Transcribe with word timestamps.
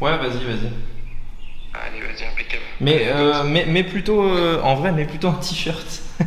Ouais, 0.00 0.16
vas-y, 0.16 0.44
vas-y. 0.44 0.72
Allez, 1.74 2.00
vas-y, 2.00 2.24
impeccable. 2.26 2.62
Mais, 2.80 3.08
euh, 3.08 3.44
mais, 3.44 3.66
mais 3.66 3.84
plutôt, 3.84 4.22
euh, 4.22 4.60
en 4.62 4.74
vrai, 4.76 4.92
mais 4.92 5.04
plutôt 5.04 5.28
un 5.28 5.34
t-shirt. 5.34 6.02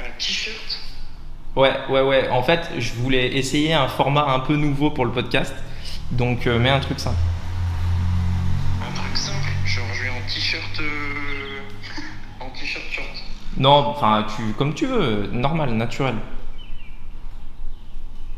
Un 0.00 0.10
t-shirt? 0.18 0.78
Ouais, 1.56 1.72
ouais, 1.90 2.00
ouais. 2.02 2.28
En 2.30 2.42
fait, 2.42 2.70
je 2.78 2.92
voulais 2.94 3.36
essayer 3.36 3.72
un 3.74 3.88
format 3.88 4.26
un 4.32 4.40
peu 4.40 4.54
nouveau 4.56 4.90
pour 4.90 5.04
le 5.04 5.10
podcast. 5.12 5.54
Donc, 6.12 6.46
euh, 6.46 6.58
mets 6.58 6.70
un 6.70 6.80
truc 6.80 7.00
simple. 7.00 7.16
Un 8.80 8.92
truc 8.94 9.16
simple? 9.16 9.48
Genre, 9.66 9.84
je 9.94 10.02
vais 10.04 10.10
en 10.10 10.20
t-shirt. 10.28 10.80
euh, 10.80 11.60
en 12.40 12.50
t-shirt 12.50 12.84
short. 12.90 13.08
Non, 13.56 13.70
enfin, 13.88 14.26
tu, 14.36 14.52
comme 14.54 14.74
tu 14.74 14.86
veux, 14.86 15.28
normal, 15.32 15.70
naturel. 15.70 16.14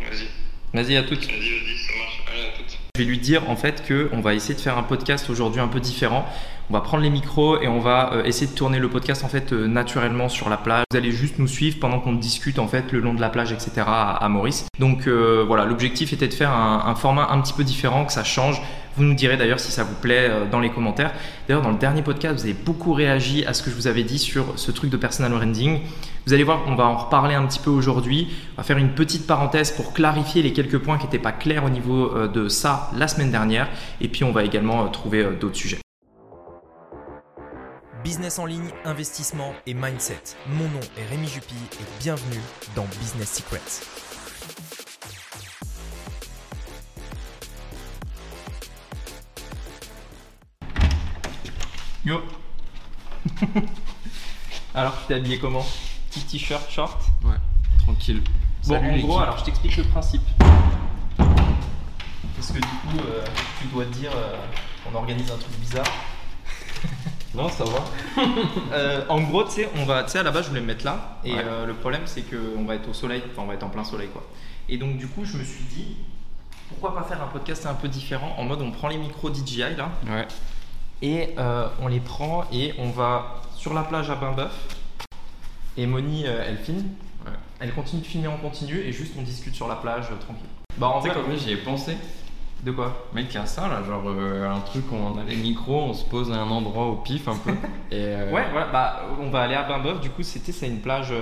Vas-y. 0.00 0.28
Vas-y, 0.74 0.96
à 0.96 1.02
toutes. 1.02 1.26
Vas-y, 1.26 1.38
vas-y, 1.38 1.78
ça 1.78 1.92
marche. 1.98 2.22
Allez, 2.32 2.42
à 2.46 2.56
toutes. 2.56 2.78
Je 2.91 2.91
lui 3.04 3.18
dire 3.18 3.48
en 3.48 3.56
fait 3.56 3.84
que 3.84 4.08
on 4.12 4.20
va 4.20 4.34
essayer 4.34 4.54
de 4.54 4.60
faire 4.60 4.78
un 4.78 4.82
podcast 4.82 5.30
aujourd'hui 5.30 5.60
un 5.60 5.68
peu 5.68 5.80
différent. 5.80 6.26
On 6.70 6.74
va 6.74 6.80
prendre 6.80 7.02
les 7.02 7.10
micros 7.10 7.60
et 7.60 7.68
on 7.68 7.80
va 7.80 8.14
euh, 8.14 8.24
essayer 8.24 8.46
de 8.46 8.56
tourner 8.56 8.78
le 8.78 8.88
podcast 8.88 9.24
en 9.24 9.28
fait 9.28 9.52
euh, 9.52 9.66
naturellement 9.66 10.28
sur 10.28 10.48
la 10.48 10.56
plage. 10.56 10.84
Vous 10.90 10.96
allez 10.96 11.12
juste 11.12 11.38
nous 11.38 11.46
suivre 11.46 11.78
pendant 11.80 12.00
qu'on 12.00 12.14
discute 12.14 12.58
en 12.58 12.66
fait 12.66 12.92
le 12.92 13.00
long 13.00 13.14
de 13.14 13.20
la 13.20 13.28
plage, 13.28 13.52
etc. 13.52 13.82
à, 13.86 14.26
Maurice. 14.30 14.66
Donc 14.78 15.06
euh, 15.06 15.44
voilà, 15.46 15.64
l'objectif 15.66 16.12
était 16.12 16.28
de 16.28 16.34
faire 16.34 16.50
un, 16.50 16.84
un 16.86 16.94
format 16.94 17.28
un 17.30 17.40
petit 17.40 17.52
peu 17.52 17.64
différent, 17.64 18.04
que 18.04 18.12
ça 18.12 18.24
change. 18.24 18.62
Vous 18.96 19.04
nous 19.04 19.14
direz 19.14 19.36
d'ailleurs 19.36 19.60
si 19.60 19.72
ça 19.72 19.84
vous 19.84 19.94
plaît 19.94 20.30
dans 20.50 20.60
les 20.60 20.70
commentaires. 20.70 21.12
D'ailleurs, 21.48 21.62
dans 21.62 21.70
le 21.70 21.78
dernier 21.78 22.02
podcast, 22.02 22.34
vous 22.34 22.44
avez 22.44 22.52
beaucoup 22.52 22.92
réagi 22.92 23.44
à 23.46 23.54
ce 23.54 23.62
que 23.62 23.70
je 23.70 23.74
vous 23.74 23.86
avais 23.86 24.02
dit 24.02 24.18
sur 24.18 24.52
ce 24.56 24.70
truc 24.70 24.90
de 24.90 24.98
personal 24.98 25.32
branding. 25.32 25.80
Vous 26.24 26.32
allez 26.32 26.44
voir, 26.44 26.62
on 26.68 26.76
va 26.76 26.84
en 26.84 26.96
reparler 26.96 27.34
un 27.34 27.44
petit 27.46 27.58
peu 27.58 27.70
aujourd'hui. 27.70 28.28
On 28.52 28.56
va 28.58 28.62
faire 28.62 28.78
une 28.78 28.94
petite 28.94 29.26
parenthèse 29.26 29.72
pour 29.72 29.92
clarifier 29.92 30.40
les 30.42 30.52
quelques 30.52 30.78
points 30.78 30.96
qui 30.96 31.06
n'étaient 31.06 31.18
pas 31.18 31.32
clairs 31.32 31.64
au 31.64 31.70
niveau 31.70 32.14
euh, 32.14 32.28
de 32.28 32.48
ça 32.48 32.90
la 32.96 33.08
semaine 33.08 33.32
dernière. 33.32 33.68
Et 34.00 34.08
puis, 34.08 34.22
on 34.22 34.30
va 34.30 34.44
également 34.44 34.84
euh, 34.84 34.88
trouver 34.88 35.24
euh, 35.24 35.32
d'autres 35.32 35.56
sujets. 35.56 35.80
Business 38.04 38.38
en 38.38 38.46
ligne, 38.46 38.70
investissement 38.84 39.52
et 39.66 39.74
mindset. 39.74 40.22
Mon 40.46 40.64
nom 40.64 40.80
est 40.96 41.10
Rémi 41.10 41.26
Jupy 41.26 41.54
et 41.80 41.84
bienvenue 42.00 42.40
dans 42.76 42.84
Business 43.00 43.32
Secrets. 43.32 43.82
Yo 52.04 52.20
Alors, 54.74 54.96
tu 55.00 55.06
t'es 55.08 55.14
habillé 55.14 55.38
comment? 55.38 55.64
Petit 56.12 56.24
t-shirt, 56.38 56.70
short 56.70 57.00
Ouais, 57.24 57.30
tranquille. 57.78 58.22
Bon, 58.66 58.74
Salut 58.74 58.90
en 59.02 59.06
gros, 59.06 59.18
alors 59.18 59.38
je 59.38 59.44
t'explique 59.44 59.76
le 59.76 59.84
principe. 59.84 60.22
Parce 61.16 62.48
que 62.48 62.58
du 62.58 62.60
coup, 62.60 62.98
euh, 63.06 63.24
tu 63.60 63.66
dois 63.68 63.84
te 63.86 63.90
dire, 63.94 64.10
euh, 64.14 64.36
on 64.90 64.94
organise 64.96 65.30
un 65.30 65.36
truc 65.38 65.56
bizarre. 65.60 65.86
Non, 67.34 67.48
ça 67.48 67.64
va. 67.64 67.82
Euh, 68.72 69.06
en 69.08 69.20
gros, 69.22 69.44
tu 69.44 69.52
sais, 69.52 69.68
on 69.76 69.86
va, 69.86 70.02
tu 70.04 70.10
sais, 70.10 70.18
à 70.18 70.22
la 70.22 70.30
base, 70.30 70.44
je 70.44 70.48
voulais 70.50 70.60
me 70.60 70.66
mettre 70.66 70.84
là, 70.84 71.16
et 71.24 71.32
Ouais. 71.34 71.42
euh, 71.42 71.64
le 71.66 71.72
problème, 71.74 72.02
c'est 72.06 72.22
qu'on 72.22 72.64
va 72.64 72.74
être 72.74 72.88
au 72.90 72.92
soleil, 72.92 73.22
enfin, 73.32 73.42
on 73.42 73.46
va 73.46 73.54
être 73.54 73.62
en 73.62 73.68
plein 73.70 73.84
soleil, 73.84 74.08
quoi. 74.08 74.22
Et 74.68 74.76
donc, 74.76 74.96
du 74.98 75.06
coup, 75.08 75.24
je 75.24 75.38
me 75.38 75.44
suis 75.44 75.64
dit, 75.64 75.96
pourquoi 76.68 76.94
pas 76.94 77.04
faire 77.08 77.22
un 77.22 77.26
podcast 77.28 77.64
un 77.66 77.72
peu 77.74 77.88
différent, 77.88 78.34
en 78.38 78.44
mode, 78.44 78.60
on 78.60 78.70
prend 78.70 78.88
les 78.88 78.98
micros 78.98 79.32
DJI 79.32 79.76
là, 79.78 79.88
Ouais. 80.10 80.26
et 81.00 81.34
on 81.80 81.88
les 81.88 82.00
prend 82.00 82.44
et 82.52 82.74
on 82.78 82.90
va 82.90 83.40
sur 83.56 83.72
la 83.72 83.82
plage 83.82 84.10
à 84.10 84.14
Bain-Bœuf. 84.16 84.52
Et 85.76 85.86
Moni, 85.86 86.24
euh, 86.26 86.44
elle 86.46 86.58
filme, 86.58 86.84
Ouais. 87.24 87.32
elle 87.60 87.72
continue 87.72 88.02
de 88.02 88.06
filmer 88.06 88.26
en 88.28 88.36
continu, 88.36 88.76
et 88.78 88.92
juste 88.92 89.14
on 89.18 89.22
discute 89.22 89.54
sur 89.54 89.68
la 89.68 89.76
plage 89.76 90.06
euh, 90.10 90.16
tranquille. 90.16 90.46
Bah, 90.76 90.88
en 90.88 90.98
vrai, 91.00 91.10
comme 91.10 91.36
j'y 91.36 91.52
ai 91.52 91.56
pensé. 91.56 91.96
de 92.64 92.70
quoi? 92.72 93.06
Mec, 93.14 93.26
il 93.30 93.34
y 93.34 93.38
a 93.38 93.46
ça 93.46 93.68
là, 93.68 93.82
genre 93.82 94.02
euh, 94.06 94.48
un 94.50 94.60
truc 94.60 94.84
où 94.92 94.96
on 94.96 95.18
a 95.18 95.24
les 95.24 95.36
micros, 95.36 95.82
on 95.82 95.94
se 95.94 96.04
pose 96.04 96.30
à 96.32 96.36
un 96.36 96.48
endroit 96.50 96.86
au 96.86 96.96
pif 96.96 97.26
un 97.28 97.36
peu. 97.36 97.50
Et 97.90 98.04
euh, 98.04 98.30
Ouais, 98.32 98.44
voilà, 98.52 98.66
bah, 98.72 99.02
on 99.20 99.30
va 99.30 99.42
aller 99.42 99.54
à 99.54 99.62
Bain-Bœuf, 99.64 100.00
du 100.00 100.10
coup, 100.10 100.22
c'était, 100.22 100.52
c'est 100.52 100.68
une 100.68 100.80
plage, 100.80 101.12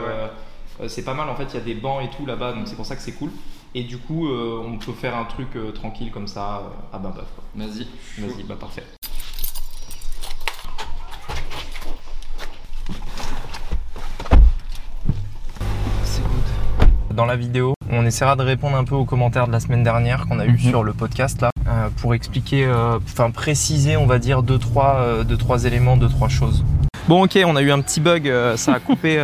c'est 0.88 1.04
pas 1.04 1.14
mal 1.14 1.28
en 1.28 1.34
fait, 1.36 1.44
il 1.52 1.54
y 1.54 1.60
a 1.60 1.64
des 1.64 1.74
bancs 1.74 2.02
et 2.02 2.08
tout 2.16 2.24
là-bas, 2.26 2.52
donc 2.52 2.66
c'est 2.66 2.76
pour 2.76 2.86
ça 2.86 2.96
que 2.96 3.02
c'est 3.02 3.12
cool. 3.12 3.30
Et 3.74 3.84
du 3.84 3.98
coup, 3.98 4.26
euh, 4.28 4.62
on 4.66 4.78
peut 4.78 4.92
faire 4.92 5.14
un 5.16 5.24
truc 5.24 5.54
euh, 5.54 5.70
tranquille 5.70 6.10
comme 6.10 6.26
ça 6.26 6.62
à 6.92 6.98
Bain-Bœuf. 6.98 7.28
quoi. 7.36 7.44
Vas-y. 7.54 7.86
Vas-y, 8.18 8.42
bah 8.42 8.56
parfait. 8.58 8.84
Dans 17.20 17.26
la 17.26 17.36
vidéo, 17.36 17.74
on 17.90 18.06
essaiera 18.06 18.34
de 18.34 18.42
répondre 18.42 18.78
un 18.78 18.84
peu 18.84 18.94
aux 18.94 19.04
commentaires 19.04 19.46
de 19.46 19.52
la 19.52 19.60
semaine 19.60 19.82
dernière 19.82 20.26
qu'on 20.26 20.38
a 20.38 20.46
eu 20.46 20.52
Mhm. 20.52 20.70
sur 20.70 20.82
le 20.82 20.94
podcast 20.94 21.38
là, 21.42 21.50
euh, 21.68 21.88
pour 22.00 22.14
expliquer, 22.14 22.64
euh, 22.64 22.98
enfin 23.04 23.30
préciser, 23.30 23.98
on 23.98 24.06
va 24.06 24.18
dire 24.18 24.42
deux 24.42 24.56
trois, 24.56 24.94
euh, 25.00 25.22
deux 25.22 25.36
trois 25.36 25.66
éléments, 25.66 25.98
deux 25.98 26.08
trois 26.08 26.30
choses. 26.30 26.64
Bon, 27.08 27.22
ok, 27.22 27.38
on 27.44 27.56
a 27.56 27.60
eu 27.60 27.72
un 27.72 27.82
petit 27.82 28.00
bug, 28.00 28.32
ça 28.56 28.72
a 28.72 28.80
coupé. 28.86 29.22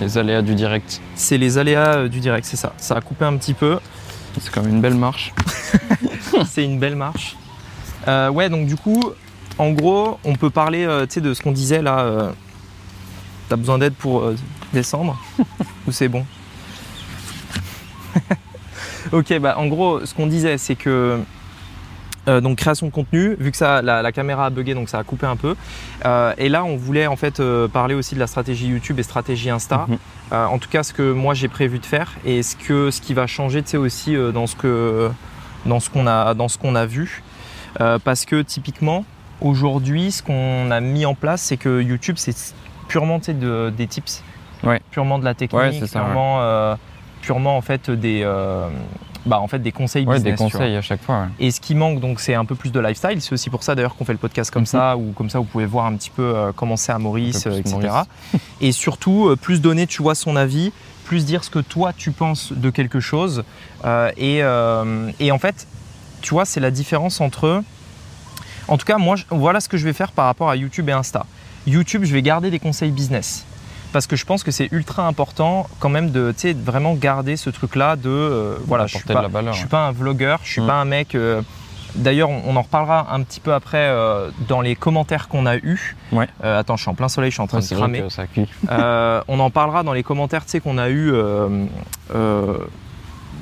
Les 0.00 0.18
aléas 0.18 0.42
du 0.42 0.56
direct. 0.56 1.00
c'est 1.14 1.38
les 1.38 1.56
aléas 1.56 2.08
du 2.08 2.18
direct, 2.18 2.44
c'est 2.44 2.56
ça. 2.56 2.72
Ça 2.78 2.96
a 2.96 3.00
coupé 3.00 3.24
un 3.24 3.36
petit 3.36 3.54
peu. 3.54 3.78
C'est 4.40 4.50
comme 4.50 4.66
une 4.66 4.80
belle 4.80 4.96
marche. 4.96 5.32
c'est 6.46 6.64
une 6.64 6.80
belle 6.80 6.96
marche. 6.96 7.36
Ouais, 8.08 8.48
donc 8.48 8.66
du 8.66 8.74
coup, 8.74 9.04
en 9.56 9.70
gros, 9.70 10.18
on 10.24 10.34
peut 10.34 10.50
parler 10.50 10.84
tu 11.08 11.14
sais, 11.14 11.20
de 11.20 11.32
ce 11.32 11.42
qu'on 11.42 11.52
disait 11.52 11.80
là. 11.80 12.32
T'as 13.48 13.54
besoin 13.54 13.78
d'aide 13.78 13.94
pour 13.94 14.32
descendre 14.72 15.16
Ou 15.86 15.92
c'est 15.92 16.08
bon? 16.08 16.26
Ok, 19.12 19.38
bah 19.40 19.54
en 19.58 19.66
gros, 19.66 20.04
ce 20.04 20.14
qu'on 20.14 20.26
disait, 20.26 20.58
c'est 20.58 20.74
que. 20.74 21.18
euh, 22.28 22.40
donc 22.40 22.58
création 22.58 22.86
de 22.86 22.92
contenu, 22.92 23.36
vu 23.38 23.50
que 23.50 23.56
ça, 23.56 23.80
la, 23.82 24.02
la 24.02 24.12
caméra 24.12 24.46
a 24.46 24.50
bugué, 24.50 24.74
donc 24.74 24.88
ça 24.88 24.98
a 24.98 25.04
coupé 25.04 25.26
un 25.26 25.36
peu. 25.36 25.54
Euh, 26.04 26.32
et 26.36 26.48
là, 26.48 26.64
on 26.64 26.76
voulait 26.76 27.06
en 27.06 27.16
fait 27.16 27.40
euh, 27.40 27.68
parler 27.68 27.94
aussi 27.94 28.14
de 28.14 28.20
la 28.20 28.26
stratégie 28.26 28.66
YouTube 28.68 28.98
et 28.98 29.02
stratégie 29.02 29.50
Insta. 29.50 29.86
Mhm. 29.88 29.98
En 30.30 30.58
tout 30.58 30.68
cas, 30.68 30.82
ce 30.82 30.92
que 30.92 31.10
moi 31.12 31.32
j'ai 31.32 31.48
prévu 31.48 31.78
de 31.78 31.86
faire 31.86 32.12
et 32.26 32.42
ce 32.42 32.54
que 32.54 32.90
ce 32.90 33.00
qui 33.00 33.14
va 33.14 33.26
changer, 33.26 33.62
tu 33.62 33.70
sais 33.70 33.76
aussi 33.78 34.14
dans 34.34 34.46
ce 34.46 34.56
que 34.56 35.10
dans 35.64 35.80
ce 35.80 35.88
qu'on 35.88 36.06
a 36.06 36.34
dans 36.34 36.48
ce 36.48 36.58
qu'on 36.58 36.74
a 36.74 36.84
vu, 36.84 37.22
parce 38.04 38.26
que 38.26 38.42
typiquement 38.42 39.06
aujourd'hui, 39.40 40.12
ce 40.12 40.22
qu'on 40.22 40.70
a 40.70 40.80
mis 40.80 41.06
en 41.06 41.14
place, 41.14 41.40
c'est 41.40 41.56
que 41.56 41.80
YouTube 41.80 42.16
c'est 42.18 42.36
purement 42.88 43.20
de- 43.26 43.70
des 43.74 43.86
tips, 43.86 44.22
Ouais. 44.64 44.82
purement 44.90 45.18
de 45.18 45.24
la 45.24 45.32
technique, 45.34 45.62
Ouais, 45.62 45.86
ça, 45.86 46.00
purement 46.00 46.40
purement 47.28 47.58
en 47.58 47.60
fait 47.60 47.90
des 47.90 48.22
euh, 48.24 48.68
bah, 49.26 49.38
en 49.40 49.48
fait 49.48 49.58
des 49.58 49.70
conseils 49.72 50.06
Ouais, 50.06 50.14
business. 50.16 50.38
des 50.38 50.44
conseils 50.44 50.76
à 50.76 50.80
chaque 50.80 51.02
fois. 51.02 51.20
ouais. 51.22 51.26
Et 51.46 51.50
ce 51.50 51.60
qui 51.60 51.74
manque, 51.74 52.00
donc, 52.00 52.20
c'est 52.20 52.32
un 52.34 52.46
peu 52.46 52.54
plus 52.54 52.72
de 52.72 52.80
lifestyle. 52.80 53.20
C'est 53.20 53.34
aussi 53.34 53.50
pour 53.50 53.62
ça, 53.62 53.74
d'ailleurs, 53.74 53.94
qu'on 53.96 54.06
fait 54.06 54.12
le 54.14 54.18
podcast 54.18 54.50
comme 54.50 54.62
Mhm. 54.62 54.66
ça, 54.66 54.96
ou 54.96 55.12
comme 55.12 55.28
ça, 55.28 55.38
vous 55.38 55.44
pouvez 55.44 55.66
voir 55.66 55.84
un 55.84 55.94
petit 55.96 56.08
peu 56.08 56.22
euh, 56.34 56.52
comment 56.56 56.76
c'est 56.78 56.92
à 56.92 56.98
Maurice, 56.98 57.46
euh, 57.46 57.58
etc. 57.58 57.76
Maurice. 57.76 58.06
Et 58.62 58.72
surtout, 58.72 59.28
euh, 59.28 59.36
plus 59.36 59.60
donner, 59.60 59.86
tu 59.86 60.00
vois, 60.02 60.14
son 60.14 60.34
avis, 60.36 60.72
plus 61.04 61.26
dire 61.26 61.44
ce 61.44 61.50
que 61.50 61.58
toi, 61.58 61.92
tu 61.94 62.10
penses 62.12 62.52
de 62.54 62.70
quelque 62.70 63.00
chose. 63.00 63.44
Et, 64.16 64.36
et 65.20 65.32
en 65.32 65.38
fait, 65.38 65.66
tu 66.22 66.30
vois, 66.34 66.44
c'est 66.46 66.60
la 66.60 66.70
différence 66.70 67.20
entre. 67.20 67.62
En 68.68 68.76
tout 68.78 68.86
cas, 68.86 68.96
moi, 68.98 69.16
je- 69.16 69.24
voilà 69.30 69.60
ce 69.60 69.68
que 69.68 69.76
je 69.76 69.84
vais 69.84 69.92
faire 69.94 70.12
par 70.12 70.24
rapport 70.26 70.48
à 70.48 70.56
YouTube 70.56 70.88
et 70.88 70.92
Insta. 70.92 71.26
YouTube, 71.66 72.04
je 72.04 72.12
vais 72.14 72.22
garder 72.22 72.50
des 72.50 72.58
conseils 72.58 72.90
business. 72.90 73.44
Parce 73.92 74.06
que 74.06 74.16
je 74.16 74.24
pense 74.26 74.42
que 74.44 74.50
c'est 74.50 74.68
ultra 74.72 75.06
important 75.06 75.66
quand 75.80 75.88
même 75.88 76.10
de 76.10 76.34
vraiment 76.64 76.94
garder 76.94 77.36
ce 77.36 77.50
truc-là 77.50 77.96
de 77.96 78.08
euh, 78.10 78.56
voilà, 78.66 78.86
je 78.86 78.96
suis 78.98 79.08
de 79.08 79.12
pas, 79.14 79.22
la 79.22 79.28
valeur, 79.28 79.52
je 79.54 79.58
suis 79.58 79.64
ouais. 79.64 79.70
pas 79.70 79.86
un 79.86 79.92
vlogueur, 79.92 80.40
je 80.44 80.50
suis 80.52 80.60
Mm. 80.60 80.66
pas 80.66 80.74
un 80.74 80.84
mec. 80.84 81.14
euh, 81.14 81.40
D'ailleurs, 81.94 82.28
on 82.28 82.42
on 82.46 82.54
en 82.56 82.62
reparlera 82.62 83.14
un 83.14 83.22
petit 83.22 83.40
peu 83.40 83.54
après 83.54 83.78
euh, 83.88 84.28
dans 84.46 84.60
les 84.60 84.76
commentaires 84.76 85.26
qu'on 85.28 85.46
a 85.46 85.56
eus. 85.56 85.96
Ouais. 86.12 86.28
Attends, 86.42 86.76
je 86.76 86.82
suis 86.82 86.90
en 86.90 86.94
plein 86.94 87.08
soleil, 87.08 87.30
je 87.30 87.36
suis 87.36 87.42
en 87.42 87.46
train 87.46 87.58
Ouais, 87.60 87.64
de 87.68 87.74
cramer. 87.74 88.00
que 88.02 88.08
ça 88.10 88.26
cuit. 88.26 88.46
On 88.70 89.40
en 89.40 89.50
parlera 89.50 89.82
dans 89.82 89.94
les 89.94 90.02
commentaires, 90.02 90.44
qu'on 90.60 90.76
a 90.76 90.90
eu 90.90 91.10
euh, 91.12 91.48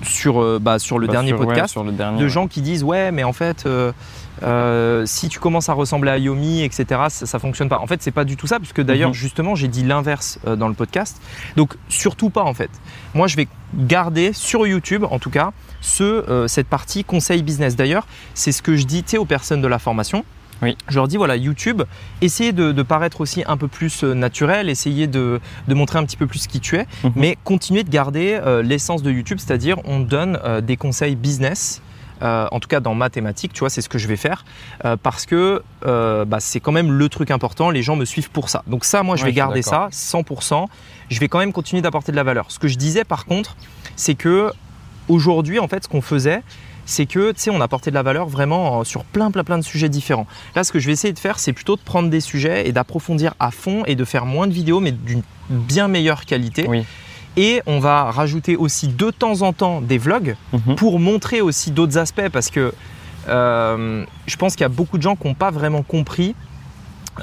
sur, 0.02 0.42
euh, 0.42 0.58
bah, 0.60 0.78
sur 0.78 0.98
le 0.98 1.06
Bah, 1.06 1.12
ouais, 1.38 1.46
podcast 1.46 1.72
sur 1.72 1.84
le 1.84 1.92
dernier. 1.92 2.18
de 2.18 2.24
ouais. 2.24 2.28
gens 2.30 2.46
qui 2.46 2.60
disent 2.62 2.82
ouais 2.84 3.12
mais 3.12 3.24
en 3.24 3.32
fait 3.32 3.64
euh, 3.66 3.92
euh, 4.42 5.04
si 5.06 5.28
tu 5.28 5.38
commences 5.40 5.68
à 5.68 5.72
ressembler 5.72 6.10
à 6.10 6.18
Yomi 6.18 6.62
etc 6.62 7.02
ça, 7.08 7.24
ça 7.26 7.38
fonctionne 7.38 7.68
pas 7.68 7.78
en 7.78 7.86
fait 7.86 8.02
c'est 8.02 8.10
pas 8.10 8.24
du 8.24 8.36
tout 8.36 8.46
ça 8.46 8.58
puisque 8.58 8.82
d'ailleurs 8.82 9.08
Mhm. 9.10 9.14
justement 9.14 9.54
j'ai 9.54 9.68
dit 9.68 9.82
l'inverse 9.82 10.38
euh, 10.46 10.56
dans 10.56 10.68
le 10.68 10.74
podcast 10.74 11.20
donc 11.56 11.74
surtout 11.88 12.28
pas 12.30 12.42
en 12.42 12.52
fait 12.54 12.70
moi 13.14 13.26
je 13.28 13.36
vais 13.36 13.48
garder 13.74 14.32
sur 14.32 14.66
YouTube 14.66 15.04
en 15.10 15.18
tout 15.18 15.30
cas 15.30 15.52
ce, 15.80 16.44
cette 16.48 16.66
partie 16.68 17.04
conseil 17.04 17.42
business 17.42 17.76
d'ailleurs 17.76 18.06
c'est 18.34 18.52
ce 18.52 18.60
que 18.62 18.76
je 18.76 18.84
dis 18.84 19.04
aux 19.18 19.24
personnes 19.24 19.62
de 19.62 19.68
la 19.68 19.78
formation 19.78 20.24
Oui. 20.62 20.76
je 20.88 20.94
leur 20.96 21.06
dis 21.08 21.16
voilà 21.18 21.36
YouTube 21.36 21.82
essayez 22.22 22.52
de, 22.52 22.72
de 22.72 22.82
paraître 22.82 23.20
aussi 23.20 23.44
un 23.46 23.56
peu 23.58 23.68
plus 23.68 24.04
euh, 24.04 24.14
naturel 24.14 24.70
essayez 24.70 25.06
de, 25.06 25.40
de 25.68 25.74
montrer 25.74 25.98
un 25.98 26.04
petit 26.04 26.16
peu 26.16 26.26
plus 26.26 26.46
qui 26.46 26.60
tu 26.60 26.76
es 26.76 26.86
Mhm. 27.04 27.12
mais 27.14 27.36
continuez 27.44 27.84
de 27.84 27.90
garder 27.90 28.38
euh, 28.42 28.62
l'essence 28.62 29.02
de 29.02 29.10
YouTube, 29.10 29.38
c'est-à-dire 29.38 29.76
on 29.84 30.00
donne 30.00 30.38
euh, 30.44 30.60
des 30.62 30.76
conseils 30.76 31.14
business. 31.16 31.82
euh, 32.22 32.46
en 32.50 32.60
tout 32.60 32.68
cas 32.68 32.80
dans 32.80 32.94
ma 32.94 33.10
thématique, 33.10 33.52
tu 33.52 33.60
vois, 33.60 33.68
c'est 33.68 33.82
ce 33.82 33.90
que 33.90 33.98
je 33.98 34.08
vais 34.08 34.16
faire 34.16 34.46
euh, 34.86 34.96
parce 34.96 35.26
que 35.26 35.62
euh, 35.84 36.24
bah, 36.24 36.40
c'est 36.40 36.60
quand 36.60 36.72
même 36.72 36.90
le 36.90 37.08
truc 37.10 37.30
important. 37.30 37.68
Les 37.68 37.82
gens 37.82 37.94
me 37.94 38.06
suivent 38.06 38.30
pour 38.30 38.48
ça. 38.48 38.62
Donc 38.66 38.86
ça, 38.86 39.02
moi, 39.02 39.16
je 39.16 39.22
Ouais, 39.24 39.28
vais 39.28 39.34
garder 39.34 39.60
ça 39.60 39.90
d'accord. 39.90 39.90
100%. 39.90 40.66
Je 41.10 41.20
vais 41.20 41.28
quand 41.28 41.38
même 41.40 41.52
continuer 41.52 41.82
d'apporter 41.82 42.12
de 42.12 42.16
la 42.16 42.22
valeur. 42.22 42.46
Ce 42.50 42.58
que 42.58 42.68
je 42.68 42.78
disais 42.78 43.04
par 43.04 43.26
contre, 43.26 43.54
c'est 43.96 44.14
que 44.14 44.50
aujourd'hui, 45.08 45.58
en 45.58 45.68
fait, 45.68 45.84
ce 45.84 45.88
qu'on 45.88 46.00
faisait, 46.00 46.42
c'est 46.86 47.04
que, 47.06 47.32
tu 47.32 47.40
sais, 47.40 47.50
on 47.50 47.60
apportait 47.60 47.90
de 47.90 47.96
la 47.96 48.02
valeur 48.02 48.26
vraiment 48.28 48.80
euh, 48.80 48.84
sur 48.84 49.04
plein, 49.04 49.30
plein, 49.30 49.44
plein 49.44 49.58
de 49.58 49.64
sujets 49.64 49.88
différents. 49.88 50.26
Là, 50.54 50.64
ce 50.64 50.72
que 50.72 50.78
je 50.78 50.86
vais 50.86 50.92
essayer 50.92 51.12
de 51.12 51.18
faire, 51.18 51.38
c'est 51.38 51.52
plutôt 51.52 51.76
de 51.76 51.80
prendre 51.82 52.08
des 52.08 52.20
sujets 52.20 52.66
et 52.68 52.72
d'approfondir 52.72 53.34
à 53.40 53.50
fond 53.50 53.82
et 53.86 53.94
de 53.96 54.04
faire 54.04 54.24
moins 54.24 54.46
de 54.46 54.52
vidéos, 54.52 54.80
mais 54.80 54.92
d'une 54.92 55.22
bien 55.50 55.88
meilleure 55.88 56.24
qualité. 56.24 56.64
Oui. 56.68 56.84
Et 57.36 57.60
on 57.66 57.80
va 57.80 58.10
rajouter 58.10 58.56
aussi 58.56 58.88
de 58.88 59.10
temps 59.10 59.42
en 59.42 59.52
temps 59.52 59.82
des 59.82 59.98
vlogs 59.98 60.36
Mhm. 60.54 60.76
pour 60.76 60.98
montrer 60.98 61.42
aussi 61.42 61.70
d'autres 61.70 61.98
aspects 61.98 62.28
parce 62.32 62.48
que 62.50 62.72
euh, 63.28 64.04
je 64.26 64.36
pense 64.36 64.52
qu'il 64.54 64.62
y 64.62 64.64
a 64.64 64.68
beaucoup 64.70 64.96
de 64.96 65.02
gens 65.02 65.16
qui 65.16 65.26
n'ont 65.26 65.34
pas 65.34 65.50
vraiment 65.50 65.82
compris 65.82 66.34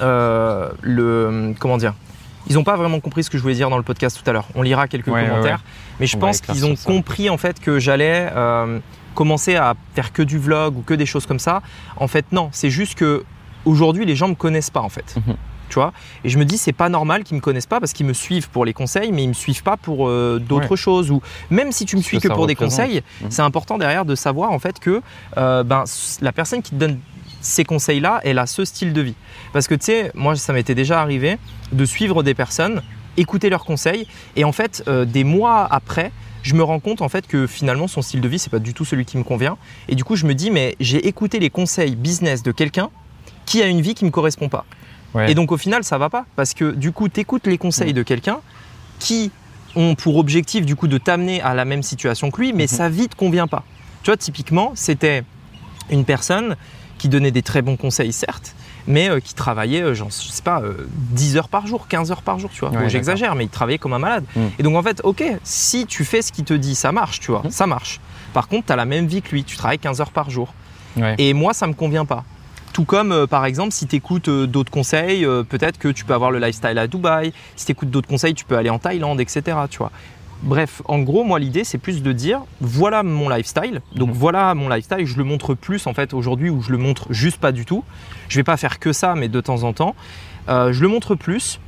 euh, 0.00 0.68
le. 0.82 1.54
Comment 1.58 1.78
dire 1.78 1.94
Ils 2.48 2.54
n'ont 2.54 2.64
pas 2.64 2.76
vraiment 2.76 3.00
compris 3.00 3.24
ce 3.24 3.30
que 3.30 3.38
je 3.38 3.42
voulais 3.42 3.54
dire 3.54 3.70
dans 3.70 3.76
le 3.76 3.82
podcast 3.82 4.20
tout 4.22 4.28
à 4.28 4.32
l'heure. 4.32 4.46
On 4.54 4.62
lira 4.62 4.86
quelques 4.88 5.06
Ouais, 5.08 5.22
ouais, 5.22 5.28
commentaires, 5.28 5.62
mais 6.00 6.06
je 6.06 6.16
On 6.16 6.20
pense 6.20 6.40
qu'ils 6.40 6.66
ont 6.66 6.74
compris 6.76 7.30
en 7.30 7.38
fait 7.38 7.58
que 7.60 7.78
j'allais 7.78 8.28
euh, 8.34 8.78
commencer 9.14 9.56
à 9.56 9.74
faire 9.94 10.12
que 10.12 10.22
du 10.22 10.38
vlog 10.38 10.76
ou 10.76 10.82
que 10.82 10.94
des 10.94 11.06
choses 11.06 11.26
comme 11.26 11.38
ça. 11.38 11.62
En 11.96 12.08
fait, 12.08 12.26
non, 12.32 12.48
c'est 12.52 12.70
juste 12.70 12.94
que 12.96 13.24
aujourd'hui 13.64 14.04
les 14.04 14.16
gens 14.16 14.28
me 14.28 14.34
connaissent 14.34 14.70
pas 14.70 14.80
en 14.82 14.88
fait. 14.88 15.14
Mhm. 15.26 15.36
Tu 15.70 15.76
vois? 15.76 15.92
Et 16.24 16.28
je 16.28 16.38
me 16.38 16.44
dis, 16.44 16.58
c'est 16.58 16.72
pas 16.74 16.90
normal 16.90 17.24
qu'ils 17.24 17.36
me 17.36 17.40
connaissent 17.40 17.66
pas 17.66 17.80
parce 17.80 17.94
qu'ils 17.94 18.04
me 18.06 18.12
suivent 18.12 18.50
pour 18.50 18.64
les 18.66 18.74
conseils, 18.74 19.10
mais 19.12 19.24
ils 19.24 19.28
me 19.28 19.32
suivent 19.34 19.62
pas 19.62 19.76
pour 19.78 20.08
euh, 20.08 20.38
d'autres 20.38 20.72
Ouais. 20.72 20.76
choses. 20.76 21.10
Ou 21.10 21.22
même 21.50 21.72
si 21.72 21.86
tu 21.86 21.96
me 21.96 22.02
suis 22.02 22.20
que 22.20 22.28
pour 22.28 22.46
des 22.46 22.54
conseils, 22.54 23.02
Mhm. 23.22 23.30
c'est 23.30 23.42
important 23.42 23.78
derrière 23.78 24.04
de 24.04 24.14
savoir 24.14 24.50
en 24.52 24.58
fait 24.58 24.78
que 24.78 25.00
euh, 25.38 25.62
ben, 25.64 25.84
la 26.20 26.32
personne 26.32 26.60
qui 26.62 26.72
te 26.72 26.76
donne 26.76 26.98
ces 27.40 27.64
conseils-là, 27.64 28.20
elle 28.24 28.38
a 28.38 28.46
ce 28.46 28.64
style 28.64 28.92
de 28.92 29.00
vie. 29.00 29.14
Parce 29.52 29.66
que 29.66 29.74
tu 29.74 29.86
sais, 29.86 30.12
moi, 30.14 30.36
ça 30.36 30.52
m'était 30.52 30.74
déjà 30.74 31.00
arrivé 31.00 31.38
de 31.72 31.84
suivre 31.86 32.22
des 32.22 32.34
personnes, 32.34 32.82
écouter 33.16 33.48
leurs 33.50 33.64
conseils, 33.64 34.06
et 34.36 34.44
en 34.44 34.52
fait, 34.52 34.82
euh, 34.86 35.04
des 35.04 35.24
mois 35.24 35.66
après, 35.70 36.12
je 36.44 36.54
me 36.54 36.62
rends 36.62 36.78
compte 36.78 37.02
en 37.02 37.08
fait 37.08 37.26
que 37.26 37.48
finalement 37.48 37.88
son 37.88 38.02
style 38.02 38.20
de 38.20 38.28
vie 38.28 38.38
c'est 38.38 38.50
pas 38.50 38.60
du 38.60 38.74
tout 38.74 38.84
celui 38.84 39.04
qui 39.04 39.16
me 39.16 39.24
convient. 39.24 39.56
Et 39.88 39.96
du 39.96 40.04
coup 40.04 40.14
je 40.14 40.26
me 40.26 40.34
dis 40.34 40.52
mais 40.52 40.76
j'ai 40.78 41.08
écouté 41.08 41.40
les 41.40 41.50
conseils 41.50 41.96
business 41.96 42.44
de 42.44 42.52
quelqu'un 42.52 42.90
qui 43.46 43.62
a 43.62 43.66
une 43.66 43.80
vie 43.80 43.94
qui 43.94 44.04
me 44.04 44.10
correspond 44.10 44.48
pas. 44.48 44.64
Ouais. 45.14 45.30
et 45.30 45.34
donc 45.34 45.52
au 45.52 45.56
final, 45.56 45.84
ça 45.84 45.96
va 45.96 46.10
pas. 46.10 46.26
Parce 46.36 46.54
que 46.54 46.72
du 46.72 46.92
coup, 46.92 47.08
tu 47.08 47.20
écoutes 47.20 47.46
les 47.46 47.58
conseils 47.58 47.92
de 47.92 48.02
quelqu'un 48.02 48.40
qui 48.98 49.30
ont 49.76 49.94
pour 49.94 50.16
objectif 50.16 50.66
du 50.66 50.76
coup 50.76 50.88
de 50.88 50.98
t'amener 50.98 51.40
à 51.40 51.54
la 51.54 51.64
même 51.64 51.82
situation 51.82 52.30
que 52.30 52.40
lui, 52.40 52.52
mais 52.52 52.66
sa 52.66 52.88
vie 52.88 53.08
te 53.08 53.16
convient 53.16 53.46
pas. 53.46 53.64
Tu 54.02 54.10
vois, 54.10 54.16
typiquement, 54.16 54.72
c'était 54.74 55.22
une 55.90 56.04
personne 56.04 56.56
qui 56.98 57.08
donnait 57.08 57.30
des 57.30 57.42
très 57.42 57.62
bons 57.62 57.76
conseils, 57.76 58.12
certes, 58.12 58.54
mais 58.86 59.08
euh, 59.10 59.20
qui 59.20 59.34
travaillait, 59.34 59.82
euh, 59.82 59.94
genre, 59.94 60.08
je 60.10 60.28
sais 60.30 60.42
pas, 60.42 60.60
euh, 60.60 60.86
10 61.12 61.36
heures 61.36 61.48
par 61.48 61.66
jour, 61.66 61.88
15 61.88 62.10
heures 62.10 62.22
par 62.22 62.38
jour, 62.38 62.50
tu 62.52 62.60
vois. 62.60 62.68
Ouais, 62.68 62.74
Bon, 62.74 62.78
d'accord. 62.80 62.90
j'exagère, 62.90 63.34
mais 63.34 63.44
il 63.44 63.50
travaillait 63.50 63.78
comme 63.78 63.92
un 63.94 63.98
malade. 63.98 64.24
Mm. 64.36 64.40
Et 64.58 64.62
donc 64.62 64.76
en 64.76 64.82
fait, 64.82 65.00
ok, 65.04 65.24
si 65.42 65.86
tu 65.86 66.04
fais 66.04 66.22
ce 66.22 66.32
qu'il 66.32 66.44
te 66.44 66.54
dit, 66.54 66.74
ça 66.74 66.92
marche, 66.92 67.20
tu 67.20 67.30
vois, 67.30 67.42
Mm. 67.44 67.50
ça 67.50 67.66
marche. 67.66 68.00
Par 68.32 68.48
contre, 68.48 68.66
tu 68.66 68.72
as 68.72 68.76
la 68.76 68.84
même 68.84 69.06
vie 69.06 69.22
que 69.22 69.30
lui, 69.30 69.44
tu 69.44 69.56
travailles 69.56 69.78
15 69.78 70.00
heures 70.00 70.10
par 70.10 70.28
jour. 70.30 70.52
Ouais. 70.96 71.14
Et 71.18 71.32
moi, 71.34 71.54
ça 71.54 71.66
me 71.66 71.72
convient 71.72 72.04
pas. 72.04 72.24
Tout 72.72 72.84
comme, 72.84 73.12
euh, 73.12 73.26
par 73.28 73.44
exemple, 73.46 73.72
si 73.72 73.86
tu 73.86 73.94
écoutes 73.96 74.28
d'autres 74.28 74.72
conseils, 74.72 75.24
euh, 75.24 75.44
peut-être 75.44 75.78
que 75.78 75.86
tu 75.88 76.04
peux 76.04 76.12
avoir 76.14 76.32
le 76.32 76.38
lifestyle 76.40 76.76
à 76.78 76.86
Dubaï. 76.88 77.32
Si 77.54 77.66
tu 77.66 77.72
écoutes 77.72 77.90
d'autres 77.90 78.08
conseils, 78.08 78.34
tu 78.34 78.44
peux 78.44 78.56
aller 78.56 78.70
en 78.70 78.80
Thaïlande, 78.80 79.20
etc. 79.20 79.42
Tu 79.70 79.78
vois. 79.78 79.92
Bref, 80.44 80.82
en 80.84 80.98
gros, 81.00 81.24
moi, 81.24 81.38
l'idée, 81.38 81.64
c'est 81.64 81.78
plus 81.78 82.02
de 82.02 82.12
dire 82.12 82.42
voilà 82.60 83.02
mon 83.02 83.28
lifestyle. 83.28 83.80
Donc, 83.94 84.08
Mhm. 84.10 84.14
voilà 84.14 84.54
mon 84.54 84.68
lifestyle. 84.68 85.06
Je 85.06 85.16
le 85.16 85.24
montre 85.24 85.54
plus, 85.54 85.86
en 85.86 85.94
fait, 85.94 86.12
aujourd'hui, 86.14 86.50
ou 86.50 86.60
je 86.62 86.70
le 86.70 86.78
montre 86.78 87.06
juste 87.10 87.38
pas 87.38 87.50
du 87.50 87.64
tout. 87.64 87.82
Je 88.28 88.36
vais 88.38 88.44
pas 88.44 88.56
faire 88.56 88.78
que 88.78 88.92
ça, 88.92 89.14
mais 89.14 89.28
de 89.28 89.40
temps 89.40 89.62
en 89.62 89.72
temps. 89.72 89.94
Euh, 90.48 90.72
je 90.72 90.82
le 90.82 90.88
montre 90.88 91.14
plus. 91.14 91.60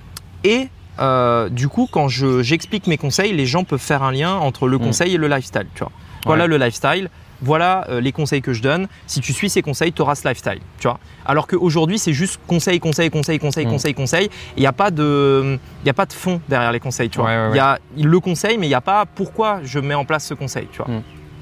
Et 0.44 0.69
euh, 0.99 1.49
du 1.49 1.69
coup, 1.69 1.88
quand 1.90 2.08
je- 2.08 2.43
j'explique 2.43 2.87
mes 2.87 2.96
conseils, 2.99 3.32
les 3.32 3.46
gens 3.46 3.64
peuvent 3.64 3.81
faire 3.81 4.02
un 4.02 4.12
lien 4.12 4.34
entre 4.34 4.67
le 4.69 4.78
Mhm. 4.78 4.84
conseil 4.84 5.14
et 5.14 5.19
le 5.19 5.28
lifestyle. 5.28 5.67
Tu 5.75 5.81
vois. 5.81 5.93
Voilà 6.26 6.44
Ouais. 6.44 6.49
le 6.49 6.56
lifestyle. 6.58 7.08
Voilà 7.43 7.87
euh, 7.91 8.00
les 8.00 8.12
conseils 8.12 8.43
que 8.43 8.53
je 8.53 8.62
donne. 8.62 8.88
Si 9.06 9.21
tu 9.21 9.33
suis 9.33 9.50
ces 9.50 9.62
conseils, 9.62 9.93
tu 9.93 10.03
auras 10.03 10.15
ce 10.15 10.27
lifestyle. 10.27 10.61
Tu 10.79 10.88
vois. 10.88 10.99
Alors 11.25 11.47
qu'aujourd'hui, 11.47 11.99
c'est 11.99 12.12
juste 12.12 12.41
conseil, 12.47 12.81
conseil, 12.81 13.11
conseil, 13.11 13.38
conseil, 13.38 13.67
Mm. 13.67 13.71
conseil, 13.71 13.94
conseil. 13.94 14.31
Il 14.56 14.61
n'y 14.61 14.67
a 14.67 14.73
pas 14.73 14.91
de, 14.91 15.59
il 15.85 15.87
y 15.87 15.91
a 15.91 15.94
pas 15.94 16.06
de 16.06 16.12
fond 16.12 16.41
derrière 16.49 16.73
les 16.73 16.81
conseils. 16.81 17.11
Tu 17.11 17.19
vois. 17.19 17.27
Ouais, 17.29 17.37
ouais, 17.37 17.50
Il 17.53 17.56
y 17.56 17.61
a 17.61 17.79
le 17.99 18.21
conseil, 18.21 18.56
mais 18.59 18.67
il 18.67 18.71
n'y 18.71 18.75
a 18.75 18.81
pas 18.81 19.05
pourquoi 19.06 19.61
je 19.65 19.79
mets 19.79 19.94
en 19.94 20.05
place 20.05 20.25
ce 20.27 20.35
conseil. 20.35 20.67
Tu 20.73 20.79
vois. 20.79 20.88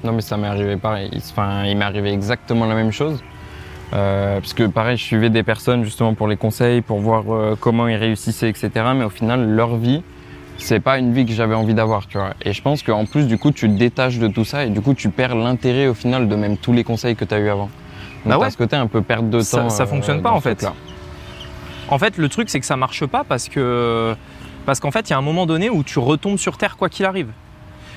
Non, 0.03 0.11
mais 0.11 0.21
ça 0.21 0.37
m'est 0.37 0.47
arrivé 0.47 0.75
pareil. 0.77 1.09
Il- 1.13 1.19
Enfin, 1.19 1.63
il 1.65 1.75
m'est 1.77 1.85
arrivé 1.85 2.11
exactement 2.11 2.65
la 2.65 2.75
même 2.75 2.91
chose. 2.91 3.23
Euh, 3.93 4.39
parce 4.39 4.53
que 4.53 4.63
pareil, 4.63 4.97
je 4.97 5.03
suivais 5.03 5.29
des 5.29 5.43
personnes 5.43 5.83
justement 5.83 6.13
pour 6.15 6.27
les 6.27 6.37
conseils, 6.37 6.81
pour 6.81 6.99
voir 6.99 7.23
euh, 7.29 7.55
comment 7.59 7.87
ils 7.87 7.95
réussissaient, 7.95 8.49
etc. 8.49 8.69
Mais 8.95 9.03
au 9.05 9.09
final, 9.09 9.47
leur 9.49 9.77
vie, 9.77 10.01
c'est 10.57 10.79
pas 10.79 10.97
une 10.97 11.13
vie 11.13 11.25
que 11.25 11.33
j'avais 11.33 11.55
envie 11.55 11.73
d'avoir, 11.73 12.07
tu 12.07 12.17
vois. 12.17 12.33
Et 12.41 12.53
je 12.53 12.61
pense 12.61 12.83
qu'en 12.83 13.05
plus, 13.05 13.27
du 13.27 13.37
coup, 13.37 13.51
tu 13.51 13.67
te 13.67 13.73
détaches 13.73 14.17
de 14.17 14.27
tout 14.27 14.45
ça 14.45 14.65
et 14.65 14.69
du 14.69 14.81
coup, 14.81 14.93
tu 14.93 15.09
perds 15.09 15.35
l'intérêt 15.35 15.87
au 15.87 15.93
final 15.93 16.27
de 16.27 16.35
même 16.35 16.57
tous 16.57 16.73
les 16.73 16.83
conseils 16.83 17.15
que 17.15 17.25
tu 17.25 17.33
as 17.33 17.39
eu 17.39 17.49
avant. 17.49 17.69
Donc, 18.25 18.33
Bah 18.33 18.37
ouais. 18.39 18.49
ce 18.49 18.57
côté 18.57 18.75
un 18.75 18.87
peu 18.87 19.01
perte 19.01 19.29
de 19.29 19.39
temps. 19.39 19.69
ça 19.69 19.83
euh, 19.83 19.87
fonctionne 19.87 20.21
pas, 20.21 20.31
en 20.31 20.41
fait. 20.41 20.65
En 21.89 21.99
fait, 21.99 22.17
le 22.17 22.29
truc, 22.29 22.49
c'est 22.49 22.59
que 22.59 22.65
ça 22.65 22.77
marche 22.77 23.05
pas 23.05 23.23
parce 23.23 23.47
que 23.47 24.15
parce 24.65 24.79
qu'en 24.79 24.89
fait, 24.91 25.09
il 25.09 25.11
y 25.11 25.13
a 25.13 25.17
un 25.17 25.21
moment 25.21 25.45
donné 25.45 25.69
où 25.69 25.83
tu 25.83 25.99
retombes 25.99 26.37
sur 26.37 26.57
terre 26.57 26.75
quoi 26.77 26.89
qu'il 26.89 27.05
arrive. 27.05 27.27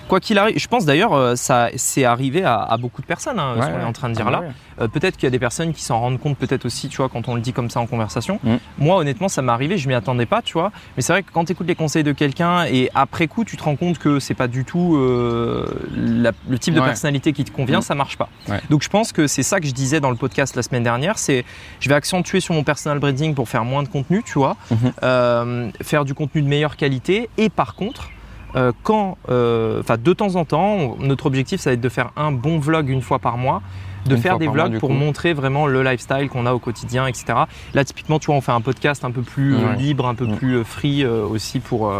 Quoi 0.08 0.20
qu'il 0.20 0.38
arrive, 0.38 0.58
je 0.58 0.66
pense 0.68 0.84
d'ailleurs, 0.86 1.12
euh, 1.12 1.36
ça 1.36 1.68
c'est 1.76 2.04
arrivé 2.04 2.42
à, 2.42 2.56
à 2.62 2.76
beaucoup 2.78 3.02
de 3.02 3.06
personnes, 3.06 3.38
hein, 3.38 3.54
ce 3.56 3.66
Ouais, 3.66 3.72
qu'on 3.72 3.80
est 3.80 3.84
en 3.84 3.92
train 3.92 4.08
de 4.08 4.14
dire 4.14 4.24
Ah 4.28 4.30
là. 4.30 4.40
bah 4.40 4.46
ouais. 4.46 4.84
Euh, 4.84 4.88
peut-être 4.88 5.16
qu'il 5.16 5.24
y 5.24 5.26
a 5.26 5.30
des 5.30 5.38
personnes 5.38 5.72
qui 5.74 5.82
s'en 5.82 6.00
rendent 6.00 6.18
compte, 6.18 6.38
peut-être 6.38 6.64
aussi, 6.64 6.88
tu 6.88 6.96
vois, 6.98 7.08
quand 7.08 7.28
on 7.28 7.34
le 7.34 7.40
dit 7.42 7.52
comme 7.52 7.68
ça 7.68 7.80
en 7.80 7.86
conversation. 7.86 8.40
Mm. 8.42 8.54
Moi, 8.78 8.96
honnêtement, 8.96 9.28
ça 9.28 9.42
m'est 9.42 9.52
arrivé, 9.52 9.76
je 9.76 9.86
m'y 9.88 9.94
attendais 9.94 10.24
pas, 10.24 10.40
tu 10.40 10.54
vois. 10.54 10.72
Mais 10.96 11.02
c'est 11.02 11.12
vrai 11.12 11.22
que 11.22 11.30
quand 11.32 11.44
tu 11.44 11.52
écoutes 11.52 11.66
les 11.66 11.74
conseils 11.74 12.04
de 12.04 12.12
quelqu'un 12.12 12.64
et 12.64 12.88
après 12.94 13.26
coup, 13.26 13.44
tu 13.44 13.56
te 13.56 13.62
rends 13.64 13.76
compte 13.76 13.98
que 13.98 14.18
c'est 14.18 14.34
pas 14.34 14.48
du 14.48 14.64
tout 14.64 14.96
euh, 14.96 15.66
la- 15.94 16.32
le 16.48 16.58
type 16.58 16.74
de 16.74 16.80
personnalité 16.80 17.32
qui 17.34 17.44
te 17.44 17.50
convient, 17.50 17.80
Mm. 17.80 17.82
ça 17.82 17.94
marche 17.94 18.16
pas. 18.16 18.28
Donc 18.70 18.82
je 18.82 18.88
pense 18.88 19.12
que 19.12 19.26
c'est 19.26 19.42
ça 19.42 19.60
que 19.60 19.66
je 19.66 19.72
disais 19.74 20.00
dans 20.00 20.10
le 20.10 20.16
podcast 20.16 20.56
la 20.56 20.62
semaine 20.62 20.84
dernière, 20.84 21.18
c'est 21.18 21.44
je 21.80 21.88
vais 21.88 21.94
accentuer 21.94 22.40
sur 22.40 22.54
mon 22.54 22.64
personal 22.64 22.98
branding 22.98 23.34
pour 23.34 23.48
faire 23.48 23.64
moins 23.64 23.82
de 23.82 23.88
contenu, 23.88 24.22
tu 24.24 24.38
vois, 24.38 24.56
Mhm. 24.70 24.92
Euh, 25.02 25.70
faire 25.82 26.04
du 26.04 26.14
contenu 26.14 26.40
de 26.42 26.48
meilleure 26.48 26.76
qualité 26.76 27.28
et 27.36 27.48
par 27.50 27.74
contre 27.74 28.08
euh, 28.56 28.72
quand, 28.82 29.18
euh, 29.28 29.80
enfin 29.80 29.96
de 29.98 30.12
temps 30.12 30.36
en 30.36 30.44
temps, 30.44 30.74
on- 30.74 30.96
notre 30.98 31.26
objectif 31.26 31.60
ça 31.60 31.70
va 31.70 31.74
être 31.74 31.80
de 31.80 31.88
faire 31.88 32.10
un 32.16 32.32
bon 32.32 32.58
vlog 32.58 32.88
une 32.88 33.02
fois 33.02 33.18
par 33.18 33.36
mois, 33.36 33.60
de 34.06 34.14
Une 34.14 34.22
faire 34.22 34.38
des 34.38 34.46
mois, 34.46 34.54
vlogs 34.68 34.78
pour 34.78 34.88
coup. 34.88 34.94
montrer 34.94 35.32
vraiment 35.34 35.66
le 35.66 35.82
lifestyle 35.82 36.28
qu'on 36.30 36.46
a 36.46 36.52
au 36.54 36.58
quotidien, 36.58 37.06
etc. 37.06 37.40
Là 37.74 37.84
typiquement, 37.84 38.18
tu 38.18 38.26
vois, 38.26 38.36
on 38.36 38.40
fait 38.40 38.52
un 38.52 38.60
podcast 38.60 39.04
un 39.04 39.10
peu 39.10 39.22
plus 39.22 39.54
euh, 39.54 39.70
Ouais. 39.70 39.76
libre, 39.76 40.06
un 40.06 40.14
peu 40.14 40.26
plus 40.28 40.64
free 40.64 41.04
aussi 41.04 41.60
pour, 41.60 41.92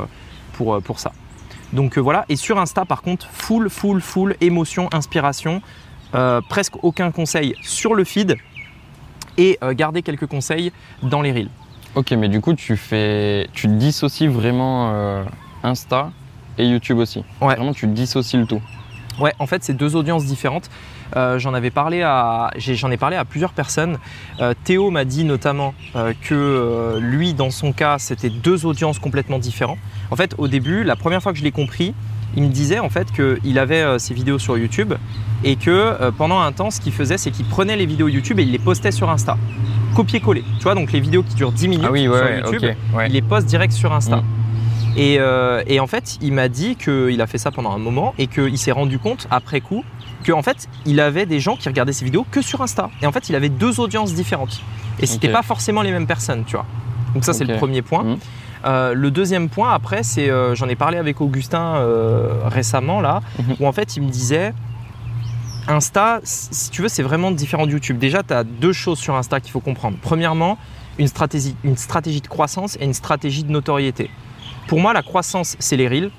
pour, 0.55 0.81
pour 0.83 0.99
ça. 1.00 1.12
Donc 1.75 1.99
voilà, 1.99 2.25
et 2.31 2.37
sur 2.37 2.59
Insta 2.59 2.85
par 2.87 3.03
contre, 3.03 3.27
full, 3.31 3.69
full, 3.69 4.00
full 4.00 4.37
émotion, 4.41 4.89
inspiration, 4.93 5.61
presque 6.49 6.83
aucun 6.83 7.11
conseil 7.11 7.55
sur 7.62 7.95
le 7.95 8.05
feed 8.05 8.37
et 9.37 9.59
garder 9.73 10.00
quelques 10.02 10.26
conseils 10.26 10.73
dans 11.02 11.21
les 11.21 11.33
reels. 11.33 11.50
Ok, 11.95 12.12
mais 12.12 12.28
du 12.28 12.40
coup, 12.40 12.55
tu 12.55 12.76
fais, 12.76 13.49
tu 13.52 13.67
dissocies 13.69 14.28
vraiment 14.28 14.90
euh, 14.95 15.25
Insta 15.62 16.11
et 16.59 16.67
YouTube 16.67 16.99
aussi. 16.99 17.25
Ouais. 17.41 17.55
Vraiment, 17.55 17.73
tu 17.73 17.87
dissocies 17.87 18.37
le 18.38 18.47
tout. 18.47 18.61
Ouais, 19.19 19.33
en 19.41 19.47
fait, 19.47 19.65
c'est 19.65 19.75
deux 19.77 19.97
audiences 19.97 20.27
différentes. 20.27 20.71
Euh, 21.17 21.38
j'en 21.38 21.53
avais 21.55 21.71
parlé 21.71 22.03
à, 22.03 22.50
j'ai- 22.57 22.75
j'en 22.77 22.91
ai 22.91 22.97
parlé 22.97 23.17
à 23.17 23.25
plusieurs 23.25 23.53
personnes. 23.53 23.99
Euh, 24.41 24.55
Théo 24.65 24.91
m'a 24.91 25.05
dit 25.05 25.25
notamment 25.25 25.75
euh, 25.97 26.12
que 26.23 26.99
lui, 27.00 27.35
dans 27.35 27.50
son 27.50 27.73
cas, 27.73 27.99
c'était 27.99 28.29
deux 28.31 28.65
audiences 28.67 28.99
complètement 29.00 29.38
différentes. 29.41 29.79
En 30.11 30.17
fait, 30.17 30.35
au 30.38 30.47
début, 30.47 30.85
la 30.85 30.95
première 30.95 31.21
fois 31.23 31.33
que 31.33 31.38
je 31.38 31.43
l'ai 31.45 31.50
compris, 31.50 31.95
il 32.37 32.43
me 32.45 32.49
disait 32.49 32.79
en 32.79 32.91
fait 32.91 33.09
qu'il 33.11 33.59
avait 33.59 33.99
ses 33.99 34.12
vidéos 34.15 34.38
sur 34.38 34.57
YouTube 34.59 34.95
et 35.43 35.57
que 35.57 36.11
pendant 36.11 36.41
un 36.41 36.53
temps, 36.53 36.71
ce 36.71 36.79
qu'il 36.81 36.93
faisait, 36.93 37.17
c'est 37.19 37.31
qu'il 37.31 37.47
prenait 37.47 37.75
les 37.77 37.87
vidéos 37.87 38.07
YouTube 38.09 38.38
et 38.38 38.43
il 38.43 38.53
les 38.53 38.59
postait 38.59 38.93
sur 38.93 39.09
Insta. 39.11 39.37
Copier-coller. 39.97 40.45
Tu 40.59 40.62
vois, 40.65 40.75
donc 40.75 40.93
les 40.93 41.00
vidéos 41.00 41.23
qui 41.23 41.35
durent 41.35 41.50
10 41.53 41.69
minutes 41.69 41.87
Ah 41.88 41.93
oui, 41.93 42.03
sur 42.03 42.12
ouais, 42.12 42.41
YouTube. 42.45 42.62
Ouais. 42.95 43.07
il 43.09 43.12
les 43.15 43.23
poste 43.23 43.47
direct 43.47 43.73
sur 43.73 43.93
Insta. 43.93 44.17
Mm. 44.19 44.25
Et, 44.97 45.16
euh, 45.21 45.62
et 45.66 45.80
en 45.80 45.87
fait, 45.87 46.18
il 46.21 46.33
m'a 46.33 46.49
dit 46.49 46.76
qu'il 46.76 47.21
a 47.21 47.26
fait 47.26 47.38
ça 47.38 47.50
pendant 47.50 47.71
un 47.73 47.78
moment 47.78 48.14
et 48.18 48.26
qu'il 48.26 48.59
s'est 48.59 48.73
rendu 48.73 48.99
compte 48.99 49.26
après 49.30 49.61
coup 49.61 49.85
que 50.25 50.33
en 50.33 50.42
fait, 50.42 50.68
il 50.87 50.99
avait 51.00 51.26
des 51.26 51.38
gens 51.40 51.57
qui 51.57 51.68
regardaient 51.68 51.92
ses 51.92 52.04
vidéos 52.04 52.26
que 52.30 52.42
sur 52.42 52.61
Insta. 52.62 52.90
Et 53.02 53.07
en 53.07 53.12
fait, 53.12 53.28
il 53.28 53.37
avait 53.37 53.49
deux 53.49 53.78
audiences 53.80 54.14
différentes. 54.14 54.61
Et 55.00 55.07
c'était 55.07 55.28
Ok. 55.28 55.35
pas 55.35 55.42
forcément 55.42 55.83
les 55.83 55.92
mêmes 55.92 56.07
personnes, 56.09 56.45
tu 56.45 56.57
vois. 56.57 56.66
Donc 57.14 57.25
ça, 57.25 57.33
c'est 57.33 57.45
le 57.45 57.57
premier 57.57 57.83
point. 57.83 58.02
Mm. 58.02 58.16
Euh, 58.64 58.95
le 58.95 59.11
deuxième 59.12 59.49
point, 59.49 59.73
après, 59.73 60.02
c'est 60.02 60.28
euh, 60.28 60.57
j'en 60.57 60.68
ai 60.68 60.75
parlé 60.75 60.99
avec 60.99 61.21
Augustin 61.21 61.76
euh, 61.76 62.28
récemment 62.47 63.00
là, 63.00 63.21
Mhm. 63.38 63.57
où 63.61 63.66
en 63.68 63.73
fait, 63.73 63.97
il 63.97 64.02
me 64.02 64.11
disait 64.11 64.52
Insta, 65.68 66.21
si 66.25 66.71
tu 66.71 66.83
veux, 66.83 66.88
c'est 66.88 67.02
vraiment 67.02 67.30
différent 67.30 67.66
de 67.66 67.73
YouTube. 67.73 67.99
Déjà, 67.99 68.23
tu 68.23 68.33
as 68.33 68.42
deux 68.42 68.73
choses 68.73 68.99
sur 68.99 69.14
Insta 69.14 69.38
qu'il 69.40 69.52
faut 69.52 69.61
comprendre. 69.61 69.99
Premièrement, 70.00 70.57
une 70.99 71.07
stratégie, 71.09 71.54
une 71.62 71.76
stratégie 71.76 72.21
de 72.23 72.26
croissance 72.26 72.76
et 72.80 72.85
une 72.85 72.95
stratégie 72.95 73.45
de 73.45 73.52
notoriété. 73.52 74.11
Pour 74.68 74.78
moi, 74.80 74.92
la 74.92 75.02
croissance, 75.02 75.56
c'est 75.58 75.76
les 75.76 75.88
reels. 75.88 76.10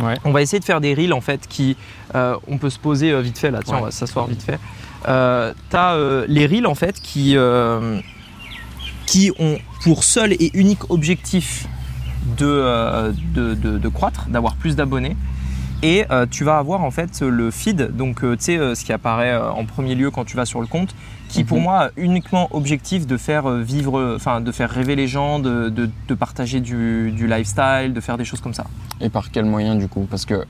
Ouais. 0.00 0.14
On 0.24 0.32
va 0.32 0.42
essayer 0.42 0.60
de 0.60 0.64
faire 0.64 0.80
des 0.80 0.92
reels 0.94 1.12
en 1.14 1.20
fait 1.20 1.46
qui, 1.48 1.76
euh, 2.14 2.36
on 2.48 2.58
peut 2.58 2.70
se 2.70 2.78
poser 2.78 3.10
euh, 3.12 3.20
vite 3.22 3.38
fait 3.38 3.50
là. 3.50 3.60
Tiens, 3.64 3.74
Ouais. 3.76 3.80
on 3.82 3.84
va 3.86 3.90
s'asseoir 3.90 4.26
vite 4.26 4.42
fait. 4.42 4.58
Euh, 5.08 5.52
T'as 5.70 5.96
les 6.26 6.46
reels 6.46 6.66
en 6.66 6.74
fait 6.74 7.00
qui, 7.00 7.36
qui 9.06 9.32
ont 9.38 9.58
pour 9.82 10.04
seul 10.04 10.32
et 10.32 10.50
unique 10.54 10.90
objectif 10.90 11.66
de, 12.38 13.12
de, 13.34 13.54
de- 13.54 13.78
de 13.78 13.88
croître, 13.88 14.26
d'avoir 14.28 14.54
plus 14.56 14.76
d'abonnés. 14.76 15.16
Et 15.84 16.04
euh, 16.12 16.26
tu 16.30 16.44
vas 16.44 16.58
avoir 16.58 16.84
en 16.84 16.92
fait 16.92 17.22
le 17.22 17.50
feed, 17.50 17.96
donc 17.96 18.22
euh, 18.22 18.36
tu 18.36 18.44
sais 18.44 18.56
euh, 18.56 18.76
ce 18.76 18.84
qui 18.84 18.92
apparaît 18.92 19.36
en 19.36 19.64
premier 19.64 19.96
lieu 19.96 20.12
quand 20.12 20.24
tu 20.24 20.36
vas 20.36 20.46
sur 20.46 20.60
le 20.60 20.68
compte, 20.68 20.94
qui 21.28 21.42
pour 21.42 21.56
Mhm. 21.58 21.62
moi 21.64 21.78
a 21.86 21.90
uniquement 21.96 22.48
objectif 22.52 23.04
de 23.06 23.16
faire 23.16 23.50
vivre, 23.50 24.14
enfin 24.14 24.40
de 24.40 24.52
faire 24.52 24.70
rêver 24.70 24.94
les 24.94 25.08
gens, 25.08 25.40
de, 25.40 25.70
de- 25.70 25.90
de 26.06 26.14
partager 26.14 26.60
du, 26.60 27.10
du 27.10 27.26
lifestyle, 27.26 27.92
de 27.92 28.00
faire 28.00 28.16
des 28.16 28.24
choses 28.24 28.40
comme 28.40 28.54
ça. 28.54 28.64
Et 29.00 29.08
par 29.08 29.30
quel 29.32 29.44
moyen 29.44 29.74
du 29.74 29.88
coup? 29.88 30.06
Parce 30.08 30.24
que, 30.24 30.44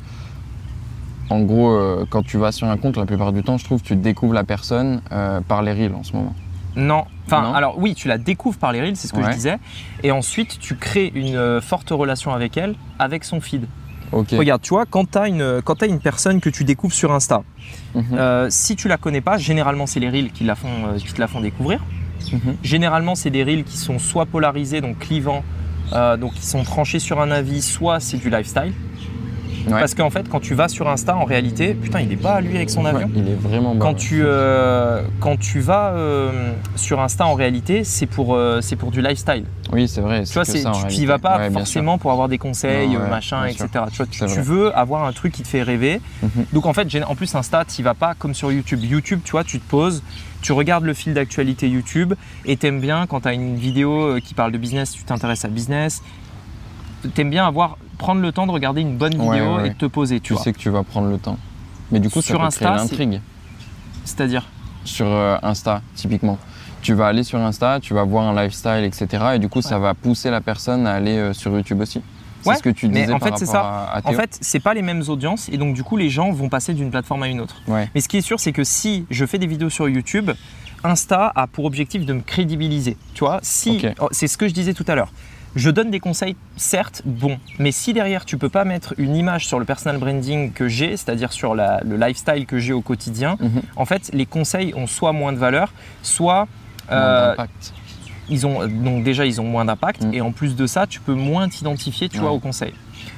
en 1.30 1.40
gros, 1.40 1.78
quand 2.10 2.22
tu 2.22 2.36
vas 2.36 2.52
sur 2.52 2.66
un 2.68 2.76
compte, 2.76 2.98
la 2.98 3.06
plupart 3.06 3.32
du 3.32 3.42
temps, 3.42 3.56
je 3.56 3.64
trouve 3.64 3.80
que 3.80 3.86
tu 3.86 3.96
découvres 3.96 4.34
la 4.34 4.44
personne 4.44 5.00
par 5.48 5.62
les 5.62 5.72
reels 5.72 5.94
en 5.94 6.02
ce 6.02 6.12
moment. 6.14 6.34
Non, 6.76 7.04
enfin 7.26 7.52
alors 7.54 7.78
oui, 7.78 7.94
tu 7.94 8.08
la 8.08 8.18
découvres 8.18 8.58
par 8.58 8.72
les 8.72 8.80
reels, 8.82 8.96
c'est 8.96 9.08
ce 9.08 9.12
que 9.14 9.22
je 9.22 9.30
disais, 9.30 9.56
et 10.02 10.10
ensuite 10.10 10.58
tu 10.58 10.74
crées 10.76 11.10
une 11.14 11.60
forte 11.62 11.88
relation 11.90 12.32
avec 12.34 12.56
elle, 12.58 12.74
avec 12.98 13.24
son 13.24 13.40
feed. 13.40 13.66
Regarde, 14.12 14.62
tu 14.62 14.70
vois, 14.70 14.84
quand 14.86 15.10
tu 15.10 15.18
as, 15.18 15.28
une 15.28 16.00
personne 16.02 16.40
que 16.40 16.50
tu 16.50 16.64
découvres 16.64 16.94
sur 16.94 17.12
Insta, 17.12 17.42
Mhm. 17.94 18.04
euh, 18.12 18.46
si 18.50 18.76
tu 18.76 18.88
la 18.88 18.96
connais 18.96 19.20
pas, 19.20 19.38
généralement 19.38 19.86
c'est 19.86 20.00
les 20.00 20.10
reels 20.10 20.32
qui, 20.32 20.44
la 20.44 20.54
font, 20.54 20.68
euh, 20.68 20.98
qui 20.98 21.12
te 21.12 21.20
la 21.20 21.28
font 21.28 21.40
découvrir. 21.40 21.80
Mhm. 22.32 22.56
Généralement, 22.62 23.14
c'est 23.14 23.30
des 23.30 23.42
reels 23.42 23.64
qui 23.64 23.76
sont 23.76 23.98
soit 23.98 24.26
polarisés, 24.26 24.80
donc 24.80 24.98
clivants, 24.98 25.42
euh, 25.92 26.16
donc 26.16 26.34
qui 26.34 26.46
sont 26.46 26.62
tranchés 26.62 26.98
sur 26.98 27.20
un 27.20 27.30
avis, 27.30 27.62
soit 27.62 28.00
c'est 28.00 28.16
du 28.16 28.30
lifestyle. 28.30 28.72
Ouais. 29.66 29.78
Parce 29.78 29.94
qu'en 29.94 30.10
fait, 30.10 30.28
quand 30.28 30.40
tu 30.40 30.54
vas 30.54 30.68
sur 30.68 30.88
Insta, 30.88 31.16
en 31.16 31.24
réalité, 31.24 31.74
putain, 31.74 32.00
il 32.00 32.12
est 32.12 32.16
pas 32.16 32.40
lui 32.40 32.56
avec 32.56 32.70
son 32.70 32.84
avion. 32.84 33.06
Ouais, 33.06 33.12
il 33.14 33.28
est 33.28 33.34
vraiment 33.34 33.74
bas. 33.74 33.80
Quand 33.80 33.94
tu, 33.94 34.22
euh, 34.24 35.02
quand 35.20 35.38
tu 35.38 35.60
vas 35.60 35.92
euh, 35.92 36.52
sur 36.76 37.00
Insta, 37.00 37.26
en 37.26 37.34
réalité, 37.34 37.84
c'est 37.84 38.06
pour, 38.06 38.34
euh, 38.34 38.60
c'est 38.60 38.76
pour 38.76 38.90
du 38.90 39.00
lifestyle. 39.00 39.44
Oui, 39.72 39.88
c'est 39.88 40.00
vrai. 40.00 40.24
Tu 40.24 40.32
vois, 40.34 40.44
que 40.44 40.50
c'est- 40.50 40.58
ça, 40.62 40.70
en 40.72 40.86
tu 40.86 40.98
n'y 40.98 41.06
vas 41.06 41.18
pas 41.18 41.38
Ouais, 41.38 41.50
forcément 41.50 41.98
pour 41.98 42.12
avoir 42.12 42.28
des 42.28 42.38
conseils, 42.38 42.94
Non, 42.94 43.08
machin, 43.08 43.44
etc. 43.46 43.68
sûr. 43.92 44.08
Tu, 44.08 44.18
vois, 44.18 44.28
tu, 44.28 44.40
veux 44.40 44.76
avoir 44.76 45.04
un 45.04 45.12
truc 45.12 45.32
qui 45.32 45.42
te 45.42 45.48
fait 45.48 45.62
rêver. 45.62 46.00
Mhm. 46.22 46.44
Donc 46.52 46.66
en 46.66 46.72
fait, 46.72 46.88
en 47.06 47.14
plus 47.14 47.34
Insta, 47.34 47.64
tu 47.64 47.82
vas 47.82 47.94
pas 47.94 48.14
comme 48.14 48.34
sur 48.34 48.52
YouTube. 48.52 48.80
YouTube, 48.82 49.20
tu 49.24 49.32
vois, 49.32 49.44
tu 49.44 49.60
te 49.60 49.68
poses, 49.68 50.02
tu 50.42 50.52
regardes 50.52 50.84
le 50.84 50.94
fil 50.94 51.14
d'actualité 51.14 51.68
YouTube 51.68 52.14
et 52.44 52.56
t'aimes 52.56 52.80
bien 52.80 53.06
quand 53.06 53.20
tu 53.20 53.28
as 53.28 53.32
une 53.32 53.56
vidéo 53.56 54.18
qui 54.22 54.34
parle 54.34 54.52
de 54.52 54.58
business, 54.58 54.92
tu 54.92 55.04
t'intéresses 55.04 55.44
à 55.44 55.48
business. 55.48 56.02
T'aimes 57.14 57.30
bien 57.30 57.46
avoir 57.46 57.78
prendre 58.02 58.20
le 58.20 58.32
temps 58.32 58.46
de 58.46 58.52
regarder 58.52 58.80
une 58.80 58.96
bonne 58.96 59.12
vidéo 59.12 59.56
ouais, 59.56 59.66
et 59.66 59.70
de 59.70 59.74
te 59.74 59.86
poser, 59.86 60.16
tu, 60.20 60.28
Tu 60.28 60.32
vois. 60.34 60.42
sais 60.42 60.52
que 60.52 60.58
tu 60.58 60.70
vas 60.70 60.82
prendre 60.82 61.08
le 61.08 61.18
temps. 61.18 61.38
Mais 61.90 62.00
du 62.00 62.08
coup, 62.10 62.20
Sur 62.22 62.34
ça 62.34 62.40
peut 62.40 62.46
Insta, 62.46 62.70
l'intrigue. 62.76 63.20
C'est-à-dire 64.04 64.44
Sur 64.84 65.06
euh, 65.06 65.36
Insta, 65.42 65.82
typiquement. 65.94 66.38
Tu 66.80 66.94
vas 66.94 67.06
aller 67.06 67.22
sur 67.22 67.38
Insta, 67.38 67.78
tu 67.80 67.94
vas 67.94 68.02
voir 68.02 68.24
un 68.28 68.42
lifestyle, 68.42 68.82
etc. 68.84 69.06
Et 69.34 69.38
du 69.38 69.48
coup, 69.48 69.62
ça 69.62 69.78
va 69.78 69.94
pousser 69.94 70.30
la 70.30 70.40
personne 70.40 70.86
à 70.86 70.94
aller 70.94 71.16
euh, 71.16 71.32
sur 71.32 71.52
YouTube 71.52 71.80
aussi. 71.80 72.02
C'est 72.42 72.48
Ouais, 72.48 72.56
ce 72.56 72.62
que 72.62 72.70
tu 72.70 72.88
mais 72.88 73.02
disais 73.02 73.12
en 73.12 73.20
par 73.20 73.28
fait, 73.28 73.38
c'est 73.38 73.46
ça. 73.46 73.60
à, 73.60 73.98
à 73.98 74.10
En 74.10 74.12
fait, 74.14 74.36
c'est 74.40 74.58
pas 74.58 74.74
les 74.74 74.82
mêmes 74.82 75.04
audiences 75.06 75.48
et 75.48 75.58
donc 75.58 75.74
du 75.74 75.84
coup, 75.84 75.96
les 75.96 76.10
gens 76.10 76.32
vont 76.32 76.48
passer 76.48 76.74
d'une 76.74 76.90
plateforme 76.90 77.22
à 77.22 77.28
une 77.28 77.40
autre. 77.40 77.62
Ouais. 77.68 77.88
Mais 77.94 78.00
ce 78.00 78.08
qui 78.08 78.16
est 78.16 78.20
sûr, 78.22 78.40
c'est 78.40 78.50
que 78.50 78.64
si 78.64 79.06
je 79.10 79.24
fais 79.24 79.38
des 79.38 79.46
vidéos 79.46 79.70
sur 79.70 79.88
YouTube, 79.88 80.32
Insta 80.82 81.30
a 81.36 81.46
pour 81.46 81.66
objectif 81.66 82.04
de 82.04 82.12
me 82.14 82.20
crédibiliser. 82.20 82.96
Tu 83.14 83.20
vois, 83.20 83.38
si 83.42 83.86
oh, 84.00 84.08
c'est 84.10 84.26
ce 84.26 84.36
que 84.36 84.48
je 84.48 84.54
disais 84.54 84.74
tout 84.74 84.84
à 84.88 84.96
l'heure. 84.96 85.12
Je 85.54 85.70
donne 85.70 85.90
des 85.90 86.00
conseils, 86.00 86.34
certes, 86.56 87.02
bons, 87.04 87.38
mais 87.58 87.72
si 87.72 87.92
derrière 87.92 88.24
tu 88.24 88.38
peux 88.38 88.48
pas 88.48 88.64
mettre 88.64 88.94
une 88.96 89.14
image 89.14 89.46
sur 89.46 89.58
le 89.58 89.64
personal 89.66 89.98
branding 89.98 90.50
que 90.52 90.66
j'ai, 90.68 90.96
c'est-à-dire 90.96 91.32
sur 91.32 91.54
la- 91.54 91.80
le 91.84 91.96
lifestyle 91.96 92.46
que 92.46 92.58
j'ai 92.58 92.72
au 92.72 92.80
quotidien, 92.80 93.36
Mhm. 93.38 93.60
en 93.76 93.84
fait, 93.84 94.10
les 94.14 94.24
conseils 94.26 94.72
ont 94.74 94.86
soit 94.86 95.12
moins 95.12 95.32
de 95.32 95.38
valeur, 95.38 95.72
soit 96.02 96.48
Moins 96.90 96.98
euh, 96.98 97.36
ils 98.28 98.46
ont 98.46 98.66
donc 98.66 99.04
déjà 99.04 99.24
ils 99.26 99.40
ont 99.40 99.44
moins 99.44 99.64
d'impact 99.64 100.04
Mm. 100.04 100.14
et 100.14 100.20
en 100.20 100.32
plus 100.32 100.56
de 100.56 100.66
ça 100.66 100.86
tu 100.86 101.00
peux 101.00 101.14
moins 101.14 101.48
t'identifier 101.48 102.08
tu 102.08 102.16
Ouais. 102.16 102.22
vois 102.22 102.32
au 102.32 102.38
conseil 102.40 102.72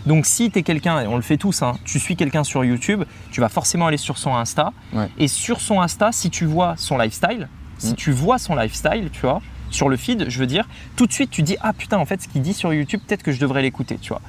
donc 0.07 0.27
si 0.27 0.51
tu 0.51 0.59
es 0.59 0.63
quelqu'un 0.63 1.01
et 1.01 1.07
on 1.07 1.17
le 1.17 1.23
fait 1.23 1.37
tous 1.37 1.63
hein, 1.63 1.75
tu 1.85 1.99
suis 1.99 2.15
quelqu'un 2.17 2.43
sur 2.45 2.65
YouTube 2.65 3.05
tu 3.31 3.41
vas 3.41 3.49
forcément 3.49 3.87
aller 3.87 3.97
sur 3.97 4.17
son 4.19 4.35
Insta 4.35 4.73
Ouais. 4.93 5.09
et 5.19 5.29
sur 5.29 5.61
son 5.61 5.81
Insta 5.81 6.11
si 6.13 6.31
tu 6.31 6.45
vois 6.47 6.75
son 6.77 6.99
lifestyle 6.99 7.49
si 7.79 7.93
Mm. 7.93 7.97
tu 7.97 8.13
vois 8.13 8.39
son 8.39 8.55
lifestyle 8.55 9.09
tu 9.13 9.21
vois 9.23 9.41
sur 9.75 9.89
le 9.89 9.97
feed 9.97 10.27
je 10.29 10.39
veux 10.39 10.47
dire 10.47 10.67
tout 10.97 11.07
de 11.07 11.13
suite 11.13 11.31
tu 11.31 11.43
dis 11.43 11.57
ah 11.61 11.73
putain 11.73 11.99
en 11.99 12.05
fait 12.07 12.23
ce 12.23 12.29
qu'il 12.29 12.43
dit 12.43 12.55
sur 12.55 12.73
YouTube 12.73 13.01
peut-être 13.07 13.23
que 13.23 13.33
je 13.33 13.41
devrais 13.41 13.63
l'écouter 13.63 13.99
tu 14.01 14.09
vois 14.11 14.23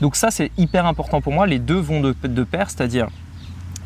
donc 0.00 0.14
ça 0.16 0.30
c'est 0.30 0.50
hyper 0.56 0.86
important 0.86 1.20
pour 1.20 1.32
moi 1.32 1.46
les 1.46 1.58
deux 1.58 1.78
vont 1.80 2.00
de, 2.00 2.14
de 2.22 2.44
pair 2.44 2.70
c'est 2.70 2.80
à 2.80 2.86
dire 2.86 3.08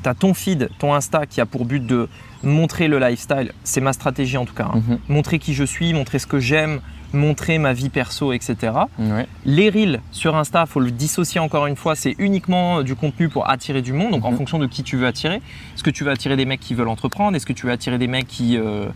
tu 0.02 0.08
as 0.08 0.14
ton 0.14 0.34
feed 0.34 0.68
ton 0.78 0.94
Insta 0.94 1.26
qui 1.26 1.40
a 1.40 1.46
pour 1.46 1.64
but 1.64 1.84
de 1.84 2.08
montrer 2.42 2.88
le 2.88 2.98
lifestyle 2.98 3.52
c'est 3.64 3.80
ma 3.80 3.92
stratégie 3.92 4.36
en 4.36 4.44
tout 4.44 4.54
cas 4.54 4.68
hein 4.72 4.82
Mhm. 4.88 4.98
montrer 5.08 5.38
qui 5.38 5.54
je 5.54 5.64
suis, 5.64 5.92
montrer 5.94 6.18
ce 6.18 6.26
que 6.26 6.40
j'aime, 6.40 6.80
montrer 7.14 7.58
ma 7.58 7.72
vie 7.74 7.90
perso, 7.90 8.32
etc. 8.32 8.72
Ouais. 8.98 9.26
Les 9.44 9.68
reels 9.68 10.00
sur 10.12 10.34
Insta, 10.34 10.64
faut 10.64 10.80
le 10.80 10.90
dissocier 10.90 11.40
encore 11.40 11.66
une 11.66 11.76
fois, 11.76 11.94
c'est 11.94 12.14
uniquement 12.18 12.82
du 12.82 12.94
contenu 12.96 13.28
pour 13.28 13.50
attirer 13.50 13.82
du 13.82 13.92
monde, 13.92 14.12
donc 14.12 14.24
en 14.24 14.30
Mhm. 14.30 14.38
fonction 14.38 14.58
de 14.58 14.66
qui 14.66 14.82
tu 14.82 14.96
veux 14.96 15.06
attirer. 15.06 15.36
Est-ce 15.74 15.82
que 15.84 15.90
tu 15.90 16.04
veux 16.04 16.10
attirer 16.10 16.36
des 16.36 16.46
mecs 16.46 16.60
qui 16.60 16.72
veulent 16.74 16.88
entreprendre? 16.88 17.36
Est-ce 17.36 17.44
que 17.46 17.52
tu 17.52 17.66
veux 17.66 17.72
attirer 17.72 17.98
des 17.98 18.06
mecs 18.08 18.26
qui... 18.26 18.56
euh, 18.56 18.86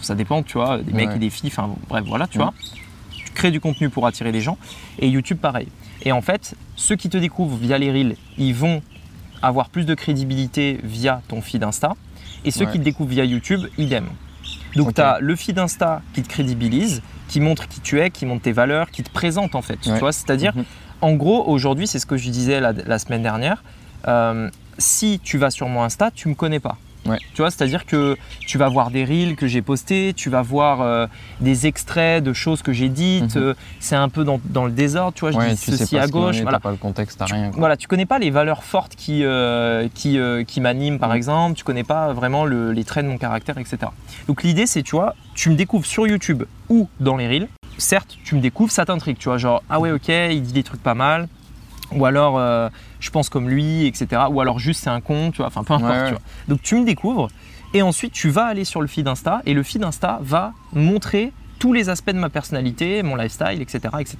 ça 0.00 0.14
dépend, 0.14 0.42
tu 0.42 0.54
vois, 0.58 0.78
des 0.78 0.92
mecs 0.92 1.08
Ouais. 1.10 1.16
et 1.16 1.18
des 1.18 1.30
filles, 1.30 1.50
enfin 1.52 1.70
bref, 1.88 2.04
voilà, 2.06 2.26
tu 2.26 2.38
Mhm. 2.38 2.44
vois. 2.44 2.54
Tu 3.12 3.30
crées 3.32 3.50
du 3.50 3.60
contenu 3.60 3.88
pour 3.90 4.06
attirer 4.06 4.32
les 4.32 4.40
gens. 4.40 4.58
Et 4.98 5.08
YouTube, 5.08 5.38
pareil. 5.38 5.68
Et 6.02 6.12
en 6.12 6.20
fait, 6.22 6.54
ceux 6.76 6.96
qui 6.96 7.08
te 7.08 7.16
découvrent 7.16 7.56
via 7.56 7.78
les 7.78 7.90
reels, 7.90 8.16
ils 8.38 8.54
vont 8.54 8.82
avoir 9.42 9.68
plus 9.70 9.84
de 9.86 9.94
crédibilité 9.94 10.78
via 10.82 11.20
ton 11.28 11.40
feed 11.40 11.62
Insta. 11.64 11.94
Et 12.44 12.50
ceux 12.50 12.66
Ouais. 12.66 12.72
qui 12.72 12.78
te 12.78 12.84
découvrent 12.84 13.10
via 13.10 13.24
YouTube, 13.24 13.60
idem. 13.78 14.06
Donc 14.76 14.94
tu 14.94 15.00
as 15.00 15.18
le 15.20 15.36
feed 15.36 15.58
Insta 15.58 16.02
qui 16.14 16.22
te 16.22 16.28
crédibilise, 16.28 17.02
qui 17.28 17.40
montre 17.40 17.68
qui 17.68 17.80
tu 17.80 18.00
es, 18.00 18.10
qui 18.10 18.26
montre 18.26 18.42
tes 18.42 18.52
valeurs, 18.52 18.90
qui 18.90 19.02
te 19.02 19.10
présente 19.10 19.54
en 19.54 19.62
fait. 19.62 19.78
Tu 19.80 19.90
vois, 19.90 20.12
c'est-à-dire, 20.12 20.52
Mhm. 20.56 20.64
en 21.00 21.12
gros, 21.14 21.44
aujourd'hui, 21.48 21.86
c'est 21.86 21.98
ce 21.98 22.06
que 22.06 22.16
je 22.16 22.28
disais 22.30 22.60
la, 22.60 22.72
la 22.72 22.98
semaine 22.98 23.22
dernière. 23.22 23.62
euh, 24.06 24.50
si 24.76 25.18
tu 25.24 25.38
vas 25.38 25.50
sur 25.50 25.66
mon 25.68 25.82
Insta, 25.82 26.10
tu 26.10 26.28
me 26.28 26.34
connais 26.34 26.60
pas. 26.60 26.76
Ouais. 27.06 27.18
Tu 27.34 27.42
vois, 27.42 27.50
c'est-à-dire 27.50 27.84
que 27.86 28.16
tu 28.40 28.56
vas 28.58 28.68
voir 28.68 28.90
des 28.90 29.04
reels 29.04 29.36
que 29.36 29.46
j'ai 29.46 29.60
postés, 29.62 30.12
tu 30.16 30.30
vas 30.30 30.42
voir 30.42 30.80
euh, 30.80 31.06
des 31.40 31.66
extraits 31.66 32.22
de 32.24 32.32
choses 32.32 32.62
que 32.62 32.72
j'ai 32.72 32.88
dites. 32.88 33.36
Mhm. 33.36 33.42
euh, 33.42 33.54
c'est 33.80 33.96
un 33.96 34.08
peu 34.08 34.24
dans, 34.24 34.40
dans 34.44 34.64
le 34.64 34.70
désordre, 34.72 35.12
tu 35.14 35.20
vois. 35.20 35.30
Je 35.32 35.36
Ouais, 35.36 35.50
dis 35.54 35.60
tu 35.60 35.70
sais 35.72 35.76
ceci 35.76 35.96
pas 35.96 36.02
à 36.02 36.06
gauche. 36.06 36.38
est, 36.38 36.42
Voilà. 36.42 36.60
Pas 36.60 36.70
le 36.70 36.76
contexte, 36.76 37.18
t'as 37.18 37.26
rien. 37.26 37.50
quoi. 37.50 37.58
Voilà, 37.58 37.76
tu 37.76 37.86
connais 37.88 38.06
pas 38.06 38.18
les 38.18 38.30
valeurs 38.30 38.64
fortes 38.64 38.94
qui, 38.96 39.22
euh, 39.24 39.88
qui, 39.94 40.18
euh, 40.18 40.44
qui 40.44 40.60
m'animent 40.60 40.98
par 40.98 41.10
Mm. 41.10 41.16
exemple, 41.16 41.56
tu 41.58 41.64
connais 41.64 41.84
pas 41.84 42.12
vraiment 42.12 42.44
le- 42.46 42.72
les 42.72 42.84
traits 42.84 43.04
de 43.04 43.10
mon 43.10 43.18
caractère, 43.18 43.58
etc. 43.58 43.78
Donc 44.28 44.42
l'idée 44.42 44.66
c'est, 44.66 44.82
tu 44.82 44.92
vois, 44.96 45.14
tu 45.34 45.50
me 45.50 45.56
découvres 45.56 45.86
sur 45.86 46.06
YouTube 46.06 46.44
ou 46.68 46.88
dans 47.00 47.16
les 47.16 47.28
reels. 47.28 47.48
Certes, 47.76 48.16
tu 48.24 48.34
me 48.36 48.40
découvres, 48.40 48.70
ça 48.70 48.84
t'intrigue, 48.86 49.18
tu 49.18 49.28
vois, 49.28 49.36
genre, 49.36 49.62
ah 49.68 49.80
ouais, 49.80 49.90
ok, 49.90 50.08
il 50.08 50.40
dit 50.42 50.52
des 50.52 50.62
trucs 50.62 50.82
pas 50.82 50.94
mal. 50.94 51.28
Ou 51.92 52.06
alors, 52.06 52.38
je 53.04 53.10
pense 53.10 53.28
comme 53.28 53.48
lui, 53.48 53.86
etc. 53.86 54.22
Ou 54.30 54.40
alors 54.40 54.58
juste 54.58 54.82
c'est 54.84 54.90
un 54.90 55.00
con, 55.00 55.30
tu 55.30 55.38
vois, 55.38 55.46
enfin 55.48 55.62
peu 55.62 55.74
importe, 55.74 55.92
Ouais, 55.92 55.98
ouais. 56.00 56.04
tu 56.06 56.12
vois. 56.12 56.22
Donc 56.48 56.62
tu 56.62 56.74
me 56.76 56.84
découvres 56.84 57.28
et 57.74 57.82
ensuite 57.82 58.12
tu 58.12 58.30
vas 58.30 58.44
aller 58.46 58.64
sur 58.64 58.80
le 58.80 58.86
feed 58.86 59.06
Insta 59.06 59.42
et 59.46 59.52
le 59.54 59.62
feed 59.62 59.82
Insta 59.84 60.18
va 60.22 60.52
montrer 60.72 61.32
tous 61.58 61.72
les 61.72 61.88
aspects 61.88 62.10
de 62.10 62.18
ma 62.18 62.28
personnalité, 62.30 63.02
mon 63.02 63.16
lifestyle, 63.16 63.60
etc. 63.62 63.80
etc. 64.00 64.16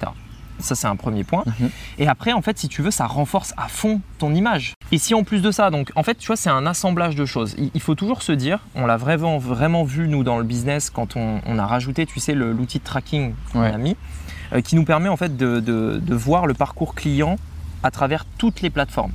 Ça 0.59 0.73
c'est 0.75 0.87
un 0.87 0.95
premier 0.95 1.23
point. 1.25 1.43
Mhm. 1.59 1.69
Et 1.97 2.07
après, 2.07 2.31
en 2.31 2.41
fait, 2.41 2.57
si 2.57 2.69
tu 2.69 2.81
veux, 2.81 2.89
ça 2.91 3.07
renforce 3.07 3.53
à 3.57 3.67
fond 3.67 3.99
ton 4.19 4.33
image. 4.33 4.73
Et 4.93 4.97
si 4.97 5.13
en 5.13 5.23
plus 5.25 5.41
de 5.41 5.51
ça, 5.51 5.69
donc 5.69 5.91
en 5.97 6.03
fait, 6.03 6.15
tu 6.17 6.27
vois, 6.27 6.37
c'est 6.37 6.49
un 6.49 6.65
assemblage 6.65 7.15
de 7.15 7.25
choses. 7.25 7.55
Il, 7.73 7.81
faut 7.81 7.93
toujours 7.93 8.21
se 8.21 8.31
dire, 8.31 8.59
on 8.73 8.85
l'a 8.85 8.95
vraiment, 8.95 9.37
vraiment 9.37 9.83
vu 9.83 10.07
nous 10.07 10.23
dans 10.23 10.37
le 10.37 10.45
business 10.45 10.89
quand 10.89 11.17
on, 11.17 11.41
on 11.45 11.59
a 11.59 11.65
rajouté, 11.65 12.05
tu 12.05 12.21
sais, 12.21 12.33
l'outil 12.33 12.79
de 12.79 12.83
tracking 12.85 13.33
qu'on 13.51 13.61
Ouais. 13.63 13.71
a 13.73 13.77
mis, 13.77 13.97
euh, 14.53 14.61
qui 14.61 14.77
nous 14.77 14.85
permet 14.85 15.09
en 15.09 15.17
fait 15.17 15.35
de, 15.35 15.59
de- 15.59 15.99
de 16.01 16.15
voir 16.15 16.45
le 16.47 16.53
parcours 16.53 16.95
client 16.95 17.35
à 17.85 17.91
travers 17.91 18.25
toutes 18.37 18.61
les 18.61 18.69
plateformes. 18.71 19.11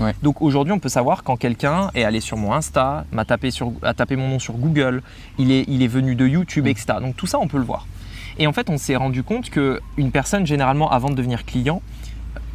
Ouais. 0.00 0.14
Donc 0.22 0.40
aujourd'hui, 0.42 0.72
on 0.72 0.78
peut 0.80 0.88
savoir 0.88 1.22
quand 1.22 1.36
quelqu'un 1.36 1.90
est 1.94 2.02
allé 2.04 2.20
sur 2.20 2.36
mon 2.36 2.52
Insta, 2.54 3.04
m'a 3.12 3.24
tapé, 3.24 3.50
sur, 3.52 3.72
a 3.82 3.92
tapé 3.94 4.16
mon 4.16 4.28
nom 4.28 4.38
sur 4.38 4.54
Google, 4.54 5.02
il 5.38 5.52
est, 5.52 5.64
il 5.68 5.82
est 5.82 5.86
venu 5.88 6.14
de 6.16 6.26
YouTube, 6.26 6.66
etc. 6.66 6.86
Donc 7.00 7.16
tout 7.16 7.26
ça, 7.26 7.38
on 7.38 7.46
peut 7.46 7.58
le 7.58 7.64
voir. 7.64 7.86
Et 8.38 8.46
en 8.48 8.52
fait, 8.52 8.70
on 8.70 8.78
s'est 8.78 8.96
rendu 8.96 9.22
compte 9.22 9.50
qu'une 9.50 10.10
personne, 10.10 10.46
généralement, 10.46 10.90
avant 10.90 11.10
de 11.10 11.14
devenir 11.14 11.44
client, 11.44 11.82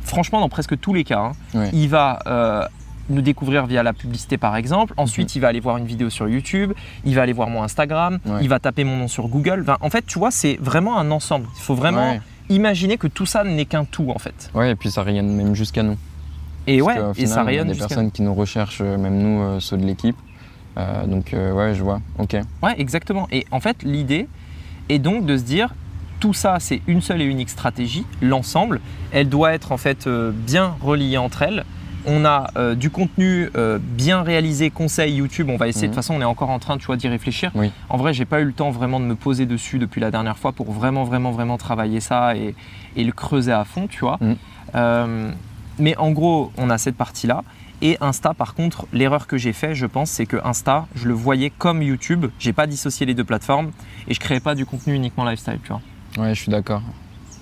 franchement, 0.03 0.41
dans 0.41 0.49
presque 0.49 0.77
tous 0.79 0.93
les 0.93 1.03
cas, 1.03 1.19
hein, 1.19 1.31
Ouais. 1.53 1.69
il 1.71 1.87
va 1.87 2.19
euh, 2.27 2.65
nous 3.09 3.21
découvrir 3.21 3.65
via 3.67 3.83
la 3.83 3.93
publicité, 3.93 4.37
par 4.37 4.55
exemple. 4.57 4.93
Ensuite, 4.97 5.35
il 5.35 5.39
va 5.39 5.47
aller 5.49 5.59
voir 5.61 5.77
une 5.77 5.85
vidéo 5.85 6.09
sur 6.09 6.27
YouTube, 6.27 6.73
il 7.05 7.15
va 7.15 7.21
aller 7.21 7.33
voir 7.33 7.47
mon 7.49 7.63
Instagram, 7.63 8.19
Ouais. 8.25 8.39
il 8.41 8.49
va 8.49 8.59
taper 8.59 8.83
mon 8.83 8.97
nom 8.97 9.07
sur 9.07 9.27
Google. 9.29 9.59
Enfin, 9.61 9.77
en 9.81 9.89
fait, 9.89 10.05
tu 10.05 10.19
vois, 10.19 10.31
c'est 10.31 10.57
vraiment 10.59 10.97
un 10.97 11.09
ensemble. 11.11 11.47
Il 11.55 11.61
faut 11.61 11.75
vraiment 11.75 12.11
Ouais. 12.13 12.21
Imaginer 12.49 12.97
que 12.97 13.07
tout 13.07 13.25
ça 13.25 13.43
n'est 13.43 13.65
qu'un 13.65 13.85
tout, 13.85 14.11
en 14.13 14.19
fait. 14.19 14.49
Ouais, 14.53 14.71
et 14.71 14.75
puis 14.75 14.91
ça 14.91 15.03
rayonne 15.03 15.33
même 15.35 15.55
jusqu'à 15.55 15.83
nous. 15.83 15.97
Et 16.67 16.79
Parce 16.79 16.87
ouais, 16.97 17.01
qu'au 17.01 17.11
et 17.11 17.13
final, 17.13 17.29
ça 17.29 17.33
il 17.33 17.37
y 17.37 17.39
a 17.39 17.43
rayonne 17.45 17.67
des 17.67 17.75
personnes 17.77 18.11
qui 18.11 18.21
nous 18.21 18.33
recherchent, 18.33 18.81
euh, 18.81 18.97
même 18.97 19.17
nous, 19.17 19.41
euh, 19.41 19.59
ceux 19.59 19.77
de 19.77 19.85
l'équipe. 19.85 20.17
Euh, 20.77 21.05
donc 21.05 21.33
euh, 21.33 21.51
ouais, 21.53 21.73
je 21.75 21.83
vois. 21.83 22.01
Ok. 22.17 22.35
Ouais, 22.61 22.75
exactement. 22.77 23.27
Et 23.31 23.45
en 23.51 23.59
fait, 23.59 23.83
l'idée 23.83 24.27
est 24.89 24.99
donc 24.99 25.25
de 25.25 25.37
se 25.37 25.43
dire, 25.43 25.73
tout 26.19 26.33
ça, 26.33 26.57
c'est 26.59 26.81
une 26.87 27.01
seule 27.01 27.21
et 27.21 27.25
unique 27.25 27.49
stratégie, 27.49 28.05
l'ensemble. 28.21 28.81
Elle 29.11 29.29
doit 29.29 29.53
être 29.53 29.71
en 29.71 29.77
fait 29.77 30.07
euh, 30.07 30.31
bien 30.31 30.75
reliée 30.81 31.17
entre 31.17 31.41
elles. 31.41 31.65
On 32.05 32.23
a 32.25 32.49
euh, 32.57 32.75
du 32.75 32.89
contenu 32.89 33.49
euh, 33.55 33.77
bien 33.81 34.21
réalisé, 34.23 34.69
conseil 34.69 35.15
YouTube. 35.15 35.49
On 35.49 35.57
va 35.57 35.67
essayer. 35.67 35.87
De 35.87 35.91
Mhm. 35.91 35.95
toute 35.95 36.03
façon, 36.03 36.15
on 36.15 36.21
est 36.21 36.25
encore 36.25 36.49
en 36.49 36.59
train, 36.59 36.77
tu 36.77 36.85
vois, 36.85 36.95
d'y 36.97 37.07
réfléchir. 37.07 37.51
Oui. 37.55 37.71
En 37.89 37.97
vrai, 37.97 38.13
j'ai 38.13 38.25
pas 38.25 38.39
eu 38.41 38.45
le 38.45 38.53
temps 38.53 38.71
vraiment 38.71 38.99
de 38.99 39.05
me 39.05 39.15
poser 39.15 39.45
dessus 39.45 39.79
depuis 39.79 39.99
la 40.01 40.09
dernière 40.11 40.37
fois 40.37 40.51
pour 40.53 40.71
vraiment, 40.71 41.03
vraiment, 41.03 41.31
vraiment 41.31 41.57
travailler 41.57 41.99
ça 41.99 42.35
et, 42.35 42.55
et 42.95 43.03
le 43.03 43.11
creuser 43.11 43.51
à 43.51 43.65
fond, 43.65 43.87
tu 43.87 43.99
vois. 43.99 44.17
Mhm. 44.21 44.35
Euh, 44.75 45.31
mais 45.77 45.95
en 45.97 46.11
gros, 46.11 46.51
on 46.57 46.69
a 46.69 46.77
cette 46.77 46.95
partie-là. 46.95 47.43
Et 47.81 47.97
Insta, 48.01 48.33
par 48.33 48.55
contre, 48.55 48.87
l'erreur 48.91 49.25
que 49.25 49.37
j'ai 49.37 49.53
fait, 49.53 49.73
je 49.73 49.85
pense, 49.85 50.09
c'est 50.09 50.25
que 50.25 50.35
Insta, 50.43 50.85
je 50.95 51.07
le 51.07 51.13
voyais 51.13 51.49
comme 51.49 51.81
YouTube. 51.81 52.25
J'ai 52.37 52.51
pas 52.51 52.67
dissocié 52.67 53.05
les 53.05 53.13
deux 53.13 53.23
plateformes 53.23 53.71
et 54.07 54.13
je 54.13 54.19
créais 54.19 54.41
pas 54.41 54.53
du 54.55 54.65
contenu 54.65 54.93
uniquement 54.95 55.23
lifestyle, 55.23 55.59
tu 55.63 55.69
vois. 55.69 55.81
Ouais, 56.17 56.35
je 56.35 56.41
suis 56.41 56.51
d'accord. 56.51 56.81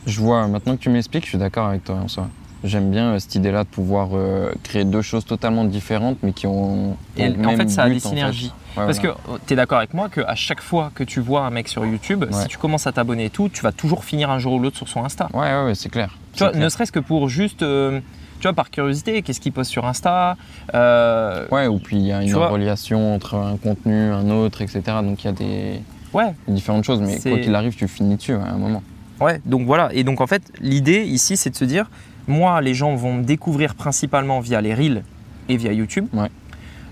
Je 0.05 0.19
vois, 0.19 0.47
maintenant 0.47 0.75
que 0.77 0.81
tu 0.81 0.89
m'expliques, 0.91 1.23
je 1.23 1.29
suis 1.29 1.37
d'accord 1.39 1.67
avec 1.67 1.83
toi 1.83 1.95
en 1.95 2.07
soi. 2.07 2.29
J'aime 2.63 2.89
bien 2.89 3.13
euh, 3.13 3.19
cette 3.19 3.35
idée-là 3.35 3.63
de 3.63 3.69
pouvoir 3.69 4.09
euh, 4.13 4.51
créer 4.63 4.83
deux 4.83 5.01
choses 5.03 5.25
totalement 5.25 5.63
différentes, 5.63 6.17
mais 6.23 6.31
qui 6.33 6.47
ont. 6.47 6.97
Et 7.15 7.29
le 7.29 7.35
en 7.45 7.49
même 7.51 7.57
fait, 7.57 7.69
ça 7.69 7.83
a 7.83 7.89
des 7.89 7.97
en 7.97 7.99
fait. 7.99 8.09
synergies. 8.09 8.51
Ouais, 8.75 8.85
Parce 8.85 8.99
voilà. 8.99 9.13
que 9.15 9.31
tu 9.45 9.53
es 9.53 9.55
d'accord 9.55 9.77
avec 9.77 9.93
moi 9.93 10.09
qu'à 10.09 10.35
chaque 10.35 10.61
fois 10.61 10.91
que 10.93 11.03
tu 11.03 11.19
vois 11.19 11.41
un 11.45 11.49
mec 11.51 11.67
sur 11.67 11.85
YouTube, 11.85 12.23
Ouais. 12.23 12.33
si 12.41 12.47
tu 12.47 12.57
commences 12.57 12.87
à 12.87 12.91
t'abonner 12.91 13.25
et 13.25 13.29
tout, 13.29 13.49
tu 13.49 13.61
vas 13.61 13.71
toujours 13.71 14.03
finir 14.03 14.29
un 14.31 14.39
jour 14.39 14.53
ou 14.53 14.59
l'autre 14.59 14.77
sur 14.77 14.87
son 14.87 15.03
Insta. 15.03 15.29
Ouais, 15.33 15.39
ouais, 15.41 15.65
ouais, 15.65 15.75
c'est 15.75 15.89
clair. 15.89 16.17
Tu 16.33 16.39
vois, 16.39 16.49
clair. 16.51 16.63
ne 16.63 16.69
serait-ce 16.69 16.91
que 16.91 16.99
pour 16.99 17.29
juste, 17.29 17.61
euh, 17.63 17.99
tu 18.39 18.43
vois, 18.43 18.53
par 18.53 18.69
curiosité, 18.71 19.21
qu'est-ce 19.21 19.39
qu'il 19.39 19.51
poste 19.51 19.71
sur 19.71 19.85
Insta 19.85 20.35
Ouais, 20.73 21.67
ou 21.67 21.77
puis 21.79 21.97
il 21.97 22.05
y 22.05 22.11
a 22.11 22.21
une 22.23 22.35
relation 22.35 23.15
entre 23.15 23.35
un 23.35 23.57
contenu, 23.57 24.11
un 24.11 24.29
autre, 24.29 24.61
etc. 24.61 24.81
Donc 25.03 25.23
il 25.23 25.27
y 25.27 25.29
a 25.29 25.33
des 25.33 25.81
ouais, 26.13 26.33
différentes 26.47 26.83
choses, 26.83 27.01
mais 27.01 27.19
quoi 27.19 27.39
qu'il 27.39 27.53
arrive, 27.55 27.75
tu 27.75 27.87
finis 27.87 28.15
dessus 28.15 28.35
ouais, 28.35 28.41
à 28.43 28.53
un 28.53 28.57
moment. 28.57 28.81
ouais. 29.21 29.41
Donc 29.45 29.65
voilà. 29.65 29.89
Et 29.93 30.03
donc 30.03 30.21
en 30.21 30.27
fait, 30.27 30.41
l'idée 30.59 31.03
ici, 31.03 31.37
c'est 31.37 31.49
de 31.51 31.55
se 31.55 31.65
dire, 31.65 31.89
moi, 32.27 32.61
les 32.61 32.73
gens 32.73 32.95
vont 32.95 33.13
me 33.13 33.23
découvrir 33.23 33.75
principalement 33.75 34.39
via 34.39 34.61
les 34.61 34.73
reels 34.73 35.03
et 35.49 35.57
via 35.57 35.71
YouTube. 35.71 36.07
Ouais. 36.13 36.29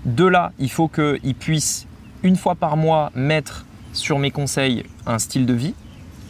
De 0.04 0.24
là, 0.24 0.52
il 0.58 0.70
faut 0.70 0.88
qu'ils 0.88 1.34
puissent 1.34 1.86
une 2.22 2.36
fois 2.36 2.54
par 2.54 2.76
mois 2.76 3.10
mettre 3.14 3.64
sur 3.92 4.18
mes 4.18 4.30
conseils 4.30 4.84
un 5.06 5.18
style 5.18 5.46
de 5.46 5.52
vie. 5.54 5.74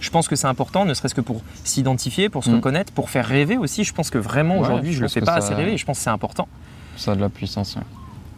Je 0.00 0.10
pense 0.10 0.28
que 0.28 0.36
c'est 0.36 0.46
important, 0.46 0.84
ne 0.84 0.92
serait-ce 0.94 1.14
que 1.14 1.20
pour 1.20 1.40
s'identifier, 1.64 2.28
pour 2.28 2.44
se 2.44 2.50
Mm. 2.50 2.54
reconnaître, 2.56 2.92
pour 2.92 3.10
faire 3.10 3.26
rêver 3.26 3.56
aussi. 3.56 3.82
Je 3.84 3.92
pense 3.94 4.10
que 4.10 4.18
vraiment 4.18 4.56
Ouais, 4.56 4.60
aujourd'hui, 4.62 4.92
je 4.92 4.98
je 4.98 5.02
le 5.02 5.08
fais 5.08 5.20
pas 5.20 5.40
ça- 5.40 5.46
assez 5.46 5.54
rêver. 5.54 5.72
et 5.72 5.76
Je 5.78 5.84
pense 5.86 5.98
que 5.98 6.04
c'est 6.04 6.10
important. 6.10 6.48
Ça 6.96 7.12
a 7.12 7.16
de 7.16 7.20
la 7.20 7.28
puissance. 7.28 7.76
ouais. 7.76 7.82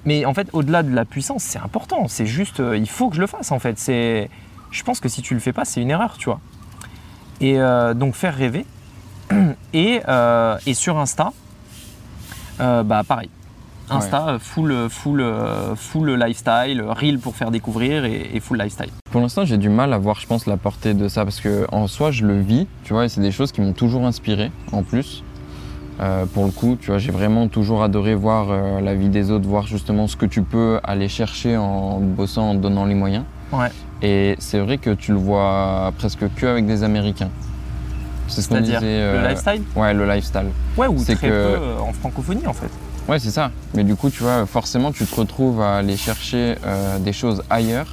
Mais 0.05 0.25
en 0.25 0.35
fait, 0.35 0.49
au-delà 0.53 0.83
de 0.83 0.95
la 0.95 1.05
puissance, 1.05 1.43
c'est 1.43 1.59
important. 1.59 2.07
C'est 2.09 2.27
juste, 2.27 2.61
euh, 2.61 2.77
il 2.77 2.89
faut 2.89 3.09
que 3.11 3.17
je 3.17 3.21
le 3.21 3.27
fasse 3.27 3.51
en 3.53 3.59
fait. 3.59 3.79
C'est, 3.79 4.31
je 4.71 4.83
pense 4.85 5.01
que 5.01 5.09
si 5.09 5.23
tu 5.23 5.35
le 5.35 5.41
fais 5.41 5.53
pas, 5.53 5.65
c'est 5.65 5.83
une 5.83 5.91
erreur, 5.91 6.17
tu 6.19 6.27
vois. 6.27 6.41
Et 7.41 7.59
euh, 7.59 7.95
donc 7.95 8.15
faire 8.15 8.35
rêver. 8.35 8.65
Et, 9.75 10.01
euh, 10.09 10.57
et 10.67 10.73
sur 10.75 10.99
Insta, 10.99 11.33
euh, 12.61 12.83
bah 12.83 13.03
pareil. 13.07 13.29
Insta, 13.91 14.39
full, 14.39 14.89
full, 14.91 15.25
full 15.77 16.15
lifestyle, 16.15 16.83
reel 16.83 17.19
pour 17.19 17.35
faire 17.37 17.51
découvrir 17.51 18.05
et, 18.05 18.31
et 18.35 18.41
full 18.41 18.59
lifestyle. 18.59 18.91
Pour 19.11 19.23
l'instant, 19.23 19.47
j'ai 19.47 19.57
du 19.57 19.71
mal 19.71 19.95
à 19.95 19.99
voir, 19.99 20.21
je 20.21 20.27
pense, 20.27 20.45
la 20.45 20.59
portée 20.59 20.93
de 20.93 21.09
ça 21.09 21.25
parce 21.25 21.41
que 21.41 21.67
en 21.73 21.87
soi, 21.87 22.11
je 22.11 22.27
le 22.27 22.39
vis, 22.39 22.67
tu 22.85 22.93
vois, 22.93 23.07
et 23.07 23.09
c'est 23.09 23.23
des 23.23 23.33
choses 23.33 23.51
qui 23.51 23.63
m'ont 23.63 23.73
toujours 23.73 24.05
inspiré 24.05 24.53
en 24.73 24.83
plus. 24.83 25.23
Euh, 26.01 26.27
pour 26.27 26.45
le 26.45 26.51
coup, 26.51 26.77
tu 26.81 26.89
vois, 26.91 26.99
j'ai 26.99 27.11
vraiment 27.11 27.49
toujours 27.49 27.83
adoré 27.83 28.15
voir 28.15 28.49
euh, 28.51 28.81
la 28.81 28.95
vie 28.95 29.09
des 29.09 29.31
autres, 29.31 29.49
voir 29.49 29.67
justement 29.67 30.07
ce 30.07 30.17
que 30.17 30.27
tu 30.27 30.43
peux 30.43 30.79
aller 30.85 31.09
chercher 31.09 31.57
en 31.57 31.99
bossant, 31.99 32.51
en 32.51 32.55
donnant 32.55 32.85
les 32.85 32.95
moyens. 32.95 33.25
Ouais. 33.53 33.69
Et 34.03 34.37
c'est 34.39 34.61
vrai 34.61 34.79
que 34.79 34.91
tu 34.91 35.13
le 35.13 35.19
vois 35.19 35.93
presque 35.99 36.33
que 36.37 36.47
avec 36.47 36.67
des 36.67 36.85
Américains. 36.85 37.31
C'est 38.29 38.43
ce 38.43 38.49
qu'on 38.49 38.61
disait. 38.61 38.73
C'est-à-dire 38.73 38.89
euh, 38.91 39.23
le 39.23 39.29
lifestyle 39.29 39.63
Ouais, 39.77 39.95
le 39.95 40.07
lifestyle. 40.09 40.47
Ouais, 40.77 40.87
ou 40.87 40.99
c'est 40.99 41.17
très 41.17 41.29
que- 41.29 41.33
peu 41.33 41.61
euh, 41.63 41.79
en 41.81 41.93
francophonie 41.93 42.47
en 42.47 42.53
fait. 42.53 42.69
Ouais, 43.09 43.19
c'est 43.19 43.31
ça. 43.31 43.51
Mais 43.75 43.85
du 43.85 43.95
coup, 43.97 44.11
tu 44.11 44.23
vois, 44.23 44.45
forcément, 44.47 44.93
tu 44.93 45.07
te 45.07 45.15
retrouves 45.15 45.63
à 45.63 45.77
aller 45.79 45.97
chercher 45.97 46.57
euh, 46.67 46.99
des 46.99 47.13
choses 47.15 47.43
ailleurs. 47.49 47.87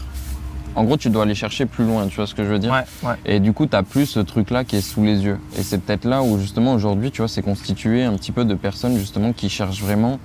En 0.78 0.84
gros, 0.84 0.98
tu 0.98 1.10
dois 1.10 1.24
aller 1.24 1.36
chercher 1.36 1.66
plus 1.66 1.86
loin, 1.86 2.06
tu 2.08 2.18
vois 2.18 2.28
ce 2.28 2.36
que 2.36 2.44
je 2.44 2.50
veux 2.50 2.60
dire 2.60 2.74
Ouais, 2.74 3.10
ouais. 3.10 3.16
Et 3.26 3.40
du 3.40 3.54
coup, 3.54 3.66
tu 3.66 3.78
n'as 3.78 3.84
plus 3.84 4.06
ce 4.08 4.20
truc-là 4.20 4.66
qui 4.66 4.76
est 4.76 4.82
sous 4.82 5.02
les 5.06 5.22
yeux. 5.24 5.40
Et 5.58 5.64
c'est 5.64 5.78
peut-être 5.78 6.04
là 6.04 6.22
où, 6.22 6.38
justement, 6.38 6.74
aujourd'hui, 6.74 7.12
tu 7.12 7.22
vois, 7.22 7.30
c'est 7.30 7.42
constitué 7.42 8.04
un 8.04 8.12
petit 8.18 8.34
peu 8.34 8.44
de 8.44 8.56
personnes, 8.56 8.98
justement, 8.98 9.32
qui 9.32 9.48
cherchent 9.48 9.82
vraiment 9.82 10.20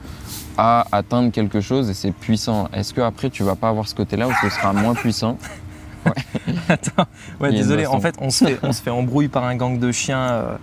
à 0.58 0.86
atteindre 0.90 1.30
quelque 1.30 1.60
chose 1.60 1.88
et 1.88 1.94
c'est 1.94 2.10
puissant. 2.10 2.68
Est-ce 2.72 2.92
qu'après, 2.92 3.30
tu 3.30 3.44
vas 3.44 3.54
pas 3.54 3.68
avoir 3.68 3.86
ce 3.86 3.94
côté-là 3.94 4.26
où 4.26 4.32
ce 4.42 4.50
sera 4.50 4.72
moins 4.72 4.94
puissant 4.94 5.38
Attends, 6.68 7.06
ouais, 7.40 7.50
désolé. 7.50 7.86
En 7.86 8.00
fait, 8.00 8.14
on 8.20 8.30
se 8.30 8.44
fait, 8.44 8.58
on 8.62 8.72
se 8.72 8.82
fait 8.82 8.90
embrouille 8.90 9.28
par 9.28 9.44
un 9.44 9.56
gang 9.56 9.78
de 9.78 9.92
chiens. 9.92 10.30
euh. 10.30 10.56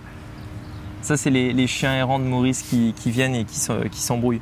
Ça, 1.02 1.16
c'est 1.16 1.30
les, 1.30 1.52
les 1.52 1.66
chiens 1.66 1.94
errants 1.94 2.18
de 2.18 2.24
Maurice 2.24 2.62
qui, 2.62 2.92
qui 2.96 3.10
viennent 3.10 3.34
et 3.34 3.44
qui 3.44 3.58
se- 3.58 3.86
qui 3.88 4.00
s'embrouillent. 4.00 4.40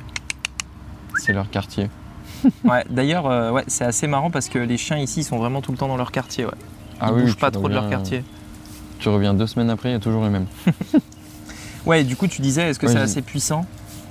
C'est 1.17 1.33
leur 1.33 1.49
quartier. 1.49 1.89
Ouais, 2.63 2.83
D'ailleurs, 2.89 3.25
euh, 3.27 3.51
ouais, 3.51 3.63
c'est 3.67 3.83
assez 3.85 4.05
marrant 4.07 4.29
parce 4.29 4.47
que 4.49 4.59
les 4.59 4.77
chiens 4.77 4.97
ici, 4.97 5.21
ils 5.21 5.23
sont 5.23 5.37
vraiment 5.37 5.61
tout 5.61 5.71
le 5.71 5.77
temps 5.77 5.87
dans 5.87 5.97
leur 5.97 6.11
quartier. 6.11 6.45
Ouais. 6.45 6.51
Ils 6.55 6.97
Ah 6.99 7.11
oui, 7.13 7.21
bougent 7.23 7.31
tu 7.35 7.39
pas 7.41 7.49
trop 7.51 7.67
de 7.67 7.73
leur 7.73 7.83
reviens- 7.85 7.97
quartier. 7.97 8.23
Tu 8.99 9.09
reviens 9.09 9.33
deux 9.33 9.47
semaines 9.47 9.69
après, 9.69 9.89
il 9.89 9.93
y 9.93 9.95
a 9.95 9.99
toujours 9.99 10.23
les 10.23 10.29
mêmes. 10.29 10.47
Ouais, 11.85 12.03
du 12.03 12.15
coup, 12.17 12.27
tu 12.27 12.41
disais, 12.41 12.69
est-ce 12.69 12.79
que 12.79 12.85
Ouais, 12.85 12.91
c'est 12.91 12.97
j'ai- 12.97 13.03
assez 13.03 13.21
puissant? 13.21 13.65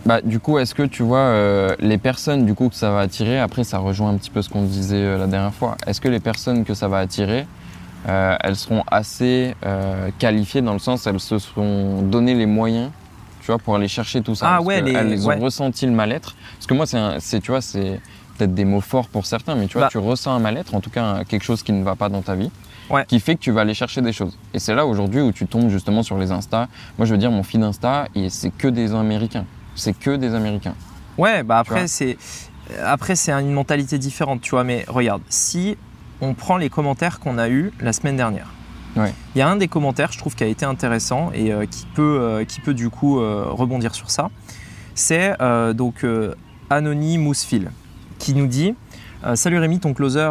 Bah, 0.07 0.21
du 0.23 0.38
coup, 0.40 0.59
est-ce 0.59 0.75
que 0.75 0.85
tu 0.85 1.03
vois 1.03 1.19
euh, 1.19 1.75
les 1.81 1.99
personnes 1.99 2.47
du 2.47 2.55
coup 2.55 2.69
que 2.69 2.75
ça 2.77 2.90
va 2.92 3.01
attirer 3.01 3.40
Après, 3.40 3.64
ça 3.64 3.79
rejoint 3.79 4.11
un 4.11 4.16
petit 4.16 4.31
peu 4.31 4.40
ce 4.40 4.49
qu'on 4.49 4.62
disait 4.62 4.97
euh, 5.03 5.19
la 5.19 5.27
dernière 5.27 5.53
fois. 5.53 5.77
Est-ce 5.87 6.01
que 6.01 6.09
les 6.09 6.21
personnes 6.21 6.64
que 6.64 6.75
ça 6.75 6.87
va 6.87 6.99
attirer, 6.99 7.45
euh, 8.09 8.37
elles 8.40 8.55
seront 8.57 8.85
assez 8.88 9.55
qualifiées 10.19 10.62
dans 10.62 10.75
le 10.75 10.79
sens, 10.79 11.07
elles 11.07 11.19
se 11.21 11.38
seront 11.38 12.03
donné 12.03 12.35
les 12.35 12.47
moyens, 12.47 12.90
tu 13.40 13.47
vois, 13.47 13.59
pour 13.59 13.75
aller 13.75 13.88
chercher 13.88 14.23
tout 14.23 14.37
ça? 14.37 14.47
Ah 14.49 14.53
Parce 14.57 14.66
ouais, 14.66 14.81
les- 14.81 14.92
elles 14.92 15.25
ont 15.25 15.29
ouais. 15.31 15.38
ressenti 15.38 15.87
le 15.87 15.92
mal-être. 15.92 16.37
Parce 16.57 16.66
que 16.66 16.75
moi, 16.75 16.87
c'est, 17.19 17.40
tu 17.40 17.51
vois, 17.51 17.61
c'est 17.61 18.01
peut-être 18.38 18.55
des 18.55 18.64
mots 18.64 18.81
forts 18.81 19.09
pour 19.09 19.27
certains, 19.27 19.57
mais 19.57 19.66
tu 19.66 19.73
vois, 19.73 19.83
Bah. 19.87 19.88
tu 19.90 19.99
ressens 19.99 20.33
un 20.33 20.38
mal-être, 20.38 20.75
en 20.77 20.81
tout 20.81 20.90
cas 20.90 21.25
quelque 21.25 21.42
chose 21.42 21.64
qui 21.64 21.73
ne 21.73 21.83
va 21.83 21.97
pas 21.97 22.09
dans 22.09 22.23
ta 22.23 22.37
vie. 22.37 22.51
Ouais. 22.90 23.05
Qui 23.07 23.19
fait 23.19 23.35
que 23.35 23.40
tu 23.40 23.51
vas 23.51 23.62
aller 23.62 23.75
chercher 23.75 24.03
des 24.03 24.12
choses. 24.12 24.38
Et 24.55 24.61
c'est 24.61 24.73
là 24.73 24.87
aujourd'hui 24.87 25.21
où 25.21 25.33
tu 25.33 25.49
tombes 25.49 25.69
justement 25.69 26.05
sur 26.05 26.16
les 26.19 26.31
Insta. 26.31 26.69
Moi, 26.97 27.07
je 27.07 27.12
veux 27.12 27.19
dire, 27.19 27.33
mon 27.33 27.42
feed 27.42 27.61
Insta, 27.61 28.07
c'est 28.29 28.57
que 28.57 28.69
des 28.69 28.95
Américains. 28.95 29.45
C'est 29.77 29.99
que 29.99 30.17
des 30.17 30.35
Américains. 30.35 30.75
Ouais, 31.19 31.43
bah 31.43 31.59
après, 31.59 31.87
c'est 31.87 32.19
après 32.85 33.15
c'est 33.15 33.33
une 33.33 33.53
mentalité 33.53 33.99
différente, 33.99 34.41
tu 34.41 34.51
vois. 34.51 34.65
Mais 34.65 34.85
regarde, 34.89 35.23
si 35.29 35.77
on 36.21 36.35
prend 36.35 36.57
les 36.57 36.71
commentaires 36.71 37.21
qu'on 37.21 37.39
a 37.39 37.49
eus 37.49 37.73
la 37.81 37.93
semaine 37.93 38.17
dernière. 38.17 38.49
Ouais. 38.97 39.12
Il 39.35 39.39
y 39.39 39.43
a 39.43 39.49
un 39.49 39.57
des 39.57 39.69
commentaires, 39.69 40.11
je 40.12 40.19
trouve, 40.19 40.35
qui 40.35 40.45
a 40.45 40.47
été 40.47 40.65
intéressant 40.65 41.31
et 41.35 41.53
euh, 41.53 41.67
qui, 41.67 41.87
peut, 41.95 42.19
euh, 42.21 42.45
qui 42.45 42.61
peut 42.61 42.73
du 42.73 42.89
coup 42.89 43.21
euh, 43.21 43.45
rebondir 43.49 43.95
sur 43.95 44.11
ça. 44.11 44.31
C'est 44.95 45.37
donc 45.75 46.07
Anony 46.71 47.19
Mousefil 47.19 47.71
qui 48.19 48.33
nous 48.33 48.47
dit 48.47 48.75
Salut 49.35 49.59
Rémi, 49.59 49.79
ton 49.79 49.93
closer. 49.93 50.31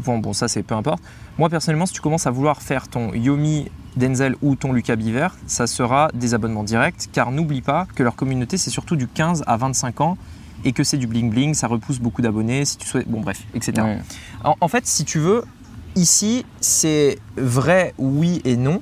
bon, 0.00 0.18
bon, 0.18 0.34
ça 0.34 0.48
c'est 0.48 0.62
peu 0.62 0.74
importe. 0.74 1.02
Moi 1.38 1.48
personnellement, 1.48 1.86
si 1.86 1.94
tu 1.94 2.02
commences 2.02 2.26
à 2.26 2.30
vouloir 2.30 2.60
faire 2.60 2.88
ton 2.88 3.14
Yomi 3.14 3.70
Denzel 3.96 4.36
ou 4.42 4.56
ton 4.56 4.72
Lucas 4.72 4.96
Biver, 4.96 5.28
ça 5.46 5.66
sera 5.66 6.10
des 6.14 6.34
abonnements 6.34 6.64
directs 6.64 7.08
car 7.12 7.30
n'oublie 7.30 7.60
pas 7.60 7.86
que 7.94 8.02
leur 8.02 8.16
communauté 8.16 8.56
c'est 8.56 8.70
surtout 8.70 8.96
du 8.96 9.06
15 9.06 9.44
à 9.46 9.56
25 9.56 10.00
ans 10.00 10.16
et 10.64 10.72
que 10.72 10.84
c'est 10.84 10.96
du 10.96 11.06
bling 11.06 11.30
bling, 11.30 11.54
ça 11.54 11.66
repousse 11.66 11.98
beaucoup 11.98 12.22
d'abonnés 12.22 12.64
si 12.64 12.76
tu 12.76 12.86
souhaites. 12.86 13.08
Bon, 13.08 13.20
bref, 13.20 13.42
etc. 13.54 13.72
Ouais. 13.82 13.98
En, 14.44 14.56
en 14.60 14.68
fait, 14.68 14.86
si 14.86 15.04
tu 15.04 15.18
veux, 15.18 15.44
ici, 15.96 16.44
c'est 16.60 17.18
vrai, 17.36 17.94
oui 17.98 18.40
et 18.44 18.56
non. 18.56 18.80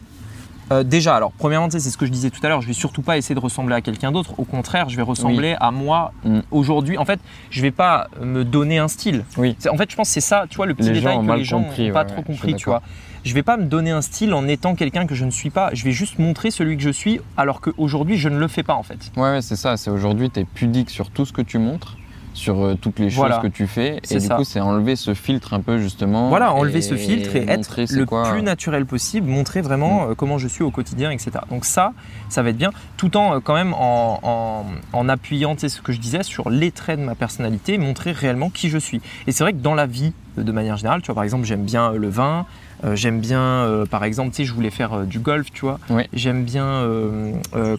Euh, 0.72 0.82
déjà, 0.84 1.16
alors, 1.16 1.32
premièrement, 1.32 1.68
c'est 1.70 1.80
ce 1.80 1.96
que 1.98 2.06
je 2.06 2.10
disais 2.12 2.30
tout 2.30 2.40
à 2.44 2.48
l'heure, 2.48 2.60
je 2.60 2.66
vais 2.66 2.72
surtout 2.72 3.02
pas 3.02 3.16
essayer 3.18 3.34
de 3.34 3.40
ressembler 3.40 3.74
à 3.74 3.80
quelqu'un 3.80 4.12
d'autre. 4.12 4.34
Au 4.38 4.44
contraire, 4.44 4.88
je 4.88 4.96
vais 4.96 5.02
ressembler 5.02 5.56
à 5.60 5.70
moi 5.70 6.12
Mm. 6.24 6.40
aujourd'hui. 6.50 6.96
En 6.98 7.04
fait, 7.04 7.18
je 7.50 7.60
vais 7.62 7.70
pas 7.70 8.08
me 8.20 8.44
donner 8.44 8.78
un 8.78 8.88
style. 8.88 9.24
Oui. 9.36 9.56
En 9.70 9.76
fait, 9.76 9.90
je 9.90 9.96
pense 9.96 10.08
que 10.08 10.14
c'est 10.14 10.20
ça, 10.20 10.44
tu 10.48 10.56
vois, 10.56 10.66
le 10.66 10.74
petit 10.74 10.88
Les 10.88 11.00
détail 11.00 11.14
gens 11.16 11.26
que 11.26 11.32
les 11.32 11.44
gens 11.44 11.60
n'ont 11.60 11.92
pas 11.92 12.00
ouais, 12.02 12.06
trop 12.06 12.22
compris, 12.22 12.54
tu 12.54 12.66
vois. 12.66 12.82
Je 13.24 13.34
vais 13.34 13.42
pas 13.42 13.56
me 13.58 13.64
donner 13.64 13.90
un 13.90 14.00
style 14.00 14.32
en 14.32 14.46
étant 14.48 14.74
quelqu'un 14.74 15.06
que 15.06 15.14
je 15.14 15.24
ne 15.26 15.30
suis 15.30 15.50
pas. 15.50 15.70
Je 15.74 15.84
vais 15.84 15.92
juste 15.92 16.18
montrer 16.18 16.50
celui 16.50 16.76
que 16.76 16.82
je 16.82 16.90
suis, 16.90 17.20
alors 17.36 17.60
qu'aujourd'hui, 17.60 18.16
je 18.16 18.28
ne 18.30 18.38
le 18.38 18.48
fais 18.48 18.62
pas, 18.62 18.74
en 18.74 18.82
fait. 18.82 19.12
Ouais, 19.16 19.22
ouais, 19.32 19.42
c'est 19.42 19.56
ça. 19.56 19.76
C'est 19.76 19.90
aujourd'hui, 19.90 20.30
tu 20.30 20.40
es 20.40 20.44
pudique 20.44 20.88
sur 20.88 21.10
tout 21.10 21.26
ce 21.26 21.32
que 21.32 21.42
tu 21.42 21.58
montres, 21.58 21.96
sur 22.32 22.60
euh, 22.64 22.74
toutes 22.80 22.98
les 23.00 23.10
choses 23.10 23.18
Voilà. 23.18 23.38
que 23.38 23.48
tu 23.48 23.66
fais. 23.66 24.00
Et 24.10 24.18
du 24.18 24.26
ça. 24.26 24.36
coup, 24.36 24.44
c'est 24.44 24.60
enlever 24.60 24.94
ce 24.96 25.14
filtre 25.14 25.52
un 25.54 25.60
peu, 25.60 25.78
justement. 25.78 26.28
Voilà, 26.28 26.52
enlever 26.54 26.80
ce 26.80 26.94
filtre 26.94 27.34
et 27.36 27.44
être 27.48 27.80
le 27.92 28.06
quoi. 28.06 28.28
Mm. 28.28 28.32
plus 28.32 28.42
naturel 28.42 28.86
possible, 28.86 29.28
montrer 29.28 29.60
vraiment 29.62 30.10
euh, 30.10 30.14
comment 30.14 30.38
je 30.38 30.46
suis 30.48 30.62
au 30.62 30.70
quotidien, 30.70 31.10
etc. 31.10 31.32
Donc 31.50 31.64
ça, 31.64 31.92
ça 32.28 32.42
va 32.42 32.50
être 32.50 32.56
bien, 32.56 32.70
tout 32.96 33.16
en 33.16 33.34
euh, 33.36 33.40
quand 33.40 33.54
même 33.54 33.74
en, 33.74 34.20
en- 34.22 34.64
en 34.92 35.08
appuyant 35.08 35.54
tu 35.54 35.62
sais, 35.62 35.68
ce 35.68 35.80
que 35.82 35.92
je 35.92 35.98
disais 36.00 36.22
sur 36.22 36.50
les 36.50 36.70
traits 36.70 37.00
de 37.00 37.04
ma 37.04 37.14
personnalité, 37.14 37.78
montrer 37.78 38.12
réellement 38.12 38.48
qui 38.50 38.68
je 38.68 38.78
suis. 38.78 39.00
Et 39.26 39.32
c'est 39.32 39.42
vrai 39.44 39.52
que 39.52 39.58
dans 39.58 39.74
la 39.74 39.86
vie, 39.86 40.12
de 40.36 40.52
manière 40.52 40.76
générale, 40.76 41.02
tu 41.02 41.06
vois, 41.06 41.16
par 41.16 41.24
exemple, 41.24 41.44
j'aime 41.44 41.64
bien 41.64 41.92
le 41.92 42.08
vin, 42.08 42.46
euh, 42.84 42.94
j'aime 42.96 43.20
bien, 43.20 43.40
euh, 43.40 43.84
par 43.86 44.04
exemple, 44.04 44.30
tu 44.30 44.36
sais, 44.36 44.44
je 44.44 44.54
voulais 44.54 44.70
faire 44.70 44.92
euh, 45.00 45.04
du 45.04 45.18
golf, 45.18 45.48
tu 45.52 45.62
vois. 45.62 45.78
J'aime 46.12 46.44
bien, 46.44 46.86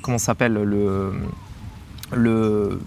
comment 0.01 0.17
ça 0.17 0.25
s'appelle, 0.25 0.53
le... 0.53 1.13
le 2.13 2.79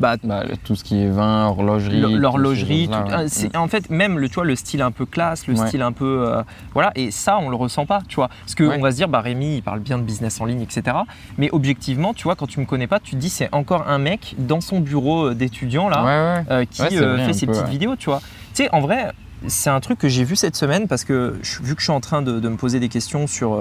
bah, 0.00 0.16
Bah, 0.22 0.42
tout 0.64 0.74
ce 0.76 0.84
qui 0.84 1.02
est 1.02 1.08
vin, 1.08 1.46
horlogerie. 1.46 2.00
L'horlogerie, 2.00 2.88
ouais. 2.90 3.48
ah, 3.54 3.60
en 3.60 3.68
fait 3.68 3.90
même 3.90 4.18
le 4.18 4.28
tu 4.28 4.34
vois 4.36 4.44
le 4.44 4.56
style 4.56 4.82
un 4.82 4.90
peu 4.90 5.06
classe, 5.06 5.46
le 5.46 5.54
Ouais. 5.58 5.66
style 5.66 5.82
un 5.82 5.92
peu 5.92 6.24
euh, 6.28 6.42
voilà 6.74 6.92
et 6.94 7.10
ça 7.10 7.38
on 7.40 7.48
le 7.48 7.56
ressent 7.56 7.86
pas, 7.86 8.00
tu 8.08 8.16
vois. 8.16 8.28
Parce 8.28 8.54
que 8.54 8.64
Ouais. 8.64 8.76
on 8.78 8.82
va 8.82 8.90
se 8.90 8.96
dire 8.96 9.08
bah 9.08 9.20
Rémi 9.20 9.56
il 9.56 9.62
parle 9.62 9.80
bien 9.80 9.98
de 9.98 10.02
business 10.02 10.40
en 10.40 10.44
ligne 10.44 10.60
etc. 10.62 10.96
Mais 11.38 11.48
objectivement 11.52 12.14
tu 12.14 12.24
vois 12.24 12.34
quand 12.36 12.46
tu 12.46 12.60
me 12.60 12.66
connais 12.66 12.86
pas 12.86 13.00
tu 13.00 13.12
te 13.12 13.16
dis 13.16 13.30
c'est 13.30 13.48
encore 13.52 13.88
un 13.88 13.98
mec 13.98 14.34
dans 14.38 14.60
son 14.60 14.80
bureau 14.80 15.28
euh, 15.28 15.34
d'étudiant 15.34 15.88
là 15.88 16.44
euh, 16.50 16.64
qui 16.70 16.82
euh, 16.96 17.18
fait 17.26 17.32
ses 17.32 17.46
peu, 17.46 17.52
petites 17.52 17.68
vidéos, 17.68 17.96
tu 17.96 18.06
vois. 18.10 18.20
Tu 18.54 18.62
sais, 18.64 18.68
en 18.72 18.80
vrai, 18.80 19.12
c'est 19.46 19.70
un 19.70 19.80
truc 19.80 19.98
que 19.98 20.08
j'ai 20.08 20.24
vu 20.24 20.34
cette 20.36 20.56
semaine 20.56 20.88
parce 20.88 21.04
que 21.04 21.38
vu 21.62 21.74
que 21.74 21.80
je 21.80 21.84
suis 21.84 21.92
en 21.92 22.00
train 22.00 22.22
de, 22.22 22.40
de 22.40 22.48
me 22.48 22.56
poser 22.56 22.80
des 22.80 22.88
questions 22.88 23.26
sur, 23.26 23.54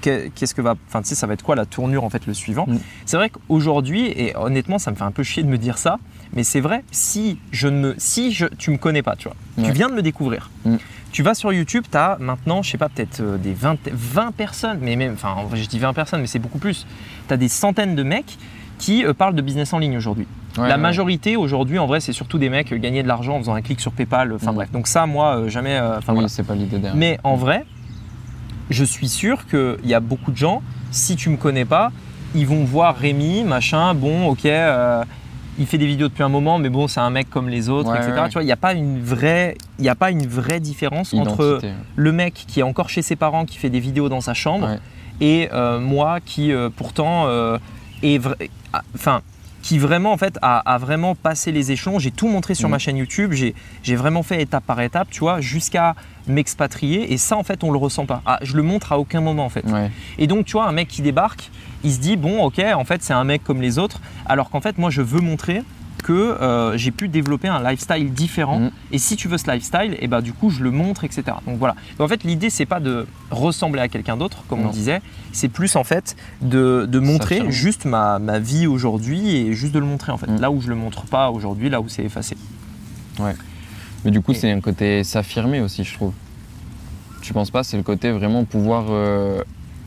qu'est-ce 0.00 0.54
que 0.54 0.62
va, 0.62 0.74
enfin, 0.88 1.02
tu 1.02 1.08
sais, 1.08 1.14
ça 1.14 1.26
va 1.26 1.34
être 1.34 1.42
quoi 1.42 1.54
la 1.56 1.66
tournure 1.66 2.04
en 2.04 2.10
fait 2.10 2.26
le 2.26 2.34
suivant. 2.34 2.66
Mm. 2.68 2.78
C'est 3.06 3.16
vrai 3.16 3.30
qu'aujourd'hui, 3.30 4.06
et 4.06 4.36
honnêtement, 4.36 4.78
ça 4.78 4.90
me 4.90 4.96
fait 4.96 5.04
un 5.04 5.10
peu 5.10 5.22
chier 5.22 5.42
de 5.42 5.48
me 5.48 5.58
dire 5.58 5.78
ça, 5.78 5.98
mais 6.32 6.44
c'est 6.44 6.60
vrai. 6.60 6.84
Si 6.90 7.38
je 7.52 7.68
ne 7.68 7.80
me, 7.80 7.94
si 7.98 8.32
je, 8.32 8.46
tu 8.46 8.70
me 8.70 8.76
connais 8.76 9.02
pas, 9.02 9.16
tu 9.16 9.28
vois, 9.28 9.36
tu 9.64 9.72
viens 9.72 9.88
de 9.88 9.94
me 9.94 10.02
découvrir. 10.02 10.50
Mm. 10.64 10.76
Tu 11.12 11.22
vas 11.24 11.34
sur 11.34 11.52
YouTube, 11.52 11.84
tu 11.90 11.96
as 11.96 12.16
maintenant, 12.20 12.62
je 12.62 12.70
sais 12.70 12.78
pas, 12.78 12.88
peut-être 12.88 13.20
euh, 13.20 13.36
des 13.36 13.52
20, 13.52 13.78
20 13.92 14.30
personnes, 14.32 14.78
mais 14.80 14.94
même, 14.94 15.14
enfin, 15.14 15.32
en 15.36 15.44
vrai, 15.46 15.58
je 15.58 15.68
dis 15.68 15.78
20 15.80 15.92
personnes, 15.92 16.20
mais 16.20 16.28
c'est 16.28 16.38
beaucoup 16.38 16.58
plus. 16.58 16.86
Tu 17.26 17.34
as 17.34 17.36
des 17.36 17.48
centaines 17.48 17.96
de 17.96 18.02
mecs 18.04 18.38
qui 18.78 19.04
euh, 19.04 19.12
parlent 19.12 19.34
de 19.34 19.42
business 19.42 19.72
en 19.72 19.78
ligne 19.80 19.96
aujourd'hui. 19.96 20.28
Ouais, 20.56 20.68
la 20.68 20.76
ouais. 20.76 20.80
majorité 20.80 21.36
aujourd'hui, 21.36 21.78
en 21.80 21.86
vrai, 21.86 21.98
c'est 22.00 22.12
surtout 22.12 22.38
des 22.38 22.48
mecs 22.48 22.72
euh, 22.72 22.76
gagner 22.78 23.02
de 23.02 23.08
l'argent 23.08 23.34
en 23.36 23.38
faisant 23.40 23.54
un 23.54 23.60
clic 23.62 23.80
sur 23.80 23.90
PayPal. 23.90 24.32
Enfin 24.32 24.52
Mm. 24.52 24.54
bref, 24.54 24.70
donc 24.70 24.86
ça, 24.86 25.06
moi, 25.06 25.48
jamais. 25.48 25.76
euh, 25.76 25.98
Enfin 25.98 26.12
Oui, 26.12 26.18
voilà. 26.18 26.28
c'est 26.28 26.44
pas 26.44 26.54
l'idée 26.54 26.78
derrière. 26.78 26.94
Mais 26.96 27.18
en 27.24 27.34
vrai, 27.34 27.66
je 28.70 28.84
suis 28.84 29.08
sûr 29.08 29.46
qu'il 29.46 29.76
y 29.84 29.94
a 29.94 30.00
beaucoup 30.00 30.30
de 30.30 30.36
gens, 30.36 30.62
si 30.90 31.16
tu 31.16 31.28
me 31.30 31.36
connais 31.36 31.64
pas, 31.64 31.92
ils 32.34 32.46
vont 32.46 32.64
voir 32.64 32.96
Rémi, 32.96 33.42
machin, 33.44 33.94
bon, 33.94 34.28
ok, 34.28 34.46
euh, 34.46 35.04
il 35.58 35.66
fait 35.66 35.78
des 35.78 35.86
vidéos 35.86 36.08
depuis 36.08 36.22
un 36.22 36.28
moment, 36.28 36.58
mais 36.58 36.68
bon, 36.70 36.86
c'est 36.88 37.00
un 37.00 37.10
mec 37.10 37.28
comme 37.28 37.48
les 37.48 37.68
autres, 37.68 37.90
Ouais, 37.90 37.98
etc. 37.98 38.12
ouais. 38.12 38.28
Tu 38.28 38.32
vois, 38.34 38.42
il 38.42 38.46
n'y 38.46 38.52
a 38.52 38.56
pas 38.56 38.72
une 38.72 39.02
vraie, 39.02 39.56
il 39.78 39.88
a 39.88 39.94
pas 39.96 40.10
une 40.10 40.26
vraie 40.26 40.60
différence 40.60 41.12
entre 41.12 41.60
le 41.96 42.12
mec 42.12 42.34
qui 42.46 42.60
est 42.60 42.62
encore 42.62 42.88
chez 42.88 43.02
ses 43.02 43.16
parents, 43.16 43.44
qui 43.44 43.58
fait 43.58 43.70
des 43.70 43.80
vidéos 43.80 44.08
dans 44.08 44.20
sa 44.20 44.32
chambre, 44.34 44.68
Ouais. 44.68 44.78
et 45.20 45.48
euh, 45.52 45.80
moi 45.80 46.20
qui 46.24 46.52
euh, 46.52 46.70
pourtant 46.74 47.26
est, 48.02 48.20
enfin, 48.94 49.20
qui 49.62 49.78
vraiment 49.78 50.12
en 50.12 50.16
fait 50.16 50.38
a, 50.42 50.58
a 50.60 50.78
vraiment 50.78 51.14
passé 51.14 51.52
les 51.52 51.70
échelons. 51.72 51.98
J'ai 51.98 52.10
tout 52.10 52.28
montré 52.28 52.54
sur 52.54 52.68
Mhm. 52.68 52.72
ma 52.72 52.78
chaîne 52.78 52.96
YouTube. 52.96 53.32
J'ai 53.32 53.54
j'ai 53.82 53.96
vraiment 53.96 54.22
fait 54.22 54.40
étape 54.42 54.64
par 54.64 54.80
étape, 54.80 55.08
tu 55.10 55.20
vois, 55.20 55.40
jusqu'à 55.40 55.94
m'expatrier. 56.26 57.12
Et 57.12 57.18
ça, 57.18 57.36
en 57.36 57.42
fait, 57.42 57.62
on 57.64 57.70
le 57.70 57.78
ressent 57.78 58.06
pas. 58.06 58.22
Ah, 58.26 58.38
je 58.42 58.56
le 58.56 58.62
montre 58.62 58.92
à 58.92 58.98
aucun 58.98 59.20
moment, 59.20 59.44
en 59.44 59.48
fait. 59.50 59.64
Ouais. 59.66 59.90
Et 60.18 60.26
donc, 60.26 60.46
tu 60.46 60.52
vois, 60.52 60.66
un 60.66 60.72
mec 60.72 60.88
qui 60.88 61.02
débarque, 61.02 61.50
il 61.84 61.92
se 61.92 61.98
dit 62.00 62.16
bon, 62.16 62.42
ok, 62.42 62.60
en 62.74 62.84
fait, 62.84 63.02
c'est 63.02 63.12
un 63.12 63.24
mec 63.24 63.44
comme 63.44 63.60
les 63.60 63.78
autres. 63.78 64.00
Alors 64.26 64.50
qu'en 64.50 64.60
fait, 64.60 64.78
moi, 64.78 64.90
je 64.90 65.02
veux 65.02 65.20
montrer 65.20 65.62
que 66.10 66.42
euh, 66.42 66.76
j'ai 66.76 66.90
pu 66.90 67.06
développer 67.06 67.46
un 67.46 67.62
lifestyle 67.62 68.12
différent. 68.12 68.58
Mhm. 68.58 68.70
Et 68.90 68.98
si 68.98 69.14
tu 69.14 69.28
veux 69.28 69.38
ce 69.38 69.48
lifestyle, 69.48 69.96
et 70.00 70.08
bah 70.08 70.20
du 70.22 70.32
coup, 70.32 70.50
je 70.50 70.62
le 70.64 70.72
montre, 70.72 71.04
etc. 71.04 71.22
Donc 71.46 71.58
voilà. 71.58 71.76
Donc, 71.98 72.06
en 72.06 72.08
fait, 72.08 72.24
l'idée, 72.24 72.50
c'est 72.50 72.66
pas 72.66 72.80
de 72.80 73.06
ressembler 73.30 73.80
à 73.80 73.86
quelqu'un 73.88 74.16
d'autre, 74.16 74.42
comme 74.48 74.66
on 74.66 74.70
disait. 74.70 75.02
C'est 75.32 75.48
plus 75.48 75.76
en 75.76 75.84
fait 75.84 76.16
de, 76.40 76.86
de 76.90 76.98
montrer 76.98 77.48
juste 77.52 77.84
ma, 77.84 78.18
ma 78.18 78.40
vie 78.40 78.66
aujourd'hui 78.66 79.36
et 79.36 79.52
juste 79.54 79.72
de 79.72 79.78
le 79.78 79.86
montrer 79.86 80.10
en 80.10 80.18
fait. 80.18 80.26
Mhm. 80.26 80.40
Là 80.40 80.50
où 80.50 80.60
je 80.60 80.68
le 80.68 80.74
montre 80.74 81.04
pas 81.04 81.30
aujourd'hui, 81.30 81.70
là 81.70 81.80
où 81.80 81.88
c'est 81.88 82.02
effacé. 82.02 82.36
Mais 84.04 84.10
du 84.10 84.20
coup, 84.20 84.32
Et- 84.32 84.34
c'est 84.34 84.50
un 84.50 84.60
côté 84.60 85.04
s'affirmer 85.04 85.60
aussi, 85.60 85.84
je 85.84 85.94
trouve. 85.94 86.12
Tu 87.22 87.32
penses 87.32 87.50
pas 87.50 87.62
C'est 87.62 87.76
le 87.76 87.82
côté 87.84 88.10
vraiment 88.10 88.44
pouvoir 88.44 88.86
euh, 88.88 89.42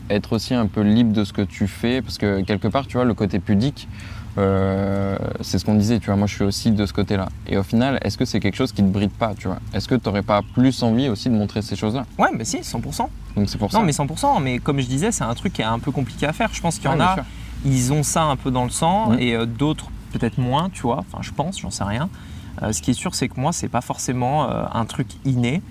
être 0.08 0.32
aussi 0.34 0.54
un 0.54 0.66
peu 0.68 0.80
libre 0.82 1.12
de 1.12 1.24
ce 1.24 1.34
que 1.34 1.42
tu 1.42 1.66
fais? 1.66 2.00
Parce 2.00 2.16
que 2.16 2.40
quelque 2.42 2.68
part, 2.68 2.86
tu 2.86 2.96
vois, 2.96 3.04
le 3.04 3.14
côté 3.14 3.40
pudique, 3.40 3.88
euh, 4.36 5.16
c'est 5.40 5.58
ce 5.58 5.64
qu'on 5.64 5.74
disait, 5.74 6.00
tu 6.00 6.06
vois. 6.06 6.16
Moi, 6.16 6.26
je 6.26 6.34
suis 6.34 6.44
aussi 6.44 6.70
de 6.70 6.86
ce 6.86 6.92
côté-là. 6.92 7.28
Et 7.46 7.56
au 7.56 7.62
final, 7.62 7.98
est-ce 8.02 8.18
que 8.18 8.24
c'est 8.24 8.40
quelque 8.40 8.56
chose 8.56 8.72
qui 8.72 8.82
te 8.82 8.88
bride 8.88 9.12
pas, 9.12 9.34
tu 9.34 9.48
vois? 9.48 9.58
Est-ce 9.72 9.88
que 9.88 9.94
tu 9.94 10.08
n'aurais 10.08 10.22
pas 10.22 10.42
plus 10.54 10.82
envie 10.82 11.08
aussi 11.08 11.28
de 11.28 11.34
montrer 11.34 11.62
ces 11.62 11.76
choses-là? 11.76 12.04
Ouais, 12.18 12.30
mais 12.36 12.44
si, 12.44 12.58
100%. 12.58 13.08
Donc 13.36 13.48
c'est 13.48 13.58
pour 13.58 13.70
ça. 13.70 13.78
Non, 13.78 13.84
mais 13.84 13.92
100%. 13.92 14.42
Mais 14.42 14.58
comme 14.58 14.80
je 14.80 14.86
disais, 14.86 15.12
c'est 15.12 15.24
un 15.24 15.34
truc 15.34 15.52
qui 15.52 15.62
est 15.62 15.66
un 15.66 15.78
peu 15.78 15.92
compliqué 15.92 16.26
à 16.26 16.32
faire. 16.32 16.50
Je 16.52 16.60
pense 16.60 16.78
qu'il 16.78 16.90
y 16.90 16.92
en 16.92 17.00
a, 17.00 17.16
ils 17.64 17.92
ont 17.92 18.02
ça 18.02 18.24
un 18.24 18.36
peu 18.36 18.50
dans 18.50 18.64
le 18.64 18.70
sang 18.70 19.14
et 19.18 19.34
euh, 19.34 19.46
d'autres 19.46 19.90
peut-être 20.12 20.38
moins, 20.38 20.70
tu 20.70 20.82
vois. 20.82 20.98
Enfin, 20.98 21.18
je 21.22 21.32
pense, 21.32 21.60
j'en 21.60 21.70
sais 21.70 21.84
rien. 21.84 22.08
Euh, 22.62 22.72
ce 22.72 22.82
qui 22.82 22.92
est 22.92 22.94
sûr, 22.94 23.14
c'est 23.14 23.28
que 23.28 23.40
moi, 23.40 23.52
c'est 23.52 23.68
pas 23.68 23.80
forcément 23.80 24.48
un 24.48 24.84
truc 24.84 25.08
inné. 25.24 25.62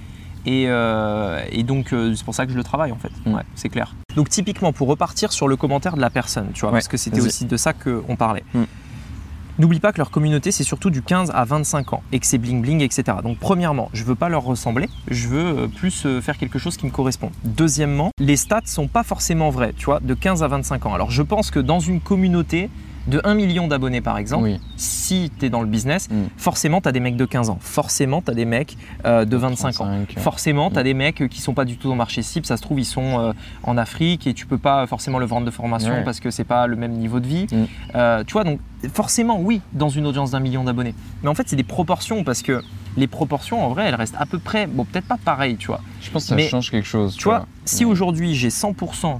Et, 0.45 0.65
euh, 0.67 1.41
et 1.51 1.63
donc, 1.63 1.93
euh, 1.93 2.13
c'est 2.15 2.25
pour 2.25 2.36
ça 2.36 2.45
que 2.45 2.51
je 2.51 2.58
le 2.58 2.63
travaille 2.63 2.91
en 2.91 2.97
fait. 2.97 3.12
Mhm. 3.25 3.36
Ouais, 3.36 3.43
c'est 3.56 3.69
clair. 3.69 3.95
Donc, 4.15 4.29
typiquement, 4.29 4.73
pour 4.73 4.88
repartir 4.88 5.32
sur 5.32 5.47
le 5.47 5.56
commentaire 5.56 5.95
de 5.95 6.01
la 6.01 6.10
personne, 6.10 6.49
tu 6.53 6.62
vois, 6.62 6.69
Ouais, 6.69 6.75
parce 6.77 6.88
que 6.88 6.97
c'était 6.97 7.21
aussi 7.21 7.45
de 7.45 7.58
ça 7.58 7.73
qu'on 7.73 8.15
parlait. 8.15 8.43
Mhm. 8.53 8.65
N'oublie 9.60 9.79
pas 9.79 9.91
que 9.91 9.99
leur 9.99 10.10
communauté, 10.10 10.51
c'est 10.51 10.63
surtout 10.63 10.89
du 10.89 11.03
15 11.03 11.32
à 11.32 11.45
25 11.45 11.93
ans 11.93 12.01
et 12.12 12.19
que 12.19 12.25
c'est 12.25 12.39
bling 12.39 12.63
bling, 12.63 12.82
etc. 12.82 13.17
Donc, 13.23 13.38
premièrement, 13.38 13.89
je 13.93 14.03
veux 14.03 14.15
pas 14.15 14.27
leur 14.27 14.43
ressembler, 14.43 14.89
je 15.10 15.27
veux 15.27 15.45
euh, 15.45 15.67
plus 15.67 16.08
faire 16.21 16.39
quelque 16.39 16.58
chose 16.58 16.75
qui 16.75 16.88
me 16.88 16.91
correspond. 16.91 17.29
Deuxièmement, 17.43 18.10
les 18.19 18.36
stats 18.36 18.62
sont 18.65 18.88
pas 18.88 19.03
forcément 19.03 19.51
vrais, 19.51 19.73
tu 19.73 19.86
vois, 19.86 19.99
de 19.99 20.13
15 20.15 20.41
à 20.41 20.47
25 20.47 20.88
ans. 20.88 20.93
Alors, 20.95 21.12
je 21.12 21.21
pense 21.21 21.51
que 21.51 21.60
dans 21.60 21.79
une 21.79 22.01
communauté 22.01 22.71
de 23.08 23.20
1 23.24 23.34
million 23.34 23.68
d'abonnés, 23.68 24.02
par 24.02 24.18
exemple, 24.18 24.44
Oui. 24.46 24.60
si 24.78 25.32
tu 25.39 25.46
es 25.46 25.50
dans 25.50 25.62
le 25.62 25.68
business, 25.68 26.10
Mm. 26.10 26.24
forcément, 26.38 26.80
tu 26.82 26.88
as 26.88 26.92
des 26.92 27.00
mecs 27.02 27.18
de 27.18 27.26
15 27.26 27.50
ans, 27.50 27.58
forcément, 27.60 28.22
tu 28.22 28.32
as 28.32 28.34
des 28.34 28.46
mecs 28.46 28.78
euh, 29.06 29.26
de 29.26 29.36
25 29.38 29.82
ans. 29.82 29.86
35, 29.86 30.20
Forcément, 30.20 30.70
tu 30.72 30.78
as 30.78 30.82
Mm. 30.82 30.84
des 30.84 30.94
mecs 30.94 31.30
qui 31.30 31.42
sont 31.42 31.54
pas 31.54 31.66
du 31.66 31.78
tout 31.78 31.88
dans 31.88 31.94
le 31.96 31.98
marché 31.98 32.22
cible. 32.22 32.46
Ça 32.46 32.56
se 32.58 32.62
trouve, 32.62 32.80
ils 32.80 32.86
sont 32.86 33.20
euh, 33.20 33.34
en 33.63 33.78
Afrique 33.78 34.26
et 34.28 34.34
tu 34.34 34.46
peux 34.46 34.58
pas 34.58 34.88
forcément 34.88 35.20
le 35.20 35.26
vendre 35.26 35.46
de 35.46 35.52
formation 35.52 35.92
Ouais. 35.92 36.04
parce 36.04 36.20
que 36.20 36.32
c'est 36.32 36.44
pas 36.46 36.66
le 36.68 36.76
même 36.76 36.94
niveau 36.94 37.20
de 37.20 37.28
vie. 37.28 37.48
Mm. 37.52 37.66
Euh, 37.96 38.24
tu 38.26 38.34
vois, 38.34 38.44
donc 38.46 38.60
forcément, 38.94 39.39
oui, 39.39 39.62
dans 39.74 39.89
une 39.89 40.06
audience 40.08 40.32
d'un 40.32 40.39
million 40.39 40.63
d'abonnés. 40.63 40.96
Mais 41.24 41.30
en 41.30 41.36
fait, 41.36 41.48
c'est 41.50 41.56
des 41.56 41.63
proportions 41.63 42.24
parce 42.24 42.42
que 42.42 42.62
les 42.96 43.08
proportions, 43.08 43.66
en 43.66 43.70
vrai, 43.70 43.86
elles 43.88 43.96
restent 43.96 44.16
à 44.20 44.26
peu 44.26 44.39
près, 44.39 44.68
bon, 44.68 44.86
peut-être 44.86 45.08
pas 45.08 45.18
pareilles, 45.24 45.58
tu 45.58 45.68
vois. 45.68 45.82
Je 46.02 46.10
pense 46.12 46.24
que 46.24 46.30
ça 46.30 46.36
Mais, 46.36 46.48
change 46.48 46.70
quelque 46.72 46.88
chose. 46.88 47.16
Tu 47.18 47.24
vois, 47.26 47.48
si 47.66 47.86
aujourd'hui 47.86 48.36
j'ai 48.36 48.50
100% 48.50 49.20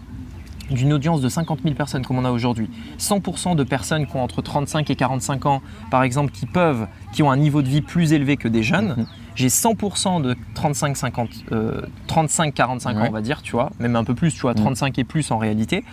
d'une 0.74 0.92
audience 0.92 1.22
de 1.22 1.30
50 1.30 1.60
000 1.64 1.76
personnes 1.76 2.06
comme 2.06 2.18
on 2.18 2.26
a 2.26 2.32
aujourd'hui, 2.32 2.70
100% 3.00 3.56
de 3.56 3.64
personnes 3.64 4.06
qui 4.08 4.16
ont 4.16 4.24
entre 4.24 4.42
35 4.42 4.90
et 4.90 4.96
45 4.96 5.46
ans, 5.46 5.62
par 5.92 6.04
exemple, 6.04 6.32
qui 6.32 6.46
peuvent, 6.46 6.88
qui 7.14 7.24
ont 7.24 7.32
un 7.32 7.38
niveau 7.38 7.62
de 7.62 7.68
vie 7.70 7.82
plus 7.82 8.12
élevé 8.14 8.36
que 8.38 8.48
des 8.48 8.64
jeunes, 8.64 8.96
Mhm. 8.98 9.06
j'ai 9.36 9.50
100% 9.50 10.20
de 10.20 10.36
35-50, 10.56 11.30
euh, 11.52 11.82
35-45 12.08 12.98
ans, 12.98 13.02
Ouais. 13.02 13.08
on 13.10 13.12
va 13.14 13.22
dire, 13.22 13.42
tu 13.42 13.52
vois, 13.54 13.72
même 13.80 13.96
un 13.96 14.04
peu 14.04 14.16
plus, 14.16 14.34
tu 14.34 14.42
vois, 14.42 14.52
Mhm. 14.54 14.58
35 14.62 15.00
et 15.00 15.04
plus 15.04 15.32
en 15.32 15.38
réalité. 15.38 15.84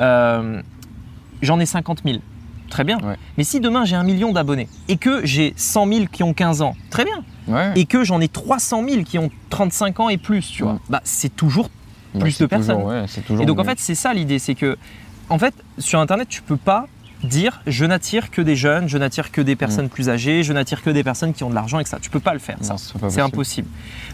Euh, 0.00 0.60
J'en 1.42 1.58
ai 1.58 1.66
50 1.66 2.02
000. 2.04 2.18
Très 2.70 2.84
bien. 2.84 2.98
Ouais. 3.00 3.16
Mais 3.36 3.42
si 3.44 3.58
demain 3.58 3.84
j'ai 3.84 3.96
un 3.96 4.04
million 4.04 4.32
d'abonnés 4.32 4.68
et 4.88 4.96
que 4.96 5.26
j'ai 5.26 5.52
100 5.56 5.86
000 5.88 6.06
qui 6.10 6.22
ont 6.22 6.32
15 6.32 6.62
ans, 6.62 6.74
très 6.88 7.04
bien. 7.04 7.24
Ouais. 7.48 7.72
Et 7.74 7.84
que 7.84 8.04
j'en 8.04 8.20
ai 8.20 8.28
300 8.28 8.82
000 8.88 9.02
qui 9.02 9.18
ont 9.18 9.28
35 9.50 9.98
ans 10.00 10.08
et 10.08 10.16
plus, 10.18 10.46
tu 10.48 10.62
vois, 10.62 10.74
Mhm. 10.74 10.78
bah, 10.88 11.00
c'est 11.02 11.34
toujours 11.34 11.68
plus 12.20 12.38
de 12.38 12.46
personnes. 12.46 12.76
toujours- 12.76 12.88
ouais, 12.90 13.04
c'est 13.08 13.22
toujours 13.22 13.42
et 13.42 13.46
donc 13.46 13.58
en 13.58 13.64
fait, 13.64 13.78
c'est 13.78 13.94
ça 13.94 14.12
l'idée, 14.12 14.38
c'est 14.38 14.54
que 14.54 14.76
en 15.28 15.38
fait, 15.38 15.54
sur 15.78 15.98
internet, 16.00 16.28
tu 16.28 16.42
peux 16.42 16.56
pas 16.56 16.86
dire 17.24 17.62
je 17.66 17.84
n'attire 17.84 18.30
que 18.30 18.42
des 18.42 18.56
jeunes, 18.56 18.88
je 18.88 18.98
n'attire 18.98 19.30
que 19.30 19.40
des 19.40 19.56
personnes 19.56 19.88
plus 19.88 20.08
âgées, 20.08 20.42
je 20.42 20.52
n'attire 20.52 20.82
que 20.82 20.90
des 20.90 21.04
personnes 21.04 21.32
qui 21.32 21.44
ont 21.44 21.50
de 21.50 21.54
l'argent 21.54 21.78
et 21.78 21.84
que 21.84 21.88
ça. 21.88 21.98
Tu 22.00 22.10
peux 22.10 22.20
pas 22.20 22.32
le 22.32 22.40
faire. 22.40 22.58
Non, 22.68 22.76
c'est 23.08 23.20
impossible. 23.20 23.68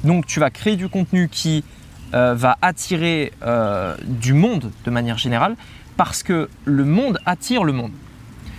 Donc 0.05 0.27
tu 0.27 0.41
vas 0.41 0.51
créer 0.51 0.77
du 0.77 0.89
contenu 0.89 1.29
qui 1.31 1.65
euh, 2.15 2.35
va 2.35 2.57
attirer 2.63 3.33
euh, 3.43 3.95
du 4.05 4.33
monde 4.35 4.71
de 4.85 4.91
manière 4.91 5.19
générale 5.19 5.57
parce 5.97 6.23
que 6.23 6.49
le 6.65 6.85
monde 6.85 7.19
attire 7.27 7.65
le 7.65 7.73
monde. 7.73 7.93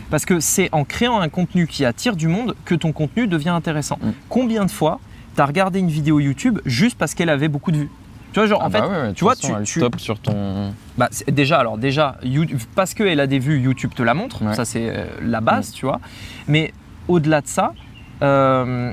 Parce 0.10 0.25
que 0.25 0.39
c'est 0.39 0.69
en 0.71 0.84
créant 0.86 1.19
un 1.19 1.30
contenu 1.30 1.67
qui 1.67 1.86
attire 1.86 2.15
du 2.15 2.28
monde 2.28 2.56
que 2.65 2.73
ton 2.75 2.91
contenu 2.91 3.28
devient 3.28 3.49
intéressant. 3.49 3.99
Mm. 4.02 4.10
Combien 4.28 4.65
de 4.65 4.71
fois 4.71 4.99
tu 5.36 5.41
as 5.41 5.45
regardé 5.45 5.80
une 5.80 5.89
vidéo 5.89 6.19
YouTube 6.19 6.60
juste 6.65 6.97
parce 6.97 7.13
qu'elle 7.13 7.30
avait 7.30 7.47
beaucoup 7.47 7.71
de 7.71 7.78
vues? 7.78 7.89
Tu 8.31 8.39
vois, 8.39 8.47
genre, 8.47 8.59
Ah 8.61 8.67
en 8.67 8.69
bah 8.69 8.79
fait, 8.83 8.87
ouais, 8.87 9.01
ouais, 9.01 9.07
de 9.09 9.13
tu 9.13 9.23
vois, 9.23 9.35
façon, 9.35 9.55
tu- 9.63 9.73
tu- 9.73 9.79
top 9.79 9.99
sur 9.99 10.19
ton. 10.19 10.73
bah, 10.97 11.09
déjà, 11.31 11.59
alors 11.59 11.77
déjà, 11.77 12.17
You- 12.23 12.45
parce 12.75 12.93
qu'elle 12.93 13.19
a 13.19 13.27
des 13.27 13.39
vues, 13.39 13.59
YouTube 13.59 13.91
te 13.95 14.03
la 14.03 14.13
montre, 14.13 14.43
Ouais. 14.45 14.53
ça 14.53 14.65
c'est 14.65 14.89
euh, 14.89 15.05
la 15.21 15.41
base, 15.41 15.71
tu 15.71 15.85
vois. 15.85 15.99
Mais 16.47 16.71
au-delà 17.07 17.41
de 17.41 17.47
ça, 17.47 17.73
euh, 18.21 18.91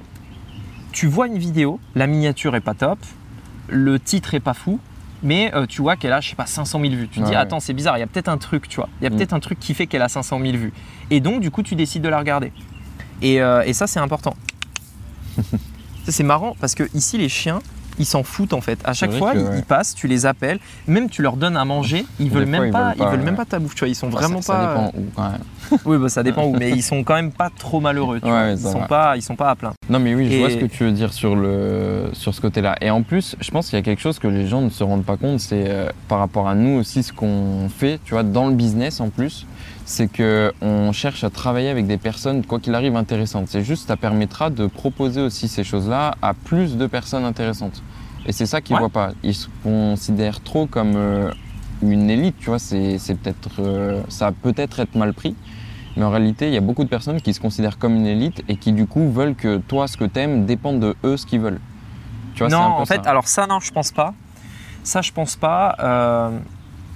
tu 0.93 1.07
vois 1.07 1.27
une 1.27 1.37
vidéo, 1.39 1.79
la 1.95 2.07
miniature 2.07 2.55
est 2.57 2.61
pas 2.63 2.73
top, 2.75 2.99
le 3.69 3.99
titre 4.01 4.33
est 4.35 4.41
pas 4.41 4.55
fou, 4.55 4.81
mais 5.23 5.53
euh, 5.55 5.67
tu 5.67 5.83
vois 5.83 5.97
qu'elle 5.97 6.13
a, 6.15 6.21
je 6.23 6.31
sais 6.31 6.37
pas, 6.37 6.47
500 6.47 6.81
000 6.81 6.95
vues. 6.95 7.09
Tu 7.09 7.21
te 7.21 7.27
dis, 7.27 7.35
attends, 7.35 7.61
c'est 7.61 7.75
bizarre, 7.75 7.99
il 7.99 8.01
y 8.01 8.05
a 8.05 8.07
peut-être 8.07 8.29
un 8.29 8.39
truc, 8.39 8.69
tu 8.69 8.77
vois. 8.77 8.89
Il 9.01 9.05
y 9.05 9.07
a 9.07 9.11
Mm. 9.11 9.17
peut-être 9.17 9.33
un 9.35 9.41
truc 9.41 9.59
qui 9.61 9.75
fait 9.75 9.87
qu'elle 9.87 10.03
a 10.03 10.09
500 10.09 10.39
000 10.41 10.57
vues. 10.57 10.73
Et 11.11 11.21
donc, 11.21 11.41
du 11.41 11.51
coup, 11.51 11.63
tu 11.63 11.75
décides 11.75 12.03
de 12.03 12.09
la 12.09 12.19
regarder. 12.19 12.53
Et, 13.21 13.37
et 13.37 13.73
ça, 13.75 13.87
c'est 13.87 14.01
important. 14.01 14.35
Ça, 16.07 16.13
c'est 16.13 16.23
marrant 16.23 16.55
parce 16.61 16.75
que 16.77 16.85
ici, 16.95 17.19
les 17.19 17.29
chiens, 17.29 17.59
ils 17.99 18.05
s'en 18.05 18.23
foutent 18.23 18.53
en 18.53 18.61
fait. 18.61 18.79
À 18.85 18.93
chaque 18.93 19.13
fois, 19.13 19.33
que, 19.33 19.39
ils, 19.39 19.45
ouais. 19.45 19.59
ils 19.59 19.65
passent, 19.65 19.95
tu 19.95 20.07
les 20.09 20.27
appelles, 20.27 20.59
même 20.87 21.09
tu 21.09 21.23
leur 21.23 21.37
donnes 21.37 21.57
à 21.57 21.65
manger, 21.65 22.05
ils 22.21 22.29
Des 22.29 22.35
veulent 22.35 22.43
fois, 22.49 22.51
même 22.59 22.67
ils 22.67 22.73
pas, 22.73 22.89
veulent 22.89 22.97
pas, 22.97 23.05
ils 23.05 23.11
veulent 23.17 23.25
même 23.25 23.37
pas 23.37 23.45
ta 23.45 23.59
bouffe, 23.59 23.75
tu 23.75 23.81
vois. 23.81 23.89
Ils 23.89 23.95
sont 23.95 24.09
vraiment 24.09 24.43
ça, 24.43 24.53
pas. 24.55 24.61
Ça 24.63 24.69
dépend 24.87 24.99
où, 24.99 25.05
quand 25.15 25.31
même. 25.31 25.41
Oui, 25.85 25.97
bah, 25.99 26.09
ça 26.09 26.23
dépend 26.23 26.45
où, 26.45 26.57
mais 26.57 26.71
ils 26.71 26.83
sont 26.83 27.03
quand 27.05 27.15
même 27.15 27.33
pas 27.33 27.51
trop 27.57 27.81
malheureux. 27.81 28.21
Tu 28.21 28.29
vois. 28.29 28.51
Ils 28.51 28.59
sont 28.59 28.79
va. 28.81 28.87
pas, 28.87 29.17
ils 29.17 29.23
sont 29.23 29.37
pas 29.37 29.51
à 29.51 29.55
plaindre. 29.57 29.75
Non, 29.89 29.99
mais 29.99 30.15
oui, 30.15 30.29
je 30.31 30.35
Et- 30.35 30.39
vois 30.39 30.51
ce 30.51 30.57
que 30.57 30.67
tu 30.67 30.85
veux 30.85 30.93
dire 30.93 31.13
sur, 31.13 31.35
le, 31.37 32.11
sur 32.13 32.35
ce 32.35 32.41
côté-là. 32.41 32.77
Et 32.81 32.91
en 32.91 33.03
plus, 33.03 33.37
je 33.41 33.51
pense 33.51 33.69
qu'il 33.69 33.79
y 33.79 33.81
a 33.81 33.83
quelque 33.83 34.01
chose 34.03 34.19
que 34.19 34.29
les 34.29 34.47
gens 34.47 34.61
ne 34.61 34.71
se 34.71 34.85
rendent 34.85 35.05
pas 35.05 35.17
compte, 35.17 35.41
c'est 35.41 35.65
euh, 35.69 35.91
par 36.09 36.19
rapport 36.19 36.49
à 36.49 36.55
nous 36.55 36.79
aussi 36.79 37.03
ce 37.03 37.13
qu'on 37.13 37.69
fait, 37.69 37.99
tu 38.05 38.15
vois, 38.15 38.23
dans 38.23 38.47
le 38.49 38.55
business 38.55 39.01
en 39.01 39.09
plus, 39.09 39.47
c'est 39.87 40.09
qu'on 40.09 40.91
cherche 40.93 41.23
à 41.25 41.31
travailler 41.31 41.71
avec 41.71 41.87
des 41.87 41.97
personnes, 41.97 42.45
quoi 42.45 42.59
qu'il 42.61 42.75
arrive, 42.75 42.97
intéressantes. 42.97 43.47
C'est 43.49 43.63
juste, 43.63 43.87
ça 43.87 43.97
permettra 43.97 44.51
de 44.51 44.67
proposer 44.67 45.21
aussi 45.23 45.47
ces 45.49 45.63
choses-là 45.65 46.17
à 46.21 46.35
plus 46.35 46.77
de 46.77 46.87
personnes 46.89 47.25
intéressantes. 47.25 47.83
Et 48.27 48.33
c'est 48.33 48.47
ça 48.47 48.61
qu'ils 48.61 48.75
Ouais. 48.75 48.81
voient 48.81 48.89
pas. 48.91 49.13
Ils 49.23 49.35
se 49.35 49.47
considèrent 49.63 50.41
trop 50.43 50.67
comme 50.67 50.95
euh, 50.97 51.31
une 51.83 52.11
élite, 52.11 52.35
tu 52.41 52.47
vois, 52.51 52.59
c'est 52.59 52.99
peut-être, 53.23 53.61
euh, 53.61 54.03
ça 54.09 54.33
peut 54.33 54.53
peut-être 54.53 54.81
être 54.81 54.97
mal 54.97 55.15
pris. 55.15 55.37
Mais 55.97 56.05
en 56.05 56.11
réalité, 56.11 56.49
il 56.49 56.53
y 56.53 56.57
a 56.59 56.61
beaucoup 56.61 56.83
de 56.85 56.89
personnes 56.91 57.21
qui 57.21 57.33
se 57.33 57.41
considèrent 57.41 57.79
comme 57.79 57.95
une 57.95 58.07
élite 58.07 58.43
et 58.49 58.57
qui 58.57 58.73
du 58.73 58.87
coup 58.87 59.09
veulent 59.11 59.37
que 59.37 59.59
toi, 59.59 59.87
ce 59.87 59.97
que 59.97 60.05
t'aimes, 60.05 60.45
dépende 60.47 60.81
de 60.81 60.97
eux, 61.05 61.17
ce 61.17 61.25
qu'ils 61.25 61.41
veulent. 61.41 61.61
Tu 62.35 62.41
vois, 62.43 62.49
non, 62.51 62.59
un 62.61 62.67
peu 62.77 62.83
en 62.83 62.87
fait, 62.87 63.05
ça. 63.05 63.11
alors 63.11 63.29
ça, 63.29 63.47
non, 63.47 63.61
je 63.61 63.71
pense 63.71 63.93
pas. 63.93 64.13
Ça, 64.83 65.01
je 65.01 65.13
pense 65.13 65.37
pas. 65.37 65.75
Euh, 65.81 66.39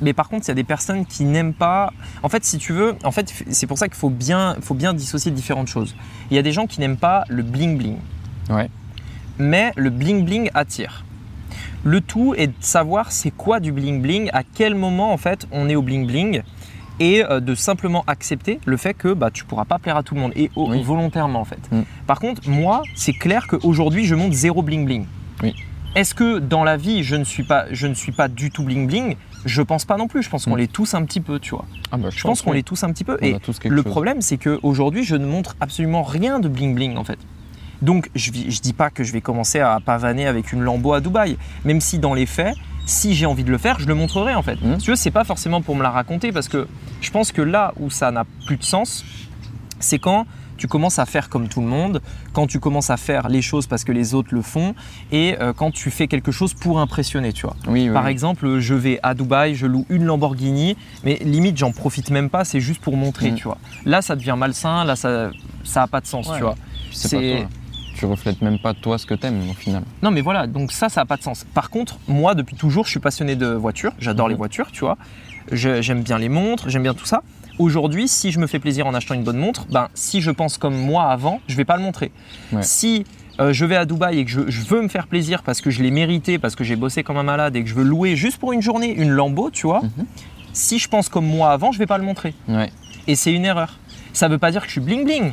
Mais 0.01 0.13
par 0.13 0.29
contre, 0.29 0.47
il 0.47 0.49
y 0.49 0.53
a 0.53 0.55
des 0.55 0.65
personnes 0.65 1.05
qui 1.07 1.25
n'aiment 1.25 1.53
pas. 1.55 1.93
En 2.23 2.29
fait, 2.29 2.45
si 2.45 2.59
tu 2.59 2.73
veux, 2.73 2.95
en 3.05 3.11
fait, 3.11 3.33
c'est 3.51 3.67
pour 3.67 3.79
ça 3.79 3.89
qu'il 3.89 3.97
faut 3.97 4.11
bien, 4.11 4.57
faut 4.61 4.75
bien 4.75 4.95
dissocier 4.95 5.31
différentes 5.31 5.69
choses. 5.69 5.95
Il 6.31 6.37
y 6.37 6.39
a 6.39 6.43
des 6.43 6.53
gens 6.53 6.67
qui 6.67 6.81
n'aiment 6.81 6.97
pas 6.97 7.25
le 7.29 7.43
bling 7.43 7.77
bling. 7.77 7.97
Ouais. 8.49 8.71
Mais 9.39 9.73
le 9.77 9.91
bling 9.91 10.25
bling 10.25 10.51
attire. 10.55 11.05
Le 11.85 12.01
tout 12.01 12.35
est 12.37 12.49
de 12.49 12.53
savoir 12.61 13.11
c'est 13.11 13.31
quoi 13.31 13.59
du 13.61 13.73
bling 13.73 14.03
bling, 14.03 14.31
à 14.33 14.43
quel 14.43 14.75
moment 14.75 15.13
en 15.13 15.17
fait 15.17 15.47
on 15.51 15.69
est 15.69 15.77
au 15.77 15.83
bling 15.83 16.07
bling 16.07 16.43
et 16.99 17.25
euh, 17.25 17.41
de 17.41 17.55
simplement 17.55 18.05
accepter 18.07 18.61
le 18.67 18.77
fait 18.77 18.93
que 18.93 19.15
bah, 19.15 19.31
tu 19.33 19.45
pourras 19.45 19.65
pas 19.65 19.79
plaire 19.79 19.97
à 19.97 20.03
tout 20.03 20.15
le 20.15 20.21
monde 20.21 20.33
et 20.37 20.51
Oui. 20.57 20.83
volontairement 20.83 21.41
en 21.41 21.47
fait. 21.47 21.61
Mm. 21.73 21.81
Par 22.07 22.21
contre, 22.21 22.47
moi, 22.51 22.83
c'est 22.95 23.15
clair 23.15 23.47
qu'aujourd'hui, 23.47 24.05
je 24.05 24.15
monte 24.15 24.35
zéro 24.35 24.61
bling 24.63 24.85
bling. 24.85 25.07
Oui. 25.43 25.55
Est-ce 25.95 26.15
que 26.15 26.39
dans 26.39 26.63
la 26.63 26.77
vie, 26.77 27.03
je 27.03 27.17
ne 27.17 27.25
suis 27.25 27.43
pas, 27.45 27.65
je 27.73 27.87
ne 27.87 27.95
suis 27.95 28.13
pas 28.13 28.29
du 28.29 28.51
tout 28.51 28.63
bling 28.63 28.87
bling? 28.87 29.17
Je 29.47 29.63
pense 29.63 29.85
pas 29.85 29.97
non 29.97 30.07
plus. 30.09 30.23
Je 30.23 30.29
pense 30.31 30.45
qu'on 30.45 30.55
Mm. 30.55 30.59
l'est 30.59 30.73
tous 30.73 30.95
un 30.95 31.05
petit 31.05 31.21
peu, 31.21 31.39
tu 31.39 31.51
vois. 31.55 31.65
Ah 31.93 31.97
bah, 31.97 32.09
Je 32.11 32.23
pense 32.23 32.43
qu'on 32.43 32.51
oui. 32.51 32.59
l'est 32.59 32.63
tous 32.63 32.83
un 32.85 32.93
petit 32.93 33.05
peu. 33.05 33.17
On 33.21 33.25
Et 33.25 33.33
le 33.69 33.83
chose. 33.83 33.85
problème, 33.91 34.21
c'est 34.21 34.37
qu'aujourd'hui, 34.39 35.05
je 35.05 35.17
ne 35.17 35.25
montre 35.27 35.57
absolument 35.61 36.03
rien 36.03 36.39
de 36.41 36.49
bling 36.49 36.75
bling 36.75 36.97
en 36.97 37.05
fait. 37.05 37.19
Donc, 37.83 38.11
je 38.15 38.31
ne 38.31 38.61
dis 38.61 38.73
pas 38.75 38.91
que 38.91 39.03
je 39.05 39.13
vais 39.13 39.23
commencer 39.23 39.59
à 39.61 39.79
pavaner 39.85 40.27
avec 40.27 40.53
une 40.53 40.61
Lambo 40.61 40.93
à 40.93 41.01
Dubaï, 41.01 41.39
même 41.65 41.81
si 41.81 41.99
dans 41.99 42.13
les 42.13 42.27
faits, 42.27 42.55
si 42.85 43.15
j'ai 43.15 43.25
envie 43.25 43.45
de 43.45 43.51
le 43.51 43.57
faire, 43.59 43.79
je 43.81 43.87
le 43.87 43.95
montrerai 43.95 44.35
en 44.35 44.43
fait. 44.43 44.59
Si 44.79 44.85
tu 44.85 44.91
veux, 44.91 44.97
c'est 44.97 45.11
pas 45.11 45.25
forcément 45.25 45.63
pour 45.63 45.75
me 45.77 45.83
la 45.83 45.91
raconter 45.91 46.31
parce 46.33 46.49
que 46.49 46.69
je 47.01 47.11
pense 47.11 47.33
que 47.33 47.41
là 47.41 47.73
où 47.81 47.89
ça 47.89 48.11
n'a 48.11 48.25
plus 48.47 48.57
de 48.59 48.65
sens, 48.65 49.05
c'est 49.79 49.99
quand 49.99 50.27
tu 50.61 50.69
commences 50.69 50.99
à 50.99 51.07
faire 51.07 51.31
comme 51.31 51.49
tout 51.49 51.63
le 51.63 51.67
monde, 51.67 52.03
quand 52.35 52.47
tu 52.47 52.61
commences 52.61 52.91
à 52.91 52.99
faire 52.99 53.31
les 53.31 53.41
choses 53.41 53.67
parce 53.67 53.83
que 53.83 53.93
les 53.93 54.13
autres 54.15 54.35
le 54.35 54.43
font 54.43 54.75
et 55.11 55.35
euh, 55.41 55.55
quand 55.55 55.71
tu 55.71 55.91
fais 55.91 56.07
quelque 56.07 56.31
chose 56.33 56.53
pour 56.53 56.79
impressionner, 56.81 57.33
tu 57.33 57.47
vois. 57.47 57.57
Oui, 57.67 57.89
oui, 57.89 57.95
Par 57.95 58.07
exemple, 58.09 58.59
je 58.61 58.75
vais 58.75 59.01
à 59.03 59.15
Dubaï, 59.15 59.55
je 59.55 59.67
loue 59.67 59.87
une 59.89 60.05
Lamborghini, 60.05 60.77
mais 61.03 61.17
limite, 61.25 61.57
j'en 61.57 61.73
profite 61.73 62.11
même 62.11 62.29
pas, 62.29 62.45
c'est 62.45 62.61
juste 62.61 62.83
pour 62.83 62.97
montrer, 62.99 63.31
Mm. 63.31 63.35
tu 63.37 63.45
vois. 63.45 63.57
Là, 63.87 64.03
ça 64.03 64.17
devient 64.17 64.35
malsain, 64.37 64.85
là, 64.85 64.97
ça 64.97 65.31
ça 65.65 65.83
a 65.83 65.87
pas 65.87 66.01
de 66.03 66.07
sens, 66.07 66.29
Ouais. 66.29 66.37
tu 66.37 66.43
vois. 66.43 66.57
C'est 66.93 67.39
toi. 67.39 67.49
Tu 67.97 68.05
reflètes 68.07 68.43
même 68.43 68.59
pas 68.59 68.75
toi 68.75 68.99
ce 68.99 69.07
que 69.07 69.15
t'aimes 69.15 69.49
au 69.51 69.55
final. 69.55 69.83
Non, 70.03 70.11
mais 70.11 70.21
voilà, 70.21 70.47
donc 70.47 70.73
ça, 70.73 70.89
ça 70.91 71.01
a 71.01 71.05
pas 71.07 71.17
de 71.17 71.23
sens. 71.23 71.47
Par 71.55 71.71
contre, 71.71 71.99
moi, 72.07 72.35
depuis 72.35 72.57
toujours, 72.57 72.85
je 72.85 72.91
suis 72.91 73.01
passionné 73.01 73.35
de 73.35 73.47
voitures, 73.49 73.93
j'adore 73.99 74.29
les 74.29 74.35
voitures, 74.35 74.71
tu 74.73 74.81
vois. 74.81 74.99
J'aime 75.53 76.03
bien 76.03 76.19
les 76.19 76.29
montres, 76.29 76.69
j'aime 76.69 76.83
bien 76.83 76.95
tout 76.95 77.07
ça. 77.07 77.23
Aujourd'hui, 77.61 78.09
si 78.09 78.33
je 78.33 78.39
me 78.41 78.47
fais 78.47 78.59
plaisir 78.59 78.87
en 78.87 78.95
achetant 78.95 79.13
une 79.15 79.23
bonne 79.23 79.37
montre, 79.37 79.67
ben, 79.71 79.89
si 79.93 80.23
je 80.23 80.31
pense 80.31 80.57
comme 80.57 80.75
moi 80.75 81.05
avant, 81.13 81.41
je 81.47 81.57
vais 81.57 81.67
pas 81.67 81.77
le 81.77 81.83
montrer. 81.83 82.11
Ouais. 82.53 82.63
Si 82.63 83.05
euh, 83.39 83.53
je 83.53 83.67
vais 83.67 83.77
à 83.77 83.85
Dubaï 83.85 84.19
et 84.19 84.25
que 84.25 84.31
je, 84.31 84.49
je 84.49 84.63
veux 84.63 84.81
me 84.81 84.89
faire 84.89 85.07
plaisir 85.07 85.43
parce 85.43 85.61
que 85.61 85.69
je 85.71 85.83
l'ai 85.83 85.91
mérité, 85.91 86.39
parce 86.39 86.57
que 86.57 86.65
j'ai 86.65 86.75
bossé 86.75 87.03
comme 87.03 87.19
un 87.19 87.23
malade 87.23 87.55
et 87.57 87.63
que 87.63 87.69
je 87.69 87.75
veux 87.75 87.85
louer 87.85 88.17
juste 88.17 88.39
pour 88.39 88.55
une 88.55 88.63
journée 88.63 88.95
une 88.95 89.11
Lambo, 89.11 89.51
tu 89.51 89.67
vois, 89.67 89.83
Mhm. 89.83 90.07
si 90.55 90.79
je 90.79 90.89
pense 90.89 91.11
comme 91.11 91.27
moi 91.27 91.51
avant, 91.53 91.71
je 91.71 91.79
vais 91.79 91.87
pas 91.87 91.99
le 91.99 92.05
montrer. 92.05 92.33
Ouais. 92.49 92.71
Et 93.07 93.15
c'est 93.15 93.33
une 93.33 93.45
erreur. 93.45 93.79
Ça 94.15 94.29
veut 94.29 94.39
pas 94.39 94.51
dire 94.51 94.63
que 94.63 94.67
je 94.69 94.73
suis 94.73 94.81
bling 94.81 95.05
bling. 95.05 95.33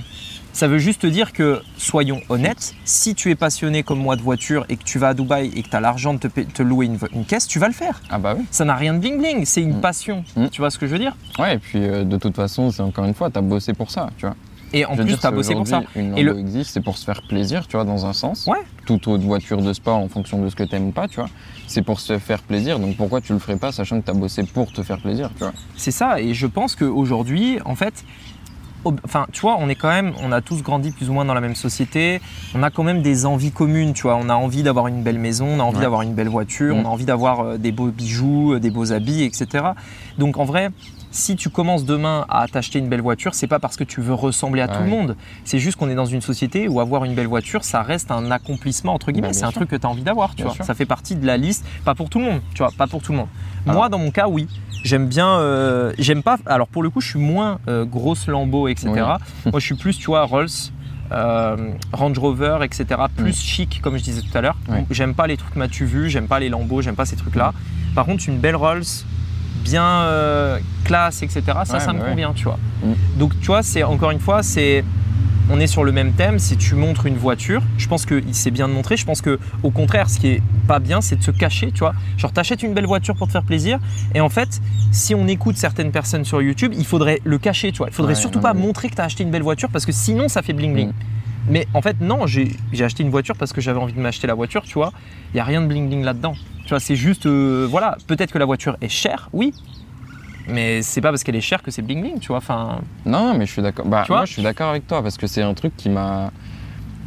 Ça 0.58 0.68
veut 0.68 0.80
juste 0.80 1.06
dire 1.06 1.34
que, 1.34 1.62
soyons 1.78 2.20
honnêtes, 2.30 2.74
si 2.84 3.14
tu 3.14 3.30
es 3.30 3.36
passionné 3.36 3.84
comme 3.84 4.00
moi 4.00 4.16
de 4.16 4.24
voiture 4.24 4.66
et 4.70 4.76
que 4.76 4.84
tu 4.84 4.98
vas 4.98 5.10
à 5.10 5.14
Dubaï 5.14 5.52
et 5.56 5.62
que 5.62 5.70
tu 5.70 5.76
as 5.76 5.80
l'argent 5.80 6.16
de 6.16 6.18
te, 6.28 6.64
louer 6.64 6.88
une, 6.88 7.26
caisse, 7.26 7.46
tu 7.46 7.60
vas 7.60 7.68
le 7.68 7.76
faire. 7.76 8.02
Ah 8.10 8.18
bah 8.18 8.34
oui. 8.36 8.44
Ça 8.50 8.66
n'a 8.66 8.74
rien 8.74 8.96
de 8.96 8.98
bling 8.98 9.20
bling, 9.20 9.46
c'est 9.46 9.62
une 9.62 9.78
Mm. 9.78 9.82
passion. 9.82 10.24
Mm. 10.36 10.48
Tu 10.48 10.60
vois 10.60 10.72
ce 10.72 10.80
que 10.80 10.88
je 10.88 10.94
veux 10.94 10.98
dire? 10.98 11.16
Ouais, 11.38 11.54
et 11.54 11.58
puis 11.60 11.84
euh, 11.84 12.04
de 12.06 12.18
toute 12.18 12.36
façon, 12.36 12.72
c'est 12.72 12.82
encore 12.82 13.06
une 13.06 13.14
fois, 13.14 13.30
t'as 13.30 13.42
bossé 13.42 13.74
pour 13.74 13.92
ça, 13.92 14.10
tu 14.18 14.26
vois. 14.26 14.36
Et 14.74 14.84
en 14.84 14.96
Je 14.96 15.04
plus, 15.04 15.16
tu 15.20 15.28
as 15.28 15.30
si 15.30 15.36
bossé 15.36 15.54
pour 15.54 15.68
ça. 15.68 15.84
Une 15.96 16.18
Et 16.18 16.24
le- 16.24 16.40
existe, 16.40 16.72
c'est 16.72 16.82
pour 16.82 16.98
se 16.98 17.06
faire 17.06 17.22
plaisir, 17.30 17.68
tu 17.68 17.78
vois, 17.78 17.86
dans 17.86 18.08
un 18.08 18.14
sens. 18.14 18.48
Ouais. 18.48 18.58
Toute 18.88 19.08
autre 19.08 19.24
voiture 19.24 19.62
de 19.62 19.72
sport 19.74 19.98
en 19.98 20.08
fonction 20.08 20.42
de 20.44 20.50
ce 20.50 20.56
que 20.56 20.64
t'aimes 20.64 20.92
pas, 20.92 21.08
tu 21.08 21.18
vois. 21.18 21.30
C'est 21.68 21.84
pour 21.84 22.00
se 22.00 22.18
faire 22.18 22.42
plaisir, 22.42 22.80
donc 22.80 22.98
pourquoi 22.98 23.22
tu 23.22 23.32
le 23.32 23.38
ferais 23.38 23.58
pas 23.58 23.72
sachant 23.72 24.02
que 24.02 24.06
t'as 24.08 24.14
bossé 24.14 24.42
pour 24.42 24.72
te 24.74 24.82
faire 24.82 24.98
plaisir, 24.98 25.30
tu 25.38 25.44
vois. 25.44 25.54
C'est 25.76 25.92
ça, 25.92 26.20
et 26.20 26.34
je 26.34 26.48
pense 26.48 26.76
qu'aujourd'hui, 26.76 27.60
en 27.64 27.76
fait, 27.76 28.04
enfin, 29.06 29.26
tu 29.32 29.42
vois, 29.42 29.58
on 29.60 29.70
est 29.70 29.76
quand 29.76 29.90
même, 29.90 30.14
on 30.24 30.32
a 30.32 30.42
tous 30.42 30.62
grandi 30.64 30.92
plus 30.92 31.10
ou 31.10 31.14
moins 31.14 31.26
dans 31.26 31.34
la 31.34 31.42
même 31.42 31.56
société, 31.56 32.20
on 32.56 32.64
a 32.64 32.70
quand 32.70 32.84
même 32.84 33.02
des 33.02 33.26
envies 33.26 33.52
communes, 33.52 33.94
tu 33.94 34.04
vois, 34.04 34.16
on 34.16 34.30
a 34.30 34.36
envie 34.36 34.64
d'avoir 34.64 34.88
une 34.88 35.04
belle 35.04 35.20
maison, 35.20 35.48
on 35.48 35.60
a 35.60 35.64
envie 35.64 35.78
Ouais. 35.78 35.82
d'avoir 35.84 36.02
une 36.02 36.14
belle 36.14 36.30
voiture, 36.30 36.76
Mm. 36.76 36.80
on 36.80 36.86
a 36.86 36.90
envie 36.90 37.06
d'avoir 37.06 37.40
euh, 37.42 37.58
des 37.58 37.72
beaux 37.72 37.88
bijoux, 37.92 38.54
euh, 38.54 38.60
des 38.60 38.70
beaux 38.70 38.92
habits, 38.92 39.24
etc. 39.24 39.64
Donc 40.18 40.38
en 40.38 40.46
vrai, 40.46 40.70
si 41.12 41.36
tu 41.36 41.50
commences 41.50 41.86
demain 41.86 42.26
à 42.30 42.48
t'acheter 42.48 42.80
une 42.80 42.90
belle 42.90 43.02
voiture, 43.02 43.34
c'est 43.34 43.48
pas 43.48 43.60
parce 43.60 43.76
que 43.78 43.84
tu 43.84 44.02
veux 44.02 44.14
ressembler 44.14 44.62
à 44.62 44.68
tout 44.68 44.82
le 44.84 44.90
monde, 44.90 45.16
c'est 45.46 45.60
juste 45.60 45.78
qu'on 45.78 45.90
est 45.90 45.96
dans 45.96 46.06
une 46.06 46.22
société 46.22 46.68
où 46.68 46.80
avoir 46.80 47.06
une 47.06 47.16
belle 47.16 47.28
voiture, 47.28 47.64
ça 47.64 47.82
reste 47.82 48.12
un 48.12 48.30
accomplissement 48.32 48.94
entre 48.94 49.12
guillemets, 49.12 49.30
Bah, 49.30 49.34
c'est 49.34 49.46
un 49.46 49.52
truc 49.52 49.70
que 49.70 49.76
tu 49.76 49.86
as 49.86 49.90
envie 49.90 50.04
d'avoir, 50.04 50.32
tu 50.32 50.38
Bien 50.38 50.46
vois. 50.46 50.56
sûr. 50.56 50.66
Ça 50.66 50.74
fait 50.74 50.86
partie 50.86 51.16
de 51.16 51.26
la 51.26 51.38
liste, 51.38 51.66
pas 51.86 51.96
pour 51.96 52.10
tout 52.10 52.20
le 52.20 52.26
monde, 52.26 52.42
tu 52.54 52.60
vois, 52.60 52.72
pas 52.78 52.88
pour 52.88 53.02
tout 53.02 53.12
le 53.14 53.20
monde. 53.20 53.28
Moi, 53.66 53.90
dans 53.90 54.00
mon 54.00 54.12
cas, 54.12 54.28
oui. 54.28 54.48
J'aime 54.84 55.08
bien, 55.08 55.28
euh, 55.40 55.92
j'aime 55.98 56.24
pas. 56.24 56.38
Alors 56.46 56.68
pour 56.68 56.84
le 56.84 56.90
coup, 56.90 57.02
je 57.02 57.10
suis 57.10 57.20
moins 57.20 57.60
euh, 57.68 57.84
grosse 57.84 58.28
Lambo, 58.28 58.68
etc. 58.68 58.90
Oui. 58.96 59.02
Moi, 59.52 59.60
je 59.60 59.66
suis 59.66 59.76
plus, 59.76 59.98
tu 59.98 60.06
vois, 60.06 60.24
Rolls, 60.24 60.48
euh, 61.12 61.72
Range 61.92 62.18
Rover, 62.18 62.60
etc. 62.64 62.86
Plus 63.16 63.38
chic, 63.38 63.82
comme 63.82 63.98
je 63.98 64.04
disais 64.04 64.22
tout 64.22 64.38
à 64.38 64.42
l'heure. 64.42 64.56
J'aime 64.92 65.16
pas 65.16 65.28
les 65.28 65.36
trucs 65.38 65.56
m'as-tu 65.56 65.86
vu, 65.86 66.10
j'aime 66.10 66.28
pas 66.28 66.40
les 66.40 66.48
Lambeaux, 66.50 66.82
j'aime 66.82 66.96
pas 66.96 67.06
ces 67.06 67.16
trucs-là. 67.16 67.54
Par 67.96 68.06
contre, 68.06 68.24
une 68.28 68.38
belle 68.38 68.56
Rolls, 68.56 68.84
bien 69.70 69.84
euh, 69.84 70.60
classe, 70.84 71.24
etc. 71.24 71.42
Ça, 71.66 71.74
Ouais, 71.76 71.80
ça 71.80 71.94
me 71.94 72.02
ouais. 72.02 72.10
convient, 72.10 72.34
tu 72.34 72.46
vois. 72.46 72.60
Mm. 72.84 72.94
Donc, 73.20 73.40
tu 73.40 73.48
vois, 73.48 73.64
c'est 73.64 73.84
encore 73.84 74.12
une 74.12 74.20
fois, 74.20 74.44
c'est 74.44 74.84
on 75.50 75.60
est 75.62 75.68
sur 75.68 75.86
le 75.86 75.94
même 75.94 76.12
thème. 76.12 76.40
Si 76.40 76.58
tu 76.58 76.76
montres 76.76 77.06
une 77.06 77.16
voiture, 77.16 77.62
je 77.78 77.88
pense 77.88 78.06
que 78.06 78.22
c'est 78.34 78.52
bien 78.52 78.68
de 78.68 78.74
montrer. 78.74 78.98
Je 78.98 79.06
pense 79.06 79.22
que 79.22 79.40
au 79.64 79.72
contraire, 79.72 80.10
ce 80.10 80.20
qui 80.20 80.28
est 80.28 80.42
pas 80.68 80.80
bien, 80.80 81.00
c'est 81.00 81.16
de 81.16 81.24
se 81.24 81.32
cacher. 81.32 81.72
Tu 81.72 81.80
vois, 81.80 81.94
genre 82.18 82.34
t'achètes 82.34 82.64
une 82.64 82.74
belle 82.74 82.86
voiture 82.86 83.16
pour 83.16 83.28
te 83.28 83.32
faire 83.32 83.44
plaisir, 83.44 83.80
et 84.14 84.20
en 84.20 84.28
fait, 84.30 84.62
si 84.92 85.16
on 85.16 85.26
écoute 85.28 85.56
certaines 85.58 85.92
personnes 85.92 86.26
sur 86.26 86.42
YouTube, 86.42 86.74
il 86.78 86.86
faudrait 86.86 87.22
le 87.24 87.38
cacher. 87.38 87.72
Tu 87.72 87.78
vois, 87.78 87.88
il 87.88 87.94
faudrait 87.94 88.14
Ouais, 88.14 88.20
surtout 88.20 88.40
non, 88.40 88.44
pas 88.44 88.54
mais- 88.54 88.62
montrer 88.62 88.90
que 88.90 88.96
tu 88.96 89.02
as 89.02 89.06
acheté 89.06 89.24
une 89.24 89.32
belle 89.32 89.44
voiture 89.44 89.70
parce 89.72 89.86
que 89.86 89.94
sinon, 89.94 90.28
ça 90.28 90.42
fait 90.42 90.54
bling 90.54 90.74
bling. 90.74 90.90
Mm. 90.90 90.94
Mais 91.50 91.66
en 91.74 91.82
fait, 91.82 92.02
non, 92.02 92.28
j'ai 92.28 92.56
acheté 92.82 93.04
une 93.04 93.10
voiture 93.10 93.36
parce 93.36 93.54
que 93.54 93.62
j'avais 93.62 93.80
envie 93.80 93.94
de 93.94 94.00
m'acheter 94.00 94.28
la 94.28 94.34
voiture. 94.34 94.64
Tu 94.64 94.74
vois, 94.74 94.92
il 95.34 95.38
y 95.38 95.40
a 95.40 95.44
rien 95.44 95.62
de 95.62 95.68
bling 95.68 95.88
bling 95.88 96.04
là-dedans. 96.04 96.34
Tu 96.64 96.70
vois, 96.70 96.80
c'est 96.80 96.96
juste, 96.98 97.26
euh, 97.26 97.66
voilà, 97.70 97.98
peut-être 98.08 98.32
que 98.34 98.38
la 98.38 98.46
voiture 98.46 98.76
est 98.82 98.90
chère, 98.90 99.30
oui. 99.34 99.54
Mais 100.50 100.82
c'est 100.82 101.02
pas 101.02 101.10
parce 101.10 101.24
qu'elle 101.24 101.36
est 101.36 101.42
chère 101.42 101.62
que 101.64 101.72
c'est 101.72 101.82
bling 101.82 102.02
bling, 102.02 102.20
tu 102.20 102.28
vois. 102.30 102.38
Enfin, 102.38 102.80
Non, 103.06 103.34
mais 103.38 103.46
je 103.46 103.52
suis 103.54 103.62
d'accord. 103.62 103.86
Bah, 103.86 104.04
Tu 104.06 104.10
vois? 104.12 104.18
moi, 104.20 104.26
je 104.26 104.34
suis 104.34 104.42
d'accord 104.42 104.70
avec 104.70 104.88
toi 104.88 105.02
parce 105.02 105.18
que 105.18 105.28
c'est 105.28 105.42
un 105.42 105.54
truc 105.54 105.76
qui 105.78 105.90
m'a 105.90 106.32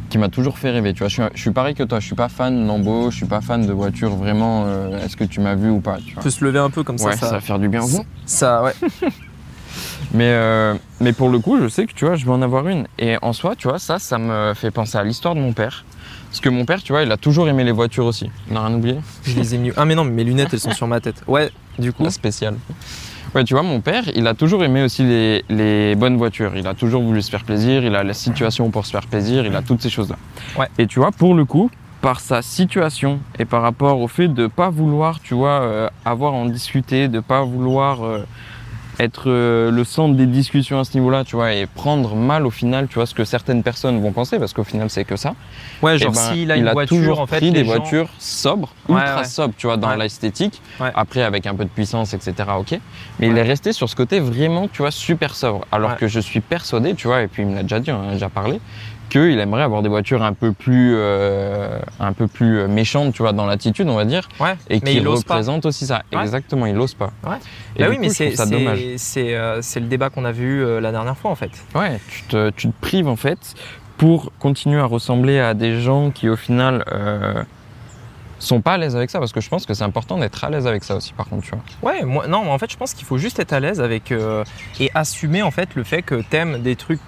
qui 0.09 0.17
m'a 0.17 0.27
toujours 0.27 0.57
fait 0.57 0.71
rêver. 0.71 0.91
Tu 0.93 0.99
vois, 0.99 1.07
je 1.07 1.13
suis, 1.13 1.23
je 1.33 1.39
suis 1.39 1.51
pareil 1.51 1.73
que 1.73 1.83
toi. 1.83 2.01
Je 2.01 2.05
suis 2.05 2.15
pas 2.15 2.27
fan 2.27 2.67
Lambo. 2.67 3.09
Je 3.11 3.15
suis 3.15 3.25
pas 3.25 3.39
fan 3.39 3.65
de 3.65 3.71
voiture 3.71 4.09
vraiment. 4.15 4.65
euh, 4.65 5.01
Est-ce 5.05 5.15
que 5.15 5.23
tu 5.23 5.39
m'as 5.39 5.55
vu 5.55 5.69
ou 5.69 5.79
pas 5.79 5.99
tu 6.05 6.13
vois. 6.15 6.21
peut 6.23 6.29
se 6.29 6.43
lever 6.43 6.59
un 6.59 6.69
peu 6.69 6.83
comme 6.83 6.97
Ouais, 6.97 7.13
ça. 7.15 7.27
ça, 7.27 7.31
va 7.31 7.39
faire 7.39 7.59
du 7.59 7.69
bien. 7.69 7.81
ça, 7.81 8.01
ça, 8.25 8.63
ouais. 8.63 8.73
Mais, 10.13 10.29
euh, 10.29 10.73
mais 10.99 11.13
pour 11.13 11.29
le 11.29 11.39
coup, 11.39 11.59
je 11.61 11.67
sais 11.67 11.85
que 11.85 11.93
tu 11.93 12.05
vois, 12.05 12.15
je 12.15 12.25
vais 12.25 12.31
en 12.31 12.41
avoir 12.41 12.67
une. 12.67 12.87
Et 12.99 13.17
en 13.21 13.33
soi, 13.33 13.55
tu 13.55 13.67
vois, 13.67 13.79
ça, 13.79 13.99
ça 13.99 14.17
me 14.17 14.53
fait 14.53 14.71
penser 14.71 14.97
à 14.97 15.03
l'histoire 15.03 15.35
de 15.35 15.39
mon 15.39 15.53
père. 15.53 15.85
Parce 16.29 16.39
que 16.39 16.49
mon 16.49 16.65
père, 16.65 16.81
tu 16.81 16.93
vois, 16.93 17.03
il 17.03 17.11
a 17.11 17.17
toujours 17.17 17.47
aimé 17.49 17.63
les 17.63 17.71
voitures 17.71 18.05
aussi. 18.05 18.29
On 18.49 18.53
n'a 18.53 18.65
rien 18.65 18.75
oublié 18.75 18.97
Je 19.23 19.35
les 19.35 19.55
ai 19.55 19.57
mis. 19.57 19.71
Ah 19.75 19.85
mais 19.85 19.95
non, 19.95 20.03
mais 20.03 20.11
mes 20.11 20.23
lunettes 20.23 20.53
elles 20.53 20.59
sont 20.59 20.71
sur 20.71 20.87
ma 20.87 20.99
tête. 20.99 21.23
Ouais, 21.27 21.51
du 21.77 21.91
coup. 21.91 22.03
La 22.03 22.09
spéciale. 22.09 22.55
Ouais, 23.35 23.43
tu 23.45 23.53
vois, 23.53 23.63
mon 23.63 23.79
père, 23.79 24.03
il 24.15 24.27
a 24.27 24.33
toujours 24.33 24.63
aimé 24.63 24.83
aussi 24.83 25.03
les, 25.03 25.45
les 25.49 25.95
bonnes 25.95 26.17
voitures. 26.17 26.51
Il 26.55 26.67
a 26.67 26.73
toujours 26.73 27.01
voulu 27.01 27.21
se 27.21 27.29
faire 27.29 27.43
plaisir, 27.43 27.83
il 27.83 27.95
a 27.95 28.03
la 28.03 28.13
situation 28.13 28.69
pour 28.71 28.85
se 28.85 28.91
faire 28.91 29.07
plaisir, 29.07 29.45
il 29.45 29.55
a 29.55 29.61
toutes 29.61 29.81
ces 29.81 29.89
choses-là. 29.89 30.17
Ouais. 30.57 30.67
Et 30.77 30.87
tu 30.87 30.99
vois, 30.99 31.11
pour 31.11 31.33
le 31.33 31.45
coup, 31.45 31.69
par 32.01 32.19
sa 32.19 32.41
situation 32.41 33.19
et 33.39 33.45
par 33.45 33.61
rapport 33.61 33.99
au 33.99 34.07
fait 34.07 34.27
de 34.27 34.47
pas 34.47 34.69
vouloir, 34.69 35.19
tu 35.21 35.33
vois, 35.33 35.61
euh, 35.61 35.89
avoir 36.03 36.33
en 36.33 36.45
discuter, 36.45 37.07
de 37.07 37.19
pas 37.19 37.43
vouloir 37.43 38.03
euh, 38.03 38.25
être 39.01 39.29
euh, 39.29 39.71
le 39.71 39.83
centre 39.83 40.15
des 40.15 40.25
discussions 40.25 40.79
à 40.79 40.83
ce 40.83 40.93
niveau-là, 40.97 41.23
tu 41.23 41.35
vois, 41.35 41.53
et 41.53 41.65
prendre 41.65 42.15
mal 42.15 42.45
au 42.45 42.49
final, 42.51 42.87
tu 42.87 42.95
vois, 42.95 43.05
ce 43.05 43.13
que 43.15 43.23
certaines 43.23 43.63
personnes 43.63 43.99
vont 44.01 44.11
penser, 44.11 44.37
parce 44.39 44.53
qu'au 44.53 44.63
final, 44.63 44.89
c'est 44.89 45.03
que 45.05 45.15
ça. 45.15 45.33
Ouais, 45.81 45.95
Eh 45.95 45.97
genre 45.97 46.11
ben, 46.11 46.19
s'il 46.19 46.51
a 46.51 46.57
il 46.57 46.67
a 46.67 46.73
voiture, 46.73 46.97
toujours 46.97 47.19
en 47.19 47.25
fait, 47.25 47.37
pris 47.37 47.51
des 47.51 47.65
gens- 47.65 47.77
voitures 47.77 48.09
sobres, 48.19 48.69
Ouais, 48.87 48.95
ultra 49.01 49.17
ouais. 49.19 49.23
sobres, 49.25 49.53
tu 49.57 49.67
vois, 49.67 49.77
dans 49.77 49.89
Ouais. 49.89 49.97
l'esthétique. 49.97 50.61
Après, 50.79 51.23
avec 51.23 51.47
un 51.47 51.55
peu 51.55 51.63
de 51.63 51.69
puissance, 51.69 52.13
etc. 52.13 52.33
Ok. 52.59 52.79
Mais 53.19 53.27
il 53.27 53.37
est 53.37 53.41
resté 53.43 53.73
sur 53.73 53.89
ce 53.89 53.95
côté 53.95 54.19
vraiment, 54.19 54.67
tu 54.67 54.81
vois, 54.81 54.91
super 54.91 55.35
sobre. 55.35 55.65
Alors 55.71 55.95
que 55.97 56.07
je 56.07 56.19
suis 56.19 56.41
persuadé, 56.41 56.93
tu 56.93 57.07
vois, 57.07 57.21
et 57.23 57.27
puis 57.27 57.43
il 57.43 57.49
me 57.49 57.55
l'a 57.55 57.63
déjà 57.63 57.79
dit, 57.79 57.91
on 57.91 58.05
en 58.05 58.09
a 58.09 58.13
déjà 58.13 58.29
parlé, 58.29 58.59
qu'il 59.11 59.39
aimerait 59.39 59.61
avoir 59.61 59.81
des 59.83 59.89
voitures 59.89 60.23
un 60.23 60.33
peu 60.33 60.53
plus, 60.53 60.93
euh, 60.95 61.77
un 61.99 62.13
peu 62.13 62.27
plus 62.27 62.59
euh, 62.59 62.67
méchantes, 62.67 63.13
tu 63.13 63.21
vois, 63.21 63.33
dans 63.33 63.45
l'attitude, 63.45 63.87
on 63.89 63.95
va 63.95 64.05
dire, 64.05 64.27
Ouais. 64.39 64.55
et 64.69 64.79
qui 64.81 64.99
représentent 65.01 65.65
aussi 65.65 65.85
ça. 65.85 66.01
Ouais. 66.13 66.21
Exactement, 66.21 66.65
il 66.65 66.73
n'ose 66.75 66.93
pas. 66.95 67.11
Ouais. 67.23 67.35
Et 67.75 67.81
Bah 67.83 67.87
oui, 67.89 67.95
coup, 67.97 68.01
mais 68.01 68.09
c'est 68.09 68.35
ça 68.35 68.45
dommage. 68.45 68.79
c'est 68.79 68.97
c'est 68.97 69.35
euh, 69.35 69.61
c'est 69.61 69.79
le 69.81 69.85
débat 69.87 70.09
qu'on 70.09 70.25
a 70.25 70.31
vu 70.31 70.63
euh, 70.63 70.79
la 70.79 70.91
dernière 70.91 71.17
fois 71.17 71.29
en 71.29 71.35
fait. 71.35 71.51
Ouais, 71.75 71.99
tu 72.09 72.23
te, 72.23 72.49
tu 72.51 72.67
te 72.69 72.73
prives 72.81 73.07
en 73.07 73.15
fait 73.15 73.53
pour 73.97 74.31
continuer 74.39 74.79
à 74.79 74.85
ressembler 74.85 75.39
à 75.39 75.53
des 75.53 75.79
gens 75.81 76.09
qui 76.09 76.27
au 76.29 76.35
final 76.35 76.83
sont 78.39 78.61
pas 78.61 78.73
à 78.73 78.77
l'aise 78.77 78.95
avec 78.95 79.11
ça 79.11 79.19
parce 79.19 79.31
que 79.33 79.41
je 79.41 79.49
pense 79.49 79.65
que 79.67 79.73
c'est 79.75 79.83
important 79.83 80.17
d'être 80.17 80.43
à 80.43 80.49
l'aise 80.49 80.65
avec 80.65 80.83
ça 80.83 80.95
aussi 80.95 81.13
par 81.13 81.27
contre 81.27 81.43
tu 81.43 81.51
vois. 81.51 81.91
Ouais, 81.91 82.03
moi, 82.03 82.25
non, 82.27 82.43
mais 82.43 82.49
en 82.49 82.57
fait, 82.57 82.71
je 82.71 82.77
pense 82.77 82.93
qu'il 82.95 83.05
faut 83.05 83.19
juste 83.19 83.39
être 83.39 83.53
à 83.53 83.59
l'aise 83.59 83.79
avec 83.79 84.11
euh, 84.11 84.43
et 84.79 84.89
assumer 84.95 85.43
en 85.43 85.51
fait 85.51 85.75
le 85.75 85.83
fait 85.83 86.01
que 86.01 86.15
t'aimes 86.15 86.61
des 86.61 86.75
trucs. 86.75 86.99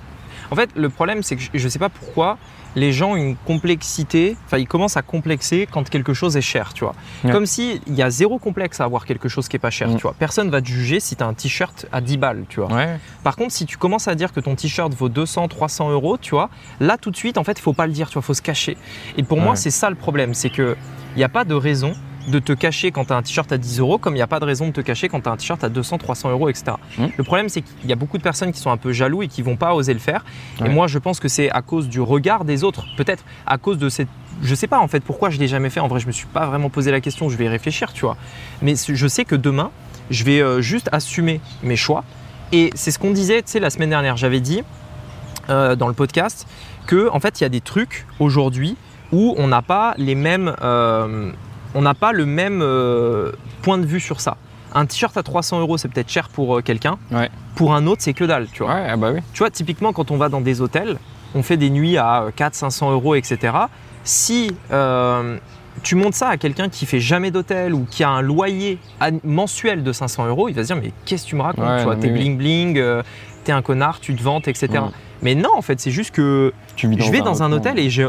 En 0.52 0.56
fait, 0.56 0.70
le 0.76 0.90
problème, 0.90 1.24
c'est 1.24 1.36
que 1.36 1.42
je, 1.42 1.50
je 1.54 1.68
sais 1.68 1.80
pas 1.80 1.90
pourquoi, 1.90 2.38
les 2.76 2.92
gens 2.92 3.12
ont 3.12 3.16
une 3.16 3.36
complexité, 3.36 4.36
enfin 4.46 4.58
ils 4.58 4.68
commencent 4.68 4.98
à 4.98 5.04
complexer 5.04 5.68
quand 5.72 5.88
quelque 5.90 6.14
chose 6.14 6.36
est 6.38 6.42
cher, 6.42 6.74
tu 6.74 6.84
vois. 6.84 6.96
Ouais. 7.24 7.32
Comme 7.32 7.46
si 7.46 7.80
il 7.86 7.94
y 7.94 8.02
a 8.02 8.10
zéro 8.10 8.40
complexe 8.40 8.82
à 8.82 8.86
avoir 8.86 9.06
quelque 9.06 9.30
chose 9.30 9.48
qui 9.48 9.56
est 9.56 9.60
pas 9.60 9.70
cher, 9.70 9.90
Mm. 9.90 9.96
tu 9.98 10.02
vois. 10.02 10.16
Personne 10.18 10.50
va 10.50 10.60
te 10.62 10.68
juger 10.68 11.00
si 11.00 11.16
tu 11.16 11.24
as 11.24 11.28
un 11.28 11.34
t-shirt 11.36 11.86
à 11.92 12.02
10 12.02 12.18
balles, 12.18 12.46
tu 12.50 12.60
vois. 12.62 12.74
Ouais. 12.74 13.00
Par 13.24 13.36
contre, 13.36 13.52
si 13.54 13.66
tu 13.68 13.78
commences 13.78 14.08
à 14.08 14.16
dire 14.16 14.34
que 14.34 14.40
ton 14.40 14.56
t-shirt 14.56 14.92
vaut 14.94 15.10
200, 15.10 15.48
300 15.50 15.92
euros, 15.92 16.18
tu 16.18 16.32
vois, 16.32 16.50
là 16.80 16.98
tout 16.98 17.12
de 17.12 17.16
suite, 17.16 17.38
en 17.38 17.44
fait, 17.44 17.60
il 17.60 17.62
faut 17.62 17.74
pas 17.74 17.86
le 17.88 17.94
dire, 17.94 18.08
tu 18.10 18.14
vois, 18.14 18.22
faut 18.24 18.34
se 18.34 18.42
cacher. 18.42 18.76
Et 19.18 19.24
pour 19.24 19.40
moi, 19.40 19.56
c'est 19.56 19.72
ça 19.72 19.90
le 19.90 19.96
problème, 19.96 20.34
c'est 20.34 20.50
que 20.50 20.76
il 21.16 21.20
n'y 21.20 21.24
a 21.24 21.30
pas 21.30 21.44
de 21.46 21.54
raison 21.54 21.94
de 22.28 22.40
te 22.40 22.54
cacher 22.54 22.92
quand 22.92 23.06
tu 23.06 23.14
as 23.14 23.18
un 23.18 23.22
t-shirt 23.22 23.52
à 23.52 23.58
10 23.58 23.80
euros, 23.80 23.98
comme 23.98 24.14
il 24.14 24.18
n'y 24.18 24.24
a 24.24 24.28
pas 24.28 24.40
de 24.40 24.46
raison 24.46 24.68
de 24.68 24.72
te 24.72 24.82
cacher 24.82 25.10
quand 25.10 25.22
tu 25.22 25.30
as 25.30 25.32
un 25.32 25.38
t-shirt 25.38 25.64
à 25.64 25.70
200, 25.70 25.98
300 25.98 26.32
euros, 26.32 26.50
etc. 26.50 26.74
Mm. 26.98 27.06
Le 27.18 27.24
problème, 27.24 27.50
c'est 27.50 27.62
qu'il 27.62 27.90
y 27.90 27.94
a 27.94 27.96
beaucoup 27.96 28.18
de 28.18 28.24
personnes 28.24 28.52
qui 28.52 28.60
sont 28.60 28.72
un 28.72 28.78
peu 28.78 28.94
jaloux 28.94 29.24
et 29.24 29.28
qui 29.28 29.42
vont 29.42 29.56
pas 29.56 29.74
oser 29.74 29.94
le 29.94 30.00
faire. 30.00 30.26
Et 30.64 30.70
moi, 30.70 30.88
je 30.88 31.00
pense 31.00 31.20
que 31.20 31.28
c'est 31.28 31.50
à 31.52 31.62
cause 31.62 31.90
du 31.90 32.02
regard 32.02 32.46
des 32.46 32.64
autres, 32.64 32.86
peut-être 32.98 33.24
à 33.46 33.58
cause 33.58 33.78
de 33.78 33.90
cette. 33.90 34.10
Je 34.42 34.56
sais 34.56 34.68
pas 34.68 34.80
en 34.80 34.88
fait 34.88 35.02
pourquoi 35.02 35.30
je 35.30 35.40
l'ai 35.40 35.48
jamais 35.48 35.70
fait. 35.70 35.80
En 35.80 35.88
vrai, 35.88 36.00
je 36.00 36.08
me 36.08 36.12
suis 36.12 36.26
pas 36.26 36.46
vraiment 36.48 36.70
posé 36.70 36.92
la 36.92 37.02
question. 37.02 37.30
Je 37.30 37.38
vais 37.38 37.46
y 37.46 37.50
réfléchir, 37.50 37.94
tu 37.94 38.02
vois. 38.02 38.18
Mais 38.62 38.74
je 38.76 39.08
sais 39.08 39.26
que 39.26 39.36
demain, 39.36 39.72
je 40.10 40.24
vais 40.24 40.42
euh, 40.42 40.62
juste 40.62 40.90
assumer 40.92 41.40
mes 41.62 41.76
choix. 41.76 42.04
Et 42.52 42.70
c'est 42.76 42.92
ce 42.92 43.00
qu'on 43.00 43.12
disait, 43.12 43.42
tu 43.42 43.52
sais, 43.52 43.60
la 43.60 43.70
semaine 43.70 43.90
dernière. 43.90 44.18
J'avais 44.18 44.40
dit 44.40 44.64
euh, 45.50 45.76
dans 45.76 45.88
le 45.88 45.94
podcast 45.94 46.48
que 46.88 47.10
en 47.10 47.20
fait, 47.20 47.42
il 47.42 47.44
y 47.44 47.46
a 47.46 47.50
des 47.50 47.62
trucs 47.62 48.06
aujourd'hui 48.20 48.78
où 49.12 49.36
on 49.38 49.48
n'a 49.48 49.62
pas 49.62 49.94
les 49.98 50.16
mêmes, 50.16 50.56
euh, 50.62 51.32
on 51.76 51.82
n'a 51.82 51.94
pas 51.94 52.12
le 52.12 52.26
même 52.26 52.62
euh, 52.62 53.32
point 53.62 53.78
de 53.78 53.86
vue 53.86 54.00
sur 54.00 54.22
ça. 54.22 54.38
Un 54.76 54.86
t-shirt 54.86 55.16
à 55.18 55.24
300 55.24 55.60
euros, 55.60 55.78
c'est 55.78 55.88
peut-être 55.88 56.10
cher 56.10 56.30
pour 56.30 56.58
euh, 56.58 56.62
quelqu'un. 56.62 56.98
Ouais. 57.12 57.30
Pour 57.56 57.76
un 57.76 57.86
autre, 57.86 58.02
c'est 58.02 58.14
que 58.14 58.24
dalle, 58.24 58.48
tu 58.52 58.64
vois. 58.64 58.74
Ouais, 58.74 58.88
ah 58.90 58.98
bah 58.98 59.12
oui. 59.14 59.20
Tu 59.34 59.40
vois, 59.40 59.52
typiquement, 59.52 59.94
quand 59.94 60.10
on 60.12 60.18
va 60.18 60.30
dans 60.30 60.42
des 60.42 60.62
hôtels, 60.62 60.98
on 61.36 61.44
fait 61.44 61.58
des 61.58 61.70
nuits 61.70 61.98
à 61.98 62.26
400-500 62.36 62.92
euros, 62.92 63.16
etc. 63.16 63.54
Si 64.04 64.52
euh, 64.72 65.38
tu 65.84 65.96
montes 65.96 66.16
ça 66.16 66.30
à 66.30 66.38
quelqu'un 66.38 66.70
qui 66.70 66.86
fait 66.86 67.00
jamais 67.00 67.30
d'hôtel 67.32 67.74
ou 67.74 67.86
qui 67.90 68.04
a 68.04 68.10
un 68.10 68.22
loyer 68.22 68.80
mensuel 69.24 69.84
de 69.84 69.92
500 69.92 70.28
euros, 70.28 70.50
il 70.50 70.56
va 70.56 70.64
se 70.64 70.68
dire 70.74 70.76
Mais 70.82 70.92
qu'est-ce 71.06 71.24
que 71.26 71.30
tu 71.30 71.36
me 71.36 71.42
racontes 71.42 71.66
Ouais, 71.66 71.78
Tu 71.80 71.84
vois, 71.84 71.96
t'es 71.96 72.08
oui. 72.08 72.14
bling 72.14 72.38
bling, 72.38 72.78
euh, 72.80 73.04
t'es 73.44 73.52
un 73.52 73.62
connard, 73.62 74.00
tu 74.00 74.16
te 74.16 74.24
vantes, 74.24 74.48
etc. 74.48 74.68
Mm. 74.74 74.92
Mais 75.22 75.36
non, 75.36 75.50
en 75.56 75.62
fait, 75.62 75.80
c'est 75.80 75.92
juste 75.92 76.12
que 76.12 76.52
Tu 76.76 76.88
je 77.00 77.12
vais 77.12 77.22
dans 77.22 77.44
un 77.44 77.46
recoin. 77.46 77.58
hôtel 77.58 77.80
et 77.80 77.90
je- 77.90 78.04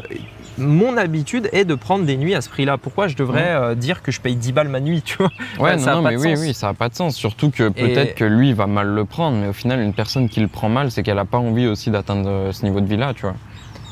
mon 0.59 0.97
habitude 0.97 1.49
est 1.53 1.65
de 1.65 1.75
prendre 1.75 2.05
des 2.05 2.17
nuits 2.17 2.35
à 2.35 2.41
ce 2.41 2.49
prix-là. 2.49 2.79
Pourquoi 2.79 3.09
je 3.09 3.17
devrais 3.17 3.55
Mm. 3.55 3.63
euh, 3.63 3.75
dire 3.75 4.03
que 4.03 4.13
je 4.13 4.21
paye 4.21 4.37
10 4.37 4.53
balles 4.53 4.69
ma 4.69 4.81
nuit 4.81 5.03
tu 5.05 5.17
vois? 5.19 5.31
Ouais, 5.59 5.77
non, 5.77 5.83
ça 5.83 5.93
a 5.93 5.95
non, 5.97 6.03
pas 6.03 6.11
mais 6.11 6.17
de 6.17 6.21
oui, 6.21 6.37
sens. 6.37 6.47
oui, 6.47 6.55
ça 6.55 6.67
n'a 6.69 6.75
pas 6.75 6.89
de 6.89 6.95
sens. 6.95 7.17
Surtout 7.17 7.51
que 7.51 7.69
peut-être 7.69 8.13
Et- 8.13 8.15
que 8.15 8.25
lui 8.25 8.53
va 8.53 8.67
mal 8.67 8.89
le 8.89 9.05
prendre, 9.05 9.37
mais 9.39 9.49
au 9.49 9.53
final, 9.53 9.81
une 9.81 9.93
personne 9.95 10.29
qui 10.29 10.41
le 10.41 10.49
prend 10.49 10.69
mal, 10.69 10.91
c'est 10.91 11.03
qu'elle 11.03 11.17
n'a 11.17 11.25
pas 11.25 11.39
envie 11.39 11.67
aussi 11.67 11.91
d'atteindre 11.91 12.29
euh, 12.29 12.53
ce 12.53 12.65
niveau 12.65 12.81
de 12.81 12.87
vie-là, 12.87 13.13
tu 13.15 13.23
vois. 13.23 13.35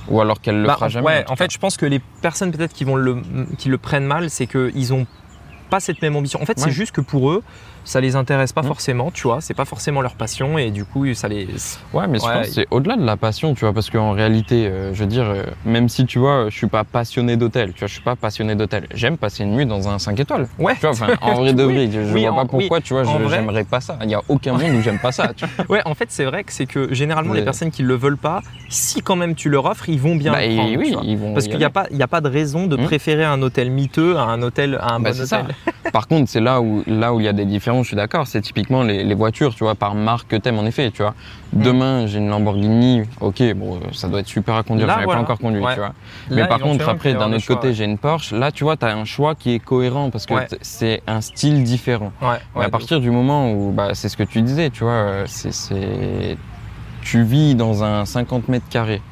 Ou 0.09 0.21
alors 0.21 0.41
qu'elle 0.41 0.61
le 0.61 0.67
Bah, 0.67 0.75
fera 0.75 0.89
jamais. 0.89 1.07
Ouais, 1.07 1.25
en 1.29 1.37
fait, 1.37 1.53
je 1.53 1.59
pense 1.59 1.77
que 1.77 1.87
les 1.87 2.01
personnes 2.21 2.51
peut-être 2.51 2.73
qui 2.73 2.85
vont 2.85 2.97
le, 2.97 3.23
qui 3.59 3.69
le 3.69 3.79
prennent 3.79 4.05
mal, 4.07 4.31
c'est 4.31 4.47
qu'ils 4.47 4.93
ont 4.93 5.07
pas 5.71 5.81
cette 5.81 6.03
même 6.03 6.17
ambition. 6.17 6.41
En 6.43 6.45
fait, 6.47 6.59
c'est 6.59 6.71
juste 6.73 6.93
que 6.93 7.01
pour 7.01 7.31
eux, 7.31 7.43
ça 7.85 8.01
les 8.01 8.17
intéresse 8.17 8.53
pas 8.53 8.63
Mm. 8.63 8.67
forcément, 8.67 9.11
tu 9.11 9.23
vois. 9.27 9.41
C'est 9.41 9.55
pas 9.55 9.65
forcément 9.65 10.01
leur 10.03 10.15
passion 10.15 10.59
et 10.59 10.71
du 10.71 10.85
coup, 10.85 11.13
ça 11.15 11.29
les. 11.29 11.47
Ouais, 11.93 12.07
mais 12.09 12.19
je 12.19 12.25
Ouais. 12.25 12.33
pense 12.35 12.47
que 12.49 12.53
c'est 12.53 12.67
au-delà 12.71 12.97
de 12.97 13.05
la 13.05 13.17
passion, 13.17 13.55
tu 13.55 13.61
vois, 13.65 13.73
parce 13.73 13.91
qu'en 13.91 14.13
réalité, 14.13 14.67
euh, 14.67 14.95
je 14.95 15.01
veux 15.01 15.07
dire, 15.09 15.25
euh, 15.29 15.43
même 15.65 15.89
si 15.89 16.07
tu 16.07 16.19
vois, 16.19 16.47
je 16.49 16.57
suis 16.57 16.67
pas 16.69 16.85
passionné 16.85 17.37
d'hôtel, 17.37 17.73
tu 17.73 17.81
vois, 17.81 17.89
je 17.89 17.93
suis 17.95 18.03
pas 18.03 18.17
passionné 18.17 18.55
d'hôtel. 18.55 18.87
J'aime 18.95 19.17
passer 19.19 19.43
une 19.45 19.53
nuit 19.57 19.67
dans 19.67 19.89
un 19.89 19.99
5 19.99 20.19
étoiles. 20.21 20.47
Ouais. 20.59 20.75
Tu 20.81 20.87
vois, 20.87 21.09
en 21.21 21.35
vrai 21.35 21.53
de 21.55 21.63
vrai, 21.65 21.91
je, 21.91 22.05
je 22.05 22.13
Oui, 22.15 22.23
vois 22.23 22.33
en- 22.33 22.37
pas 22.37 22.45
pourquoi, 22.47 22.81
tu 22.81 22.95
vois, 22.95 23.03
vrai- 23.03 23.29
j'aimerais 23.39 23.65
pas 23.65 23.81
ça. 23.81 23.99
Il 24.03 24.11
y 24.11 24.15
a 24.15 24.21
aucun 24.29 24.53
monde 24.53 24.75
où 24.77 24.81
j'aime 24.83 24.99
pas 24.99 25.13
ça, 25.13 25.33
tu 25.37 25.45
vois. 25.47 25.65
Ouais, 25.69 25.83
en 25.85 25.95
fait, 25.95 26.07
c'est 26.11 26.25
vrai 26.25 26.45
que 26.45 26.53
c'est 26.53 26.67
que 26.67 26.93
généralement, 26.95 27.33
les 27.35 27.43
personnes 27.43 27.71
qui 27.71 27.83
le 27.83 27.95
veulent 27.95 28.17
pas, 28.19 28.43
si 28.69 29.01
quand 29.03 29.17
même 29.17 29.35
tu 29.35 29.49
leur 29.49 29.65
offres, 29.65 29.89
ils 29.89 30.01
vont 30.01 30.17
bien 30.17 30.33
Bah, 30.33 30.41
le 30.47 30.53
et 30.53 30.57
prendre. 30.57 30.79
oui, 30.79 30.95
ils 31.05 31.17
vont. 31.17 31.33
Parce 31.35 31.47
qu'il 31.49 31.59
n'y 31.59 31.65
a 31.65 31.71
pas, 31.71 31.87
il 31.91 31.97
y 31.97 32.03
a 32.03 32.09
pas 32.09 32.21
de 32.21 32.29
raison 32.29 32.67
de 32.67 32.77
Mm. 32.77 32.85
préférer 32.85 33.25
un 33.25 33.41
hôtel 33.43 33.71
miteux 33.71 34.17
à 34.17 34.23
un 34.23 34.41
hôtel, 34.43 34.79
à 34.81 34.95
un 34.95 35.01
Bah, 35.01 35.13
bon 35.13 35.21
hôtel. 35.23 35.47
Par 35.93 36.07
contre, 36.09 36.31
c'est 36.31 36.41
là 36.41 36.61
où 36.61 36.83
là 36.87 37.13
où 37.13 37.21
il 37.21 37.25
y 37.25 37.29
a 37.29 37.33
des 37.33 37.45
différences, 37.45 37.72
je 37.83 37.89
suis 37.89 37.97
d'accord. 37.97 38.27
C'est 38.27 38.43
typiquement 38.43 38.83
les, 38.83 39.03
les 39.05 39.15
voitures, 39.15 39.55
tu 39.55 39.65
vois, 39.65 39.75
par 39.75 39.95
marque 39.95 40.29
que 40.29 40.37
t'aimes 40.37 40.59
en 40.59 40.67
effet, 40.67 40.91
tu 40.91 41.01
vois. 41.03 41.15
Demain, 41.55 42.07
j'ai 42.07 42.19
une 42.19 42.29
Lamborghini, 42.29 43.03
ok, 43.21 43.43
bon, 43.55 43.81
ça 43.93 44.09
doit 44.09 44.21
être 44.21 44.27
super 44.27 44.55
à 44.57 44.63
conduire, 44.63 44.87
l'avais 44.87 45.05
voilà. 45.05 45.19
pas 45.21 45.25
encore 45.25 45.39
conduit, 45.39 45.63
Ouais. 45.63 45.73
tu 45.75 45.79
vois. 45.81 45.89
Là, 46.29 46.43
Mais 46.43 46.47
par 46.47 46.59
contre, 46.61 46.87
après, 46.89 47.15
d'un 47.15 47.33
autre 47.33 47.47
côté, 47.47 47.73
j'ai 47.73 47.85
une 47.85 47.99
Porsche. 47.99 48.33
Là, 48.33 48.53
tu 48.53 48.65
vois, 48.65 48.77
tu 48.77 48.85
as 48.85 48.95
un 48.95 49.05
choix 49.07 49.35
qui 49.35 49.55
est 49.55 49.59
cohérent 49.59 50.11
parce 50.11 50.27
que 50.27 50.35
Ouais. 50.35 50.47
c'est 50.61 51.03
un 51.07 51.21
style 51.23 51.63
différent. 51.65 52.13
Ouais, 52.21 52.37
Mais 52.57 52.65
à 52.65 52.69
partir 52.69 53.01
du 53.01 53.11
moment 53.11 53.51
où, 53.53 53.71
bah, 53.73 53.91
c'est 53.95 54.09
ce 54.09 54.17
que 54.17 54.23
tu 54.25 54.43
disais, 54.43 54.69
tu 54.71 54.85
vois, 54.85 54.93
euh, 54.93 55.25
c'est, 55.27 55.53
c'est- 55.53 56.37
tu 57.03 57.23
vis 57.23 57.55
dans 57.55 57.83
un 57.85 58.05
50 58.05 58.49
mètres 58.49 58.69
carrés, 58.71 59.03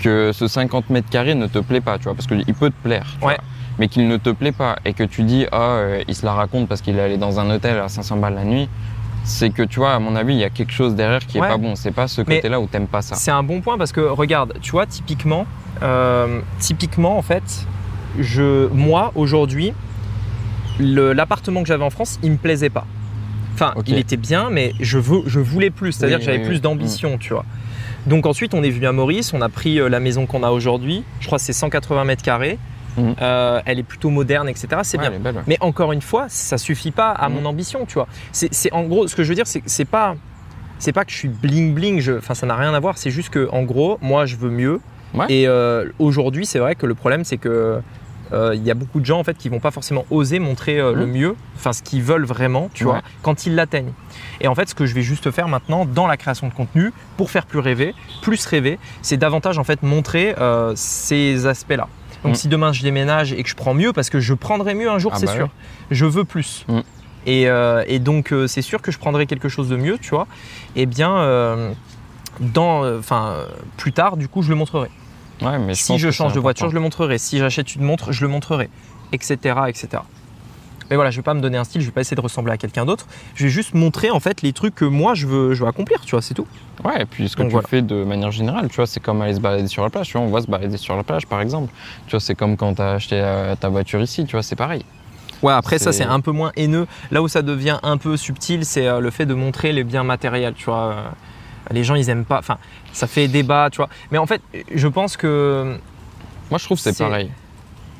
que 0.00 0.32
ce 0.32 0.48
50 0.48 0.90
mètres 0.90 1.08
carrés 1.10 1.34
ne 1.34 1.46
te 1.46 1.58
plaît 1.58 1.80
pas, 1.80 1.98
tu 1.98 2.04
vois, 2.04 2.14
parce 2.14 2.26
qu'il 2.26 2.44
peut 2.54 2.70
te 2.70 2.82
plaire, 2.82 3.06
tu 3.20 3.26
Ouais. 3.26 3.34
vois, 3.34 3.44
mais 3.78 3.88
qu'il 3.88 4.08
ne 4.08 4.16
te 4.16 4.30
plaît 4.30 4.52
pas 4.52 4.76
et 4.84 4.92
que 4.92 5.02
tu 5.04 5.22
dis, 5.22 5.46
ah, 5.52 5.60
euh, 5.76 6.02
il 6.08 6.14
se 6.14 6.24
la 6.24 6.32
raconte 6.32 6.68
parce 6.68 6.80
qu'il 6.80 6.96
est 6.98 7.02
allé 7.02 7.16
dans 7.18 7.38
un 7.40 7.50
hôtel 7.50 7.78
à 7.78 7.88
500 7.88 8.16
balles 8.16 8.34
la 8.34 8.44
nuit. 8.44 8.68
C'est 9.24 9.50
que 9.50 9.62
tu 9.62 9.80
vois, 9.80 9.92
à 9.92 9.98
mon 9.98 10.14
avis, 10.14 10.34
il 10.34 10.38
y 10.40 10.44
a 10.44 10.50
quelque 10.50 10.72
chose 10.72 10.94
derrière 10.94 11.26
qui 11.26 11.38
est 11.38 11.40
Ouais. 11.40 11.48
pas 11.48 11.56
bon. 11.56 11.74
C'est 11.74 11.90
pas 11.90 12.06
ce 12.08 12.22
côté-là 12.22 12.60
où 12.60 12.66
t'aimes 12.66 12.86
pas 12.86 13.02
ça. 13.02 13.16
C'est 13.16 13.32
un 13.32 13.42
bon 13.42 13.60
point 13.60 13.76
parce 13.76 13.90
que 13.92 14.00
regarde, 14.00 14.54
tu 14.62 14.70
vois, 14.70 14.86
typiquement, 14.86 15.46
euh, 15.82 16.40
typiquement 16.60 17.18
en 17.18 17.22
fait, 17.22 17.66
je, 18.20 18.68
moi 18.68 19.10
aujourd'hui, 19.16 19.72
l'appartement 20.78 21.62
que 21.62 21.68
j'avais 21.68 21.84
en 21.84 21.90
France, 21.90 22.18
il 22.22 22.32
me 22.32 22.36
plaisait 22.36 22.70
pas. 22.70 22.86
Enfin, 23.54 23.72
il 23.86 23.96
était 23.96 24.18
bien, 24.18 24.48
mais 24.50 24.74
je, 24.80 24.98
veux, 24.98 25.22
je 25.26 25.40
voulais 25.40 25.70
plus. 25.70 25.92
C'est-à-dire 25.92 26.18
Oui, 26.18 26.24
que 26.24 26.26
j'avais 26.26 26.38
oui, 26.42 26.46
plus 26.46 26.54
oui. 26.56 26.60
d'ambition, 26.60 27.16
tu 27.18 27.32
vois. 27.32 27.44
Donc 28.06 28.26
ensuite, 28.26 28.52
on 28.54 28.62
est 28.62 28.70
venu 28.70 28.86
à 28.86 28.92
Maurice, 28.92 29.32
on 29.32 29.40
a 29.40 29.48
pris 29.48 29.80
euh, 29.80 29.88
la 29.88 29.98
maison 29.98 30.26
qu'on 30.26 30.42
a 30.42 30.50
aujourd'hui. 30.50 31.02
Je 31.20 31.26
crois 31.26 31.38
que 31.38 31.44
c'est 31.44 31.52
180 31.54 32.04
mètres 32.04 32.22
carrés. 32.22 32.58
Mhm. 32.96 33.14
Euh, 33.20 33.60
elle 33.66 33.78
est 33.78 33.82
plutôt 33.82 34.10
moderne, 34.10 34.48
etc. 34.48 34.68
C'est 34.82 34.98
Ouais, 34.98 35.10
bien. 35.18 35.32
Mais 35.46 35.56
encore 35.60 35.92
une 35.92 36.02
fois, 36.02 36.26
ça 36.28 36.58
suffit 36.58 36.90
pas 36.90 37.10
à 37.10 37.28
Mhm. 37.28 37.34
mon 37.36 37.44
ambition, 37.46 37.86
tu 37.86 37.94
vois. 37.94 38.08
C'est 38.32 38.72
en 38.72 38.84
gros, 38.84 39.06
ce 39.08 39.14
que 39.16 39.22
je 39.24 39.28
veux 39.28 39.34
dire, 39.34 39.46
c'est 39.46 39.60
que 39.60 39.68
c'est 39.70 39.84
pas, 39.84 40.16
c'est 40.78 40.92
pas 40.92 41.04
que 41.04 41.10
je 41.12 41.16
suis 41.16 41.28
bling 41.28 41.74
bling. 41.74 42.00
je- 42.00 42.12
Enfin, 42.18 42.34
ça 42.34 42.46
n'a 42.46 42.56
rien 42.56 42.72
à 42.74 42.80
voir. 42.80 42.98
C'est 42.98 43.10
juste 43.10 43.30
que, 43.30 43.48
en 43.52 43.62
gros, 43.62 43.98
moi, 44.00 44.26
je 44.26 44.36
veux 44.36 44.50
mieux. 44.50 44.80
Ouais. 45.14 45.26
Et 45.28 45.46
euh, 45.48 45.88
aujourd'hui, 45.98 46.46
c'est 46.46 46.58
vrai 46.58 46.74
que 46.74 46.84
le 46.86 46.94
problème, 46.94 47.24
c'est 47.24 47.38
que 47.38 47.80
euh, 48.32 48.50
il 48.56 48.64
y 48.66 48.72
a 48.72 48.74
beaucoup 48.74 48.98
de 48.98 49.06
gens 49.06 49.20
en 49.20 49.24
fait 49.24 49.38
qui 49.38 49.48
vont 49.48 49.60
pas 49.60 49.70
forcément 49.70 50.04
oser 50.10 50.40
montrer 50.40 50.80
euh, 50.80 50.92
le 50.92 51.06
Mhm. 51.06 51.12
mieux, 51.12 51.36
enfin 51.54 51.72
ce 51.72 51.80
qu'ils 51.80 52.02
veulent 52.02 52.24
vraiment, 52.24 52.68
tu 52.74 52.82
Ouais. 52.84 52.90
vois, 52.90 53.02
quand 53.22 53.46
ils 53.46 53.54
l'atteignent. 53.54 53.92
Et 54.40 54.48
en 54.48 54.54
fait, 54.56 54.68
ce 54.68 54.74
que 54.74 54.84
je 54.84 54.94
vais 54.96 55.02
juste 55.02 55.30
faire 55.30 55.46
maintenant 55.46 55.84
dans 55.86 56.08
la 56.08 56.16
création 56.16 56.48
de 56.48 56.52
contenu, 56.52 56.92
pour 57.16 57.30
faire 57.30 57.46
plus 57.46 57.60
rêver, 57.60 57.94
plus 58.22 58.44
rêver, 58.46 58.80
c'est 59.00 59.16
davantage 59.16 59.58
en 59.58 59.64
fait 59.64 59.80
montrer 59.84 60.34
euh, 60.40 60.72
ces 60.74 61.46
aspects-là. 61.46 61.86
Donc 62.26 62.34
Mhm. 62.34 62.40
si 62.40 62.48
demain 62.48 62.72
je 62.72 62.82
déménage 62.82 63.32
et 63.32 63.42
que 63.42 63.48
je 63.48 63.54
prends 63.54 63.72
mieux, 63.74 63.92
parce 63.92 64.10
que 64.10 64.18
je 64.20 64.34
prendrai 64.34 64.74
mieux 64.74 64.90
un 64.90 64.98
jour, 64.98 65.12
Ah 65.14 65.18
c'est 65.18 65.26
bah 65.26 65.32
sûr. 65.34 65.48
Je 65.90 66.04
veux 66.06 66.24
plus. 66.24 66.66
Et, 67.24 67.48
euh, 67.48 67.84
et 67.86 67.98
donc 67.98 68.32
euh, 68.32 68.46
c'est 68.46 68.62
sûr 68.62 68.82
que 68.82 68.90
je 68.92 68.98
prendrai 68.98 69.26
quelque 69.26 69.48
chose 69.48 69.68
de 69.68 69.76
mieux, 69.76 69.98
tu 69.98 70.10
vois. 70.10 70.26
Et 70.74 70.86
bien, 70.86 71.16
euh, 71.16 71.72
dans, 72.40 72.84
enfin, 72.98 73.34
plus 73.76 73.92
tard, 73.92 74.16
du 74.16 74.28
coup, 74.28 74.42
je 74.42 74.48
le 74.50 74.56
montrerai. 74.56 74.90
Ouais, 75.42 75.58
mais 75.58 75.74
je 75.74 75.82
si 75.82 75.98
je 75.98 76.10
change 76.10 76.32
de 76.32 76.40
voiture, 76.40 76.68
je 76.68 76.74
le 76.74 76.80
montrerai. 76.80 77.18
Si 77.18 77.38
j'achète 77.38 77.74
une 77.74 77.82
montre, 77.82 78.12
je 78.12 78.22
le 78.22 78.28
montrerai, 78.28 78.70
etc., 79.12 79.36
etc. 79.68 80.02
Mais 80.90 80.96
voilà, 80.96 81.10
je 81.10 81.16
vais 81.16 81.22
pas 81.22 81.34
me 81.34 81.40
donner 81.40 81.58
un 81.58 81.64
style, 81.64 81.80
je 81.80 81.86
vais 81.86 81.92
pas 81.92 82.00
essayer 82.00 82.14
de 82.16 82.20
ressembler 82.20 82.52
à 82.52 82.56
quelqu'un 82.56 82.84
d'autre. 82.84 83.06
Je 83.34 83.44
vais 83.44 83.50
juste 83.50 83.74
montrer 83.74 84.10
en 84.10 84.20
fait 84.20 84.42
les 84.42 84.52
trucs 84.52 84.74
que 84.74 84.84
moi 84.84 85.14
je 85.14 85.26
veux, 85.26 85.54
je 85.54 85.62
veux 85.62 85.68
accomplir, 85.68 86.00
tu 86.04 86.12
vois, 86.12 86.22
c'est 86.22 86.34
tout. 86.34 86.46
Ouais, 86.84 87.02
et 87.02 87.04
puis 87.06 87.28
ce 87.28 87.36
que 87.36 87.42
Donc 87.42 87.48
tu 87.50 87.52
voilà. 87.52 87.68
fais 87.68 87.82
de 87.82 88.04
manière 88.04 88.30
générale, 88.30 88.68
tu 88.68 88.76
vois, 88.76 88.86
c'est 88.86 89.00
comme 89.00 89.20
aller 89.22 89.34
se 89.34 89.40
balader 89.40 89.66
sur 89.68 89.82
la 89.82 89.90
plage. 89.90 90.06
Tu 90.08 90.12
vois, 90.18 90.22
on 90.22 90.30
va 90.30 90.40
se 90.40 90.46
balader 90.46 90.76
sur 90.76 90.96
la 90.96 91.02
plage, 91.02 91.26
par 91.26 91.40
exemple. 91.40 91.72
Tu 92.06 92.12
vois, 92.12 92.20
c'est 92.20 92.34
comme 92.34 92.56
quand 92.56 92.74
tu 92.74 92.82
as 92.82 92.92
acheté 92.92 93.16
euh, 93.18 93.54
ta 93.56 93.68
voiture 93.68 94.00
ici, 94.00 94.24
tu 94.26 94.32
vois, 94.32 94.42
c'est 94.42 94.56
pareil. 94.56 94.84
Ouais, 95.42 95.52
après 95.52 95.78
ça 95.78 95.92
C'est- 95.92 96.04
un 96.04 96.20
peu 96.20 96.30
moins 96.32 96.52
haineux. 96.56 96.86
Là 97.10 97.20
où 97.22 97.28
ça 97.28 97.42
devient 97.42 97.78
un 97.82 97.98
peu 97.98 98.16
subtil, 98.16 98.64
c'est 98.64 98.86
euh, 98.86 99.00
le 99.00 99.10
fait 99.10 99.26
de 99.26 99.34
montrer 99.34 99.72
les 99.72 99.84
biens 99.84 100.04
matériels, 100.04 100.54
tu 100.54 100.64
vois. 100.66 100.92
Euh, 100.92 101.02
Les 101.72 101.82
gens 101.82 101.96
ils 101.96 102.08
aiment 102.10 102.24
pas, 102.24 102.38
enfin, 102.38 102.58
ça 102.92 103.08
fait 103.08 103.26
débat, 103.26 103.68
tu 103.72 103.78
vois. 103.78 103.88
Mais 104.12 104.18
en 104.18 104.26
fait, 104.26 104.40
je 104.72 104.86
pense 104.86 105.16
que 105.16 105.76
Moi, 106.48 106.58
je 106.58 106.64
trouve 106.64 106.76
que 106.80 106.92
C'est- 106.92 107.02
pareil. 107.04 107.28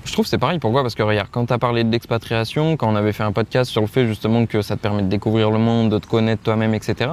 Je 0.06 0.12
trouve 0.12 0.24
c'est 0.24 0.38
pareil. 0.38 0.60
Pourquoi 0.60 0.82
Parce 0.82 0.94
que 0.94 1.02
regarde, 1.02 1.28
quand 1.32 1.46
tu 1.46 1.52
as 1.52 1.58
parlé 1.58 1.82
de 1.82 1.90
l'expatriation, 1.90 2.76
quand 2.76 2.88
on 2.88 2.94
avait 2.94 3.12
fait 3.12 3.24
un 3.24 3.32
podcast 3.32 3.70
sur 3.70 3.80
le 3.80 3.88
fait 3.88 4.06
justement 4.06 4.46
que 4.46 4.62
ça 4.62 4.76
te 4.76 4.80
permet 4.80 5.02
de 5.02 5.08
découvrir 5.08 5.50
le 5.50 5.58
monde, 5.58 5.90
de 5.90 5.98
te 5.98 6.06
connaître 6.06 6.44
toi-même, 6.44 6.74
etc., 6.74 7.10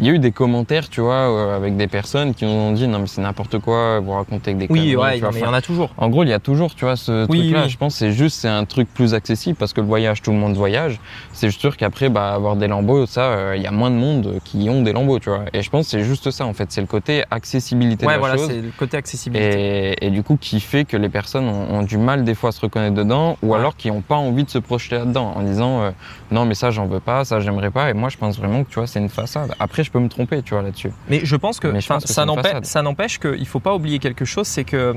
il 0.00 0.06
y 0.06 0.10
a 0.10 0.12
eu 0.12 0.18
des 0.18 0.32
commentaires, 0.32 0.88
tu 0.88 1.00
vois, 1.00 1.14
euh, 1.14 1.56
avec 1.56 1.76
des 1.76 1.86
personnes 1.86 2.34
qui 2.34 2.44
nous 2.44 2.50
ont 2.50 2.72
dit 2.72 2.86
non, 2.88 2.98
mais 3.00 3.06
c'est 3.06 3.20
n'importe 3.22 3.58
quoi, 3.58 4.00
vous 4.00 4.12
racontez 4.12 4.52
que 4.54 4.58
des 4.58 4.66
oui, 4.70 4.96
ouais, 4.96 5.14
tu 5.14 5.20
vois. 5.20 5.30
mais 5.32 5.38
il 5.40 5.42
y 5.44 5.46
en 5.46 5.52
a 5.54 5.62
toujours. 5.62 5.90
En 5.96 6.08
gros, 6.08 6.22
il 6.24 6.28
y 6.28 6.32
a 6.32 6.38
toujours, 6.40 6.74
tu 6.74 6.84
vois, 6.84 6.96
ce 6.96 7.26
Oui, 7.28 7.40
truc-là. 7.40 7.62
oui. 7.64 7.68
Je 7.70 7.76
pense 7.78 7.94
c'est 7.94 8.12
juste, 8.12 8.38
c'est 8.40 8.48
un 8.48 8.64
truc 8.64 8.88
plus 8.92 9.14
accessible 9.14 9.56
parce 9.56 9.72
que 9.72 9.80
le 9.80 9.86
voyage, 9.86 10.22
tout 10.22 10.32
le 10.32 10.38
monde 10.38 10.54
voyage. 10.54 10.98
C'est 11.32 11.48
juste 11.48 11.60
sûr 11.60 11.76
qu'après, 11.76 12.08
bah, 12.08 12.32
avoir 12.34 12.56
des 12.56 12.66
lambeaux, 12.68 13.06
ça, 13.06 13.22
euh, 13.22 13.54
il 13.56 13.62
y 13.62 13.66
a 13.66 13.70
moins 13.70 13.90
de 13.90 13.96
monde 13.96 14.40
qui 14.44 14.68
ont 14.68 14.82
des 14.82 14.92
lambeaux, 14.92 15.18
tu 15.18 15.28
vois. 15.30 15.44
Et 15.52 15.62
je 15.62 15.70
pense 15.70 15.84
que 15.86 15.90
c'est 15.92 16.04
juste 16.04 16.30
ça, 16.30 16.44
en 16.46 16.54
fait. 16.54 16.72
C'est 16.72 16.80
le 16.80 16.86
côté 16.86 17.22
accessibilité 17.30 18.06
Ouais, 18.06 18.12
de 18.14 18.16
la 18.16 18.18
voilà, 18.18 18.36
chose. 18.36 18.48
c'est 18.48 18.60
le 18.62 18.72
côté 18.76 18.96
accessibilité. 18.96 19.92
Et, 20.02 20.06
et 20.06 20.10
du 20.10 20.22
coup, 20.22 20.36
qui 20.40 20.58
fait 20.60 20.84
que 20.84 20.96
les 20.96 21.08
personnes 21.08 21.46
ont, 21.48 21.74
ont 21.78 21.82
du 21.82 21.98
mal 21.98 22.24
des 22.24 22.34
fois 22.34 22.48
à 22.48 22.52
se 22.52 22.60
reconnaître 22.60 22.94
dedans, 22.94 23.36
ou 23.42 23.52
Ouais. 23.52 23.58
alors 23.58 23.76
qui 23.76 23.90
n'ont 23.90 24.00
pas 24.00 24.16
envie 24.16 24.44
de 24.44 24.50
se 24.50 24.58
projeter 24.58 24.96
là-dedans, 24.96 25.34
en 25.36 25.42
disant 25.42 25.82
euh, 25.82 25.90
non 26.32 26.44
mais 26.46 26.54
ça 26.54 26.70
j'en 26.72 26.86
veux 26.86 26.98
pas, 27.00 27.24
ça 27.24 27.38
j'aimerais 27.40 27.70
pas. 27.70 27.90
Et 27.90 27.92
moi 27.92 28.08
je 28.08 28.16
pense 28.16 28.38
vraiment 28.38 28.64
que 28.64 28.68
tu 28.70 28.74
vois 28.76 28.86
c'est 28.88 28.98
une 28.98 29.08
façade. 29.08 29.52
Après 29.60 29.83
je 29.84 29.90
peux 29.90 29.98
me 30.00 30.08
tromper, 30.08 30.42
tu 30.42 30.54
vois 30.54 30.62
là-dessus. 30.62 30.90
Mais 31.08 31.20
je 31.24 31.36
pense 31.36 31.60
que, 31.60 31.68
Mais 31.68 31.80
je 31.80 31.86
enfin, 31.86 31.96
pense 31.96 32.04
que 32.04 32.12
ça 32.12 32.24
n'empêche- 32.24 32.44
façade. 32.46 32.64
ça 32.66 32.82
n'empêche 32.82 33.18
qu'il 33.20 33.38
ne 33.38 33.44
faut 33.44 33.60
pas 33.60 33.74
oublier 33.74 33.98
quelque 33.98 34.24
chose, 34.24 34.46
c'est 34.46 34.64
que 34.64 34.94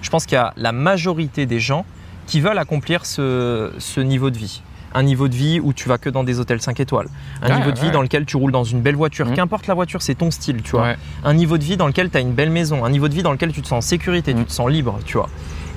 je 0.00 0.10
pense 0.10 0.24
qu'il 0.26 0.36
y 0.36 0.38
a 0.40 0.52
la 0.56 0.72
majorité 0.72 1.44
des 1.46 1.60
gens 1.60 1.84
qui 2.26 2.40
veulent 2.40 2.58
accomplir 2.58 3.04
ce, 3.06 3.72
ce 3.78 4.00
niveau 4.00 4.30
de 4.30 4.38
vie. 4.38 4.62
Un 4.94 5.02
niveau 5.02 5.28
de 5.28 5.34
vie 5.34 5.60
où 5.60 5.74
tu 5.74 5.86
vas 5.88 5.98
que 5.98 6.08
dans 6.08 6.24
des 6.24 6.40
hôtels 6.40 6.62
5 6.62 6.80
étoiles. 6.80 7.08
Un 7.42 7.48
Ouais, 7.50 7.56
niveau 7.58 7.72
de 7.72 7.78
vie 7.78 7.86
ouais. 7.86 7.92
dans 7.92 8.00
lequel 8.00 8.24
tu 8.24 8.38
roules 8.38 8.52
dans 8.52 8.64
une 8.64 8.80
belle 8.80 8.96
voiture. 8.96 9.26
Mhm. 9.26 9.34
Qu'importe 9.34 9.66
la 9.66 9.74
voiture, 9.74 10.00
c'est 10.00 10.14
ton 10.14 10.30
style, 10.30 10.62
tu 10.62 10.70
vois. 10.70 10.82
Ouais. 10.82 10.96
Un 11.24 11.34
niveau 11.34 11.58
de 11.58 11.64
vie 11.64 11.76
dans 11.76 11.86
lequel 11.86 12.08
tu 12.10 12.16
as 12.16 12.20
une 12.20 12.32
belle 12.32 12.48
maison. 12.50 12.84
Un 12.86 12.90
niveau 12.90 13.06
de 13.08 13.14
vie 13.14 13.22
dans 13.22 13.32
lequel 13.32 13.52
tu 13.52 13.60
te 13.60 13.66
sens 13.68 13.84
en 13.84 13.86
sécurité, 13.86 14.32
tu 14.32 14.38
Mhm. 14.40 14.46
te 14.46 14.52
sens 14.52 14.70
libre, 14.70 14.98
tu 15.04 15.18
vois. 15.18 15.28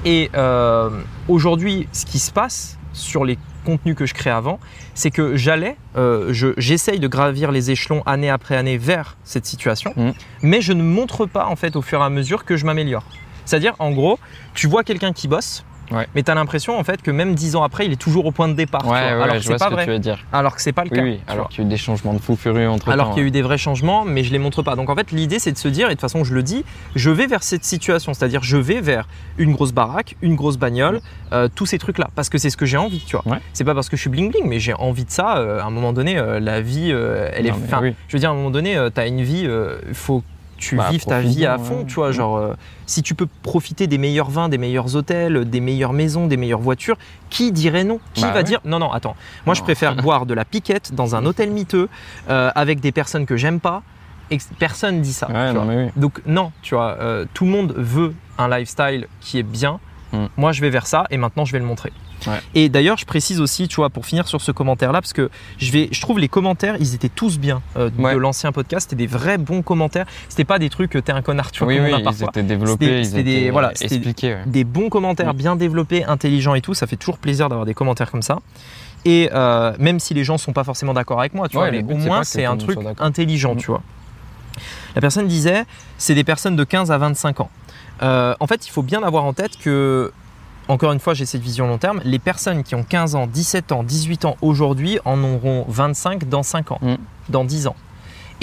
Et 0.05 0.31
euh, 0.35 0.89
aujourd'hui, 1.27 1.87
ce 1.91 2.05
qui 2.05 2.19
se 2.19 2.31
passe 2.31 2.77
sur 2.93 3.25
les 3.25 3.37
contenus 3.63 3.95
que 3.95 4.05
je 4.05 4.13
crée 4.13 4.29
avant, 4.29 4.59
c'est 4.93 5.11
que 5.11 5.35
j'allais, 5.35 5.77
euh, 5.97 6.33
je- 6.33 6.53
j'essaye 6.57 6.99
de 6.99 7.07
gravir 7.07 7.51
les 7.51 7.71
échelons 7.71 8.03
année 8.05 8.29
après 8.29 8.55
année 8.57 8.77
vers 8.77 9.17
cette 9.23 9.45
situation, 9.45 9.93
Mhm. 9.95 10.13
mais 10.43 10.61
je 10.61 10.73
ne 10.73 10.83
montre 10.83 11.25
pas 11.25 11.45
en 11.47 11.55
fait 11.55 11.75
au 11.75 11.81
fur 11.81 11.99
et 12.01 12.03
à 12.03 12.09
mesure 12.09 12.45
que 12.45 12.57
je 12.57 12.65
m'améliore. 12.65 13.03
C'est-à-dire, 13.45 13.73
en 13.79 13.91
gros, 13.91 14.19
tu 14.53 14.67
vois 14.67 14.83
quelqu'un 14.83 15.13
qui 15.13 15.27
bosse, 15.27 15.63
Ouais. 15.91 16.07
mais 16.15 16.23
tu 16.23 16.31
as 16.31 16.35
l'impression 16.35 16.77
en 16.79 16.83
fait 16.83 17.01
que 17.01 17.11
même 17.11 17.35
dix 17.35 17.55
ans 17.55 17.63
après, 17.63 17.85
il 17.85 17.91
est 17.91 17.95
toujours 18.01 18.25
au 18.25 18.31
point 18.31 18.47
de 18.47 18.53
départ. 18.53 18.81
tu 18.81 18.87
vois. 18.87 18.95
Ouais, 18.97 19.03
ouais, 19.03 19.09
alors 19.23 19.35
que 19.35 19.41
c'est 19.41 19.47
vois 19.49 19.57
pas 19.57 19.65
ce 19.65 19.69
que 19.69 19.75
vrai. 19.75 19.85
tu 19.85 19.91
veux 19.91 19.99
dire. 19.99 20.19
Alors 20.31 20.55
que 20.55 20.61
c'est 20.61 20.71
pas 20.71 20.83
le 20.83 20.89
Oui, 20.91 20.97
cas. 20.97 21.03
oui, 21.03 21.19
alors 21.27 21.45
vois. 21.45 21.49
qu'il 21.49 21.59
y 21.59 21.63
a 21.63 21.67
eu 21.67 21.69
des 21.69 21.77
changements 21.77 22.13
de 22.13 22.19
fou 22.19 22.35
furieux 22.35 22.69
entre. 22.69 22.89
Alors 22.89 23.09
qu'il 23.11 23.21
y 23.21 23.25
a 23.25 23.27
eu 23.27 23.31
des 23.31 23.41
vrais 23.41 23.57
changements, 23.57 24.05
mais 24.05 24.23
je 24.23 24.31
les 24.31 24.39
montre 24.39 24.61
pas. 24.63 24.75
Donc 24.75 24.89
en 24.89 24.95
fait, 24.95 25.11
l'idée 25.11 25.39
c'est 25.39 25.51
de 25.51 25.57
se 25.57 25.67
dire, 25.67 25.87
et 25.87 25.89
de 25.89 25.93
toute 25.95 26.01
façon 26.01 26.23
je 26.23 26.33
le 26.33 26.43
dis, 26.43 26.63
je 26.95 27.09
vais 27.09 27.27
vers 27.27 27.43
cette 27.43 27.63
situation, 27.65 28.13
c'est-à-dire 28.13 28.41
je 28.43 28.57
vais 28.57 28.81
vers 28.81 29.07
une 29.37 29.53
grosse 29.53 29.73
baraque, 29.73 30.15
une 30.21 30.35
grosse 30.35 30.57
bagnole, 30.57 31.01
euh, 31.33 31.47
tous 31.53 31.65
ces 31.65 31.77
trucs-là, 31.77 32.09
parce 32.15 32.29
que 32.29 32.37
c'est 32.37 32.49
ce 32.49 32.57
que 32.57 32.65
j'ai 32.65 32.77
envie, 32.77 33.03
tu 33.05 33.15
vois. 33.17 33.27
Ouais. 33.33 33.39
C'est 33.53 33.63
pas 33.63 33.73
parce 33.75 33.89
que 33.89 33.95
je 33.97 34.01
suis 34.01 34.09
bling 34.09 34.31
bling, 34.31 34.47
mais 34.47 34.59
j'ai 34.59 34.73
envie 34.73 35.05
de 35.05 35.11
ça. 35.11 35.37
euh, 35.37 35.59
à 35.61 35.65
un 35.65 35.69
moment 35.71 35.93
donné, 35.93 36.17
euh, 36.17 36.39
la 36.39 36.61
vie, 36.61 36.89
elle 36.91 37.45
est. 37.47 37.51
Non, 37.51 37.57
Enfin, 37.65 37.79
oui. 37.81 37.93
je 38.07 38.13
veux 38.15 38.19
dire, 38.19 38.29
à 38.29 38.33
un 38.33 38.35
moment 38.35 38.49
donné, 38.51 38.77
tu 38.93 38.99
as 38.99 39.07
une 39.07 39.21
vie, 39.21 39.47
il 39.87 39.93
faut 39.93 40.19
que 40.19 40.25
tu 40.61 40.77
Bah, 40.77 40.87
vives 40.91 41.03
ta 41.03 41.19
vie 41.19 41.45
à 41.45 41.57
fond, 41.57 41.79
ouais. 41.79 41.85
tu 41.85 41.95
vois. 41.95 42.11
Genre, 42.11 42.37
euh, 42.37 42.53
si 42.85 43.01
tu 43.01 43.15
peux 43.15 43.27
profiter 43.43 43.87
des 43.87 43.97
meilleurs 43.97 44.29
vins, 44.29 44.47
des 44.47 44.57
meilleurs 44.57 44.95
hôtels, 44.95 45.49
des 45.49 45.59
meilleures 45.59 45.91
maisons, 45.91 46.27
des 46.27 46.37
meilleures 46.37 46.61
voitures, 46.61 46.97
qui 47.29 47.51
dirait 47.51 47.83
non? 47.83 47.99
Qui 48.13 48.21
Bah 48.21 48.29
va 48.29 48.35
ouais. 48.37 48.43
dire 48.43 48.61
non, 48.63 48.79
non, 48.79 48.91
attends. 48.91 49.15
Moi, 49.45 49.55
je 49.55 49.63
préfère 49.63 49.95
boire 50.01 50.25
de 50.25 50.33
la 50.33 50.45
piquette 50.45 50.93
dans 50.93 51.15
un 51.15 51.25
hôtel 51.25 51.49
miteux 51.51 51.89
euh, 52.29 52.51
avec 52.55 52.79
des 52.79 52.91
personnes 52.91 53.25
que 53.25 53.35
j'aime 53.35 53.59
pas. 53.59 53.81
Et 54.29 54.37
personne 54.59 55.01
dit 55.01 55.11
ça. 55.11 55.27
Ouais, 55.29 55.47
non, 55.51 55.63
vois. 55.63 55.65
mais 55.65 55.83
oui. 55.85 55.89
Donc 55.97 56.21
non, 56.25 56.51
tu 56.61 56.75
vois, 56.75 56.95
euh, 57.01 57.25
tout 57.33 57.43
le 57.43 57.51
monde 57.51 57.73
veut 57.75 58.13
un 58.37 58.47
lifestyle 58.47 59.07
qui 59.19 59.39
est 59.39 59.43
bien. 59.43 59.79
Mm. 60.13 60.25
Moi, 60.37 60.51
je 60.51 60.61
vais 60.61 60.69
vers 60.69 60.87
ça 60.87 61.05
et 61.09 61.17
maintenant, 61.17 61.45
je 61.45 61.51
vais 61.53 61.59
le 61.59 61.65
montrer. 61.65 61.91
Ouais. 62.27 62.39
Et 62.53 62.69
d'ailleurs, 62.69 62.97
je 62.97 63.05
précise 63.05 63.39
aussi, 63.41 63.67
tu 63.67 63.77
vois, 63.77 63.89
pour 63.89 64.05
finir 64.05 64.27
sur 64.27 64.41
ce 64.41 64.51
commentaire-là, 64.51 65.01
parce 65.01 65.13
que 65.13 65.29
je 65.57 65.71
vais, 65.71 65.89
je 65.91 66.01
trouve 66.01 66.19
les 66.19 66.27
commentaires, 66.27 66.75
ils 66.79 66.93
étaient 66.93 67.09
tous 67.09 67.39
bien 67.39 67.61
euh, 67.77 67.89
Ouais. 67.97 68.13
de 68.13 68.17
l'ancien 68.19 68.51
podcast. 68.51 68.89
C'était 68.89 69.03
des 69.03 69.07
vrais 69.07 69.37
bons 69.37 69.61
commentaires. 69.61 70.05
C'était 70.29 70.43
pas 70.43 70.59
des 70.59 70.69
trucs, 70.69 70.95
euh, 70.95 71.01
t'es 71.01 71.11
un 71.13 71.21
connard, 71.21 71.51
tu 71.51 71.63
vois, 71.63 71.73
Oui, 71.73 71.79
oui, 71.81 71.91
ils 71.97 72.03
parfois. 72.03 72.27
étaient 72.29 72.43
développés, 72.43 72.85
C'était- 72.85 72.99
ils 73.01 73.05
c'était 73.05 73.23
des- 73.23 73.35
étaient 73.37 73.49
voilà, 73.49 73.71
expliqués. 73.79 74.33
ouais. 74.35 74.43
Des 74.45 74.63
bons 74.63 74.89
commentaires 74.89 75.33
Mm. 75.33 75.37
bien 75.37 75.55
développés, 75.55 76.03
intelligents 76.03 76.53
et 76.55 76.61
tout. 76.61 76.73
Ça 76.73 76.85
fait 76.87 76.97
toujours 76.97 77.17
plaisir 77.17 77.49
d'avoir 77.49 77.65
des 77.65 77.73
commentaires 77.73 78.11
comme 78.11 78.21
ça. 78.21 78.39
Et 79.05 79.29
euh, 79.33 79.73
même 79.79 79.99
si 79.99 80.13
les 80.13 80.23
gens 80.23 80.37
sont 80.37 80.53
pas 80.53 80.63
forcément 80.63 80.93
d'accord 80.93 81.19
avec 81.19 81.33
moi, 81.33 81.49
tu 81.49 81.57
vois, 81.57 81.71
mais 81.71 81.81
au 81.83 81.95
moins 81.97 82.23
c'est 82.23 82.45
un 82.45 82.57
truc 82.57 82.77
intelligent, 82.99 83.55
Mm. 83.55 83.57
tu 83.57 83.67
vois. 83.67 83.81
La 84.93 85.01
personne 85.01 85.27
disait, 85.27 85.63
c'est 85.97 86.13
des 86.13 86.23
personnes 86.23 86.55
de 86.55 86.63
15 86.63 86.91
à 86.91 86.97
25 86.99 87.39
ans. 87.39 87.49
Euh, 88.03 88.33
en 88.39 88.47
fait, 88.47 88.65
il 88.67 88.71
faut 88.71 88.81
bien 88.83 89.03
avoir 89.03 89.23
en 89.25 89.33
tête 89.33 89.57
que, 89.57 90.11
encore 90.67 90.91
une 90.91 90.99
fois, 90.99 91.13
j'ai 91.13 91.25
cette 91.25 91.41
vision 91.41 91.67
long 91.67 91.77
terme, 91.77 92.01
les 92.03 92.19
personnes 92.19 92.63
qui 92.63 92.75
ont 92.75 92.83
15 92.83 93.15
ans, 93.15 93.27
17 93.27 93.71
ans, 93.71 93.83
18 93.83 94.25
ans 94.25 94.37
aujourd'hui 94.41 94.99
en 95.05 95.23
auront 95.23 95.65
25 95.67 96.27
dans 96.29 96.43
5 96.43 96.71
ans, 96.71 96.79
Mm. 96.81 96.95
dans 97.29 97.43
10 97.43 97.67
ans. 97.67 97.75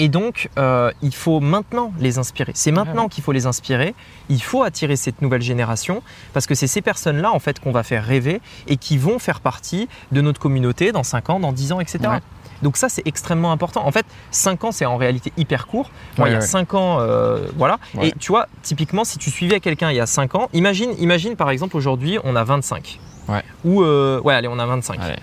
Et 0.01 0.07
donc, 0.07 0.49
euh, 0.57 0.91
il 1.01 1.13
faut 1.13 1.41
maintenant 1.41 1.91
les 1.99 2.19
inspirer. 2.19 2.53
C'est 2.55 2.71
maintenant 2.71 3.03
ouais. 3.03 3.09
qu'il 3.09 3.21
faut 3.21 3.33
les 3.33 3.47
inspirer. 3.47 3.93
Il 4.29 4.41
faut 4.41 4.63
attirer 4.63 4.95
cette 4.95 5.21
nouvelle 5.21 5.41
génération 5.41 6.01
parce 6.31 6.47
que 6.47 6.55
c'est 6.55 6.67
ces 6.67 6.81
personnes-là, 6.81 7.31
en 7.33 7.39
fait, 7.39 7.59
qu'on 7.59 7.73
va 7.73 7.83
faire 7.83 8.05
rêver 8.05 8.39
et 8.67 8.77
qui 8.77 8.97
vont 8.97 9.19
faire 9.19 9.41
partie 9.41 9.89
de 10.13 10.21
notre 10.21 10.39
communauté 10.39 10.93
dans 10.93 11.03
5 11.03 11.29
ans, 11.31 11.39
dans 11.41 11.51
10 11.51 11.73
ans, 11.73 11.79
etc. 11.81 11.99
Ouais. 12.03 12.19
Donc 12.61 12.75
ça, 12.77 12.89
c'est 12.89 13.01
extrêmement 13.07 13.51
important. 13.51 13.85
En 13.85 13.91
fait, 13.91 14.05
5 14.31 14.63
ans, 14.65 14.71
c'est 14.71 14.85
en 14.85 14.97
réalité 14.97 15.31
hyper 15.37 15.67
court. 15.67 15.89
Moi, 16.17 16.25
Ouais, 16.25 16.31
il 16.31 16.33
y 16.33 16.37
a 16.37 16.39
ouais. 16.41 16.45
5 16.45 16.73
ans, 16.73 16.97
euh, 16.99 17.47
voilà. 17.57 17.77
Ouais. 17.95 18.09
Et 18.09 18.11
tu 18.19 18.31
vois, 18.31 18.47
typiquement, 18.63 19.03
si 19.05 19.17
tu 19.17 19.29
suivais 19.31 19.59
quelqu'un 19.59 19.89
il 19.91 19.95
y 19.95 19.99
a 20.01 20.05
5 20.05 20.35
ans, 20.35 20.49
imagine, 20.53 20.91
imagine 20.99 21.35
par 21.35 21.49
exemple, 21.51 21.77
aujourd'hui, 21.77 22.19
on 22.23 22.35
a 22.35 22.43
25. 22.43 22.99
Ouais. 23.29 23.43
Ou, 23.63 23.83
euh, 23.83 24.19
ouais, 24.21 24.33
allez, 24.33 24.47
on 24.47 24.59
a 24.59 24.65
25 24.65 24.99
Allez. 25.01 25.15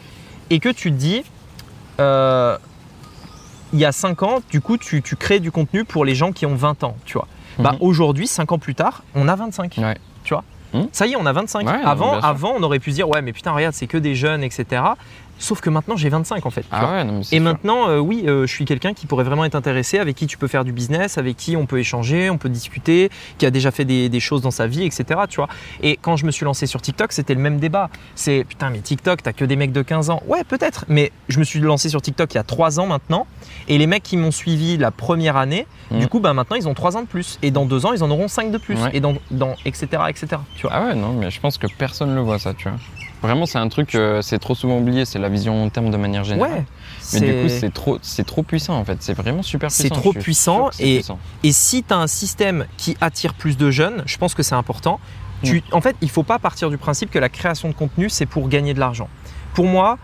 et 0.51 0.61
que 0.61 0.69
tu 0.69 0.91
te 0.91 0.97
dis, 0.97 1.25
euh, 2.01 2.57
il 3.73 3.79
y 3.81 3.85
a 3.85 3.93
5 3.93 4.23
ans, 4.23 4.39
du 4.51 4.61
coup, 4.61 4.77
tu, 4.79 5.03
tu 5.03 5.17
crées 5.17 5.41
du 5.41 5.51
contenu 5.51 5.85
pour 5.85 6.05
les 6.05 6.15
gens 6.15 6.33
qui 6.33 6.47
ont 6.47 6.55
20 6.55 6.85
ans, 6.85 6.97
tu 7.05 7.15
vois. 7.15 7.27
Bah, 7.59 7.73
Mhm. 7.73 7.79
aujourd'hui, 7.81 8.27
5 8.27 8.53
ans 8.53 8.59
plus 8.59 8.75
tard, 8.75 9.03
on 9.15 9.29
a 9.29 9.35
25. 9.37 9.75
Ouais. 9.79 9.97
Tu 10.25 10.35
vois? 10.35 10.45
Mhm. 10.75 10.89
Ça 10.93 11.07
y 11.07 11.13
est, 11.13 11.17
on 11.17 11.27
a 11.27 11.33
25. 11.33 11.67
Ouais, 11.67 11.73
non, 11.83 11.87
avant, 11.87 12.13
avant, 12.21 12.53
on 12.57 12.63
aurait 12.63 12.79
pu 12.79 12.91
se 12.91 12.97
dire, 12.97 13.09
ouais, 13.09 13.23
mais 13.23 13.33
putain, 13.33 13.53
regarde, 13.53 13.75
c'est 13.75 13.87
que 13.87 13.97
des 13.99 14.15
jeunes, 14.15 14.43
etc. 14.45 14.83
Sauf 15.39 15.61
que 15.61 15.69
maintenant, 15.71 15.97
j'ai 15.97 16.09
25 16.09 16.47
en 16.47 16.51
fait. 16.51 16.65
Ah 16.73 16.93
ouais, 16.93 17.05
non, 17.05 17.15
mais 17.15 17.21
Et 17.21 17.25
sûr. 17.25 17.41
maintenant, 17.41 17.89
euh, 17.89 17.99
oui, 17.99 18.25
euh, 18.27 18.47
je 18.47 18.53
suis 18.53 18.65
quelqu'un 18.65 18.95
qui 18.95 19.07
pourrait 19.07 19.25
vraiment 19.25 19.45
être 19.45 19.55
intéressé, 19.55 19.99
avec 19.99 20.17
qui 20.17 20.27
tu 20.27 20.39
peux 20.39 20.49
faire 20.49 20.65
du 20.65 20.73
business, 20.73 21.19
avec 21.19 21.37
qui 21.37 21.57
on 21.57 21.67
peut 21.67 21.79
échanger, 21.79 22.31
on 22.31 22.39
peut 22.39 22.49
discuter, 22.49 23.11
qui 23.39 23.45
a 23.47 23.51
déjà 23.51 23.71
fait 23.71 23.85
des, 23.85 24.09
des 24.09 24.21
choses 24.21 24.41
dans 24.41 24.51
sa 24.51 24.67
vie, 24.67 24.85
etc. 24.85 25.05
Tu 25.29 25.37
vois. 25.37 25.49
Et 25.83 25.99
quand 26.01 26.17
je 26.17 26.25
me 26.27 26.31
suis 26.31 26.45
lancé 26.45 26.67
sur 26.67 26.81
TikTok, 26.81 27.13
c'était 27.13 27.35
le 27.35 27.41
même 27.41 27.59
débat. 27.59 27.91
C'est 28.15 28.45
putain, 28.49 28.71
mais 28.71 28.79
TikTok, 28.81 29.23
t'as 29.23 29.33
que 29.33 29.45
des 29.45 29.57
mecs 29.57 29.73
de 29.73 29.83
15 29.83 30.11
ans. 30.11 30.23
Ouais, 30.27 30.43
peut-être. 30.45 30.85
Mais 30.89 31.13
je 31.29 31.39
me 31.39 31.45
suis 31.45 31.61
lancé 31.61 31.89
sur 31.91 32.01
TikTok 32.01 32.33
il 32.33 32.37
y 32.37 32.41
a 32.41 32.45
3 32.45 32.81
ans 32.81 32.87
maintenant. 32.87 33.27
Et 33.69 33.77
les 33.79 33.87
mecs 33.87 34.03
qui 34.03 34.17
m'ont 34.17 34.31
suivi 34.31 34.77
la 34.79 34.91
première 34.91 35.37
année, 35.37 35.67
Mhm. 35.91 36.01
du 36.01 36.09
coup, 36.09 36.19
bah, 36.21 36.33
maintenant, 36.33 36.57
ils 36.57 36.67
ont 36.67 36.75
3 36.75 36.97
ans 36.97 37.03
de 37.03 37.07
plus. 37.07 37.39
Et 37.43 37.51
dans 37.51 37.67
2 37.67 37.87
ans, 37.87 37.93
ils 37.93 38.03
en 38.03 38.11
auront 38.11 38.27
5 38.29 38.51
de 38.51 38.59
plus. 38.59 38.77
Ouais. 38.83 38.91
Et 38.95 39.01
dans, 39.01 39.15
dans 39.31 39.55
etc., 39.65 39.87
etc. 40.09 40.27
Tu 40.57 40.63
vois. 40.63 40.71
Ah 40.75 40.85
ouais, 40.87 40.95
non, 40.95 41.13
mais 41.13 41.31
je 41.31 41.39
pense 41.41 41.59
que 41.59 41.67
personne 41.79 42.11
ne 42.11 42.15
le 42.17 42.23
voit 42.23 42.39
ça, 42.39 42.55
tu 42.55 42.69
vois. 42.69 42.79
Vraiment, 43.23 43.47
c'est 43.47 43.59
un 43.59 43.69
truc, 43.69 43.95
euh, 43.95 44.21
c'est 44.23 44.39
trop 44.39 44.55
souvent 44.55 44.79
oublié, 44.79 45.05
c'est 45.05 45.19
la 45.19 45.29
vision 45.29 45.55
long 45.55 45.69
terme 45.71 45.91
de 45.91 45.97
manière 45.97 46.23
générale. 46.25 46.51
ouais. 46.53 46.65
Mais 47.15 47.21
du 47.21 47.33
coup, 47.43 47.99
c'est 48.03 48.25
trop, 48.25 48.43
puissant 48.43 48.77
en 48.77 48.85
fait. 48.85 48.99
C'est 49.01 49.15
vraiment 49.15 49.43
super 49.43 49.69
puissant. 49.69 49.83
C'est 49.83 49.91
trop 49.91 50.13
puissant 50.13 50.71
et- 50.79 50.97
puissant. 50.97 51.19
Et 51.43 51.53
si 51.53 51.83
tu 51.83 51.95
as 51.95 51.97
un 51.99 52.07
système 52.07 52.67
qui 52.77 52.97
attire 53.01 53.35
plus 53.35 53.57
de 53.57 53.71
jeunes, 53.71 54.03
je 54.07 54.17
pense 54.19 54.35
que 54.35 54.43
c'est 54.43 54.55
important. 54.55 55.01
Tu, 55.43 55.57
Mm. 55.59 55.63
En 55.75 55.81
fait, 55.81 55.97
il 56.01 56.11
faut 56.11 56.23
pas 56.23 56.39
partir 56.39 56.71
du 56.71 56.79
principe 56.79 57.11
que 57.11 57.19
la 57.19 57.29
création 57.29 57.69
de 57.69 57.75
contenu, 57.75 58.09
c'est 58.11 58.27
pour 58.27 58.49
gagner 58.49 58.75
de 58.75 58.81
l'argent. 58.81 59.09
Pour 59.55 59.67
moi, 59.67 59.99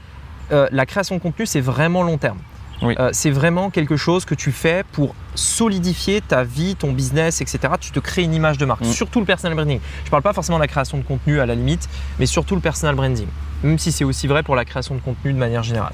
euh, 0.53 0.69
la 0.73 0.87
création 0.87 1.17
de 1.17 1.21
contenu, 1.21 1.47
c'est 1.47 1.61
vraiment 1.61 2.03
long 2.03 2.19
terme. 2.19 2.39
Oui. 2.83 2.95
Euh, 2.99 3.11
c'est 3.13 3.31
vraiment 3.31 3.71
quelque 3.71 3.97
chose 3.97 4.25
que 4.25 4.35
tu 4.35 4.51
fais 4.53 4.85
pour 4.93 5.15
solidifier 5.35 6.21
ta 6.21 6.43
vie, 6.45 6.75
ton 6.77 6.93
business, 6.93 7.41
etc. 7.41 7.61
Tu 7.81 7.93
te 7.93 8.01
crées 8.01 8.23
une 8.23 8.35
image 8.35 8.59
de 8.59 8.65
marque, 8.67 8.83
Mm. 8.83 8.93
surtout 8.93 9.21
le 9.21 9.27
personal 9.27 9.55
branding. 9.57 9.81
Je 10.05 10.11
parle 10.11 10.23
pas 10.23 10.33
forcément 10.33 10.59
de 10.59 10.63
la 10.63 10.69
création 10.69 10.99
de 10.99 11.03
contenu 11.03 11.41
à 11.41 11.47
la 11.47 11.55
limite, 11.55 11.89
mais 12.19 12.27
surtout 12.27 12.55
le 12.55 12.61
personal 12.61 12.95
branding. 12.95 13.27
Même 13.63 13.79
si 13.79 13.93
c'est 13.93 14.05
aussi 14.05 14.27
vrai 14.27 14.43
pour 14.43 14.57
la 14.57 14.65
création 14.65 14.95
de 14.95 15.01
contenu 15.01 15.33
de 15.33 15.39
manière 15.39 15.63
générale. 15.63 15.93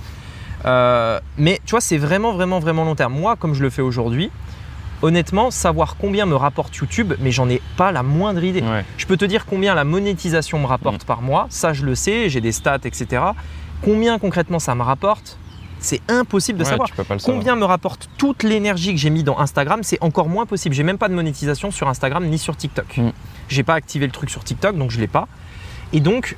Euh, 0.64 1.20
mais 1.36 1.60
tu 1.64 1.70
vois, 1.72 1.80
c'est 1.80 1.98
vraiment, 1.98 2.32
vraiment, 2.32 2.58
vraiment 2.58 2.84
long 2.84 2.94
terme. 2.94 3.12
Moi, 3.12 3.36
comme 3.36 3.54
je 3.54 3.62
le 3.62 3.70
fais 3.70 3.82
aujourd'hui, 3.82 4.30
honnêtement, 5.02 5.50
savoir 5.52 5.96
combien 6.00 6.26
me 6.26 6.34
rapporte 6.34 6.74
YouTube, 6.76 7.14
mais 7.20 7.30
j'en 7.30 7.48
ai 7.48 7.62
pas 7.76 7.92
la 7.92 8.02
moindre 8.02 8.42
idée. 8.42 8.62
Ouais. 8.62 8.84
Je 8.96 9.06
peux 9.06 9.16
te 9.16 9.24
dire 9.24 9.46
combien 9.46 9.74
la 9.74 9.84
monétisation 9.84 10.58
me 10.58 10.66
rapporte 10.66 11.04
par 11.04 11.20
mois, 11.22 11.46
ça 11.50 11.72
je 11.72 11.84
le 11.84 11.94
sais, 11.94 12.28
j'ai 12.28 12.40
des 12.40 12.50
stats, 12.52 12.78
etc. 12.84 13.22
Combien 13.82 14.18
concrètement 14.18 14.58
ça 14.58 14.74
me 14.74 14.82
rapporte, 14.82 15.38
c'est 15.80 16.00
impossible 16.08 16.58
de 16.58 16.64
Ouais, 16.64 16.70
savoir. 16.70 16.90
Combien 17.24 17.56
me 17.56 17.64
rapporte 17.64 18.08
toute 18.18 18.42
l'énergie 18.42 18.92
que 18.92 19.00
j'ai 19.00 19.10
mis 19.10 19.22
dans 19.22 19.38
Instagram, 19.38 19.82
c'est 19.82 20.02
encore 20.02 20.28
moins 20.28 20.46
possible. 20.46 20.74
J'ai 20.74 20.82
même 20.82 20.98
pas 20.98 21.08
de 21.08 21.14
monétisation 21.14 21.70
sur 21.70 21.88
Instagram 21.88 22.26
ni 22.26 22.38
sur 22.38 22.56
TikTok. 22.56 22.96
Mm. 22.96 23.10
J'ai 23.48 23.62
pas 23.62 23.74
activé 23.74 24.06
le 24.06 24.12
truc 24.12 24.30
sur 24.30 24.42
TikTok, 24.44 24.76
donc 24.76 24.90
je 24.90 25.00
l'ai 25.00 25.06
pas. 25.06 25.28
Et 25.92 26.00
donc, 26.00 26.36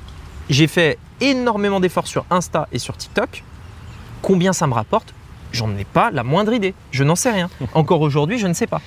j'ai 0.49 0.67
fait 0.67 0.97
énormément 1.19 1.79
d'efforts 1.79 2.07
sur 2.07 2.25
Insta 2.29 2.67
et 2.71 2.79
sur 2.79 2.95
TikTok. 2.97 3.43
Combien 4.21 4.53
ça 4.53 4.67
me 4.67 4.73
rapporte? 4.73 5.13
J'en 5.51 5.75
ai 5.75 5.85
pas 5.85 6.11
la 6.11 6.23
moindre 6.23 6.53
idée. 6.53 6.73
Je 6.91 7.03
n'en 7.03 7.15
sais 7.15 7.31
rien. 7.31 7.49
Encore 7.73 8.01
aujourd'hui, 8.01 8.37
je 8.37 8.47
ne 8.47 8.53
sais 8.53 8.67
pas. 8.67 8.81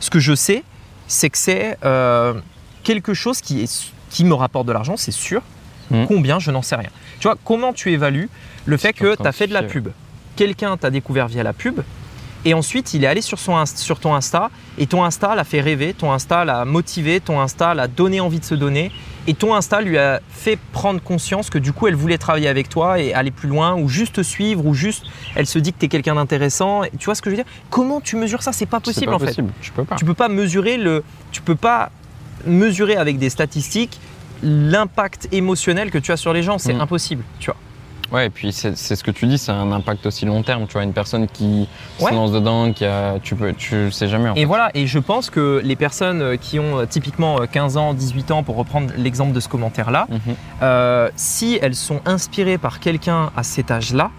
Ce 0.00 0.10
que 0.10 0.18
je 0.18 0.34
sais, 0.34 0.64
c'est 1.06 1.30
que 1.30 1.38
c'est 1.38 1.76
euh, 1.84 2.34
quelque 2.82 3.14
chose 3.14 3.40
qui, 3.40 3.62
est, 3.62 3.92
qui 4.10 4.24
me 4.24 4.34
rapporte 4.34 4.66
de 4.66 4.72
l'argent, 4.72 4.96
c'est 4.96 5.12
sûr. 5.12 5.42
Mm. 5.90 6.06
Combien, 6.06 6.38
je 6.38 6.50
n'en 6.50 6.62
sais 6.62 6.76
rien. 6.76 6.90
Tu 7.22 7.28
vois, 7.28 7.36
comment 7.44 7.72
tu 7.72 7.92
évalues 7.92 8.28
le 8.66 8.76
fait 8.76 8.92
que 8.92 9.14
tu 9.14 9.24
as 9.28 9.30
fait 9.30 9.46
de 9.46 9.52
la 9.52 9.62
pub 9.62 9.88
Quelqu'un 10.34 10.76
t'a 10.76 10.90
découvert 10.90 11.28
via 11.28 11.44
la 11.44 11.52
pub 11.52 11.80
et 12.44 12.52
ensuite 12.52 12.94
il 12.94 13.04
est 13.04 13.06
allé 13.06 13.20
sur, 13.20 13.38
son 13.38 13.52
Inst- 13.54 13.76
sur 13.76 14.00
ton 14.00 14.12
Insta 14.12 14.50
et 14.76 14.88
ton 14.88 15.04
Insta 15.04 15.36
l'a 15.36 15.44
fait 15.44 15.60
rêver, 15.60 15.94
ton 15.94 16.10
Insta 16.10 16.44
l'a 16.44 16.64
motivé, 16.64 17.20
ton 17.20 17.38
Insta 17.40 17.74
l'a 17.74 17.86
donné 17.86 18.18
envie 18.20 18.40
de 18.40 18.44
se 18.44 18.56
donner 18.56 18.90
et 19.28 19.34
ton 19.34 19.54
Insta 19.54 19.80
lui 19.82 19.98
a 19.98 20.20
fait 20.30 20.58
prendre 20.72 21.00
conscience 21.00 21.48
que 21.48 21.58
du 21.58 21.72
coup 21.72 21.86
elle 21.86 21.94
voulait 21.94 22.18
travailler 22.18 22.48
avec 22.48 22.68
toi 22.68 22.98
et 22.98 23.14
aller 23.14 23.30
plus 23.30 23.48
loin 23.48 23.76
ou 23.76 23.88
juste 23.88 24.16
te 24.16 24.22
suivre 24.22 24.66
ou 24.66 24.74
juste 24.74 25.04
elle 25.36 25.46
se 25.46 25.60
dit 25.60 25.72
que 25.72 25.78
tu 25.78 25.84
es 25.84 25.88
quelqu'un 25.88 26.16
d'intéressant. 26.16 26.82
Tu 26.98 27.04
vois 27.04 27.14
ce 27.14 27.22
que 27.22 27.30
je 27.30 27.36
veux 27.36 27.42
dire? 27.44 27.52
Comment 27.70 28.00
tu 28.00 28.16
mesures 28.16 28.42
ça? 28.42 28.52
C'est 28.52 28.66
pas 28.66 28.80
possible 28.80 29.06
pas 29.06 29.14
en 29.14 29.18
fait. 29.20 29.36
Je 29.60 29.70
peux 29.70 29.84
pas. 29.84 29.94
Tu 29.94 30.04
peux 30.04 30.14
pas 30.14 30.28
mesurer 30.28 30.76
le, 30.76 31.04
tu 31.30 31.40
peux 31.40 31.54
pas 31.54 31.92
mesurer 32.46 32.96
avec 32.96 33.18
des 33.18 33.30
statistiques 33.30 34.00
l'impact 34.42 35.28
émotionnel 35.32 35.90
que 35.90 35.98
tu 35.98 36.12
as 36.12 36.16
sur 36.16 36.32
les 36.32 36.42
gens. 36.42 36.58
C'est 36.58 36.74
Mm. 36.74 36.80
impossible, 36.80 37.24
tu 37.38 37.46
vois. 37.50 37.56
Ouais, 38.10 38.26
et 38.26 38.30
puis 38.30 38.52
c'est 38.52 38.76
ce 38.76 39.02
que 39.02 39.10
tu 39.10 39.26
dis, 39.26 39.38
c'est 39.38 39.52
un 39.52 39.72
impact 39.72 40.04
aussi 40.04 40.26
long 40.26 40.42
terme. 40.42 40.66
Tu 40.66 40.74
vois, 40.74 40.82
une 40.82 40.92
personne 40.92 41.26
qui 41.26 41.66
Ouais. 41.98 42.10
se 42.10 42.14
lance 42.14 42.30
dedans, 42.30 42.70
qui 42.74 42.84
a, 42.84 43.14
tu 43.22 43.34
peux, 43.34 43.54
tu 43.54 43.90
sais 43.90 44.06
jamais. 44.06 44.28
En 44.28 44.34
Et 44.34 44.40
fait. 44.40 44.44
voilà, 44.44 44.70
et 44.74 44.86
je 44.86 44.98
pense 44.98 45.30
que 45.30 45.62
les 45.64 45.76
personnes 45.76 46.20
euh, 46.20 46.36
qui 46.36 46.58
ont 46.60 46.80
euh, 46.80 46.84
typiquement 46.84 47.40
euh, 47.40 47.46
15 47.50 47.78
ans, 47.78 47.94
18 47.94 48.30
ans, 48.30 48.42
pour 48.42 48.56
reprendre 48.56 48.92
l'exemple 48.98 49.32
de 49.32 49.40
ce 49.40 49.48
commentaire-là, 49.48 50.08
Mhm. 50.10 50.20
euh, 50.62 51.08
si 51.16 51.58
elles 51.62 51.74
sont 51.74 52.00
inspirées 52.04 52.58
par 52.58 52.80
quelqu'un 52.80 53.30
à 53.34 53.42
cet 53.42 53.70
âge-là, 53.70 54.10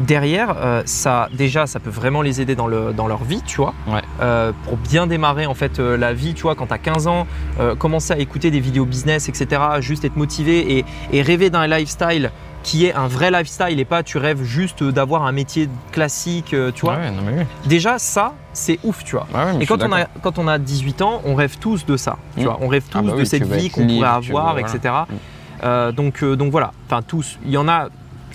derrière, 0.00 0.54
euh, 0.58 0.82
ça, 0.86 1.28
déjà, 1.32 1.66
ça 1.66 1.80
peut 1.80 1.90
vraiment 1.90 2.22
les 2.22 2.40
aider 2.40 2.54
dans, 2.54 2.66
le, 2.66 2.92
dans 2.92 3.06
leur 3.06 3.24
vie, 3.24 3.42
tu 3.46 3.56
vois. 3.58 3.74
Ouais. 3.86 4.00
Euh, 4.20 4.52
pour 4.64 4.76
bien 4.76 5.06
démarrer 5.06 5.46
en 5.46 5.54
fait 5.54 5.78
euh, 5.78 5.96
la 5.96 6.12
vie, 6.12 6.34
tu 6.34 6.42
vois, 6.42 6.54
quand 6.54 6.66
tu 6.66 6.74
as 6.74 6.78
15 6.78 7.06
ans, 7.06 7.26
commencer 7.78 8.12
à 8.12 8.18
écouter 8.18 8.50
des 8.50 8.60
vidéos 8.60 8.84
business, 8.84 9.28
etc., 9.28 9.60
juste 9.80 10.04
être 10.04 10.16
motivé 10.16 10.78
et, 10.78 10.84
et 11.12 11.22
rêver 11.22 11.50
d'un 11.50 11.66
lifestyle 11.66 12.30
qui 12.62 12.86
est 12.86 12.94
un 12.94 13.06
vrai 13.08 13.30
lifestyle 13.30 13.78
et 13.78 13.84
pas 13.84 14.02
tu 14.02 14.16
rêves 14.16 14.42
juste 14.42 14.82
d'avoir 14.82 15.24
un 15.26 15.32
métier 15.32 15.68
classique, 15.92 16.54
tu 16.74 16.80
vois. 16.80 16.94
Ouais, 16.96 17.10
non, 17.10 17.22
mais 17.26 17.32
oui. 17.40 17.44
Déjà, 17.66 17.98
ça, 17.98 18.32
c'est 18.54 18.78
ouf, 18.84 19.04
tu 19.04 19.16
vois. 19.16 19.26
Ouais, 19.34 19.62
Et 19.62 19.66
quand 19.66 19.82
on, 19.82 19.92
a, 19.92 20.06
quand 20.22 20.38
on 20.38 20.48
a 20.48 20.58
18 20.58 21.02
ans, 21.02 21.20
on 21.26 21.34
rêve 21.34 21.58
tous 21.58 21.84
de 21.84 21.96
ça. 21.98 22.16
Tu 22.36 22.40
Mm. 22.40 22.44
vois, 22.44 22.58
on 22.62 22.68
rêve 22.68 22.84
tous 22.90 22.98
Ah 22.98 23.02
bah 23.02 23.12
de 23.16 23.24
cette 23.24 23.44
vie 23.46 23.68
qu'on 23.70 23.82
pourrait 23.86 23.98
veux- 23.98 24.04
avoir, 24.06 24.52
voilà. 24.54 24.60
etc. 24.66 24.94
Mm. 25.62 25.90
Donc, 25.92 26.24
donc 26.24 26.50
voilà, 26.50 26.72
enfin 26.86 27.02
tous, 27.02 27.38
il 27.44 27.50
y 27.52 27.56
en 27.58 27.68
a, 27.68 27.88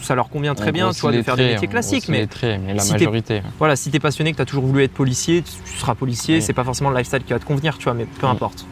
ça 0.04 0.16
leur 0.16 0.30
convient 0.30 0.56
très 0.56 0.70
On 0.70 0.74
bien, 0.74 0.92
tu 0.92 1.02
vois, 1.02 1.12
de 1.12 1.22
faire 1.22 1.36
des 1.38 1.54
métiers 1.54 1.68
classiques. 1.68 2.08
Mais 2.10 2.26
traits, 2.28 2.60
mais 2.66 2.74
la 2.74 2.82
si 2.82 2.94
majorité. 2.94 3.42
voilà, 3.58 3.76
si 3.76 3.90
t'es 3.92 4.00
passionné, 4.00 4.32
que 4.32 4.38
t'as 4.38 4.46
toujours 4.46 4.66
voulu 4.66 4.84
être 4.84 4.94
policier, 4.94 5.42
tu 5.42 5.52
tu 5.72 5.78
seras 5.78 5.96
policier. 5.96 6.36
Oui. 6.36 6.42
C'est 6.42 6.54
pas 6.54 6.64
forcément 6.64 6.90
le 6.90 6.98
lifestyle 6.98 7.24
qui 7.24 7.34
va 7.34 7.40
te 7.40 7.46
convenir, 7.46 7.78
tu 7.78 7.86
vois, 7.86 7.94
mais 7.94 8.06
peu 8.06 8.28
Mm. 8.28 8.32
importe. 8.32 8.66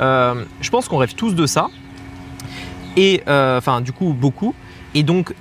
Euh, 0.00 0.44
je 0.60 0.70
pense 0.70 0.88
qu'on 0.88 0.98
rêve 0.98 1.14
tous 1.14 1.34
de 1.34 1.46
ça. 1.46 1.68
Et 2.96 3.22
euh, 3.28 3.58
enfin, 3.58 3.80
du 3.80 3.92
coup, 3.92 4.12
beaucoup. 4.12 4.54
Et 4.94 5.02
donc, 5.02 5.34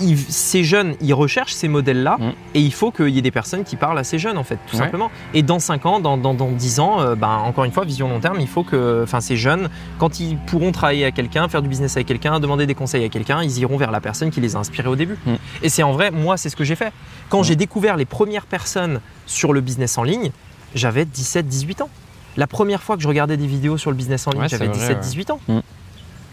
ils- 0.00 0.18
ces 0.18 0.64
jeunes, 0.64 0.94
ils 1.00 1.14
recherchent 1.14 1.52
ces 1.54 1.68
modèles-là. 1.68 2.16
Mm. 2.18 2.32
Et 2.54 2.60
il 2.60 2.72
faut 2.72 2.90
qu'il 2.90 3.08
y 3.10 3.18
ait 3.18 3.22
des 3.22 3.30
personnes 3.30 3.64
qui 3.64 3.76
parlent 3.76 3.98
à 3.98 4.04
ces 4.04 4.18
jeunes, 4.18 4.38
en 4.38 4.44
fait, 4.44 4.58
tout 4.66 4.76
Ouais. 4.76 4.82
simplement. 4.82 5.10
Et 5.34 5.42
dans 5.42 5.58
5 5.58 5.86
ans, 5.86 6.00
dans, 6.00 6.16
dans, 6.16 6.34
dans 6.34 6.50
10 6.50 6.80
ans, 6.80 7.00
euh, 7.00 7.14
ben, 7.14 7.28
encore 7.44 7.64
une 7.64 7.72
fois, 7.72 7.84
vision 7.84 8.08
long 8.08 8.20
terme, 8.20 8.38
il 8.40 8.48
faut 8.48 8.64
que 8.64 9.04
ces 9.20 9.36
jeunes, 9.36 9.68
quand 9.98 10.18
ils 10.20 10.36
pourront 10.36 10.72
travailler 10.72 11.04
à 11.04 11.10
quelqu'un, 11.10 11.48
faire 11.48 11.62
du 11.62 11.68
business 11.68 11.96
avec 11.96 12.06
quelqu'un, 12.08 12.40
demander 12.40 12.66
des 12.66 12.74
conseils 12.74 13.04
à 13.04 13.08
quelqu'un, 13.08 13.42
ils 13.42 13.58
iront 13.58 13.76
vers 13.76 13.90
la 13.90 14.00
personne 14.00 14.30
qui 14.30 14.40
les 14.40 14.56
a 14.56 14.58
inspirés 14.58 14.88
au 14.88 14.96
début. 14.96 15.16
Mm. 15.26 15.32
Et 15.62 15.68
c'est 15.68 15.82
en 15.82 15.92
vrai, 15.92 16.10
moi, 16.10 16.36
c'est 16.36 16.48
ce 16.48 16.56
que 16.56 16.64
j'ai 16.64 16.76
fait. 16.76 16.92
Quand 17.28 17.40
Mm. 17.40 17.44
j'ai 17.44 17.56
découvert 17.56 17.96
les 17.96 18.04
premières 18.06 18.46
personnes 18.46 19.00
sur 19.26 19.52
le 19.52 19.60
business 19.60 19.98
en 19.98 20.02
ligne, 20.02 20.30
j'avais 20.74 21.04
17-18 21.04 21.82
ans. 21.82 21.90
La 22.36 22.46
première 22.46 22.82
fois 22.82 22.96
que 22.96 23.02
je 23.02 23.08
regardais 23.08 23.36
des 23.36 23.46
vidéos 23.46 23.76
sur 23.76 23.90
le 23.90 23.96
business 23.96 24.26
en 24.26 24.30
ligne, 24.30 24.40
Ouais, 24.42 24.48
j'avais 24.48 24.64
c'est 24.72 24.72
vrai, 24.72 24.94
17-18 24.94 25.30
ans. 25.30 25.40
Mm. 25.48 25.58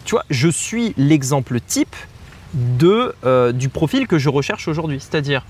Tu 0.06 0.12
vois, 0.12 0.24
je 0.30 0.48
suis 0.48 0.94
l'exemple 0.96 1.60
type 1.60 1.94
de, 2.54 3.14
euh, 3.24 3.52
du 3.52 3.68
profil 3.68 4.06
que 4.06 4.18
je 4.18 4.28
recherche 4.28 4.68
aujourd'hui. 4.68 4.98
C'est-à-dire, 5.00 5.44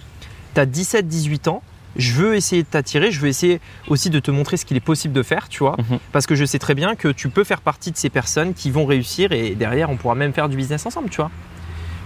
tu 0.54 0.60
as 0.60 0.66
17-18 0.66 1.48
ans, 1.48 1.62
je 1.96 2.12
veux 2.12 2.34
essayer 2.36 2.62
de 2.62 2.68
t'attirer, 2.68 3.10
je 3.10 3.20
veux 3.20 3.28
essayer 3.28 3.60
aussi 3.88 4.10
de 4.10 4.20
te 4.20 4.30
montrer 4.30 4.56
ce 4.56 4.64
qu'il 4.64 4.76
est 4.76 4.80
possible 4.80 5.12
de 5.14 5.22
faire, 5.22 5.48
tu 5.48 5.58
vois, 5.60 5.76
Mhm. 5.78 5.98
parce 6.12 6.26
que 6.26 6.34
je 6.34 6.44
sais 6.44 6.58
très 6.58 6.74
bien 6.74 6.94
que 6.94 7.08
tu 7.08 7.28
peux 7.28 7.42
faire 7.44 7.60
partie 7.60 7.90
de 7.90 7.96
ces 7.96 8.10
personnes 8.10 8.54
qui 8.54 8.70
vont 8.70 8.86
réussir 8.86 9.32
et 9.32 9.54
derrière, 9.54 9.90
on 9.90 9.96
pourra 9.96 10.14
même 10.14 10.32
faire 10.32 10.48
du 10.48 10.56
business 10.56 10.86
ensemble, 10.86 11.08
tu 11.10 11.16
vois. 11.16 11.30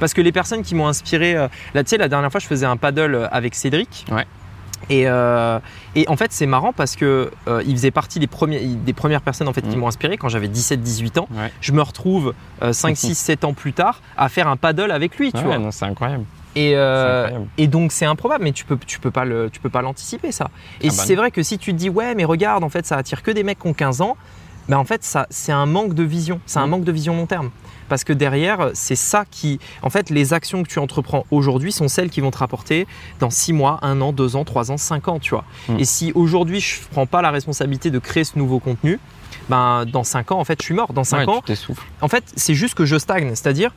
Parce 0.01 0.15
que 0.15 0.21
les 0.23 0.33
personnes 0.33 0.63
qui 0.63 0.75
m'ont 0.75 0.89
inspiré, 0.89 1.37
euh, 1.37 1.49
là, 1.75 1.85
tu 1.85 1.91
sais, 1.91 1.99
la 1.99 2.09
dernière 2.09 2.31
fois, 2.31 2.41
je 2.41 2.47
faisais 2.47 2.67
un 2.67 2.77
paddle 2.77 3.15
euh, 3.15 3.29
avec 3.31 3.55
Cédric. 3.55 4.07
Ouais. 4.11 4.25
Et, 4.91 5.09
euh, 5.09 5.59
et 5.95 6.07
en 6.09 6.17
fait, 6.17 6.33
c'est 6.33 6.47
marrant 6.47 6.73
parce 6.73 6.97
que 6.97 7.31
euh, 7.49 7.63
il 7.67 7.73
faisait 7.77 7.91
partie 7.91 8.19
des, 8.19 8.27
premiers, 8.27 8.61
des 8.61 8.93
premières 8.93 9.23
personnes 9.23 9.49
en 9.49 9.53
fait, 9.53 9.63
qui 9.63 9.75
Mhm. 9.77 9.81
m'ont 9.81 9.89
inspiré 9.89 10.17
quand 10.17 10.29
j'avais 10.29 10.49
17-18 10.49 11.19
ans. 11.19 11.29
Ouais. 11.33 11.53
Je 11.61 11.73
me 11.73 11.83
retrouve 11.83 12.35
5, 12.71 12.97
6, 12.97 13.15
7 13.15 13.45
ans 13.45 13.55
plus 13.55 13.73
tard 13.73 14.01
à 14.17 14.29
faire 14.29 14.49
un 14.49 14.57
paddle 14.57 14.91
avec 14.91 15.17
lui, 15.19 15.33
tu 15.33 15.39
Ouais, 15.39 15.45
vois. 15.45 15.59
non, 15.59 15.71
c'est 15.71 15.85
incroyable. 15.87 16.25
Et, 16.57 16.71
C'est 16.71 16.75
euh, 16.77 17.23
incroyable. 17.25 17.47
et 17.59 17.67
donc 17.67 17.91
c'est 17.93 18.05
improbable, 18.07 18.45
mais 18.45 18.53
tu 18.53 18.65
peux, 18.65 18.79
tu 18.87 19.01
peux 19.01 19.11
pas 19.11 19.25
le, 19.25 19.51
tu 19.51 19.59
peux 19.61 19.71
pas 19.71 19.83
l'anticiper 19.83 20.31
ça. 20.31 20.51
Et 20.81 20.87
Ah 20.89 20.95
bah 20.97 21.03
c'est 21.05 21.15
vrai 21.17 21.31
que 21.33 21.43
si 21.43 21.59
tu 21.59 21.73
te 21.73 21.77
dis 21.79 21.91
ouais, 21.91 22.15
mais 22.15 22.25
regarde, 22.25 22.63
en 22.63 22.69
fait, 22.69 22.87
ça 22.87 22.97
attire 22.97 23.23
que 23.23 23.31
des 23.33 23.43
mecs 23.43 23.59
qui 23.59 23.67
ont 23.67 23.75
15 23.75 24.01
ans, 24.03 24.17
ben 24.69 24.79
en 24.79 24.85
fait, 24.85 25.03
ça, 25.05 25.27
c'est 25.31 25.53
un 25.53 25.67
manque 25.67 25.95
de 25.95 26.03
vision, 26.05 26.41
c'est 26.47 26.59
un 26.61 26.67
Mm. 26.67 26.71
manque 26.71 26.85
de 26.85 26.93
vision 26.93 27.17
long 27.17 27.27
terme. 27.27 27.51
Parce 27.89 28.05
que 28.05 28.13
derrière, 28.13 28.71
c'est 28.75 28.97
ça 28.97 29.25
qui, 29.31 29.59
en 29.83 29.91
fait, 29.91 30.11
les 30.11 30.33
actions 30.33 30.63
que 30.63 30.69
tu 30.69 30.79
entreprends 30.79 31.25
aujourd'hui 31.31 31.73
sont 31.73 31.89
celles 31.89 32.11
qui 32.11 32.21
vont 32.21 32.31
te 32.31 32.39
rapporter 32.39 32.87
dans 33.21 33.31
6 33.31 33.53
mois, 33.53 33.79
1 33.83 34.01
an, 34.01 34.13
2 34.13 34.37
ans, 34.37 34.45
3 34.45 34.71
ans, 34.71 34.77
5 34.77 35.09
ans, 35.09 35.19
tu 35.19 35.31
vois. 35.31 35.45
Mm. 35.69 35.79
Et 35.79 35.85
si 35.85 36.13
aujourd'hui 36.15 36.61
je 36.61 36.81
prends 36.91 37.07
pas 37.07 37.23
la 37.23 37.31
responsabilité 37.31 37.91
de 37.91 37.99
créer 37.99 38.25
ce 38.25 38.39
nouveau 38.39 38.59
contenu, 38.59 38.99
ben 39.49 39.85
dans 39.85 40.05
5 40.05 40.33
ans, 40.33 40.39
en 40.41 40.45
fait, 40.45 40.61
je 40.61 40.65
suis 40.67 40.75
mort. 40.75 40.93
Dans 40.93 41.05
5 41.05 41.19
Ouais, 41.29 41.35
ans, 41.35 41.43
en 42.01 42.09
fait, 42.09 42.25
c'est 42.37 42.55
juste 42.55 42.75
que 42.75 42.85
je 42.85 42.97
stagne. 42.99 43.29
C'est-à-dire, 43.31 43.73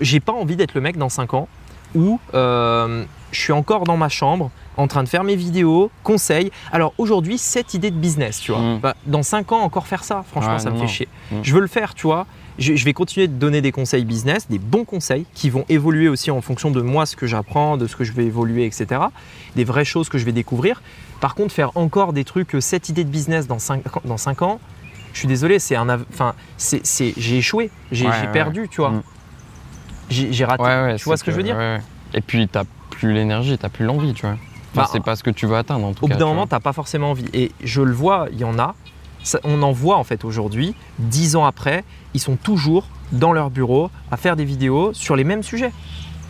j'ai 0.00 0.20
pas 0.20 0.32
envie 0.32 0.56
d'être 0.56 0.74
le 0.74 0.80
mec 0.80 0.96
dans 0.96 1.08
5 1.08 1.34
ans 1.34 1.48
où 1.94 2.20
euh, 2.34 3.04
je 3.32 3.40
suis 3.40 3.52
encore 3.52 3.84
dans 3.84 3.96
ma 3.96 4.08
chambre 4.08 4.50
en 4.76 4.86
train 4.86 5.02
de 5.02 5.08
faire 5.08 5.24
mes 5.24 5.34
vidéos, 5.36 5.90
conseils. 6.04 6.52
Alors 6.70 6.92
aujourd'hui, 6.98 7.38
cette 7.38 7.74
idée 7.74 7.90
de 7.90 7.96
business, 7.96 8.38
tu 8.40 8.52
vois. 8.52 8.60
Mm. 8.60 8.78
Bah, 8.80 8.94
dans 9.06 9.22
5 9.24 9.50
ans, 9.52 9.60
encore 9.60 9.86
faire 9.86 10.04
ça, 10.04 10.24
franchement, 10.30 10.52
Ouais, 10.52 10.58
ça 10.60 10.70
me 10.70 10.76
fait 10.76 10.82
non. 10.82 10.86
chier. 10.88 11.08
Mm. 11.32 11.36
Je 11.42 11.54
veux 11.54 11.60
le 11.60 11.66
faire, 11.66 11.94
tu 11.94 12.06
vois. 12.06 12.26
Je, 12.58 12.74
je 12.74 12.84
vais 12.84 12.92
continuer 12.92 13.28
de 13.28 13.32
donner 13.34 13.60
des 13.60 13.70
conseils 13.72 14.04
business, 14.04 14.48
des 14.48 14.58
bons 14.58 14.84
conseils 14.84 15.26
qui 15.34 15.48
vont 15.48 15.64
évoluer 15.68 16.08
aussi 16.08 16.30
en 16.30 16.40
fonction 16.40 16.70
de 16.70 16.80
moi, 16.80 17.06
ce 17.06 17.14
que 17.16 17.26
j'apprends, 17.26 17.76
de 17.76 17.86
ce 17.86 17.94
que 17.96 18.04
je 18.04 18.12
vais 18.12 18.24
évoluer, 18.24 18.66
etc. 18.66 19.00
Des 19.54 19.64
vraies 19.64 19.84
choses 19.84 20.08
que 20.08 20.18
je 20.18 20.24
vais 20.24 20.32
découvrir. 20.32 20.82
Par 21.20 21.34
contre, 21.34 21.54
faire 21.54 21.76
encore 21.76 22.12
des 22.12 22.24
trucs, 22.24 22.54
euh, 22.54 22.60
cette 22.60 22.88
idée 22.88 23.04
de 23.04 23.10
business 23.10 23.46
dans 23.46 23.58
5, 23.58 23.82
dans 24.04 24.16
cinq 24.16 24.42
ans, 24.42 24.60
je 25.12 25.20
suis 25.20 25.28
désolé, 25.28 25.58
c'est 25.58 25.76
un, 25.76 25.88
enfin, 26.12 26.34
c'est, 26.56 26.82
j'ai 27.16 27.38
échoué, 27.38 27.70
j'ai, 27.92 28.06
Ouais, 28.06 28.12
j'ai 28.20 28.26
ouais. 28.26 28.32
perdu, 28.32 28.68
tu 28.68 28.80
vois. 28.80 28.90
Mm. 28.90 29.02
J'ai, 30.10 30.44
raté. 30.44 30.96
Tu 30.96 31.04
vois 31.04 31.16
ce 31.16 31.24
que, 31.24 31.30
je 31.30 31.36
veux 31.36 31.42
dire? 31.42 31.58
Et 32.14 32.20
puis, 32.20 32.48
t'as 32.48 32.64
plus 32.90 33.12
l'énergie, 33.12 33.58
t'as 33.58 33.68
plus 33.68 33.84
l'envie, 33.84 34.14
tu 34.14 34.22
vois. 34.22 34.36
Enfin, 34.72 34.82
Bah, 34.82 34.88
c'est 34.90 35.02
pas 35.02 35.16
ce 35.16 35.22
que 35.22 35.30
tu 35.30 35.46
veux 35.46 35.56
atteindre 35.56 35.86
en 35.86 35.92
tout 35.92 36.04
Au 36.04 36.08
cas. 36.08 36.14
bout 36.14 36.20
d'un 36.20 36.26
moment, 36.26 36.46
t'as 36.46 36.60
pas 36.60 36.72
forcément 36.72 37.10
envie. 37.10 37.26
Et 37.34 37.52
je 37.62 37.82
le 37.82 37.92
vois, 37.92 38.28
il 38.32 38.38
y 38.38 38.44
en 38.44 38.58
a. 38.58 38.74
Ça- 39.22 39.40
on 39.44 39.62
en 39.62 39.72
voit 39.72 39.96
en 39.96 40.04
fait 40.04 40.24
aujourd'hui, 40.24 40.74
dix 40.98 41.36
ans 41.36 41.44
après, 41.44 41.84
ils 42.14 42.20
sont 42.20 42.36
toujours 42.36 42.86
dans 43.12 43.32
leur 43.32 43.50
bureau 43.50 43.90
à 44.10 44.16
faire 44.16 44.36
des 44.36 44.44
vidéos 44.44 44.92
sur 44.94 45.16
les 45.16 45.24
mêmes 45.24 45.42
sujets. 45.42 45.72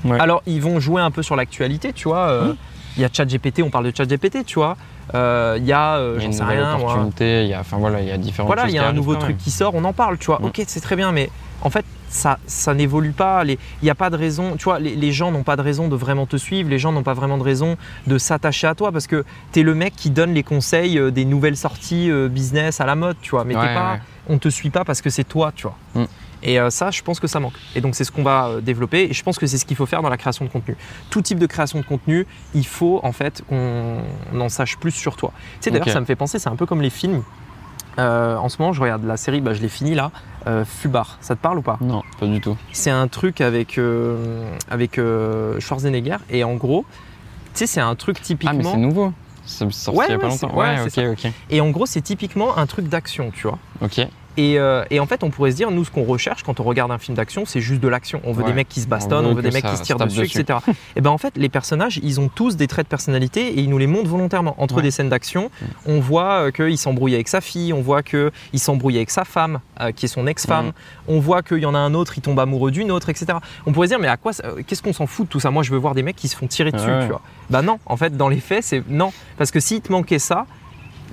Ouais. 0.04 0.18
Alors, 0.20 0.42
ils 0.46 0.62
vont 0.62 0.78
jouer 0.80 1.02
un 1.02 1.10
peu 1.10 1.22
sur 1.22 1.34
l'actualité, 1.36 1.92
tu 1.92 2.08
vois. 2.08 2.28
euh, 2.28 2.54
Il 2.98 3.02
y 3.02 3.04
a 3.04 3.08
ChatGPT, 3.12 3.62
on 3.62 3.70
parle 3.70 3.90
de 3.90 3.96
ChatGPT, 3.96 4.44
tu 4.44 4.56
vois. 4.56 4.76
Euh, 5.14 5.56
Il 5.58 5.64
y 5.64 5.72
a, 5.72 5.96
euh, 5.96 6.16
Il 6.18 6.22
y 6.22 6.26
a 6.26 6.30
j'en 6.30 6.32
une 6.32 6.38
nouvelle 6.40 6.58
rien, 6.58 6.74
opportunité, 6.76 7.44
il 7.44 7.48
y 7.50 7.54
a, 7.54 7.60
enfin 7.60 7.78
voilà, 7.78 8.00
il 8.02 8.08
y 8.08 8.10
a 8.10 8.18
différentes 8.18 8.48
Voilà, 8.48 8.68
il 8.68 8.74
y 8.74 8.78
a 8.78 8.86
un 8.88 8.92
nouveau 8.92 9.14
truc 9.16 9.36
qui 9.38 9.50
sort, 9.50 9.74
on 9.74 9.84
en 9.84 9.92
parle, 9.92 10.18
tu 10.18 10.26
vois. 10.26 10.40
Mm. 10.40 10.44
Ok, 10.46 10.62
c'est 10.66 10.80
très 10.80 10.96
bien, 10.96 11.12
mais 11.12 11.30
en 11.62 11.70
fait, 11.70 11.84
ça, 12.10 12.38
ça 12.46 12.74
n'évolue 12.74 13.12
pas. 13.12 13.44
Il 13.44 13.56
n'y 13.82 13.90
a 13.90 13.94
pas 13.94 14.10
de 14.10 14.16
raison, 14.16 14.56
tu 14.56 14.64
vois, 14.64 14.78
les, 14.80 14.96
les 14.96 15.12
gens 15.12 15.30
n'ont 15.30 15.42
pas 15.44 15.56
de 15.56 15.62
raison 15.62 15.88
de 15.88 15.94
vraiment 15.96 16.26
te 16.26 16.36
suivre, 16.36 16.68
les 16.70 16.78
gens 16.78 16.90
n'ont 16.92 17.02
pas 17.02 17.14
vraiment 17.14 17.38
de 17.38 17.42
raison 17.44 17.76
de 18.06 18.18
s'attacher 18.18 18.66
à 18.66 18.74
toi 18.74 18.90
parce 18.92 19.06
que 19.06 19.24
tu 19.52 19.60
es 19.60 19.62
le 19.62 19.74
mec 19.74 19.94
qui 19.96 20.10
donne 20.10 20.34
les 20.34 20.42
conseils 20.42 20.98
euh, 20.98 21.10
des 21.10 21.24
nouvelles 21.24 21.56
sorties 21.56 22.10
euh, 22.10 22.28
business 22.28 22.80
à 22.80 22.86
la 22.86 22.96
mode, 22.96 23.16
tu 23.22 23.30
vois. 23.30 23.44
Mais 23.44 23.54
t'es 23.54 23.60
Ouais, 23.60 23.74
pas, 23.74 23.92
ouais. 23.94 24.00
on 24.28 24.38
te 24.38 24.48
suit 24.48 24.70
pas 24.70 24.84
parce 24.84 25.02
que 25.02 25.10
c'est 25.10 25.24
toi, 25.24 25.52
tu 25.54 25.62
vois. 25.64 25.76
Mm. 25.94 26.04
Et 26.42 26.60
euh, 26.60 26.70
ça, 26.70 26.90
je 26.90 27.02
pense 27.02 27.18
que 27.20 27.26
ça 27.26 27.40
manque. 27.40 27.54
Et 27.74 27.80
donc, 27.80 27.94
c'est 27.94 28.04
ce 28.04 28.12
qu'on 28.12 28.22
va 28.22 28.46
euh, 28.48 28.60
développer. 28.60 29.08
Et 29.10 29.12
je 29.12 29.22
pense 29.22 29.38
que 29.38 29.46
c'est 29.46 29.58
ce 29.58 29.64
qu'il 29.64 29.76
faut 29.76 29.86
faire 29.86 30.02
dans 30.02 30.08
la 30.08 30.16
création 30.16 30.44
de 30.44 30.50
contenu. 30.50 30.76
Tout 31.10 31.20
type 31.22 31.38
de 31.38 31.46
création 31.46 31.80
de 31.80 31.84
contenu, 31.84 32.26
il 32.54 32.66
faut 32.66 33.00
en 33.02 33.12
fait 33.12 33.42
qu'on 33.48 33.98
on 34.32 34.40
en 34.40 34.48
sache 34.48 34.76
plus 34.78 34.92
sur 34.92 35.16
toi. 35.16 35.32
Tu 35.36 35.42
sais, 35.62 35.70
d'ailleurs, 35.70 35.88
ça 35.90 36.00
me 36.00 36.06
fait 36.06 36.16
penser, 36.16 36.38
c'est 36.38 36.48
un 36.48 36.56
peu 36.56 36.66
comme 36.66 36.80
les 36.82 36.90
films. 36.90 37.22
Euh, 37.98 38.36
en 38.36 38.48
ce 38.48 38.58
moment, 38.60 38.72
je 38.72 38.80
regarde 38.80 39.04
la 39.04 39.16
série, 39.16 39.40
bah, 39.40 39.54
je 39.54 39.60
l'ai 39.60 39.68
fini 39.68 39.96
là, 39.96 40.12
euh, 40.46 40.64
Fubar. 40.64 41.18
Ça 41.20 41.34
te 41.34 41.40
parle 41.40 41.58
ou 41.58 41.62
pas? 41.62 41.78
Non, 41.80 42.02
pas 42.20 42.26
du 42.26 42.40
tout. 42.40 42.56
C'est 42.72 42.90
un 42.90 43.08
truc 43.08 43.40
avec, 43.40 43.76
euh, 43.76 44.48
avec 44.70 45.00
Schwarzenegger. 45.58 46.18
Et 46.30 46.44
en 46.44 46.54
gros, 46.54 46.84
tu 47.54 47.58
sais, 47.60 47.66
c'est 47.66 47.80
un 47.80 47.94
truc 47.96 48.16
Ah, 48.18 48.20
mais 48.20 48.26
typiquement. 48.26 48.70
c'est 48.70 48.76
nouveau. 48.76 49.12
C'est 49.44 49.72
sorti 49.72 49.98
Ouais, 49.98 50.06
il 50.08 50.12
y 50.12 50.14
a 50.14 50.18
pas 50.18 50.26
ouais, 50.26 50.30
c'est- 50.36 50.46
longtemps. 50.46 50.58
ouais, 50.58 51.06
Ouais, 51.08 51.08
ok. 51.08 51.32
et 51.50 51.60
en 51.60 51.70
gros, 51.70 51.86
c'est 51.86 52.02
typiquement 52.02 52.56
un 52.58 52.66
truc 52.66 52.86
d'action, 52.88 53.30
tu 53.34 53.48
vois. 53.48 53.58
Ok. 53.80 54.06
Et, 54.38 54.58
euh, 54.58 54.84
et 54.90 55.00
en 55.00 55.06
fait, 55.06 55.24
on 55.24 55.30
pourrait 55.30 55.50
se 55.50 55.56
dire, 55.56 55.70
nous, 55.72 55.84
ce 55.84 55.90
qu'on 55.90 56.04
recherche 56.04 56.44
quand 56.44 56.60
on 56.60 56.62
regarde 56.62 56.90
un 56.92 56.98
film 56.98 57.16
d'action, 57.16 57.44
c'est 57.44 57.60
juste 57.60 57.80
de 57.82 57.88
l'action. 57.88 58.20
On 58.24 58.32
veut 58.32 58.42
Ouais. 58.44 58.50
des 58.50 58.54
mecs 58.54 58.68
qui 58.68 58.80
se 58.80 58.86
bastonnent, 58.86 59.26
On 59.26 59.30
on 59.30 59.34
veut 59.34 59.42
des 59.42 59.50
mecs 59.50 59.66
qui 59.66 59.76
se 59.76 59.82
tirent 59.82 59.96
dessus, 59.98 60.20
dessus. 60.20 60.40
etc. 60.40 60.60
et 60.96 61.00
ben 61.00 61.10
en 61.10 61.18
fait, 61.18 61.36
les 61.36 61.48
personnages, 61.48 61.98
ils 62.04 62.20
ont 62.20 62.28
tous 62.28 62.56
des 62.56 62.68
traits 62.68 62.86
de 62.86 62.88
personnalité 62.88 63.48
et 63.48 63.60
ils 63.60 63.68
nous 63.68 63.78
les 63.78 63.88
montrent 63.88 64.08
volontairement. 64.08 64.54
Entre 64.58 64.76
Ouais. 64.76 64.82
des 64.82 64.90
scènes 64.92 65.08
d'action, 65.08 65.50
on 65.86 65.98
voit 65.98 66.46
euh, 66.46 66.50
qu'il 66.52 66.78
s'embrouille 66.78 67.14
avec 67.14 67.26
sa 67.26 67.40
fille, 67.40 67.72
on 67.72 67.82
voit 67.82 68.02
qu'il 68.04 68.30
s'embrouille 68.54 68.96
avec 68.96 69.10
sa 69.10 69.24
femme, 69.24 69.58
euh, 69.80 69.90
qui 69.90 70.04
est 70.04 70.08
son 70.08 70.26
ex-femme, 70.28 70.66
Mhm. 70.66 70.72
on 71.08 71.18
voit 71.20 71.42
qu'il 71.42 71.58
y 71.58 71.66
en 71.66 71.74
a 71.74 71.78
un 71.78 71.92
autre, 71.94 72.14
il 72.16 72.20
tombe 72.20 72.38
amoureux 72.38 72.70
d'une 72.70 72.92
autre, 72.92 73.08
etc. 73.08 73.38
On 73.66 73.72
pourrait 73.72 73.88
se 73.88 73.92
dire, 73.92 73.98
mais 73.98 74.06
à 74.08 74.16
quoi, 74.16 74.30
qu'est-ce 74.66 74.82
qu'on 74.82 74.92
s'en 74.92 75.06
fout 75.08 75.26
de 75.26 75.30
tout 75.32 75.40
ça? 75.40 75.50
Moi, 75.50 75.64
je 75.64 75.72
veux 75.72 75.78
voir 75.78 75.96
des 75.96 76.04
mecs 76.04 76.14
qui 76.16 76.28
se 76.28 76.36
font 76.36 76.46
tirer 76.46 76.70
dessus, 76.70 76.86
tu 77.02 77.08
vois. 77.08 77.22
Bah 77.50 77.62
non, 77.62 77.80
en 77.86 77.96
fait, 77.96 78.16
dans 78.16 78.28
les 78.28 78.38
faits, 78.40 78.62
c'est 78.62 78.82
non. 78.88 79.12
Parce 79.36 79.50
que 79.50 79.58
s'il 79.58 79.80
te 79.80 79.90
manquait 79.90 80.20
ça, 80.20 80.46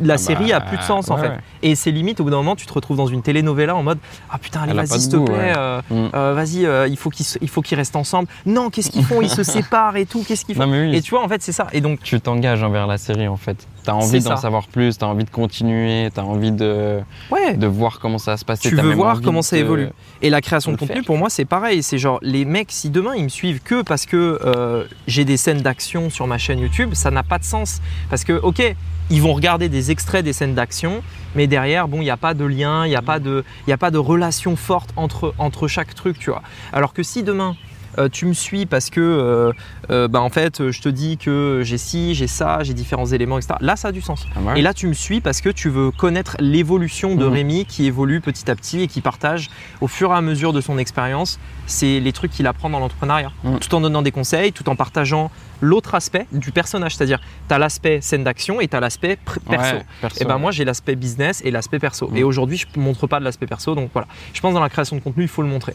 la 0.01 0.15
Ah 0.15 0.17
série 0.17 0.49
bah, 0.49 0.57
a 0.57 0.61
plus 0.61 0.77
de 0.77 0.81
sens 0.83 1.09
en 1.09 1.17
fait. 1.17 1.29
ouais. 1.29 1.37
Et 1.63 1.75
c'est 1.75 1.91
limite 1.91 2.19
au 2.19 2.23
bout 2.25 2.29
d'un 2.29 2.37
moment, 2.37 2.55
tu 2.55 2.65
te 2.65 2.73
retrouves 2.73 2.97
dans 2.97 3.07
une 3.07 3.21
telenovela 3.21 3.75
en 3.75 3.83
mode 3.83 3.97
ah 4.29 4.37
putain 4.37 4.61
allez 4.61 4.73
vas-y 4.73 4.99
s'il 4.99 5.11
te 5.11 5.17
goût, 5.17 5.25
plaît, 5.25 5.35
ouais. 5.35 5.53
euh, 5.57 5.81
Mm. 5.89 6.09
euh, 6.15 6.33
vas-y 6.33 6.65
euh, 6.65 6.87
il 6.87 6.97
faut 6.97 7.61
qu'ils 7.61 7.77
restent 7.77 7.95
ensemble. 7.95 8.27
Non 8.45 8.69
qu'est-ce 8.69 8.89
qu'ils 8.91 9.03
font? 9.05 9.21
Ils 9.21 9.29
se 9.29 9.43
séparent 9.55 9.95
et 9.97 10.05
tout. 10.05 10.23
Qu'est-ce 10.27 10.45
qu'ils 10.45 10.55
font? 10.55 10.65
Non, 10.65 10.67
mais 10.71 10.87
oui. 10.89 10.95
Et 10.95 11.01
tu 11.01 11.11
vois 11.11 11.23
en 11.23 11.27
fait 11.27 11.41
c'est 11.41 11.51
ça. 11.51 11.67
Et 11.73 11.81
donc 11.81 12.01
tu 12.03 12.19
t'engages 12.21 12.63
envers 12.63 12.87
la 12.87 12.97
série 12.97 13.27
en 13.27 13.37
fait. 13.37 13.67
T'as 13.83 13.93
envie 13.93 14.19
d'en 14.19 14.35
savoir 14.35 14.67
plus, 14.67 14.97
t'as 14.97 15.05
envie 15.05 15.25
de 15.25 15.29
continuer, 15.29 16.09
t'as 16.11 16.23
envie 16.23 16.51
de, 16.51 16.99
ouais. 17.29 17.53
de 17.55 17.67
voir 17.67 17.99
comment 17.99 18.17
ça 18.17 18.31
va 18.31 18.37
se 18.37 18.43
passer. 18.45 18.67
Tu 18.69 18.75
veux 18.75 18.93
voir 18.95 19.21
comment 19.21 19.43
ça 19.43 19.57
évolue. 19.57 19.89
Et 20.23 20.29
la 20.31 20.41
création 20.41 20.71
de 20.71 20.77
contenu, 20.77 20.95
faire. 20.95 21.03
pour 21.05 21.17
moi, 21.17 21.29
c'est 21.29 21.45
pareil. 21.45 21.83
C'est 21.83 21.99
genre, 21.99 22.17
les 22.23 22.45
mecs, 22.45 22.71
si 22.71 22.89
demain 22.89 23.13
ils 23.15 23.23
me 23.23 23.29
suivent 23.29 23.61
que 23.61 23.83
parce 23.83 24.07
que 24.07 24.87
j'ai 25.05 25.23
des 25.23 25.37
scènes 25.37 25.61
d'action 25.61 26.09
sur 26.09 26.25
ma 26.25 26.39
chaîne 26.39 26.59
YouTube, 26.59 26.91
ça 26.95 27.11
n'a 27.11 27.21
pas 27.21 27.37
de 27.37 27.43
sens. 27.43 27.79
Parce 28.09 28.23
que, 28.23 28.33
ok, 28.33 28.75
ils 29.09 29.21
vont 29.21 29.33
regarder 29.33 29.69
des 29.69 29.91
extraits 29.91 30.23
des 30.25 30.33
scènes 30.33 30.55
d'action, 30.55 31.01
mais 31.35 31.47
derrière, 31.47 31.87
bon, 31.87 31.97
il 31.97 32.05
n'y 32.05 32.09
a 32.09 32.17
pas 32.17 32.33
de 32.33 32.45
lien, 32.45 32.85
il 32.85 32.89
n'y 32.89 32.95
a, 32.95 33.01
pas 33.01 33.19
de- 33.19 33.43
y 33.67 33.71
a 33.71 33.77
pas 33.77 33.91
de 33.91 33.97
relation 33.97 34.55
forte 34.55 34.91
entre, 34.95 35.33
entre 35.37 35.67
chaque 35.67 35.93
truc, 35.95 36.17
tu 36.19 36.29
vois. 36.31 36.41
Alors 36.73 36.93
que 36.93 37.03
si 37.03 37.21
demain, 37.23 37.55
euh, 37.97 38.09
tu 38.11 38.25
me 38.25 38.33
suis 38.33 38.65
parce 38.65 38.89
que, 38.89 38.99
euh, 38.99 39.53
euh, 39.89 40.09
bah, 40.09 40.19
en 40.19 40.29
fait, 40.29 40.69
je 40.69 40.81
te 40.81 40.89
dis 40.89 41.17
que 41.17 41.61
j'ai 41.63 41.77
ci, 41.77 42.13
j'ai 42.13 42.27
ça, 42.27 42.59
j'ai 42.61 42.73
différents 42.73 43.05
éléments, 43.05 43.37
etc. 43.37 43.55
Là, 43.61 43.77
ça 43.77 43.87
a 43.87 43.91
du 43.93 44.01
sens. 44.01 44.25
Ah 44.35 44.39
ouais. 44.41 44.59
Et 44.59 44.61
là, 44.61 44.73
tu 44.73 44.85
me 44.87 44.93
suis 44.93 45.21
parce 45.21 45.39
que 45.39 45.47
tu 45.47 45.69
veux 45.69 45.91
connaître 45.91 46.35
l'évolution 46.41 47.15
de 47.15 47.25
Mhm. 47.25 47.31
Rémi 47.33 47.65
qui 47.65 47.85
évolue 47.85 48.19
petit 48.19 48.51
à 48.51 48.55
petit 48.57 48.81
et 48.81 48.87
qui 48.87 48.99
partage 48.99 49.49
au 49.79 49.87
fur 49.87 50.11
et 50.11 50.15
à 50.15 50.19
mesure 50.21 50.51
de 50.51 50.59
son 50.59 50.77
expérience. 50.77 51.39
C'est 51.67 52.01
les 52.01 52.11
trucs 52.11 52.31
qu'il 52.31 52.47
apprend 52.47 52.69
dans 52.69 52.79
l'entrepreneuriat. 52.79 53.31
Mhm. 53.45 53.59
Tout 53.59 53.73
en 53.75 53.79
donnant 53.79 54.01
des 54.01 54.11
conseils, 54.11 54.51
tout 54.51 54.67
en 54.67 54.75
partageant 54.75 55.31
l'autre 55.61 55.95
aspect 55.95 56.27
du 56.31 56.51
personnage. 56.51 56.95
C'est-à-dire, 56.95 57.19
tu 57.47 57.53
as 57.53 57.57
l'aspect 57.57 58.01
scène 58.01 58.23
d'action 58.23 58.61
et 58.61 58.67
tu 58.67 58.75
as 58.75 58.79
l'aspect 58.79 59.17
perso. 59.49 59.75
Ouais, 59.77 59.85
perso, 60.01 60.17
Et 60.21 60.25
ben 60.25 60.37
moi 60.37 60.51
j'ai 60.51 60.65
l'aspect 60.65 60.95
business 60.95 61.41
et 61.45 61.51
l'aspect 61.51 61.79
perso. 61.79 62.07
Mhm. 62.09 62.17
Et 62.17 62.23
aujourd'hui 62.23 62.57
je 62.57 62.65
ne 62.75 62.83
montre 62.83 63.07
pas 63.07 63.19
de 63.19 63.23
l'aspect 63.25 63.47
perso 63.47 63.75
donc 63.75 63.89
voilà. 63.93 64.07
Je 64.33 64.41
pense 64.41 64.53
dans 64.53 64.59
la 64.61 64.69
création 64.69 64.95
de 64.95 65.01
contenu 65.01 65.23
il 65.23 65.29
faut 65.29 65.41
le 65.41 65.47
montrer. 65.47 65.73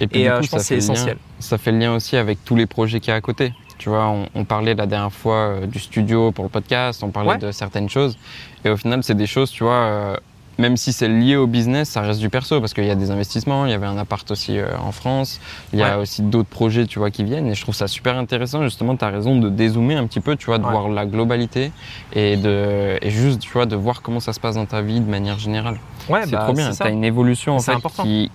Et 0.00 0.06
puis 0.06 0.20
Et 0.22 0.28
euh, 0.28 0.38
coup, 0.38 0.44
je 0.44 0.50
pense 0.50 0.60
que 0.60 0.66
c'est 0.66 0.74
le 0.76 0.80
lien- 0.80 0.92
essentiel. 0.92 1.16
ça 1.38 1.58
fait 1.58 1.72
le 1.72 1.78
lien 1.78 1.94
aussi 1.94 2.16
avec 2.16 2.44
tous 2.44 2.56
les 2.56 2.66
projets 2.66 3.00
qu'il 3.00 3.10
y 3.10 3.12
a 3.12 3.16
à 3.16 3.20
côté. 3.20 3.52
Tu 3.78 3.88
vois, 3.88 4.06
on, 4.06 4.28
on 4.34 4.44
parlait 4.44 4.74
la 4.74 4.86
dernière 4.86 5.12
fois 5.12 5.34
euh, 5.36 5.66
du 5.66 5.80
studio 5.80 6.30
pour 6.30 6.44
le 6.44 6.50
podcast, 6.50 7.02
on 7.02 7.10
parlait 7.10 7.30
Ouais. 7.30 7.38
de 7.38 7.50
certaines 7.50 7.88
choses. 7.88 8.16
Et 8.64 8.68
au 8.70 8.76
final, 8.76 9.02
c'est 9.02 9.16
des 9.16 9.26
choses, 9.26 9.50
tu 9.50 9.64
vois, 9.64 9.72
euh, 9.74 10.16
même 10.58 10.76
si 10.76 10.92
c'est 10.92 11.08
lié 11.08 11.36
au 11.36 11.46
business, 11.46 11.88
ça 11.90 12.02
reste 12.02 12.20
du 12.20 12.28
perso 12.28 12.60
parce 12.60 12.74
qu'il 12.74 12.84
y 12.84 12.90
a 12.90 12.94
des 12.94 13.10
investissements, 13.10 13.64
il 13.66 13.70
y 13.70 13.74
avait 13.74 13.86
un 13.86 13.96
appart 13.98 14.30
aussi 14.30 14.58
euh, 14.58 14.66
en 14.78 14.92
France, 14.92 15.40
il 15.72 15.78
y 15.78 15.82
a 15.82 15.96
Ouais. 15.96 16.02
aussi 16.02 16.22
d'autres 16.22 16.48
projets, 16.48 16.86
tu 16.86 16.98
vois, 16.98 17.10
qui 17.10 17.24
viennent. 17.24 17.46
Et 17.48 17.54
je 17.54 17.62
trouve 17.62 17.74
ça 17.74 17.88
super 17.88 18.16
intéressant, 18.16 18.62
justement, 18.62 18.96
tu 18.96 19.04
as 19.04 19.08
raison 19.08 19.38
de 19.38 19.48
dézoomer 19.48 19.96
un 19.96 20.06
petit 20.06 20.20
peu, 20.20 20.36
tu 20.36 20.46
vois, 20.46 20.58
de 20.58 20.64
Ouais. 20.64 20.70
voir 20.70 20.88
la 20.88 21.06
globalité 21.06 21.70
et, 22.12 22.36
de, 22.36 22.98
et 23.00 23.10
juste, 23.10 23.40
tu 23.40 23.50
vois, 23.52 23.66
de 23.66 23.76
voir 23.76 24.02
comment 24.02 24.20
ça 24.20 24.32
se 24.32 24.40
passe 24.40 24.54
dans 24.56 24.66
ta 24.66 24.82
vie 24.82 25.00
de 25.00 25.08
manière 25.10 25.38
générale. 25.38 25.78
Ouais, 26.08 26.22
c'est 26.24 26.32
bah, 26.32 26.44
trop 26.44 26.52
bien, 26.52 26.70
tu 26.72 26.82
as 26.82 26.90
une 26.90 27.04
évolution 27.04 27.56
en 27.56 27.60
fait 27.60 27.76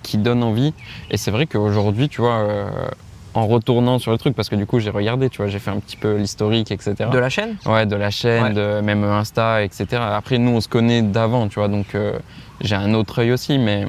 qui 0.02 0.18
donne 0.18 0.42
envie. 0.42 0.74
Et 1.10 1.16
c'est 1.16 1.30
vrai 1.30 1.46
qu'aujourd'hui, 1.46 2.08
tu 2.08 2.20
vois, 2.20 2.38
euh, 2.38 2.70
en 3.38 3.46
retournant 3.46 3.98
sur 3.98 4.12
le 4.12 4.18
truc, 4.18 4.34
parce 4.34 4.48
que 4.48 4.56
du 4.56 4.66
coup 4.66 4.78
j'ai 4.80 4.90
regardé, 4.90 5.30
tu 5.30 5.38
vois, 5.38 5.46
j'ai 5.46 5.58
fait 5.58 5.70
un 5.70 5.78
petit 5.78 5.96
peu 5.96 6.16
l'historique, 6.16 6.70
etc. 6.70 6.94
De 7.10 7.18
la 7.18 7.28
chaîne? 7.30 7.56
Ouais, 7.66 7.86
de 7.86 7.96
la 7.96 8.10
chaîne, 8.10 8.42
Ouais. 8.44 8.52
de 8.52 8.80
même 8.80 9.04
Insta, 9.04 9.62
etc. 9.62 9.86
Après, 10.12 10.38
nous, 10.38 10.50
on 10.52 10.60
se 10.60 10.68
connaît 10.68 11.02
d'avant, 11.02 11.48
tu 11.48 11.58
vois, 11.58 11.68
donc 11.68 11.94
euh, 11.94 12.18
j'ai 12.60 12.74
un 12.76 12.94
autre 12.94 13.20
œil 13.20 13.32
aussi, 13.32 13.58
mais, 13.58 13.86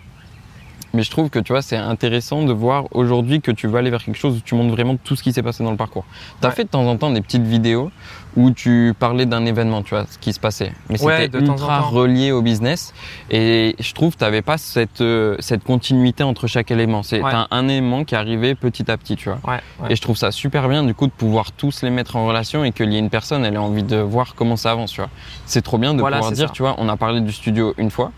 mais 0.94 1.04
je 1.04 1.12
trouve 1.12 1.30
que, 1.30 1.40
tu 1.40 1.54
vois, 1.54 1.62
c'est 1.62 1.78
intéressant 1.78 2.44
de 2.44 2.54
voir 2.54 2.86
aujourd'hui 2.92 3.42
que 3.42 3.52
tu 3.52 3.68
vas 3.68 3.80
aller 3.80 3.90
vers 3.92 4.04
quelque 4.04 4.18
chose 4.18 4.38
où 4.38 4.42
tu 4.42 4.56
montres 4.56 4.72
vraiment 4.72 4.96
tout 4.98 5.16
ce 5.16 5.24
qui 5.24 5.34
s'est 5.34 5.44
passé 5.44 5.64
dans 5.64 5.72
le 5.72 5.78
parcours. 5.78 6.06
Tu 6.42 6.46
as 6.48 6.50
Ouais. 6.50 6.56
fait 6.56 6.64
de 6.64 6.70
temps 6.70 6.86
en 6.86 6.98
temps 6.98 7.12
des 7.12 7.22
petites 7.22 7.46
vidéos 7.46 7.92
où 8.38 8.52
tu 8.52 8.94
parlais 8.98 9.26
d'un 9.26 9.46
événement, 9.46 9.82
tu 9.82 9.90
vois, 9.96 10.06
ce 10.10 10.18
qui 10.18 10.34
se 10.34 10.40
passait. 10.40 10.72
Mais 10.90 11.02
Ouais, 11.04 11.22
c'était 11.24 11.40
ultra 11.40 11.80
temps. 11.80 11.90
relié 11.90 12.32
au 12.32 12.42
business. 12.42 12.94
Et 13.32 13.76
je 13.80 13.94
trouve 13.94 14.14
que 14.14 14.20
tu 14.20 14.24
n'avais 14.24 14.42
pas 14.42 14.58
cette, 14.58 15.02
euh, 15.02 15.36
cette 15.40 15.64
continuité 15.64 16.24
entre 16.24 16.48
chaque 16.48 16.70
élément. 16.72 17.02
C'est 17.04 17.22
Ouais. 17.22 17.32
t'as 17.32 17.48
un 17.52 17.68
élément 17.68 18.04
qui 18.06 18.16
arrivait 18.16 18.56
petit 18.56 18.90
à 18.92 18.98
petit, 18.98 19.16
tu 19.16 19.30
vois. 19.30 19.40
Ouais. 19.48 19.60
Et 19.90 19.96
je 19.96 20.02
trouve 20.02 20.16
ça 20.18 20.32
super 20.32 20.70
bien 20.70 20.84
du 20.84 20.94
coup 20.94 21.08
de 21.08 21.12
pouvoir 21.12 21.52
tous 21.52 21.82
les 21.82 21.90
mettre 21.90 22.16
en 22.16 22.26
relation 22.28 22.64
et 22.64 22.72
qu'il 22.72 22.92
y 22.94 22.96
ait 22.96 23.00
une 23.00 23.10
personne, 23.10 23.44
elle 23.46 23.56
ait 23.56 23.58
envie 23.58 23.84
de 23.84 23.98
voir 23.98 24.36
comment 24.36 24.56
ça 24.58 24.72
avance, 24.72 24.92
tu 24.92 25.02
vois. 25.02 25.10
C'est 25.46 25.62
trop 25.62 25.78
bien 25.78 25.94
de 25.94 26.00
Voilà, 26.00 26.18
pouvoir 26.18 26.34
dire, 26.34 26.48
ça. 26.50 26.54
tu 26.54 26.62
vois, 26.62 26.76
on 26.78 26.88
a 26.88 26.98
parlé 26.98 27.22
du 27.22 27.32
studio 27.32 27.74
une 27.78 27.90
fois 27.92 28.12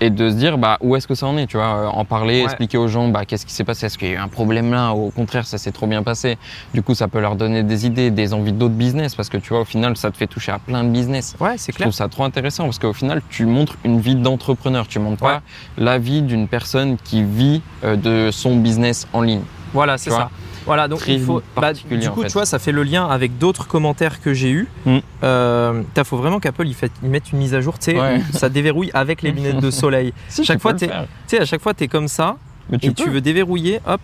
et 0.00 0.10
de 0.10 0.30
se 0.30 0.34
dire 0.34 0.56
bah 0.58 0.78
où 0.80 0.96
est-ce 0.96 1.06
que 1.06 1.14
ça 1.14 1.26
en 1.26 1.36
est, 1.36 1.46
tu 1.46 1.56
vois, 1.56 1.66
euh, 1.66 1.86
en 1.88 2.04
parler, 2.04 2.38
Ouais. 2.40 2.44
expliquer 2.44 2.78
aux 2.78 2.88
gens 2.88 3.08
bah 3.08 3.24
qu'est-ce 3.24 3.44
qui 3.46 3.52
s'est 3.52 3.64
passé, 3.64 3.86
est-ce 3.86 3.98
qu'il 3.98 4.08
y 4.08 4.12
a 4.12 4.14
eu 4.14 4.18
un 4.18 4.28
problème 4.28 4.72
là, 4.72 4.92
ou 4.94 5.06
au 5.08 5.10
contraire 5.10 5.46
ça 5.46 5.58
s'est 5.58 5.72
trop 5.72 5.86
bien 5.86 6.02
passé. 6.02 6.38
Du 6.74 6.82
coup 6.82 6.94
ça 6.94 7.08
peut 7.08 7.20
leur 7.20 7.36
donner 7.36 7.62
des 7.62 7.86
idées, 7.86 8.10
des 8.10 8.32
envies 8.34 8.52
d'autres 8.52 8.74
business 8.74 9.14
parce 9.14 9.28
que 9.28 9.36
tu 9.36 9.50
vois 9.50 9.60
au 9.60 9.64
final 9.64 9.96
ça 9.96 10.10
te 10.10 10.16
fait 10.16 10.26
toucher 10.26 10.52
à 10.52 10.58
plein 10.58 10.84
de 10.84 10.88
business. 10.90 11.36
Ouais, 11.40 11.54
c'est 11.58 11.72
Je 11.72 11.76
clair. 11.76 11.86
trouve 11.88 11.94
ça 11.94 12.08
trop 12.08 12.24
intéressant 12.24 12.64
parce 12.64 12.78
qu'au 12.78 12.92
final, 12.92 13.20
tu 13.30 13.44
montres 13.46 13.76
une 13.84 14.00
vie 14.00 14.14
d'entrepreneur. 14.16 14.86
Tu 14.88 14.98
montres 14.98 15.20
pas 15.22 15.42
la 15.78 15.98
vie 15.98 16.22
d'une 16.22 16.48
personne 16.48 16.96
qui 17.04 17.22
vit 17.22 17.60
euh, 17.84 17.96
de 17.96 18.30
son 18.30 18.56
business 18.56 19.06
en 19.12 19.20
ligne. 19.22 19.42
Voilà, 19.72 19.98
c'est 19.98 20.10
ça. 20.10 20.30
Voilà, 20.66 20.88
donc 20.88 21.00
très 21.00 21.14
il 21.14 21.22
faut. 21.22 21.42
bah, 21.56 21.72
du 21.72 21.80
en 22.08 22.12
coup, 22.12 22.22
fait. 22.22 22.28
tu 22.28 22.32
vois, 22.34 22.46
ça 22.46 22.58
fait 22.58 22.72
le 22.72 22.82
lien 22.82 23.06
avec 23.06 23.38
d'autres 23.38 23.66
commentaires 23.66 24.20
que 24.20 24.34
j'ai 24.34 24.50
eus. 24.50 24.68
Mm. 24.84 24.98
Euh, 25.24 25.82
t'as- 25.94 26.04
faut 26.04 26.16
vraiment 26.18 26.38
qu'Apple 26.40 26.66
il, 26.66 26.74
fait- 26.74 26.92
il 27.02 27.08
mette 27.10 27.32
une 27.32 27.38
mise 27.38 27.54
à 27.54 27.60
jour, 27.60 27.78
tu 27.78 27.92
sais, 27.92 28.00
Ouais. 28.00 28.20
ça 28.32 28.48
déverrouille 28.48 28.90
avec 28.94 29.22
les 29.22 29.30
lunettes 29.32 29.60
de 29.60 29.70
soleil. 29.70 30.12
Si, 30.28 30.44
Chaque 30.44 30.58
tu 30.58 30.62
fois, 30.62 30.72
peux 30.72 30.78
t'es- 30.78 30.86
le 30.86 30.92
faire. 30.92 31.02
Tu 31.28 31.36
sais, 31.36 31.40
à 31.40 31.44
chaque 31.46 31.62
fois, 31.62 31.72
t'es 31.74 31.88
comme 31.88 32.08
ça 32.08 32.36
Mais 32.70 32.78
et 32.82 32.92
tu 32.92 33.08
veux 33.10 33.20
déverrouiller, 33.20 33.80
hop. 33.86 34.00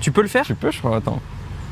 Tu 0.00 0.12
peux 0.12 0.22
le 0.22 0.28
faire 0.28 0.44
Tu 0.44 0.54
peux, 0.54 0.70
je 0.70 0.78
crois. 0.78 0.96
Attends. 0.96 1.20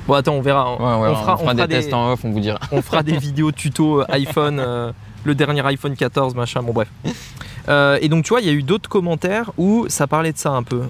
Bon, 0.09 0.14
attends, 0.14 0.35
on 0.35 0.41
verra. 0.41 0.72
Ouais, 0.74 1.03
ouais, 1.03 1.09
on, 1.12 1.16
fera, 1.16 1.35
on 1.41 1.47
des, 1.53 1.57
fera 1.57 1.68
tests 1.68 1.93
en 1.95 2.12
off, 2.12 2.24
on 2.24 2.31
vous 2.31 2.41
dira. 2.41 2.59
on 2.72 2.83
fera 2.83 3.03
des 3.03 3.16
vidéos 3.18 3.53
tuto 3.53 4.01
euh, 4.03 4.05
iPhone, 4.11 4.59
euh, 4.61 4.93
le 5.24 5.35
dernier 5.35 5.64
iPhone 5.66 5.95
14, 5.97 6.35
machin, 6.35 6.62
bon 6.62 6.72
bref. 6.72 6.89
Euh, 7.68 7.99
et 8.01 8.09
donc 8.09 8.24
tu 8.24 8.29
vois, 8.31 8.41
il 8.41 8.47
y 8.47 8.51
a 8.51 8.53
eu 8.53 8.62
d'autres 8.62 8.89
commentaires 8.89 9.51
où 9.59 9.87
ça 9.89 10.07
parlait 10.07 10.33
de 10.33 10.39
ça 10.39 10.51
un 10.51 10.62
peu. 10.62 10.83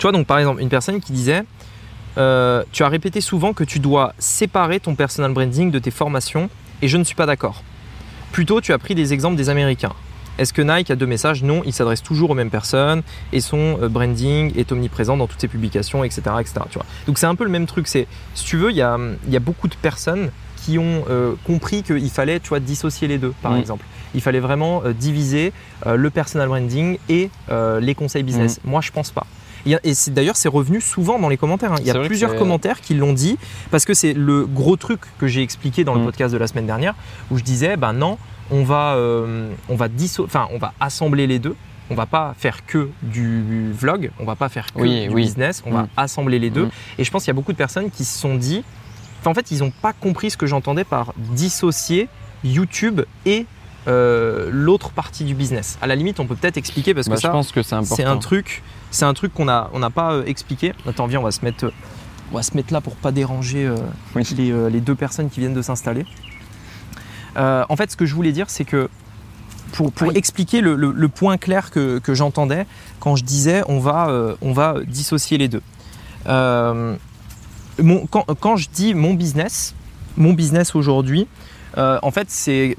Tu 0.00 0.04
vois, 0.04 0.12
donc 0.12 0.26
par 0.26 0.38
exemple, 0.38 0.62
une 0.62 0.70
personne 0.70 0.98
qui 0.98 1.12
disait 1.12 1.42
euh, 2.16 2.64
Tu 2.72 2.82
as 2.82 2.88
répété 2.88 3.20
souvent 3.20 3.52
que 3.52 3.64
tu 3.64 3.80
dois 3.80 4.14
séparer 4.18 4.80
ton 4.80 4.94
personal 4.94 5.30
branding 5.34 5.70
de 5.70 5.78
tes 5.78 5.90
formations 5.90 6.48
et 6.80 6.88
je 6.88 6.96
ne 6.96 7.04
suis 7.04 7.14
pas 7.14 7.26
d'accord. 7.26 7.62
Plutôt, 8.32 8.62
tu 8.62 8.72
as 8.72 8.78
pris 8.78 8.94
des 8.94 9.12
exemples 9.12 9.36
des 9.36 9.50
Américains. 9.50 9.92
Est-ce 10.38 10.54
que 10.54 10.62
Nike 10.62 10.90
a 10.90 10.96
deux 10.96 11.04
messages? 11.06 11.42
Non, 11.42 11.60
il 11.66 11.74
s'adresse 11.74 12.02
toujours 12.02 12.30
aux 12.30 12.34
mêmes 12.34 12.48
personnes 12.48 13.02
et 13.34 13.40
son 13.42 13.78
euh, 13.82 13.88
branding 13.90 14.56
est 14.56 14.72
omniprésent 14.72 15.18
dans 15.18 15.26
toutes 15.26 15.42
ses 15.42 15.48
publications, 15.48 16.02
etc. 16.02 16.22
etc. 16.40 16.60
tu 16.70 16.78
vois. 16.78 16.86
Donc 17.06 17.18
c'est 17.18 17.26
un 17.26 17.34
peu 17.34 17.44
le 17.44 17.50
même 17.50 17.66
truc. 17.66 17.86
C'est, 17.86 18.06
si 18.34 18.46
tu 18.46 18.56
veux, 18.56 18.70
il 18.70 18.76
y 18.78 18.82
a, 18.82 18.96
il 19.26 19.32
y 19.34 19.36
a 19.36 19.40
beaucoup 19.40 19.68
de 19.68 19.74
personnes 19.74 20.30
qui 20.56 20.78
ont 20.78 21.04
euh, 21.10 21.34
compris 21.46 21.82
qu'il 21.82 22.08
fallait 22.10 22.40
tu 22.40 22.48
vois, 22.48 22.60
dissocier 22.60 23.06
les 23.06 23.18
deux, 23.18 23.34
par 23.42 23.52
Mm. 23.52 23.58
exemple. 23.58 23.84
Il 24.14 24.22
fallait 24.22 24.40
vraiment 24.40 24.82
euh, 24.86 24.94
diviser 24.94 25.52
euh, 25.86 25.96
le 25.96 26.08
personal 26.08 26.48
branding 26.48 26.96
et 27.10 27.28
les 27.80 27.94
conseils 27.94 28.22
business. 28.22 28.60
Moi, 28.64 28.80
je 28.80 28.90
pense 28.92 29.10
pas. 29.10 29.26
Et 29.66 29.76
d'ailleurs, 30.08 30.36
c'est 30.36 30.48
revenu 30.48 30.80
souvent 30.80 31.18
dans 31.18 31.28
les 31.28 31.36
commentaires. 31.36 31.72
hein. 31.72 31.76
Il 31.80 31.86
y 31.86 31.90
a 31.90 31.98
plusieurs 32.00 32.36
commentaires 32.36 32.80
qui 32.80 32.94
l'ont 32.94 33.12
dit 33.12 33.36
parce 33.70 33.84
que 33.84 33.94
c'est 33.94 34.12
le 34.14 34.46
gros 34.46 34.76
truc 34.76 35.00
que 35.18 35.26
j'ai 35.26 35.42
expliqué 35.42 35.84
dans 35.84 35.94
le 35.94 36.00
Mm. 36.00 36.04
podcast 36.06 36.32
de 36.32 36.38
la 36.38 36.46
semaine 36.46 36.66
dernière 36.66 36.94
où 37.30 37.38
je 37.38 37.44
disais, 37.44 37.76
ben 37.76 37.92
non, 37.92 38.18
on 38.50 38.64
va, 38.64 38.94
euh, 38.94 39.50
on 39.68 39.76
va, 39.76 39.86
enfin, 40.20 40.48
on 40.52 40.58
va 40.58 40.72
assembler 40.80 41.26
les 41.26 41.38
deux. 41.38 41.54
On 41.92 41.96
va 41.96 42.06
pas 42.06 42.34
faire 42.38 42.64
que 42.66 42.88
du 43.02 43.72
vlog, 43.72 44.12
on 44.20 44.24
va 44.24 44.36
pas 44.36 44.48
faire 44.48 44.72
que 44.72 44.80
Oui, 44.80 45.08
du 45.08 45.14
oui. 45.14 45.22
business, 45.22 45.60
on 45.66 45.72
va 45.72 45.82
Mm. 45.82 45.88
assembler 45.96 46.38
les 46.38 46.50
deux. 46.50 46.66
Mm. 46.66 46.70
Et 46.98 47.04
je 47.04 47.10
pense 47.10 47.24
qu'il 47.24 47.28
y 47.30 47.32
a 47.32 47.34
beaucoup 47.34 47.52
de 47.52 47.56
personnes 47.56 47.90
qui 47.90 48.04
se 48.04 48.16
sont 48.16 48.36
dit, 48.36 48.62
enfin, 49.20 49.32
en 49.32 49.34
fait, 49.34 49.50
ils 49.50 49.58
n'ont 49.58 49.72
pas 49.72 49.92
compris 49.92 50.30
ce 50.30 50.36
que 50.36 50.46
j'entendais 50.46 50.84
par 50.84 51.12
dissocier 51.16 52.08
YouTube 52.44 53.00
et 53.26 53.44
euh, 53.88 54.50
l'autre 54.52 54.90
partie 54.90 55.24
du 55.24 55.34
business. 55.34 55.78
À 55.82 55.86
la 55.88 55.96
limite, 55.96 56.20
on 56.20 56.26
peut 56.26 56.36
peut-être 56.36 56.58
expliquer 56.58 56.94
parce 56.94 57.08
Bah, 57.08 57.14
que 57.16 57.20
je 57.20 57.26
ça, 57.26 57.30
pense 57.32 57.50
que 57.50 57.62
c'est 57.62 58.04
un 58.04 58.18
truc, 58.18 58.62
c'est 58.90 59.04
un 59.04 59.14
truc 59.14 59.32
qu'on 59.34 59.48
on 59.48 59.78
n'a 59.78 59.90
pas 59.90 60.12
euh, 60.12 60.24
expliqué. 60.26 60.72
Attends, 60.86 61.06
viens, 61.06 61.20
on 61.20 61.24
va 61.24 61.30
se 61.30 61.44
mettre, 61.44 61.64
euh, 61.66 61.72
on 62.32 62.36
va 62.36 62.42
se 62.42 62.54
mettre 62.56 62.72
là 62.72 62.80
pour 62.80 62.96
pas 62.96 63.12
déranger 63.12 63.66
euh, 63.66 63.76
Oui. 64.14 64.22
les, 64.36 64.50
euh, 64.52 64.68
les 64.68 64.80
deux 64.80 64.94
personnes 64.94 65.30
qui 65.30 65.40
viennent 65.40 65.54
de 65.54 65.62
s'installer. 65.62 66.04
En 67.36 67.76
fait, 67.76 67.90
ce 67.90 67.96
que 67.96 68.04
je 68.06 68.14
voulais 68.14 68.32
dire, 68.32 68.50
c'est 68.50 68.64
que 68.64 68.88
pour, 69.72 69.92
pour 69.92 70.12
expliquer 70.16 70.60
le, 70.60 70.74
le- 70.74 70.92
le 70.92 71.08
point 71.08 71.38
clair 71.38 71.70
que, 71.70 71.98
que 72.00 72.12
j'entendais 72.12 72.66
quand 72.98 73.14
je 73.16 73.24
disais 73.24 73.62
on 73.68 73.78
va, 73.78 74.34
on 74.42 74.52
va 74.52 74.74
dissocier 74.86 75.38
les 75.38 75.48
deux. 75.48 75.62
Mon- 76.26 78.06
quand, 78.06 78.26
quand 78.40 78.56
je 78.56 78.68
dis 78.72 78.94
mon 78.94 79.14
business, 79.14 79.74
mon 80.16 80.32
business 80.32 80.74
aujourd'hui, 80.74 81.28
euh, 81.78 81.98
en 82.02 82.10
fait, 82.10 82.30
c'est 82.30 82.76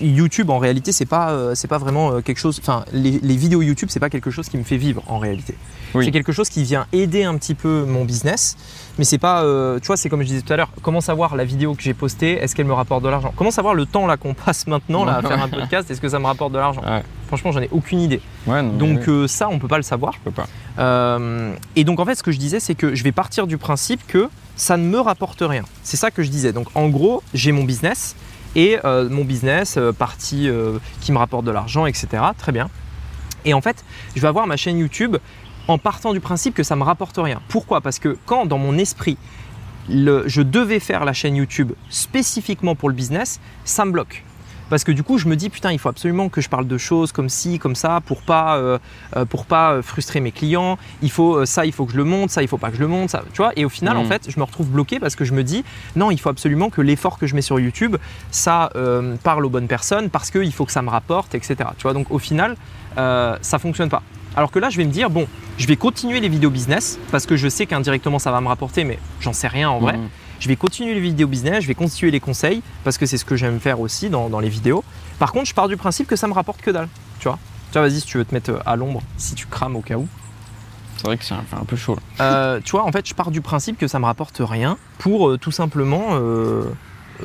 YouTube. 0.00 0.50
En 0.50 0.58
réalité, 0.58 0.92
c'est 0.92 1.06
pas, 1.06 1.30
euh, 1.30 1.54
c'est 1.54 1.68
pas 1.68 1.78
vraiment 1.78 2.12
euh, 2.12 2.20
quelque 2.20 2.38
chose. 2.38 2.58
Enfin, 2.60 2.84
les, 2.92 3.18
les 3.22 3.36
vidéos 3.36 3.62
YouTube, 3.62 3.88
c'est 3.90 4.00
pas 4.00 4.10
quelque 4.10 4.30
chose 4.30 4.48
qui 4.48 4.56
me 4.56 4.64
fait 4.64 4.76
vivre 4.76 5.02
en 5.06 5.18
réalité. 5.18 5.54
Oui. 5.94 6.04
C'est 6.04 6.10
quelque 6.10 6.32
chose 6.32 6.48
qui 6.48 6.64
vient 6.64 6.86
aider 6.92 7.24
un 7.24 7.36
petit 7.36 7.54
peu 7.54 7.84
mon 7.84 8.04
business, 8.04 8.56
mais 8.98 9.04
c'est 9.04 9.18
pas. 9.18 9.42
euh, 9.42 9.78
tu 9.80 9.86
vois, 9.88 9.96
c'est 9.96 10.08
comme 10.08 10.22
je 10.22 10.26
disais 10.26 10.42
tout 10.42 10.52
à 10.52 10.56
l'heure. 10.56 10.70
Comment 10.82 11.00
savoir 11.00 11.36
la 11.36 11.44
vidéo 11.44 11.74
que 11.74 11.82
j'ai 11.82 11.94
postée 11.94 12.32
Est-ce 12.34 12.54
qu'elle 12.54 12.66
me 12.66 12.72
rapporte 12.72 13.02
de 13.02 13.08
l'argent? 13.08 13.32
Comment 13.36 13.50
savoir 13.50 13.74
le 13.74 13.86
temps 13.86 14.06
là 14.06 14.16
qu'on 14.16 14.34
passe 14.34 14.66
maintenant 14.66 15.04
là 15.04 15.16
à 15.16 15.22
faire 15.22 15.42
un 15.42 15.48
podcast 15.48 15.90
Est-ce 15.90 16.00
que 16.00 16.08
ça 16.08 16.18
me 16.18 16.26
rapporte 16.26 16.52
de 16.52 16.58
l'argent? 16.58 16.82
Ouais. 16.82 17.02
Franchement, 17.26 17.52
j'en 17.52 17.60
ai 17.60 17.68
aucune 17.72 18.00
idée. 18.00 18.20
Ouais, 18.46 18.62
non, 18.62 18.72
mais 18.72 18.78
Donc 18.78 18.98
oui, 19.06 19.12
euh, 19.12 19.26
ça, 19.26 19.48
on 19.48 19.58
peut 19.58 19.68
pas 19.68 19.78
le 19.78 19.82
savoir. 19.82 20.12
je 20.12 20.18
peux 20.20 20.30
pas. 20.30 20.46
Euh, 20.78 21.52
et 21.76 21.84
donc 21.84 22.00
en 22.00 22.04
fait, 22.04 22.14
ce 22.14 22.22
que 22.22 22.32
je 22.32 22.38
disais, 22.38 22.60
c'est 22.60 22.74
que 22.74 22.94
je 22.94 23.02
vais 23.04 23.12
partir 23.12 23.46
du 23.46 23.58
principe 23.58 24.06
que 24.06 24.28
ça 24.56 24.76
ne 24.76 24.84
me 24.84 25.00
rapporte 25.00 25.42
rien. 25.42 25.64
C'est 25.82 25.96
ça 25.96 26.10
que 26.10 26.22
je 26.22 26.30
disais. 26.30 26.52
Donc 26.52 26.68
en 26.74 26.88
gros, 26.88 27.22
j'ai 27.34 27.50
mon 27.52 27.64
business 27.64 28.14
et 28.56 28.78
mon 28.84 29.24
business, 29.24 29.78
partie 29.98 30.48
qui 31.00 31.10
me 31.10 31.18
rapporte 31.18 31.44
de 31.44 31.50
l'argent, 31.50 31.86
etc. 31.86 32.06
Très 32.38 32.52
bien. 32.52 32.68
Et 33.44 33.52
en 33.52 33.60
fait, 33.60 33.84
je 34.14 34.20
vais 34.22 34.28
avoir 34.28 34.46
ma 34.46 34.56
chaîne 34.56 34.78
YouTube 34.78 35.16
en 35.68 35.78
partant 35.78 36.12
du 36.12 36.20
principe 36.20 36.54
que 36.54 36.62
ça 36.62 36.76
me 36.76 36.82
rapporte 36.82 37.16
rien. 37.18 37.40
Pourquoi? 37.48 37.80
Parce 37.80 37.98
que 37.98 38.16
quand 38.26 38.46
dans 38.46 38.58
mon 38.58 38.76
esprit, 38.78 39.16
le- 39.88 40.24
je 40.26 40.42
devais 40.42 40.80
faire 40.80 41.04
la 41.04 41.12
chaîne 41.12 41.36
YouTube 41.36 41.72
spécifiquement 41.90 42.74
pour 42.74 42.88
le 42.88 42.94
business, 42.94 43.40
ça 43.64 43.84
me 43.84 43.90
bloque. 43.92 44.24
Parce 44.70 44.82
que 44.82 44.92
du 44.92 45.02
coup, 45.02 45.18
je 45.18 45.28
me 45.28 45.36
dis 45.36 45.50
putain, 45.50 45.72
il 45.72 45.78
faut 45.78 45.90
absolument 45.90 46.30
que 46.30 46.40
je 46.40 46.48
parle 46.48 46.66
de 46.66 46.78
choses 46.78 47.12
comme 47.12 47.28
ci, 47.28 47.58
comme 47.58 47.74
ça, 47.74 48.00
pour 48.04 48.22
pas, 48.22 48.56
euh, 48.56 48.78
euh, 49.14 49.26
pour 49.26 49.44
pas 49.44 49.72
euh, 49.72 49.82
frustrer 49.82 50.20
mes 50.20 50.32
clients. 50.32 50.78
Il 51.02 51.10
faut 51.10 51.44
ça, 51.44 51.66
il 51.66 51.72
faut 51.72 51.84
que 51.84 51.92
je 51.92 51.98
le 51.98 52.04
monte, 52.04 52.30
ça, 52.30 52.40
il 52.42 52.48
faut 52.48 52.56
pas 52.56 52.70
que 52.70 52.76
je 52.76 52.80
le 52.80 52.88
monte, 52.88 53.10
ça, 53.10 53.22
tu 53.32 53.36
vois. 53.36 53.52
Et 53.56 53.64
au 53.66 53.68
final, 53.68 53.98
en 53.98 54.04
fait, 54.08 54.30
je 54.30 54.38
me 54.38 54.44
retrouve 54.44 54.70
bloqué 54.70 54.98
parce 54.98 55.16
que 55.16 55.24
je 55.26 55.34
me 55.34 55.44
dis 55.44 55.64
non, 55.96 56.10
il 56.10 56.18
faut 56.18 56.30
absolument 56.30 56.70
que 56.70 56.80
l'effort 56.80 57.18
que 57.18 57.26
je 57.26 57.34
mets 57.34 57.42
sur 57.42 57.60
YouTube, 57.60 57.96
ça 58.30 58.70
euh, 58.74 59.16
parle 59.22 59.44
aux 59.44 59.50
bonnes 59.50 59.68
personnes 59.68 60.08
parce 60.08 60.30
qu'il 60.30 60.52
faut 60.52 60.64
que 60.64 60.72
ça 60.72 60.82
me 60.82 60.90
rapporte, 60.90 61.34
etc. 61.34 61.56
Tu 61.76 61.82
vois. 61.82 61.92
Donc 61.92 62.10
au 62.10 62.18
final, 62.18 62.56
euh, 62.96 63.36
ça 63.42 63.58
fonctionne 63.58 63.90
pas. 63.90 64.02
Alors 64.36 64.50
que 64.50 64.58
là, 64.58 64.70
je 64.70 64.76
vais 64.76 64.84
me 64.84 64.90
dire 64.90 65.10
bon, 65.10 65.26
je 65.58 65.66
vais 65.66 65.76
continuer 65.76 66.20
les 66.20 66.28
vidéos 66.28 66.50
business 66.50 66.98
parce 67.12 67.26
que 67.26 67.36
je 67.36 67.48
sais 67.48 67.66
qu'indirectement 67.66 68.18
ça 68.18 68.32
va 68.32 68.40
me 68.40 68.48
rapporter, 68.48 68.84
mais 68.84 68.98
j'en 69.20 69.32
sais 69.32 69.48
rien 69.48 69.70
en 69.70 69.78
vrai. 69.78 69.96
Mhm. 69.96 70.08
Je 70.40 70.48
vais 70.48 70.56
continuer 70.56 70.94
les 70.94 71.00
vidéos 71.00 71.28
business, 71.28 71.62
je 71.62 71.68
vais 71.68 71.74
continuer 71.74 72.10
les 72.10 72.20
conseils 72.20 72.60
parce 72.82 72.98
que 72.98 73.06
c'est 73.06 73.16
ce 73.18 73.24
que 73.24 73.36
j'aime 73.36 73.60
faire 73.60 73.80
aussi 73.80 74.10
dans, 74.10 74.28
dans 74.28 74.40
les 74.40 74.48
vidéos. 74.48 74.82
Par 75.18 75.32
contre, 75.32 75.46
je 75.46 75.54
pars 75.54 75.68
du 75.68 75.76
principe 75.76 76.06
que 76.08 76.16
ça 76.16 76.26
me 76.26 76.32
rapporte 76.34 76.60
que 76.60 76.70
dalle. 76.70 76.88
Tu 77.20 77.28
vois 77.28 77.38
Tu 77.70 77.78
vois, 77.78 77.88
vas-y, 77.88 78.00
si 78.00 78.06
tu 78.06 78.18
veux 78.18 78.24
te 78.24 78.34
mettre 78.34 78.60
à 78.66 78.76
l'ombre, 78.76 79.00
si 79.16 79.34
tu 79.34 79.46
crames 79.46 79.76
au 79.76 79.80
cas 79.80 79.96
où. 79.96 80.06
C'est 80.96 81.06
vrai 81.06 81.16
que 81.16 81.24
c'est 81.24 81.34
un, 81.34 81.64
peu 81.66 81.76
chaud. 81.76 81.96
là. 82.18 82.24
Euh, 82.24 82.60
tu 82.64 82.72
vois, 82.72 82.84
en 82.84 82.92
fait, 82.92 83.06
je 83.08 83.14
pars 83.14 83.30
du 83.30 83.40
principe 83.40 83.78
que 83.78 83.86
ça 83.86 83.98
me 83.98 84.04
rapporte 84.04 84.40
rien 84.44 84.76
pour 84.98 85.28
euh, 85.28 85.38
tout 85.38 85.50
simplement 85.50 86.02
euh, 86.12 86.64
euh, 87.22 87.24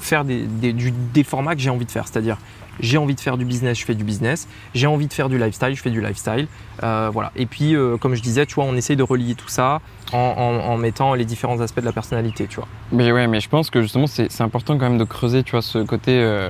faire 0.00 0.24
des, 0.24 0.44
des- 0.46 0.72
du- 0.72 0.90
des 0.92 1.24
formats 1.24 1.54
que 1.54 1.60
j'ai 1.60 1.70
envie 1.70 1.86
de 1.86 1.90
faire. 1.90 2.06
C'est-à-dire, 2.08 2.36
j'ai 2.78 2.96
envie 2.98 3.14
de 3.14 3.20
faire 3.20 3.36
du 3.36 3.44
business, 3.44 3.78
je 3.78 3.84
fais 3.84 3.94
du 3.94 4.04
business. 4.04 4.46
J'ai 4.74 4.86
envie 4.86 5.06
de 5.08 5.12
faire 5.12 5.28
du 5.28 5.38
lifestyle, 5.38 5.74
je 5.74 5.82
fais 5.82 5.90
du 5.90 6.00
lifestyle. 6.00 6.46
Euh, 6.82 7.10
voilà. 7.12 7.32
Et 7.36 7.46
puis, 7.46 7.74
euh, 7.74 7.96
comme 7.96 8.14
je 8.14 8.22
disais, 8.22 8.46
tu 8.46 8.54
vois, 8.54 8.64
on 8.64 8.74
essaye 8.76 8.96
de 8.96 9.02
relier 9.02 9.34
tout 9.34 9.48
ça 9.48 9.80
en, 10.12 10.18
en- 10.18 10.70
en 10.72 10.76
mettant 10.76 11.14
les 11.14 11.24
différents 11.24 11.60
aspects 11.60 11.80
de 11.80 11.84
la 11.86 11.92
personnalité, 11.92 12.46
tu 12.46 12.56
vois. 12.56 12.68
Mais 12.92 13.10
ouais, 13.12 13.26
mais 13.26 13.40
je 13.40 13.48
pense 13.48 13.70
que 13.70 13.82
justement, 13.82 14.06
c'est 14.06 14.30
c'est 14.30 14.42
important 14.42 14.78
quand 14.78 14.88
même 14.88 14.98
de 14.98 15.04
creuser, 15.04 15.42
tu 15.42 15.52
vois, 15.52 15.62
ce 15.62 15.78
côté. 15.78 16.12
euh, 16.22 16.48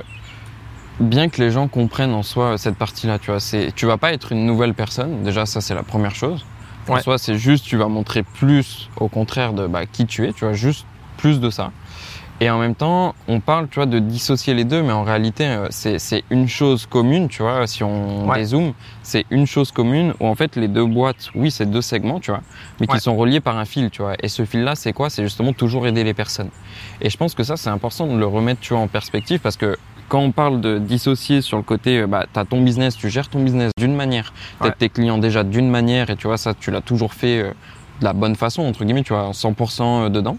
bien 0.99 1.29
que 1.29 1.41
les 1.41 1.49
gens 1.51 1.67
comprennent 1.67 2.13
en 2.13 2.21
soi 2.23 2.57
cette 2.57 2.75
partie-là, 2.75 3.17
tu 3.17 3.31
vois. 3.31 3.39
c'est- 3.39 3.73
Tu 3.75 3.85
vas 3.85 3.97
pas 3.97 4.13
être 4.13 4.31
une 4.31 4.45
nouvelle 4.45 4.73
personne, 4.73 5.23
déjà, 5.23 5.45
ça, 5.45 5.59
c'est 5.61 5.73
la 5.73 5.83
première 5.83 6.13
chose. 6.15 6.45
En 6.87 6.93
Ouais. 6.95 7.01
soi, 7.01 7.17
c'est 7.17 7.35
juste, 7.35 7.65
tu 7.65 7.77
vas 7.77 7.87
montrer 7.87 8.23
plus, 8.23 8.89
au 8.97 9.07
contraire, 9.07 9.53
de 9.53 9.67
bah, 9.67 9.85
qui 9.85 10.05
tu 10.05 10.27
es, 10.27 10.33
tu 10.33 10.45
vois, 10.45 10.53
juste 10.53 10.85
plus 11.17 11.39
de 11.39 11.49
ça. 11.49 11.71
Et 12.43 12.49
en 12.49 12.57
même 12.57 12.73
temps, 12.73 13.13
on 13.27 13.39
parle, 13.39 13.67
tu 13.69 13.75
vois, 13.75 13.85
de 13.85 13.99
dissocier 13.99 14.55
les 14.55 14.63
deux, 14.65 14.81
mais 14.81 14.91
en 14.91 15.03
réalité, 15.03 15.45
euh, 15.45 15.67
c'est 15.69 15.99
c'est 15.99 16.23
une 16.31 16.47
chose 16.47 16.87
commune, 16.87 17.27
tu 17.27 17.43
vois, 17.43 17.67
si 17.67 17.83
on 17.83 18.27
Ouais. 18.27 18.35
dézoome, 18.39 18.73
c'est 19.03 19.25
une 19.29 19.45
chose 19.45 19.71
commune 19.71 20.15
où 20.19 20.25
en 20.25 20.33
fait 20.33 20.55
les 20.55 20.67
deux 20.67 20.85
boîtes, 20.85 21.29
oui, 21.35 21.51
c'est 21.51 21.69
deux 21.69 21.83
segments, 21.83 22.19
tu 22.19 22.31
vois, 22.31 22.41
mais 22.79 22.87
Ouais. 22.87 22.97
qui 22.97 22.99
sont 22.99 23.15
reliés 23.15 23.41
par 23.41 23.57
un 23.57 23.65
fil, 23.65 23.91
tu 23.91 24.01
vois. 24.01 24.15
Et 24.23 24.27
ce 24.27 24.43
fil-là, 24.43 24.73
c'est 24.75 24.91
quoi? 24.91 25.11
C'est 25.11 25.21
justement 25.21 25.53
toujours 25.53 25.85
aider 25.85 26.03
les 26.03 26.15
personnes. 26.15 26.49
Et 26.99 27.11
je 27.11 27.17
pense 27.17 27.35
que 27.35 27.43
ça, 27.43 27.57
c'est 27.57 27.69
important 27.69 28.07
de 28.07 28.17
le 28.17 28.25
remettre, 28.25 28.59
tu 28.59 28.73
vois, 28.73 28.81
en 28.81 28.87
perspective 28.87 29.39
parce 29.39 29.55
que 29.55 29.77
quand 30.09 30.19
on 30.19 30.31
parle 30.31 30.59
de 30.61 30.79
dissocier 30.79 31.41
sur 31.41 31.57
le 31.57 31.63
côté, 31.63 31.99
euh, 31.99 32.07
bah, 32.07 32.25
t'as 32.33 32.43
ton 32.43 32.61
business, 32.61 32.97
tu 32.97 33.09
gères 33.09 33.29
ton 33.29 33.41
business 33.43 33.71
d'une 33.77 33.95
manière, 33.95 34.33
t'aides 34.59 34.71
Ouais. 34.71 34.75
tes 34.77 34.89
clients 34.89 35.19
déjà 35.19 35.43
d'une 35.43 35.69
manière, 35.69 36.09
et 36.09 36.15
tu 36.17 36.27
vois, 36.27 36.37
ça, 36.37 36.53
tu 36.53 36.69
l'as 36.71 36.81
toujours 36.81 37.13
fait 37.13 37.39
euh, 37.43 37.53
de 38.01 38.05
la 38.05 38.13
bonne 38.13 38.35
façon, 38.35 38.63
entre 38.63 38.83
guillemets, 38.83 39.03
tu 39.03 39.13
vois, 39.13 39.31
100% 39.31 40.09
dedans. 40.09 40.37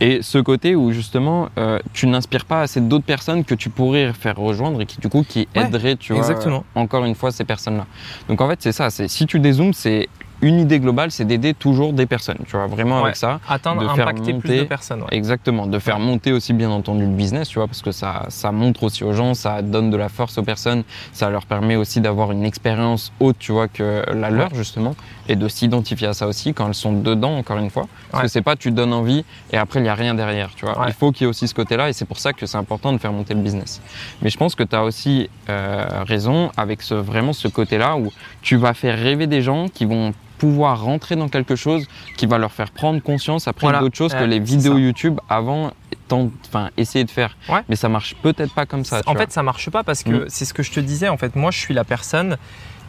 Et 0.00 0.20
ce 0.22 0.38
côté 0.38 0.74
où 0.74 0.92
justement, 0.92 1.48
euh, 1.58 1.78
tu 1.94 2.06
n'inspires 2.06 2.44
pas 2.44 2.60
assez 2.62 2.80
d'autres 2.80 3.04
personnes 3.04 3.44
que 3.44 3.54
tu 3.54 3.70
pourrais 3.70 4.12
faire 4.12 4.36
rejoindre 4.36 4.80
et 4.82 4.86
qui, 4.86 5.00
du 5.00 5.08
coup, 5.08 5.24
qui 5.26 5.48
Ouais, 5.56 5.62
aideraient, 5.64 5.96
tu 5.96 6.12
vois, 6.12 6.22
exactement. 6.22 6.64
euh, 6.76 6.80
encore 6.80 7.04
une 7.04 7.14
fois, 7.14 7.30
ces 7.30 7.44
personnes-là. 7.44 7.86
Donc 8.28 8.40
en 8.40 8.48
fait, 8.48 8.58
c'est 8.60 8.72
ça, 8.72 8.90
c'est 8.90 9.08
si 9.08 9.26
tu 9.26 9.38
dézoomes, 9.40 9.72
c'est 9.72 10.08
une 10.42 10.60
idée 10.60 10.80
globale, 10.80 11.10
c'est 11.10 11.24
d'aider 11.24 11.54
toujours 11.54 11.94
des 11.94 12.04
personnes, 12.04 12.36
tu 12.46 12.56
vois, 12.56 12.66
vraiment 12.66 12.96
Ouais. 12.98 13.04
avec 13.04 13.16
ça. 13.16 13.40
Atteindre, 13.48 13.80
De 13.80 13.88
faire 13.88 14.06
impacter 14.06 14.34
plus 14.34 14.48
monter- 14.50 14.58
de 14.58 14.64
personnes. 14.64 15.00
ouais. 15.00 15.08
Exactement, 15.12 15.66
de 15.66 15.78
faire 15.78 15.98
monter 15.98 16.30
aussi 16.32 16.52
bien 16.52 16.68
entendu 16.70 17.02
le 17.06 17.06
business, 17.12 17.48
tu 17.48 17.58
vois, 17.58 17.66
parce 17.66 17.80
que 17.80 17.90
ça, 17.90 18.26
ça 18.28 18.52
montre 18.52 18.82
aussi 18.82 19.02
aux 19.02 19.14
gens, 19.14 19.32
ça 19.32 19.62
donne 19.62 19.88
de 19.90 19.96
la 19.96 20.10
force 20.10 20.36
aux 20.36 20.42
personnes, 20.42 20.82
ça 21.12 21.30
leur 21.30 21.46
permet 21.46 21.76
aussi 21.76 22.02
d'avoir 22.02 22.32
une 22.32 22.44
expérience 22.44 23.12
haute, 23.18 23.36
tu 23.38 23.52
vois, 23.52 23.66
que 23.68 24.04
la 24.12 24.28
leur 24.28 24.54
justement, 24.54 24.94
et 25.28 25.36
de 25.36 25.48
s'identifier 25.48 26.06
à 26.08 26.12
ça 26.14 26.26
aussi 26.26 26.54
quand 26.54 26.66
elles 26.68 26.74
sont 26.74 26.92
dedans, 26.92 27.36
encore 27.38 27.58
une 27.58 27.70
fois. 27.70 27.86
Parce 28.10 28.22
Ouais. 28.22 28.26
que 28.26 28.32
c'est 28.32 28.42
pas 28.42 28.56
tu 28.56 28.70
donnes 28.70 28.92
envie 28.92 29.24
et 29.52 29.56
après 29.56 29.80
il 29.80 29.82
n'y 29.84 29.88
a 29.88 29.94
rien 29.94 30.14
derrière, 30.14 30.50
tu 30.54 30.64
vois. 30.64 30.78
Ouais. 30.78 30.86
Il 30.88 30.94
faut 30.94 31.12
qu'il 31.12 31.22
y 31.22 31.26
ait 31.26 31.30
aussi 31.30 31.48
ce 31.48 31.54
côté-là 31.54 31.88
et 31.88 31.92
c'est 31.92 32.04
pour 32.04 32.18
ça 32.18 32.32
que 32.32 32.46
c'est 32.46 32.58
important 32.58 32.92
de 32.92 32.98
faire 32.98 33.12
monter 33.12 33.34
le 33.34 33.40
business. 33.40 33.80
Mais 34.22 34.30
je 34.30 34.36
pense 34.38 34.54
que 34.54 34.62
tu 34.62 34.74
as 34.76 34.84
aussi 34.84 35.28
euh, 35.48 35.86
raison 36.06 36.50
avec 36.56 36.82
ce, 36.82 36.94
vraiment 36.94 37.32
ce 37.32 37.48
côté-là 37.48 37.96
où 37.96 38.10
tu 38.42 38.56
vas 38.56 38.74
faire 38.74 38.98
rêver 38.98 39.26
des 39.26 39.42
gens 39.42 39.68
qui 39.68 39.84
vont 39.84 40.12
pouvoir 40.38 40.82
rentrer 40.82 41.16
dans 41.16 41.28
quelque 41.28 41.56
chose 41.56 41.86
qui 42.18 42.26
va 42.26 42.36
leur 42.36 42.52
faire 42.52 42.70
prendre 42.70 43.00
conscience 43.02 43.48
après 43.48 43.66
Voilà. 43.68 43.80
d'autres 43.80 43.96
choses 43.96 44.12
que 44.12 44.22
les 44.22 44.38
vidéos 44.38 44.74
ça. 44.74 44.78
YouTube 44.80 45.18
avant 45.30 45.72
enfin 46.12 46.68
essayer 46.76 47.04
de 47.04 47.10
faire 47.10 47.36
Ouais. 47.48 47.60
mais 47.68 47.74
ça 47.74 47.88
marche 47.88 48.14
peut-être 48.22 48.54
pas 48.54 48.66
comme 48.66 48.84
ça 48.84 49.00
en 49.06 49.12
vois. 49.12 49.22
fait, 49.22 49.32
ça 49.32 49.42
marche 49.42 49.70
pas 49.70 49.82
parce 49.82 50.02
que 50.04 50.10
Mm. 50.10 50.24
c'est 50.28 50.44
ce 50.44 50.52
que 50.54 50.62
je 50.62 50.70
te 50.70 50.78
disais. 50.78 51.08
En 51.08 51.16
fait, 51.16 51.34
moi, 51.34 51.50
je 51.50 51.58
suis 51.58 51.74
la 51.74 51.84
personne 51.84 52.36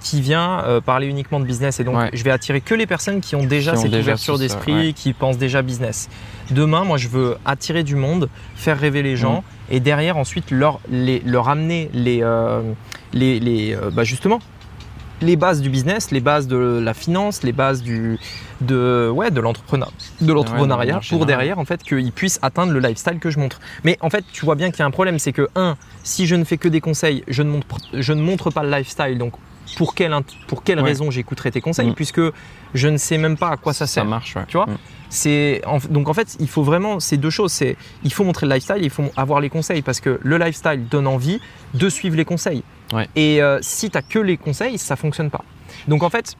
qui 0.01 0.21
vient 0.21 0.59
euh, 0.63 0.79
parler 0.81 1.07
uniquement 1.07 1.39
de 1.39 1.45
business 1.45 1.79
et 1.79 1.83
donc 1.83 1.95
Ouais. 1.97 2.09
je 2.13 2.23
vais 2.23 2.31
attirer 2.31 2.61
que 2.61 2.75
les 2.75 2.85
personnes 2.85 3.19
qui 3.21 3.35
ont 3.35 3.43
déjà 3.43 3.71
Qui 3.71 3.77
ont 3.77 3.81
cette 3.81 3.91
déjà 3.91 4.03
ouverture 4.03 4.37
d'esprit, 4.37 4.87
ouais. 4.87 4.93
qui 4.93 5.13
pensent 5.13 5.37
déjà 5.37 5.61
business. 5.61 6.07
Demain, 6.51 6.83
moi, 6.83 6.97
je 6.97 7.07
veux 7.07 7.37
attirer 7.45 7.83
du 7.83 7.95
monde, 7.95 8.29
faire 8.55 8.79
rêver 8.79 9.01
les 9.03 9.15
gens 9.17 9.39
Mm. 9.69 9.73
et 9.73 9.79
derrière 9.79 10.17
ensuite 10.17 10.51
leur 10.51 10.79
les, 10.89 11.19
leur 11.25 11.49
amener 11.49 11.89
les 11.93 12.19
euh, 12.21 12.61
les, 13.13 13.39
les 13.39 13.73
euh, 13.75 13.89
bah, 13.91 14.03
justement 14.03 14.39
les 15.19 15.35
bases 15.35 15.61
du 15.61 15.71
business, 15.71 16.11
les 16.11 16.19
bases 16.19 16.45
de 16.47 16.57
la 16.79 16.93
finance, 16.93 17.41
les 17.41 17.51
bases 17.51 17.81
du 17.81 18.19
de 18.61 19.09
ouais 19.11 19.31
de 19.31 19.41
l'entrepreneur 19.41 19.91
de 20.21 20.31
l'entrepreneuriat 20.31 20.97
en 20.97 20.99
pour 21.17 21.25
derrière 21.25 21.57
en 21.57 21.65
fait 21.65 21.81
qu'ils 21.81 22.11
puissent 22.11 22.37
atteindre 22.43 22.71
le 22.71 22.79
lifestyle 22.79 23.17
que 23.17 23.31
je 23.31 23.39
montre. 23.39 23.59
Mais 23.83 23.97
en 24.01 24.11
fait, 24.11 24.23
tu 24.31 24.45
vois 24.45 24.53
bien 24.53 24.69
qu'il 24.69 24.79
y 24.79 24.83
a 24.83 24.85
un 24.85 24.91
problème, 24.91 25.17
c'est 25.17 25.33
que 25.33 25.47
un, 25.55 25.75
si 26.03 26.27
je 26.27 26.35
ne 26.35 26.43
fais 26.43 26.57
que 26.57 26.67
des 26.67 26.81
conseils, 26.81 27.23
je 27.27 27.41
ne 27.41 27.49
montre 27.49 27.77
je 27.93 28.13
ne 28.13 28.21
montre 28.21 28.51
pas 28.51 28.61
le 28.61 28.69
lifestyle. 28.69 29.17
Donc 29.17 29.33
pour 29.75 29.93
quelle 29.95 30.15
pour 30.47 30.63
quelle 30.63 30.79
Ouais. 30.79 30.85
raison 30.85 31.11
j'écouterai 31.11 31.51
tes 31.51 31.61
conseils 31.61 31.89
Mm. 31.89 31.93
puisque 31.95 32.21
je 32.73 32.87
ne 32.87 32.97
sais 32.97 33.17
même 33.17 33.37
pas 33.37 33.49
à 33.49 33.57
quoi 33.57 33.73
ça 33.73 33.85
sert. 33.87 34.03
ça 34.03 34.09
marche 34.09 34.35
ouais. 34.35 34.45
Tu 34.47 34.57
vois? 34.57 34.65
Mm. 34.67 34.77
C'est 35.09 35.61
donc 35.89 36.09
en 36.09 36.13
fait, 36.13 36.35
il 36.39 36.47
faut 36.49 36.63
vraiment 36.63 36.99
ces 36.99 37.17
deux 37.17 37.29
choses. 37.29 37.51
C'est 37.51 37.75
il 38.03 38.11
faut 38.13 38.23
montrer 38.23 38.45
le 38.45 38.53
lifestyle, 38.53 38.79
il 38.83 38.89
faut 38.89 39.05
avoir 39.15 39.39
les 39.39 39.49
conseils 39.49 39.81
parce 39.81 39.99
que 39.99 40.19
le 40.21 40.37
lifestyle 40.37 40.87
donne 40.89 41.07
envie 41.07 41.39
de 41.73 41.89
suivre 41.89 42.15
les 42.15 42.25
conseils. 42.25 42.63
Ouais. 42.93 43.07
Et 43.15 43.41
euh, 43.41 43.59
si 43.61 43.89
tu 43.89 43.99
que 44.09 44.19
les 44.19 44.37
conseils, 44.37 44.77
ça 44.77 44.95
fonctionne 44.95 45.29
pas. 45.29 45.43
Donc 45.87 46.03
en 46.03 46.09
fait, 46.09 46.35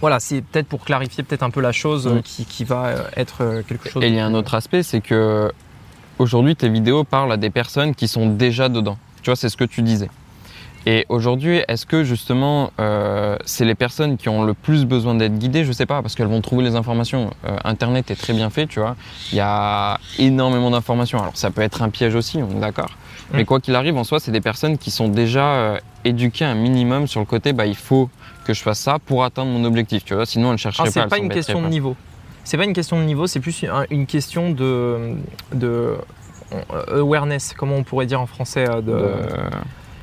voilà, 0.00 0.18
c'est 0.20 0.42
peut-être 0.42 0.66
pour 0.66 0.84
clarifier 0.84 1.22
peut-être 1.22 1.42
un 1.44 1.50
peu 1.50 1.60
la 1.60 1.72
chose 1.72 2.06
euh, 2.06 2.14
Mm. 2.16 2.22
qui, 2.22 2.44
qui 2.44 2.64
va 2.64 2.86
euh, 2.86 3.02
être 3.16 3.42
euh, 3.42 3.62
quelque 3.62 3.88
chose. 3.88 4.02
Et 4.02 4.08
il 4.08 4.14
y 4.14 4.20
a 4.20 4.26
un 4.26 4.34
autre 4.34 4.54
aspect, 4.54 4.82
c'est 4.82 5.00
que 5.00 5.50
aujourd'hui 6.18 6.56
tes 6.56 6.68
vidéos 6.68 7.04
parlent 7.04 7.32
à 7.32 7.36
des 7.36 7.50
personnes 7.50 7.94
qui 7.94 8.08
sont 8.08 8.26
déjà 8.28 8.68
dedans. 8.68 8.98
Tu 9.22 9.30
vois, 9.30 9.36
c'est 9.36 9.48
ce 9.48 9.56
que 9.56 9.64
tu 9.64 9.82
disais. 9.82 10.10
Et 10.84 11.06
aujourd'hui, 11.08 11.62
est-ce 11.68 11.86
que 11.86 12.02
justement, 12.02 12.72
euh, 12.80 13.36
c'est 13.44 13.64
les 13.64 13.74
personnes 13.76 14.16
qui 14.16 14.28
ont 14.28 14.42
le 14.42 14.52
plus 14.54 14.84
besoin 14.84 15.14
d'être 15.14 15.38
guidées? 15.38 15.64
Je 15.64 15.70
sais 15.72 15.86
pas, 15.86 16.02
parce 16.02 16.14
qu'elles 16.16 16.26
vont 16.26 16.40
trouver 16.40 16.64
les 16.64 16.74
informations. 16.74 17.30
Euh, 17.46 17.56
Internet 17.64 18.10
est 18.10 18.16
très 18.16 18.32
bien 18.32 18.50
fait, 18.50 18.66
tu 18.66 18.80
vois. 18.80 18.96
Il 19.30 19.36
y 19.38 19.40
a 19.40 19.98
énormément 20.18 20.70
d'informations. 20.70 21.20
Alors 21.20 21.36
ça 21.36 21.50
peut 21.50 21.62
être 21.62 21.82
un 21.82 21.88
piège 21.90 22.14
aussi, 22.16 22.38
on 22.42 22.56
est 22.56 22.60
d'accord. 22.60 22.90
Mais 23.32 23.42
Mm. 23.42 23.46
quoi 23.46 23.60
qu'il 23.60 23.74
arrive, 23.76 23.96
en 23.96 24.04
soi, 24.04 24.18
c'est 24.18 24.32
des 24.32 24.40
personnes 24.40 24.76
qui 24.76 24.90
sont 24.90 25.08
déjà 25.08 25.44
euh, 25.54 25.78
éduquées 26.04 26.44
un 26.44 26.54
minimum 26.56 27.06
sur 27.06 27.20
le 27.20 27.26
côté. 27.26 27.52
Bah, 27.52 27.66
il 27.66 27.76
faut 27.76 28.10
que 28.44 28.52
je 28.52 28.60
fasse 28.62 28.80
ça 28.80 28.98
pour 28.98 29.22
atteindre 29.24 29.52
mon 29.52 29.64
objectif, 29.64 30.04
tu 30.04 30.14
vois. 30.14 30.26
Sinon, 30.26 30.48
elles 30.48 30.54
ne 30.54 30.56
chercheraient 30.58 30.82
Ah, 30.82 30.86
pas. 30.88 30.92
c'est 30.92 31.00
elles 31.00 31.08
pas 31.08 31.18
une 31.18 31.28
question 31.28 31.58
de 31.60 31.64
pas. 31.66 31.70
niveau. 31.70 31.96
C'est 32.42 32.56
pas 32.56 32.64
une 32.64 32.72
question 32.72 32.98
de 32.98 33.04
niveau, 33.04 33.28
c'est 33.28 33.38
plus 33.38 33.64
un- 33.72 33.84
une 33.90 34.04
question 34.06 34.50
de, 34.50 35.14
de 35.54 35.94
awareness, 36.92 37.54
comment 37.56 37.76
on 37.76 37.84
pourrait 37.84 38.06
dire 38.06 38.20
en 38.20 38.26
français. 38.26 38.64
de- 38.66 38.80
de, 38.80 39.12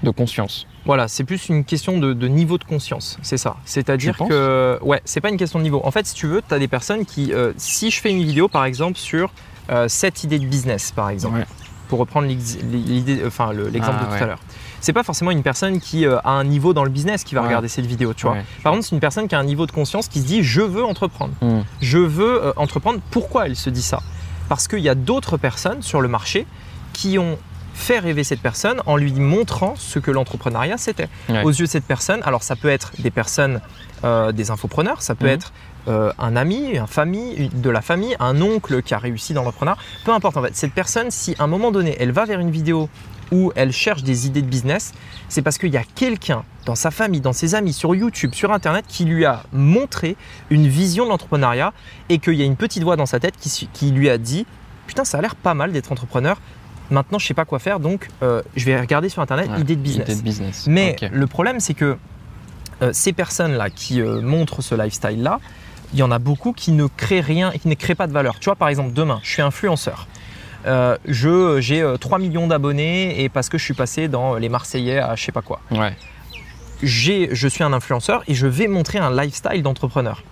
de 0.03 0.09
conscience. 0.11 0.65
Voilà, 0.85 1.07
c'est 1.07 1.23
plus 1.23 1.49
une 1.49 1.63
question 1.65 1.97
de, 1.97 2.13
de 2.13 2.27
niveau 2.27 2.57
de 2.57 2.63
conscience, 2.63 3.17
c'est 3.21 3.37
ça. 3.37 3.57
C'est-à-dire 3.65 4.17
que, 4.17 4.79
ouais, 4.81 5.01
c'est 5.05 5.21
pas 5.21 5.29
une 5.29 5.37
question 5.37 5.59
de 5.59 5.63
niveau. 5.63 5.81
En 5.83 5.91
fait, 5.91 6.05
si 6.07 6.13
tu 6.15 6.25
veux, 6.27 6.41
tu 6.47 6.53
as 6.53 6.59
des 6.59 6.67
personnes 6.69 7.05
qui, 7.05 7.33
euh, 7.33 7.51
si 7.57 7.91
je 7.91 7.99
fais 7.99 8.09
une 8.11 8.23
vidéo 8.23 8.47
par 8.47 8.65
exemple 8.65 8.97
sur 8.97 9.31
euh, 9.69 9.87
cette 9.87 10.23
idée 10.23 10.39
de 10.39 10.45
business, 10.45 10.91
par 10.91 11.09
exemple, 11.09 11.39
Ouais. 11.39 11.45
pour 11.89 11.99
reprendre 11.99 12.27
l'idée, 12.27 13.21
enfin 13.25 13.51
le- 13.51 13.67
l'exemple 13.69 13.97
Ah, 13.99 14.03
de 14.03 14.05
tout 14.09 14.13
ouais. 14.15 14.21
à 14.23 14.25
l'heure, 14.27 14.39
c'est 14.81 14.93
pas 14.93 15.03
forcément 15.03 15.31
une 15.31 15.43
personne 15.43 15.79
qui 15.79 16.05
euh, 16.05 16.17
a 16.23 16.31
un 16.31 16.43
niveau 16.43 16.73
dans 16.73 16.83
le 16.83 16.89
business 16.89 17.23
qui 17.23 17.35
va 17.35 17.41
Ouais. 17.41 17.47
regarder 17.47 17.67
cette 17.67 17.85
vidéo, 17.85 18.13
tu 18.13 18.25
vois. 18.25 18.37
Par 18.63 18.71
contre, 18.73 18.85
c'est 18.85 18.95
une 18.95 19.01
personne 19.01 19.27
qui 19.27 19.35
a 19.35 19.39
un 19.39 19.43
niveau 19.43 19.65
de 19.65 19.71
conscience 19.71 20.07
qui 20.07 20.21
se 20.21 20.25
dit 20.25 20.43
je 20.43 20.61
veux 20.61 20.83
entreprendre. 20.83 21.33
Hmm. 21.41 21.61
Je 21.81 21.97
veux 21.99 22.45
euh, 22.45 22.53
entreprendre. 22.55 22.99
Pourquoi 23.11 23.45
elle 23.47 23.55
se 23.55 23.69
dit 23.69 23.81
ça? 23.81 23.99
Parce 24.47 24.67
qu'il 24.67 24.79
y 24.79 24.89
a 24.89 24.95
d'autres 24.95 25.37
personnes 25.37 25.81
sur 25.83 26.01
le 26.01 26.07
marché 26.07 26.47
qui 26.93 27.19
ont 27.19 27.37
fait 27.79 27.99
rêver 27.99 28.23
cette 28.23 28.41
personne 28.41 28.81
en 28.85 28.97
lui 28.97 29.11
montrant 29.13 29.73
ce 29.77 29.99
que 29.99 30.11
l'entrepreneuriat 30.11 30.77
c'était. 30.77 31.07
Ouais. 31.29 31.43
Aux 31.43 31.49
yeux 31.49 31.65
de 31.65 31.69
cette 31.69 31.85
personne, 31.85 32.19
alors 32.23 32.43
ça 32.43 32.55
peut 32.55 32.69
être 32.69 32.91
des 32.99 33.09
personnes, 33.11 33.61
euh, 34.03 34.31
des 34.31 34.51
infopreneurs, 34.51 35.01
ça 35.01 35.15
peut 35.15 35.25
Mhm. 35.27 35.31
être 35.33 35.53
euh, 35.87 36.11
un 36.19 36.35
ami, 36.35 36.77
un 36.77 36.87
famille, 36.87 37.49
de 37.53 37.69
la 37.69 37.81
famille, 37.81 38.15
un 38.19 38.39
oncle 38.41 38.81
qui 38.83 38.93
a 38.93 38.97
réussi 38.99 39.33
dans 39.33 39.43
l'entrepreneuriat, 39.43 39.79
peu 40.05 40.11
importe 40.11 40.37
en 40.37 40.43
fait. 40.43 40.55
Cette 40.55 40.73
personne, 40.73 41.09
si 41.09 41.35
à 41.39 41.43
un 41.43 41.47
moment 41.47 41.71
donné, 41.71 41.95
elle 41.99 42.11
va 42.11 42.25
vers 42.25 42.39
une 42.41 42.51
vidéo 42.51 42.89
où 43.31 43.51
elle 43.55 43.71
cherche 43.71 44.03
des 44.03 44.27
idées 44.27 44.41
de 44.41 44.47
business, 44.47 44.91
c'est 45.29 45.41
parce 45.41 45.57
qu'il 45.57 45.71
y 45.71 45.77
a 45.77 45.83
quelqu'un 45.95 46.43
dans 46.65 46.75
sa 46.75 46.91
famille, 46.91 47.21
dans 47.21 47.33
ses 47.33 47.55
amis, 47.55 47.73
sur 47.73 47.95
YouTube, 47.95 48.33
sur 48.33 48.51
Internet, 48.51 48.85
qui 48.87 49.05
lui 49.05 49.23
a 49.25 49.43
montré 49.53 50.15
une 50.49 50.67
vision 50.67 51.05
de 51.05 51.09
l'entrepreneuriat 51.09 51.71
et 52.09 52.19
qu'il 52.19 52.33
y 52.33 52.41
a 52.41 52.45
une 52.45 52.55
petite 52.57 52.83
voix 52.83 52.95
dans 52.97 53.05
sa 53.05 53.19
tête 53.19 53.35
qui, 53.39 53.69
qui 53.71 53.91
lui 53.91 54.09
a 54.09 54.17
dit 54.17 54.45
Putain, 54.87 55.05
ça 55.05 55.19
a 55.19 55.21
l'air 55.21 55.35
pas 55.35 55.53
mal 55.53 55.71
d'être 55.71 55.91
entrepreneur. 55.91 56.37
Maintenant, 56.91 57.19
je 57.19 57.27
sais 57.27 57.33
pas 57.33 57.45
quoi 57.45 57.59
faire, 57.59 57.79
donc 57.79 58.09
euh, 58.23 58.41
je 58.55 58.65
vais 58.65 58.79
regarder 58.79 59.09
sur 59.09 59.21
Internet 59.21 59.49
Ouais, 59.49 59.61
idées 59.61 59.75
de 59.75 59.81
business. 59.81 60.07
Idée 60.07 60.15
de 60.15 60.23
business. 60.23 60.65
Mais 60.67 60.95
le 61.11 61.27
problème, 61.27 61.59
c'est 61.59 61.73
que 61.73 61.97
euh, 62.81 62.91
ces 62.93 63.13
personnes-là 63.13 63.69
qui 63.69 64.01
euh, 64.01 64.21
montrent 64.21 64.61
ce 64.61 64.73
lifestyle-là, 64.75 65.39
il 65.93 65.99
y 65.99 66.03
en 66.03 66.11
a 66.11 66.19
beaucoup 66.19 66.53
qui 66.53 66.71
ne 66.71 66.87
créent 66.87 67.19
rien 67.19 67.51
et 67.51 67.59
qui 67.59 67.67
ne 67.67 67.73
créent 67.73 67.95
pas 67.95 68.07
de 68.07 68.13
valeur. 68.13 68.39
Tu 68.39 68.45
vois, 68.45 68.55
par 68.55 68.69
exemple, 68.69 68.93
demain, 68.93 69.19
je 69.23 69.31
suis 69.31 69.41
influenceur. 69.41 70.07
Euh, 70.65 70.97
je, 71.05 71.59
j'ai 71.61 71.81
euh, 71.81 71.97
3 71.97 72.19
millions 72.19 72.47
d'abonnés 72.47 73.23
et 73.23 73.29
parce 73.29 73.49
que 73.49 73.57
je 73.57 73.63
suis 73.63 73.73
passé 73.73 74.07
dans 74.07 74.35
les 74.35 74.49
Marseillais 74.49 74.99
à 74.99 75.15
je 75.15 75.23
sais 75.23 75.31
pas 75.31 75.41
quoi. 75.41 75.61
Ouais. 75.71 75.95
Je 76.83 77.47
suis 77.47 77.63
un 77.63 77.73
influenceur 77.73 78.23
et 78.27 78.33
je 78.33 78.47
vais 78.47 78.67
montrer 78.67 78.99
un 78.99 79.11
lifestyle 79.11 79.63
d'entrepreneur. 79.63 80.23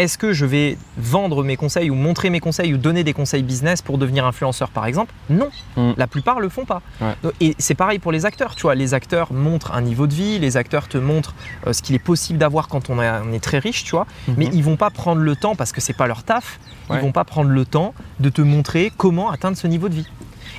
Est-ce 0.00 0.16
que 0.16 0.32
je 0.32 0.46
vais 0.46 0.78
vendre 0.96 1.44
mes 1.44 1.56
conseils 1.58 1.90
ou 1.90 1.94
montrer 1.94 2.30
mes 2.30 2.40
conseils 2.40 2.72
ou 2.72 2.78
donner 2.78 3.04
des 3.04 3.12
conseils 3.12 3.42
business 3.42 3.82
pour 3.82 3.98
devenir 3.98 4.24
influenceur 4.24 4.70
par 4.70 4.86
exemple? 4.86 5.12
Non, 5.28 5.50
Mm. 5.76 5.90
la 5.98 6.06
plupart 6.06 6.40
le 6.40 6.48
font 6.48 6.64
pas. 6.64 6.80
Ouais. 7.02 7.12
Et 7.40 7.54
c'est 7.58 7.74
pareil 7.74 7.98
pour 7.98 8.10
les 8.10 8.24
acteurs, 8.24 8.54
tu 8.56 8.62
vois, 8.62 8.74
les 8.74 8.94
acteurs 8.94 9.30
montrent 9.34 9.72
un 9.74 9.82
niveau 9.82 10.06
de 10.06 10.14
vie, 10.14 10.38
les 10.38 10.56
acteurs 10.56 10.88
te 10.88 10.96
montrent 10.96 11.34
euh, 11.66 11.74
ce 11.74 11.82
qu'il 11.82 11.94
est 11.94 11.98
possible 11.98 12.38
d'avoir 12.38 12.68
quand 12.68 12.88
on 12.88 12.98
est, 13.02 13.10
on 13.10 13.30
est 13.34 13.44
très 13.44 13.58
riche, 13.58 13.84
tu 13.84 13.90
vois, 13.90 14.06
mais 14.38 14.46
Mhm. 14.46 14.52
ils 14.54 14.64
vont 14.64 14.76
pas 14.76 14.88
prendre 14.88 15.20
le 15.20 15.36
temps 15.36 15.54
parce 15.54 15.70
que 15.72 15.82
c'est 15.82 15.92
pas 15.92 16.06
leur 16.06 16.22
taf, 16.22 16.58
Ouais. 16.88 16.96
ils 16.96 17.02
vont 17.02 17.12
pas 17.12 17.24
prendre 17.24 17.50
le 17.50 17.66
temps 17.66 17.92
de 18.20 18.30
te 18.30 18.40
montrer 18.40 18.90
comment 18.96 19.30
atteindre 19.30 19.58
ce 19.58 19.66
niveau 19.66 19.90
de 19.90 19.96
vie. 19.96 20.06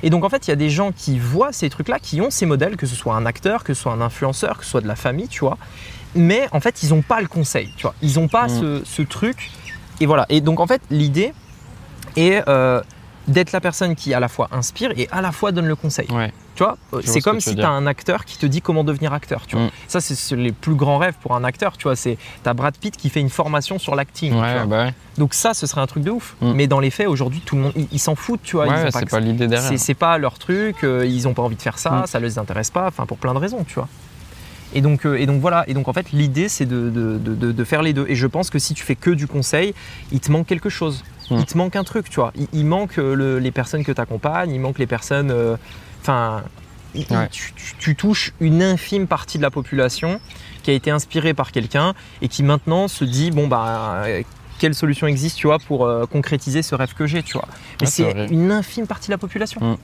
Et 0.04 0.10
donc 0.10 0.22
en 0.24 0.28
fait, 0.28 0.46
il 0.46 0.50
y 0.50 0.52
a 0.52 0.56
des 0.56 0.70
gens 0.70 0.92
qui 0.92 1.18
voient 1.18 1.52
ces 1.52 1.68
trucs-là, 1.68 1.98
qui 1.98 2.20
ont 2.20 2.30
ces 2.30 2.46
modèles, 2.46 2.76
que 2.76 2.86
ce 2.86 2.94
soit 2.94 3.16
un 3.16 3.26
acteur, 3.26 3.64
que 3.64 3.74
ce 3.74 3.82
soit 3.82 3.92
un 3.92 4.00
influenceur, 4.00 4.56
que 4.58 4.64
ce 4.64 4.70
soit 4.70 4.80
de 4.80 4.88
la 4.88 4.96
famille, 4.96 5.26
tu 5.28 5.40
vois. 5.40 5.58
Mais 6.14 6.46
en 6.52 6.60
fait, 6.60 6.82
ils 6.82 6.90
n'ont 6.90 7.02
pas 7.02 7.20
le 7.20 7.26
conseil, 7.28 7.72
tu 7.76 7.82
vois. 7.82 7.94
Ils 8.02 8.14
n'ont 8.18 8.28
pas 8.28 8.46
Mm. 8.46 8.60
ce, 8.60 8.82
ce 8.84 9.02
truc. 9.02 9.50
Et 10.00 10.06
voilà. 10.06 10.26
Et 10.28 10.40
donc 10.40 10.60
en 10.60 10.66
fait, 10.66 10.82
l'idée 10.90 11.32
est 12.16 12.42
euh, 12.48 12.80
d'être 13.28 13.52
la 13.52 13.60
personne 13.60 13.94
qui 13.94 14.12
à 14.14 14.20
la 14.20 14.28
fois 14.28 14.48
inspire 14.52 14.92
et 14.96 15.08
à 15.12 15.20
la 15.22 15.32
fois 15.32 15.52
donne 15.52 15.66
le 15.66 15.76
conseil. 15.76 16.08
Ouais. 16.10 16.32
Tu 16.54 16.62
vois, 16.64 16.76
vois 16.90 17.00
c'est 17.02 17.20
ce 17.20 17.24
comme 17.24 17.40
si 17.40 17.54
tu 17.56 17.62
as 17.62 17.70
un 17.70 17.86
acteur 17.86 18.26
qui 18.26 18.36
te 18.36 18.44
dit 18.44 18.60
comment 18.60 18.84
devenir 18.84 19.14
acteur. 19.14 19.46
Tu 19.46 19.56
vois. 19.56 19.66
Mm. 19.66 19.70
Ça, 19.88 20.00
c'est 20.02 20.36
les 20.36 20.52
plus 20.52 20.74
grands 20.74 20.98
rêves 20.98 21.14
pour 21.22 21.34
un 21.34 21.44
acteur. 21.44 21.76
Tu 21.78 21.84
vois, 21.84 21.96
c'est 21.96 22.18
t'as 22.42 22.52
Brad 22.52 22.76
Pitt 22.76 22.94
qui 22.96 23.08
fait 23.08 23.20
une 23.20 23.30
formation 23.30 23.78
sur 23.78 23.94
l'acting. 23.94 24.34
Ouais, 24.34 24.66
bah 24.66 24.84
ouais. 24.86 24.94
Donc 25.16 25.32
ça, 25.32 25.54
ce 25.54 25.66
serait 25.66 25.80
un 25.80 25.86
truc 25.86 26.02
de 26.02 26.10
ouf. 26.10 26.34
Mm. 26.42 26.52
Mais 26.52 26.66
dans 26.66 26.80
les 26.80 26.90
faits, 26.90 27.06
aujourd'hui, 27.06 27.40
tout 27.40 27.56
le 27.56 27.62
monde, 27.62 27.72
ils 27.90 27.98
s'en 27.98 28.14
foutent. 28.16 28.42
Tu 28.42 28.56
vois, 28.56 28.66
Ouais, 28.66 28.90
c'est 28.90 29.08
pas 29.08 29.20
l'idée 29.20 29.46
derrière. 29.46 29.66
c'est 29.68 29.78
c'est 29.78 29.94
pas 29.94 30.18
leur 30.18 30.38
truc, 30.38 30.84
euh, 30.84 31.06
ils 31.06 31.26
ont 31.26 31.32
pas 31.32 31.42
envie 31.42 31.56
de 31.56 31.62
faire 31.62 31.78
ça, 31.78 31.90
Mm. 32.02 32.06
ça 32.06 32.20
les 32.20 32.38
intéresse 32.38 32.70
pas, 32.70 32.86
enfin 32.88 33.06
pour 33.06 33.16
plein 33.18 33.32
de 33.32 33.38
raisons, 33.38 33.64
tu 33.64 33.74
vois. 33.76 33.88
Et 34.74 34.80
donc, 34.80 35.04
euh, 35.06 35.16
et 35.18 35.26
donc 35.26 35.40
voilà, 35.40 35.64
et 35.68 35.74
donc 35.74 35.88
en 35.88 35.92
fait 35.92 36.12
l'idée 36.12 36.48
c'est 36.48 36.66
de, 36.66 36.90
de- 36.90 37.18
de- 37.52 37.64
faire 37.64 37.82
les 37.82 37.92
deux. 37.92 38.06
Et 38.08 38.14
je 38.14 38.26
pense 38.26 38.48
que 38.50 38.58
si 38.58 38.74
tu 38.74 38.82
fais 38.84 38.94
que 38.96 39.10
du 39.10 39.26
conseil, 39.26 39.74
il 40.12 40.20
te 40.20 40.30
manque 40.32 40.46
quelque 40.46 40.68
chose. 40.70 41.04
Mm. 41.30 41.36
Il 41.38 41.44
te 41.44 41.56
manque 41.58 41.76
un 41.76 41.84
truc, 41.84 42.08
tu 42.10 42.16
vois. 42.16 42.32
Il, 42.36 42.48
il 42.52 42.66
manque 42.66 42.98
euh, 42.98 43.14
le- 43.14 43.38
les 43.38 43.50
personnes 43.50 43.84
que 43.84 43.92
tu 43.92 44.00
accompagnes, 44.00 44.50
il 44.52 44.60
manque 44.60 44.78
les 44.78 44.86
personnes. 44.86 45.30
euh, 45.30 45.56
Enfin, 46.00 46.42
Ouais. 46.94 47.28
tu, 47.30 47.52
tu- 47.54 47.74
tu 47.78 47.96
touches 47.96 48.32
une 48.40 48.62
infime 48.62 49.06
partie 49.06 49.38
de 49.38 49.42
la 49.42 49.50
population 49.50 50.20
qui 50.62 50.70
a 50.70 50.74
été 50.74 50.90
inspirée 50.90 51.32
par 51.32 51.50
quelqu'un 51.50 51.94
et 52.20 52.28
qui 52.28 52.42
maintenant 52.42 52.86
se 52.88 53.04
dit 53.04 53.30
bon 53.30 53.46
bah. 53.48 54.04
quelle 54.58 54.74
solution 54.74 55.06
existe, 55.08 55.36
tu 55.38 55.46
vois, 55.48 55.58
pour 55.58 55.86
euh, 55.86 56.06
concrétiser 56.06 56.62
ce 56.62 56.74
rêve 56.76 56.92
que 56.94 57.06
j'ai, 57.06 57.22
tu 57.22 57.32
vois. 57.32 57.48
Mais 57.80 57.86
c'est 57.88 58.26
une 58.30 58.52
infime 58.52 58.86
partie 58.86 59.08
de 59.08 59.12
la 59.12 59.18
population. 59.18 59.60
Mm. 59.60 59.76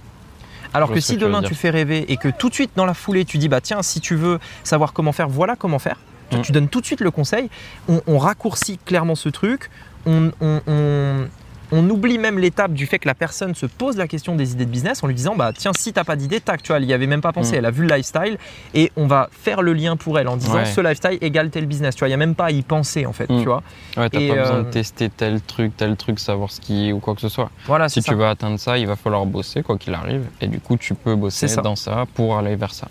Alors 0.78 0.88
que 0.92 1.00
si 1.00 1.16
que 1.16 1.20
demain 1.20 1.42
tu 1.42 1.54
fais 1.54 1.70
rêver 1.70 2.10
et 2.10 2.16
que 2.16 2.28
tout 2.28 2.48
de 2.48 2.54
suite 2.54 2.70
dans 2.76 2.86
la 2.86 2.94
foulée 2.94 3.24
tu 3.24 3.36
dis 3.38 3.48
bah 3.48 3.60
tiens 3.60 3.82
si 3.82 4.00
tu 4.00 4.14
veux 4.14 4.38
savoir 4.64 4.92
comment 4.92 5.12
faire 5.12 5.28
voilà 5.28 5.54
comment 5.56 5.78
faire. 5.78 5.98
Tu- 6.30 6.36
Mm. 6.38 6.42
tu 6.42 6.52
donnes 6.52 6.68
tout 6.68 6.80
de 6.80 6.86
suite 6.86 7.00
le 7.00 7.10
conseil. 7.10 7.48
On, 7.88 8.00
on 8.06 8.18
raccourcit 8.18 8.78
clairement 8.84 9.14
ce 9.14 9.28
truc. 9.28 9.70
On, 10.06 10.30
on- 10.40 10.60
on- 10.66 11.26
on 11.72 11.88
oublie 11.90 12.18
même 12.18 12.38
l'étape 12.38 12.72
du 12.72 12.86
fait 12.86 12.98
que 12.98 13.06
la 13.08 13.14
personne 13.14 13.54
se 13.54 13.66
pose 13.66 13.96
la 13.96 14.08
question 14.08 14.34
des 14.36 14.52
idées 14.52 14.64
de 14.64 14.70
business 14.70 15.02
en 15.04 15.06
lui 15.06 15.14
disant 15.14 15.34
bah 15.36 15.52
tiens 15.56 15.72
si 15.76 15.92
t'as 15.92 16.04
pas 16.04 16.16
d'idée 16.16 16.40
tac 16.40 16.62
tu 16.62 16.68
vois 16.68 16.78
elle 16.78 16.84
y 16.84 16.92
avait 16.92 17.06
même 17.06 17.20
pas 17.20 17.32
pensé 17.32 17.52
Mm. 17.52 17.58
elle 17.58 17.66
a 17.66 17.70
vu 17.70 17.86
le 17.86 17.94
lifestyle 17.94 18.38
et 18.74 18.90
on 18.96 19.06
va 19.06 19.28
faire 19.32 19.62
le 19.62 19.72
lien 19.72 19.96
pour 19.96 20.18
elle 20.18 20.28
en 20.28 20.36
disant 20.36 20.54
Ouais. 20.54 20.64
ce 20.64 20.80
lifestyle 20.80 21.18
égale 21.20 21.50
tel 21.50 21.66
business 21.66 21.94
tu 21.94 22.00
vois 22.00 22.08
il 22.08 22.12
y 22.12 22.14
a 22.14 22.18
même 22.18 22.34
pas 22.34 22.46
à 22.46 22.50
y 22.50 22.62
penser 22.62 23.06
en 23.06 23.12
fait 23.12 23.28
Mm. 23.30 23.38
tu 23.40 23.44
vois 23.46 23.62
Ouais, 23.96 24.08
t'as 24.08 24.18
pas 24.28 24.34
besoin 24.42 24.56
euh, 24.56 24.62
de 24.62 24.70
tester 24.70 25.08
tel 25.10 25.40
truc, 25.40 25.76
tel 25.76 25.96
truc, 25.96 26.18
savoir 26.20 26.50
ce 26.50 26.60
qui 26.60 26.88
est 26.88 26.92
ou 26.92 27.00
quoi 27.00 27.14
que 27.14 27.20
ce 27.20 27.28
soit. 27.28 27.50
voilà 27.66 27.88
Si 27.88 28.00
tu 28.02 28.10
ça. 28.10 28.14
veux 28.16 28.24
atteindre 28.26 28.58
ça, 28.58 28.78
il 28.78 28.86
va 28.86 28.96
falloir 28.96 29.26
bosser 29.26 29.62
quoi 29.62 29.76
qu'il 29.76 29.92
arrive. 29.94 30.22
Et 30.40 30.46
du 30.46 30.60
coup, 30.60 30.76
tu 30.76 30.94
peux 30.94 31.14
bosser 31.16 31.48
ça. 31.48 31.62
dans 31.62 31.74
ça 31.76 32.04
pour 32.14 32.38
aller 32.38 32.54
vers 32.56 32.72
ça. 32.72 32.88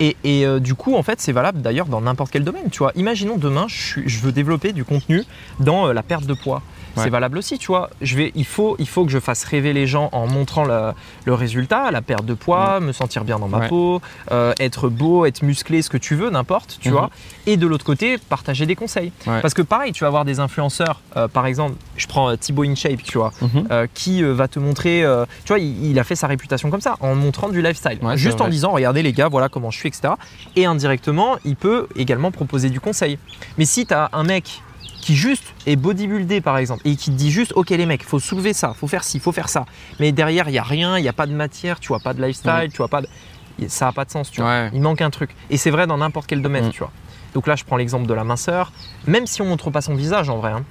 Et, 0.00 0.16
et, 0.24 0.46
euh, 0.46 0.60
du 0.60 0.74
coup, 0.74 0.94
en 0.96 1.02
fait, 1.02 1.20
c'est 1.20 1.32
valable 1.32 1.60
d'ailleurs 1.60 1.86
dans 1.86 2.00
n'importe 2.00 2.30
quel 2.30 2.42
domaine. 2.44 2.70
Tu 2.70 2.78
vois, 2.78 2.92
imaginons 2.94 3.36
demain, 3.36 3.66
je, 3.68 3.76
suis- 3.82 4.08
je 4.08 4.20
veux 4.20 4.32
développer 4.32 4.72
du 4.72 4.84
contenu 4.84 5.24
dans 5.60 5.88
euh, 5.88 5.92
la 5.92 6.02
perte 6.02 6.24
de 6.26 6.34
poids. 6.34 6.62
Ouais. 6.96 7.04
C'est 7.04 7.10
valable 7.10 7.38
aussi, 7.38 7.58
tu 7.58 7.68
vois. 7.68 7.88
Je 8.02 8.16
vais, 8.16 8.32
il, 8.34 8.44
faut, 8.44 8.74
il 8.78 8.88
faut 8.88 9.04
que 9.04 9.10
je 9.10 9.18
fasse 9.20 9.44
rêver 9.44 9.72
les 9.72 9.86
gens 9.86 10.08
en 10.12 10.26
montrant 10.26 10.64
la- 10.64 10.94
le 11.24 11.34
résultat, 11.34 11.90
la 11.90 12.02
perte 12.02 12.24
de 12.24 12.34
poids, 12.34 12.80
me 12.80 12.92
sentir 12.92 13.24
bien 13.24 13.38
dans 13.38 13.48
ma 13.48 13.58
Ouais. 13.60 13.68
peau, 13.68 14.00
euh, 14.32 14.52
être 14.58 14.88
beau, 14.88 15.24
être 15.26 15.42
musclé, 15.42 15.82
ce 15.82 15.90
que 15.90 15.96
tu 15.96 16.14
veux, 16.16 16.30
n'importe, 16.30 16.78
tu 16.80 16.90
vois. 16.90 17.10
Et 17.46 17.56
de 17.56 17.66
l'autre 17.66 17.84
côté, 17.84 18.18
partager 18.18 18.66
des 18.66 18.74
conseils. 18.74 19.12
Parce 19.24 19.54
que 19.54 19.62
pareil, 19.62 19.92
tu 19.92 20.00
vas 20.04 20.08
avoir 20.08 20.24
des 20.24 20.40
influenceurs, 20.40 21.00
euh, 21.16 21.28
par 21.28 21.46
exemple, 21.46 21.74
je 21.96 22.06
prends 22.06 22.30
euh, 22.30 22.36
Thibaut 22.36 22.64
InShape, 22.64 23.02
tu 23.02 23.18
vois, 23.18 23.32
Mhm. 23.40 23.68
euh, 23.70 23.86
qui 23.94 24.22
va 24.22 24.48
te 24.48 24.58
montrer, 24.58 25.04
tu 25.44 25.48
vois, 25.48 25.58
il, 25.58 25.90
il 25.90 25.98
a 25.98 26.04
fait 26.04 26.16
sa 26.16 26.26
réputation 26.26 26.70
comme 26.70 26.80
ça, 26.80 26.96
en 27.00 27.14
montrant 27.14 27.48
du 27.48 27.62
lifestyle. 27.62 27.98
Juste 28.14 28.40
en 28.40 28.48
disant, 28.48 28.72
regardez 28.72 29.02
les 29.02 29.12
gars, 29.12 29.28
voilà 29.28 29.48
comment 29.48 29.70
je 29.70 29.78
suis, 29.78 29.88
etc. 29.88 30.14
Et 30.56 30.66
indirectement, 30.66 31.36
il 31.44 31.56
peut 31.56 31.86
également 31.96 32.30
proposer 32.30 32.70
du 32.70 32.80
conseil. 32.80 33.18
Mais 33.58 33.64
si 33.64 33.86
tu 33.86 33.94
as 33.94 34.10
un 34.12 34.24
mec 34.24 34.62
qui 35.00 35.16
juste 35.16 35.44
est 35.66 35.76
bodybuildé 35.76 36.40
par 36.40 36.58
exemple 36.58 36.82
et 36.84 36.94
qui 36.96 37.10
te 37.10 37.16
dit 37.16 37.30
juste 37.30 37.52
ok 37.56 37.70
les 37.70 37.86
mecs 37.86 38.04
faut 38.04 38.18
soulever 38.20 38.52
ça 38.52 38.74
faut 38.74 38.86
faire 38.86 39.02
ci 39.04 39.18
faut 39.18 39.32
faire 39.32 39.48
ça 39.48 39.64
mais 39.98 40.12
derrière 40.12 40.48
il 40.48 40.54
y 40.54 40.58
a 40.58 40.62
rien 40.62 40.98
il 40.98 41.04
y 41.04 41.08
a 41.08 41.12
pas 41.12 41.26
de 41.26 41.32
matière 41.32 41.80
tu 41.80 41.88
vois 41.88 42.00
pas 42.00 42.12
de 42.14 42.22
lifestyle 42.22 42.68
tu 42.70 42.76
vois 42.78 42.88
pas 42.88 43.00
de... 43.02 43.08
ça 43.68 43.88
a 43.88 43.92
pas 43.92 44.04
de 44.04 44.10
sens 44.10 44.30
tu 44.30 44.40
vois 44.40 44.50
Ouais. 44.50 44.70
il 44.72 44.80
manque 44.80 45.00
un 45.00 45.10
truc 45.10 45.30
et 45.50 45.56
c'est 45.56 45.70
vrai 45.70 45.86
dans 45.86 45.98
n'importe 45.98 46.26
quel 46.26 46.42
domaine 46.42 46.66
Mm. 46.66 46.70
tu 46.70 46.78
vois 46.80 46.92
donc 47.34 47.46
là 47.46 47.56
je 47.56 47.64
prends 47.64 47.76
l'exemple 47.76 48.06
de 48.06 48.14
la 48.14 48.24
minceur 48.24 48.72
même 49.06 49.26
si 49.26 49.40
on 49.42 49.46
montre 49.46 49.70
pas 49.70 49.80
son 49.80 49.94
visage 49.94 50.28
en 50.28 50.38
vrai 50.38 50.52
hein. 50.52 50.64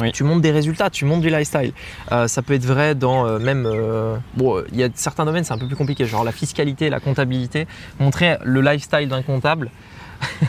Oui. 0.00 0.12
tu 0.12 0.24
montres 0.24 0.40
des 0.40 0.50
résultats 0.50 0.88
tu 0.88 1.04
montres 1.04 1.20
du 1.20 1.28
lifestyle 1.30 1.72
Euh, 2.10 2.26
ça 2.26 2.40
peut 2.42 2.54
être 2.54 2.64
vrai 2.64 2.94
dans 2.94 3.26
euh, 3.26 3.38
même 3.38 3.66
euh, 3.66 4.16
bon 4.34 4.62
il 4.72 4.78
y 4.78 4.82
a 4.82 4.88
certains 4.94 5.26
domaines 5.26 5.44
c'est 5.44 5.52
un 5.52 5.58
peu 5.58 5.66
plus 5.66 5.76
compliqué 5.76 6.06
genre 6.06 6.24
la 6.24 6.32
fiscalité 6.32 6.88
la 6.88 7.00
comptabilité 7.00 7.66
montrer 7.98 8.38
le 8.42 8.62
lifestyle 8.62 9.08
d'un 9.08 9.22
comptable 9.22 9.70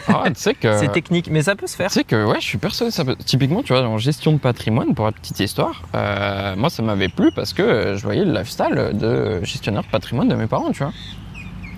Ah, 0.08 0.24
tu 0.28 0.34
sais 0.36 0.54
que. 0.54 0.78
c'est 0.78 0.92
technique 0.92 1.30
mais 1.30 1.42
ça 1.44 1.56
peut 1.56 1.68
se 1.68 1.76
faire 1.76 1.90
Tu 1.90 1.96
sais 1.96 2.04
que 2.04 2.26
ouais, 2.26 2.40
je 2.40 2.46
suis 2.46 2.58
persuadé. 2.58 2.92
Ça 2.92 3.06
peut... 3.06 3.16
Typiquement, 3.16 3.64
tu 3.64 3.74
vois, 3.74 3.84
en 3.84 3.98
gestion 3.98 4.34
de 4.34 4.38
patrimoine, 4.38 4.94
pour 4.94 5.06
la 5.06 5.12
petite 5.12 5.40
histoire, 5.40 5.84
euh, 5.96 6.56
moi 6.56 6.70
ça 6.70 6.84
m'avait 6.84 7.10
plu 7.10 7.32
parce 7.36 7.54
que 7.54 7.96
je 7.96 8.04
voyais 8.04 8.26
le 8.26 8.34
lifestyle 8.34 8.92
de 8.94 9.44
gestionnaire 9.44 9.84
de 9.84 9.88
patrimoine 9.88 10.28
de 10.28 10.36
mes 10.36 10.48
parents, 10.48 10.72
tu 10.72 10.84
vois. 10.84 10.94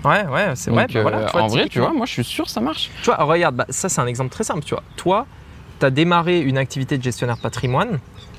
ouais 0.04 0.26
ouais 0.26 0.52
c'est 0.54 0.70
vrai 0.70 0.86
bah 0.92 1.02
voilà, 1.02 1.18
euh, 1.18 1.40
en 1.40 1.46
vrai, 1.46 1.68
tu 1.68 1.80
vois, 1.80 1.92
moi 1.92 2.06
je 2.06 2.12
suis 2.12 2.24
sûr 2.24 2.44
que 2.44 2.50
ça 2.50 2.60
marche. 2.60 2.90
Tu 3.02 3.06
vois, 3.06 3.16
regarde, 3.24 3.56
bah, 3.56 3.66
ça 3.68 3.88
c'est 3.88 4.00
un 4.00 4.06
exemple 4.06 4.30
très 4.30 4.44
simple, 4.44 4.64
tu 4.64 4.74
vois. 4.74 4.82
Toi, 4.96 5.26
tu 5.80 5.86
as 5.86 5.90
démarré 5.90 6.40
une 6.40 6.58
activité 6.58 6.98
de 6.98 7.02
gestionnaire 7.02 7.36
de 7.36 7.42
patrimoine 7.42 7.98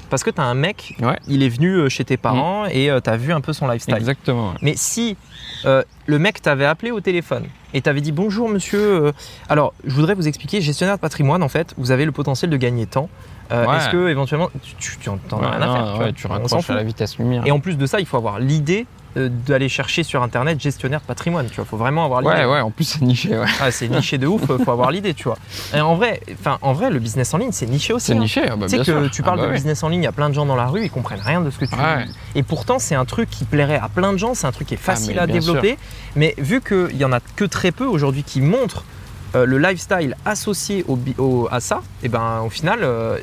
parce 0.10 0.24
que 0.24 0.30
tu 0.30 0.40
as 0.42 0.46
un 0.46 0.54
mec, 0.54 0.96
Ouais. 1.02 1.18
il 1.28 1.44
est 1.44 1.50
venu 1.50 1.76
euh, 1.76 1.90
chez 1.90 2.04
tes 2.06 2.18
parents 2.18 2.66
et 2.66 2.90
tu 3.04 3.10
as 3.10 3.18
vu 3.18 3.32
un 3.34 3.42
peu 3.42 3.54
son 3.54 3.68
lifestyle. 3.68 3.96
Exactement. 3.96 4.50
ouais. 4.52 4.58
Mais 4.62 4.74
si 4.76 5.18
euh, 5.66 5.84
le 6.06 6.20
mec 6.20 6.42
t'avait 6.42 6.66
appelé 6.66 6.92
au 6.92 7.00
téléphone 7.00 7.46
et 7.74 7.82
t'avait 7.82 8.02
dit 8.02 8.12
bonjour 8.12 8.50
monsieur, 8.50 8.80
euh, 9.08 9.12
alors 9.50 9.74
je 9.86 9.94
voudrais 9.96 10.14
vous 10.14 10.28
expliquer, 10.28 10.62
gestionnaire 10.62 10.96
de 10.96 11.02
patrimoine 11.02 11.44
en 11.44 11.50
fait, 11.50 11.74
vous 11.78 11.92
avez 11.92 12.06
le 12.06 12.12
potentiel 12.12 12.50
de 12.52 12.58
gagner 12.58 12.86
temps. 12.86 13.10
Euh, 13.52 13.66
Ouais. 13.66 13.78
Est-ce 13.78 13.90
que 13.90 14.08
éventuellement, 14.10 14.50
tu, 14.80 14.98
tu, 14.98 15.10
en 15.10 15.18
as 15.44 15.52
rien 15.52 15.62
à 15.62 15.98
faire 15.98 16.08
tu 16.08 16.14
tu 16.14 16.28
raccroches 16.28 16.70
à 16.70 16.74
la 16.76 16.84
vitesse 16.84 17.18
lumière. 17.20 17.44
Et 17.46 17.52
en 17.52 17.60
plus 17.60 17.78
de 17.78 17.86
ça, 17.86 18.00
il 18.00 18.06
faut 18.06 18.18
avoir 18.18 18.40
l'idée 18.40 18.86
euh, 19.18 19.30
d'aller 19.30 19.70
chercher 19.70 20.04
sur 20.04 20.22
internet 20.24 20.60
gestionnaire 20.60 21.00
de 21.02 21.06
patrimoine. 21.06 21.48
Tu 21.48 21.56
vois, 21.56 21.66
faut 21.66 21.78
vraiment 21.78 22.06
avoir 22.06 22.22
l'idée. 22.22 22.34
Ouais, 22.34 22.46
ouais, 22.46 22.60
en 22.62 22.72
plus 22.72 22.84
c'est 22.86 23.02
niché, 23.02 23.38
ouais. 23.38 23.46
Ah, 23.62 23.72
c'est 23.72 23.88
niché 23.88 24.18
de 24.18 24.28
ouf, 24.28 24.42
faut 24.46 24.72
avoir 24.72 24.92
l'idée, 24.92 25.14
tu 25.14 25.24
vois. 25.26 25.38
Et 25.74 25.82
en 25.82 25.96
vrai, 25.96 26.22
enfin, 26.34 26.58
en 26.62 26.74
vrai, 26.74 26.90
le 26.90 27.00
business 27.00 27.34
en 27.34 27.38
ligne, 27.38 27.52
c'est 27.52 27.66
niché 27.68 27.94
aussi. 27.94 28.08
C'est 28.08 28.14
hein. 28.14 28.20
niché, 28.20 28.42
ah 28.50 28.56
bah, 28.56 28.66
Tu 28.66 28.72
sais 28.72 28.78
que 28.80 28.84
sûr. 28.84 29.10
tu 29.12 29.22
Ah 29.22 29.26
parles 29.26 29.40
bah 29.40 29.48
de 29.48 29.52
business 29.54 29.82
en 29.84 29.90
ligne, 29.90 30.02
il 30.02 30.06
y 30.06 30.08
a 30.08 30.12
plein 30.12 30.30
de 30.30 30.34
gens 30.36 30.46
dans 30.46 30.56
la 30.56 30.68
rue, 30.68 30.84
ils 30.84 30.92
comprennent 30.92 31.22
rien 31.24 31.42
de 31.42 31.50
ce 31.50 31.58
que 31.60 31.66
tu 31.66 31.76
Ouais. 31.76 32.06
dis. 32.06 32.12
Et 32.36 32.44
pourtant, 32.44 32.80
c'est 32.80 32.96
un 32.96 33.06
truc 33.06 33.30
qui 33.30 33.46
plairait 33.46 33.80
à 33.80 33.90
plein 33.90 34.12
de 34.14 34.18
gens, 34.18 34.34
c'est 34.34 34.48
un 34.48 34.52
truc 34.52 34.68
qui 34.68 34.74
est 34.74 34.78
facile 34.78 35.18
Ah, 35.20 35.24
à 35.24 35.28
développer. 35.28 35.78
Mais 36.16 36.34
vu 36.38 36.62
qu'il 36.62 36.98
y 36.98 37.06
en 37.06 37.12
a 37.12 37.20
que 37.36 37.46
très 37.46 37.72
peu 37.72 37.86
aujourd'hui 37.86 38.24
qui 38.24 38.42
montrent 38.42 38.84
euh, 39.36 39.46
le 39.46 39.58
lifestyle 39.58 40.16
associé 40.26 40.86
au, 40.88 40.98
au- 41.18 41.48
à 41.52 41.60
ça, 41.60 41.82
et 42.04 42.08
ben 42.10 42.42
au 42.46 42.50
final, 42.50 42.80
euh, 42.84 43.18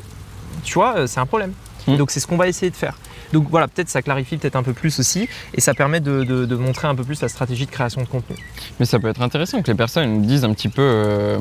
tu 0.63 0.75
vois, 0.75 1.07
c'est 1.07 1.19
un 1.19 1.25
problème. 1.25 1.53
Mm. 1.87 1.97
Donc 1.97 2.11
c'est 2.11 2.19
ce 2.19 2.27
qu'on 2.27 2.37
va 2.37 2.47
essayer 2.47 2.69
de 2.69 2.75
faire. 2.75 2.95
Donc 3.33 3.47
voilà, 3.49 3.67
peut-être 3.67 3.89
ça 3.89 4.03
clarifie 4.03 4.37
peut-être 4.37 4.55
un 4.55 4.61
peu 4.63 4.73
plus 4.73 4.99
aussi 4.99 5.27
et 5.55 5.59
ça 5.59 5.73
permet 5.73 5.99
de, 5.99 6.55
montrer 6.55 6.87
un 6.87 6.95
peu 6.95 7.03
plus 7.03 7.19
la 7.21 7.27
stratégie 7.27 7.65
de 7.65 7.71
création 7.71 8.01
de 8.01 8.07
contenu. 8.07 8.35
Mais 8.79 8.85
ça 8.85 8.99
peut 8.99 9.09
être 9.09 9.23
intéressant 9.23 9.61
que 9.61 9.71
les 9.71 9.75
personnes 9.75 10.21
disent 10.21 10.45
un 10.45 10.53
petit 10.53 10.69
peu 10.69 10.83
euh, 10.83 11.39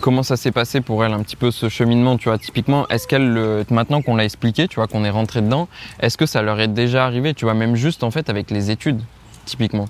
comment 0.00 0.22
ça 0.22 0.36
s'est 0.36 0.52
passé 0.52 0.82
pour 0.82 1.04
elles, 1.04 1.14
un 1.14 1.22
petit 1.22 1.36
peu 1.36 1.50
ce 1.50 1.70
cheminement, 1.70 2.18
tu 2.18 2.28
vois. 2.28 2.36
Typiquement, 2.36 2.86
est-ce 2.88 3.08
qu'elles, 3.08 3.32
le- 3.32 3.64
maintenant 3.70 4.02
qu'on 4.02 4.14
l'a 4.14 4.24
expliqué, 4.24 4.68
tu 4.68 4.76
vois, 4.76 4.86
qu'on 4.88 5.04
est 5.04 5.10
rentré 5.10 5.40
dedans, 5.40 5.68
est-ce 6.00 6.18
que 6.18 6.26
ça 6.26 6.42
leur 6.42 6.60
est 6.60 6.68
déjà 6.68 7.06
arrivé, 7.06 7.32
tu 7.32 7.46
vois, 7.46 7.54
même 7.54 7.76
juste 7.76 8.04
en 8.04 8.10
fait 8.10 8.28
avec 8.28 8.50
les 8.50 8.70
études, 8.70 9.00
typiquement. 9.46 9.86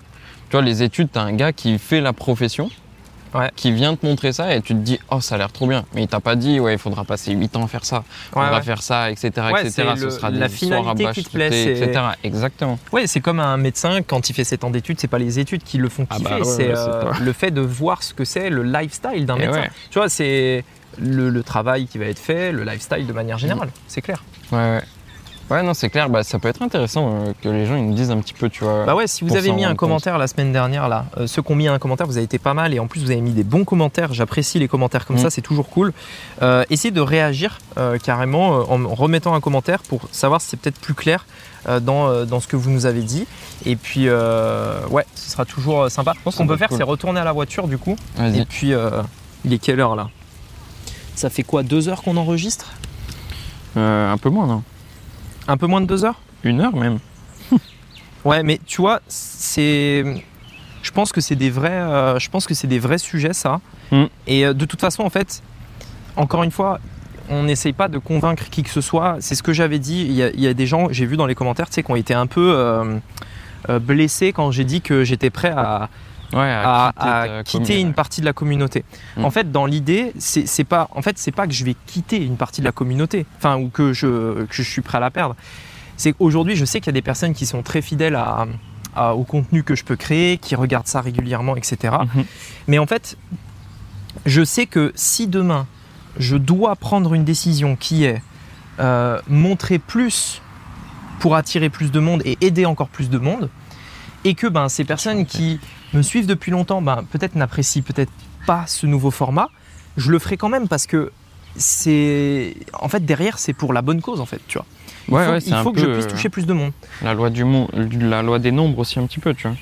Tu 0.48 0.52
vois, 0.52 0.62
les 0.62 0.84
études, 0.84 1.08
t'as 1.12 1.22
un 1.22 1.32
gars 1.32 1.52
qui 1.52 1.76
fait 1.78 2.00
la 2.00 2.12
profession, 2.12 2.70
Ouais. 3.34 3.50
qui 3.56 3.72
vient 3.72 3.94
te 3.96 4.06
montrer 4.06 4.32
ça 4.32 4.54
et 4.54 4.62
tu 4.62 4.72
te 4.74 4.78
dis, 4.78 4.98
oh, 5.10 5.20
ça 5.20 5.34
a 5.34 5.38
l'air 5.38 5.52
trop 5.52 5.66
bien. 5.66 5.84
Mais 5.94 6.02
il 6.04 6.08
t'a 6.08 6.20
pas 6.20 6.36
dit, 6.36 6.58
ouais, 6.60 6.72
il 6.74 6.78
faudra 6.78 7.04
passer 7.04 7.32
8 7.32 7.56
ans 7.56 7.64
à 7.64 7.66
faire 7.68 7.84
ça, 7.84 8.04
Ouais, 8.34 8.42
ouais. 8.50 8.62
faire 8.62 8.82
ça, 8.82 9.10
etc., 9.10 9.30
etc. 9.60 9.70
Ce 9.96 10.04
le- 10.04 10.10
sera 10.10 10.30
la 10.30 10.38
des 10.38 10.44
à 10.44 10.48
finalité 10.48 11.06
qui 11.12 11.24
te 11.24 11.30
plaît, 11.30 11.72
etc. 11.72 12.00
Exactement. 12.24 12.78
Ouais, 12.92 13.06
c'est 13.06 13.20
comme 13.20 13.40
un 13.40 13.56
médecin 13.56 14.00
quand 14.06 14.30
il 14.30 14.32
fait 14.32 14.44
7 14.44 14.64
ans 14.64 14.70
d'études, 14.70 14.98
c'est 15.00 15.08
pas 15.08 15.18
les 15.18 15.38
études 15.38 15.62
qui 15.64 15.78
le 15.78 15.88
font 15.88 16.06
Ah 16.10 16.16
kiffer, 16.16 16.30
bah 16.30 16.44
c'est 16.44 16.70
euh, 16.74 17.12
le 17.20 17.32
fait 17.32 17.50
de 17.50 17.60
voir 17.60 18.02
ce 18.02 18.14
que 18.14 18.24
c'est 18.24 18.48
le 18.48 18.62
lifestyle 18.62 19.26
d'un 19.26 19.36
médecin. 19.36 19.64
Tu 19.90 19.98
vois, 19.98 20.08
c'est 20.08 20.64
le, 20.98 21.28
le 21.28 21.42
travail 21.42 21.86
qui 21.88 21.98
va 21.98 22.06
être 22.06 22.18
fait, 22.18 22.52
le 22.52 22.64
lifestyle 22.64 23.06
de 23.06 23.12
manière 23.12 23.36
générale, 23.38 23.68
c'est 23.86 24.00
clair. 24.00 24.22
Ouais, 24.52 24.80
ouais. 25.50 25.62
Non, 25.62 25.74
c'est 25.74 25.88
clair, 25.90 26.08
bah, 26.08 26.22
ça 26.22 26.38
peut 26.38 26.48
être 26.48 26.62
intéressant 26.62 27.08
euh, 27.12 27.32
que 27.42 27.48
les 27.48 27.66
gens 27.66 27.76
ils 27.76 27.86
nous 27.86 27.94
disent 27.94 28.10
un 28.10 28.18
petit 28.18 28.32
peu, 28.34 28.48
tu 28.48 28.64
vois. 28.64 28.84
Bah 28.84 28.94
ouais, 28.94 29.06
si 29.06 29.24
vous 29.24 29.36
avez 29.36 29.52
mis 29.52 29.64
un 29.64 29.70
compte. 29.70 29.78
commentaire 29.78 30.18
la 30.18 30.26
semaine 30.26 30.52
dernière 30.52 30.88
là, 30.88 31.06
euh, 31.18 31.26
ceux 31.26 31.42
qui 31.42 31.52
ont 31.52 31.56
mis 31.56 31.68
un 31.68 31.78
commentaire, 31.78 32.06
vous 32.06 32.16
avez 32.16 32.24
été 32.24 32.38
pas 32.38 32.54
mal 32.54 32.74
et 32.74 32.78
en 32.78 32.86
plus 32.86 33.00
vous 33.02 33.10
avez 33.10 33.20
mis 33.20 33.32
des 33.32 33.44
bons 33.44 33.64
commentaires. 33.64 34.12
J'apprécie 34.12 34.58
les 34.58 34.68
commentaires 34.68 35.06
comme 35.06 35.16
Mm. 35.16 35.20
ça, 35.20 35.30
c'est 35.30 35.40
toujours 35.42 35.68
cool. 35.68 35.92
Euh, 36.42 36.64
essayez 36.70 36.90
de 36.92 37.00
réagir 37.00 37.58
euh, 37.78 37.98
carrément 37.98 38.58
euh, 38.60 38.62
en 38.68 38.94
remettant 38.94 39.34
un 39.34 39.40
commentaire 39.40 39.80
pour 39.82 40.02
savoir 40.12 40.40
si 40.40 40.48
c'est 40.50 40.56
peut-être 40.58 40.80
plus 40.80 40.94
clair 40.94 41.26
euh, 41.68 41.80
dans, 41.80 42.08
euh, 42.08 42.24
dans 42.24 42.40
ce 42.40 42.46
que 42.48 42.56
vous 42.56 42.70
nous 42.70 42.86
avez 42.86 43.02
dit. 43.02 43.26
Et 43.64 43.76
puis 43.76 44.04
euh, 44.08 44.80
ouais, 44.90 45.06
ce 45.14 45.30
sera 45.30 45.44
toujours 45.44 45.90
sympa. 45.90 46.12
Ce 46.24 46.30
Ça 46.30 46.36
qu'on 46.38 46.46
peut 46.46 46.56
faire, 46.56 46.68
cool. 46.68 46.76
c'est 46.78 46.84
retourner 46.84 47.20
à 47.20 47.24
la 47.24 47.32
voiture 47.32 47.66
du 47.68 47.78
coup. 47.78 47.96
Et 48.20 48.44
puis 48.44 48.72
euh, 48.74 49.02
il 49.44 49.52
est 49.52 49.58
quelle 49.58 49.80
heure 49.80 49.96
là? 49.96 50.08
Ça 51.14 51.30
fait 51.30 51.42
quoi 51.44 51.62
Deux 51.62 51.88
heures 51.88 52.02
qu'on 52.02 52.16
enregistre? 52.18 52.72
Euh, 53.78 54.12
un 54.12 54.18
peu 54.18 54.28
moins, 54.28 54.46
non? 54.46 54.62
Un 55.48 55.56
peu 55.56 55.66
moins 55.66 55.80
de 55.80 55.86
deux 55.86 56.04
heures 56.04 56.20
Une 56.44 56.60
heure 56.60 56.74
même. 56.76 56.98
Ouais, 58.24 58.42
mais 58.42 58.58
tu 58.66 58.80
vois, 58.80 59.00
c'est. 59.06 60.04
Je 60.82 60.90
pense 60.90 61.12
que 61.12 61.20
c'est 61.20 61.36
des 61.36 61.50
vrais. 61.50 61.70
euh, 61.70 62.18
je 62.18 62.28
pense 62.28 62.44
que 62.46 62.54
c'est 62.54 62.66
des 62.66 62.80
vrais 62.80 62.98
sujets, 62.98 63.32
ça. 63.32 63.60
Mm. 63.92 64.04
Et 64.26 64.46
euh, 64.46 64.52
de 64.52 64.64
toute 64.64 64.80
façon, 64.80 65.04
en 65.04 65.10
fait, 65.10 65.42
encore 66.16 66.42
une 66.42 66.50
fois, 66.50 66.80
on 67.28 67.44
n'essaye 67.44 67.72
pas 67.72 67.86
de 67.86 67.98
convaincre 67.98 68.48
qui 68.50 68.64
que 68.64 68.70
ce 68.70 68.80
soit. 68.80 69.18
C'est 69.20 69.36
ce 69.36 69.44
que 69.44 69.52
j'avais 69.52 69.78
dit. 69.78 70.02
Il 70.08 70.12
y, 70.12 70.24
a, 70.24 70.30
il 70.30 70.40
y 70.40 70.48
a 70.48 70.54
des 70.54 70.66
gens, 70.66 70.88
j'ai 70.90 71.06
vu 71.06 71.16
dans 71.16 71.26
les 71.26 71.36
commentaires, 71.36 71.68
tu 71.68 71.74
sais, 71.74 71.82
qui 71.84 71.90
ont 71.92 71.96
été 71.96 72.14
un 72.14 72.26
peu 72.26 72.52
euh, 72.56 72.98
blessés 73.78 74.32
quand 74.32 74.50
j'ai 74.50 74.64
dit 74.64 74.80
que 74.80 75.04
j'étais 75.04 75.30
prêt 75.30 75.52
à, 75.56 75.88
Ouais, 76.32 76.40
à, 76.40 77.42
quitter 77.44 77.76
à 77.76 77.78
une 77.78 77.94
partie 77.94 78.20
de 78.20 78.26
la 78.26 78.32
communauté. 78.32 78.84
Mm. 79.16 79.24
En 79.24 79.30
fait, 79.30 79.52
dans 79.52 79.66
l'idée, 79.66 80.12
c'est 80.18 80.64
pas, 80.64 80.88
en 80.92 81.02
fait, 81.02 81.18
c'est 81.18 81.30
pas 81.32 81.46
que 81.46 81.52
je 81.52 81.64
vais 81.64 81.76
quitter 81.86 82.16
une 82.24 82.36
partie 82.36 82.60
de 82.60 82.66
la 82.66 82.72
communauté, 82.72 83.26
enfin, 83.38 83.56
ou 83.58 83.68
que 83.68 83.92
je, 83.92 84.44
que 84.44 84.52
je 84.52 84.62
suis 84.62 84.82
prêt 84.82 84.98
à 84.98 85.00
la 85.00 85.10
perdre. 85.10 85.36
C'est 85.96 86.12
qu'aujourd'hui, 86.12 86.56
je 86.56 86.64
sais 86.64 86.80
qu'il 86.80 86.88
y 86.88 86.90
a 86.90 86.92
des 86.92 87.02
personnes 87.02 87.32
qui 87.32 87.46
sont 87.46 87.62
très 87.62 87.80
fidèles 87.80 88.16
à, 88.16 88.46
à- 88.94 89.14
au 89.14 89.24
contenu 89.24 89.62
que 89.62 89.74
je 89.74 89.84
peux 89.84 89.96
créer, 89.96 90.36
qui 90.38 90.54
regardent 90.56 90.88
ça 90.88 91.00
régulièrement, 91.00 91.56
etc. 91.56 91.94
Mhm. 92.14 92.24
Mais 92.66 92.78
en 92.78 92.86
fait, 92.86 93.16
je 94.26 94.44
sais 94.44 94.66
que 94.66 94.92
si 94.94 95.26
demain, 95.26 95.66
je 96.18 96.36
dois 96.36 96.76
prendre 96.76 97.14
une 97.14 97.24
décision 97.24 97.76
qui 97.76 98.04
est 98.04 98.20
euh, 98.80 99.18
montrer 99.28 99.78
plus 99.78 100.42
pour 101.20 101.34
attirer 101.34 101.70
plus 101.70 101.90
de 101.90 102.00
monde 102.00 102.20
et 102.26 102.36
aider 102.40 102.66
encore 102.66 102.88
plus 102.88 103.08
de 103.08 103.18
monde, 103.18 103.48
et 104.28 104.34
que 104.34 104.46
ben, 104.46 104.68
ces 104.68 104.84
personnes 104.84 105.24
qui 105.26 105.58
me 105.92 106.02
suivent 106.02 106.26
depuis 106.26 106.50
longtemps, 106.50 106.82
ben, 106.82 107.04
peut-être 107.10 107.34
n'apprécient 107.36 107.82
peut-être 107.82 108.12
pas 108.46 108.64
ce 108.66 108.86
nouveau 108.86 109.10
format, 109.10 109.48
je 109.96 110.10
le 110.10 110.18
ferai 110.18 110.36
quand 110.36 110.48
même 110.48 110.68
parce 110.68 110.86
que 110.86 111.12
c'est 111.56 112.54
en 112.74 112.88
fait 112.88 113.04
derrière 113.04 113.38
c'est 113.38 113.52
pour 113.54 113.72
la 113.72 113.82
bonne 113.82 114.00
cause 114.02 114.20
en 114.20 114.26
fait 114.26 114.40
tu 114.46 114.58
vois. 114.58 114.66
Il 115.08 115.14
Ouais, 115.14 115.24
faut, 115.24 115.30
ouais, 115.32 115.38
il 115.38 115.42
c'est 115.42 115.62
faut 115.62 115.72
que 115.72 115.80
je 115.80 115.86
puisse 115.86 116.06
euh, 116.06 116.10
toucher 116.10 116.28
plus 116.28 116.46
de 116.46 116.52
monde. 116.52 116.72
La 117.02 117.14
loi 117.14 117.30
du 117.30 117.44
monde, 117.44 117.68
la 118.00 118.22
loi 118.22 118.38
des 118.38 118.50
nombres 118.52 118.78
aussi 118.80 118.98
un 118.98 119.06
petit 119.06 119.20
peu, 119.20 119.32
tu 119.34 119.46
vois. 119.48 119.56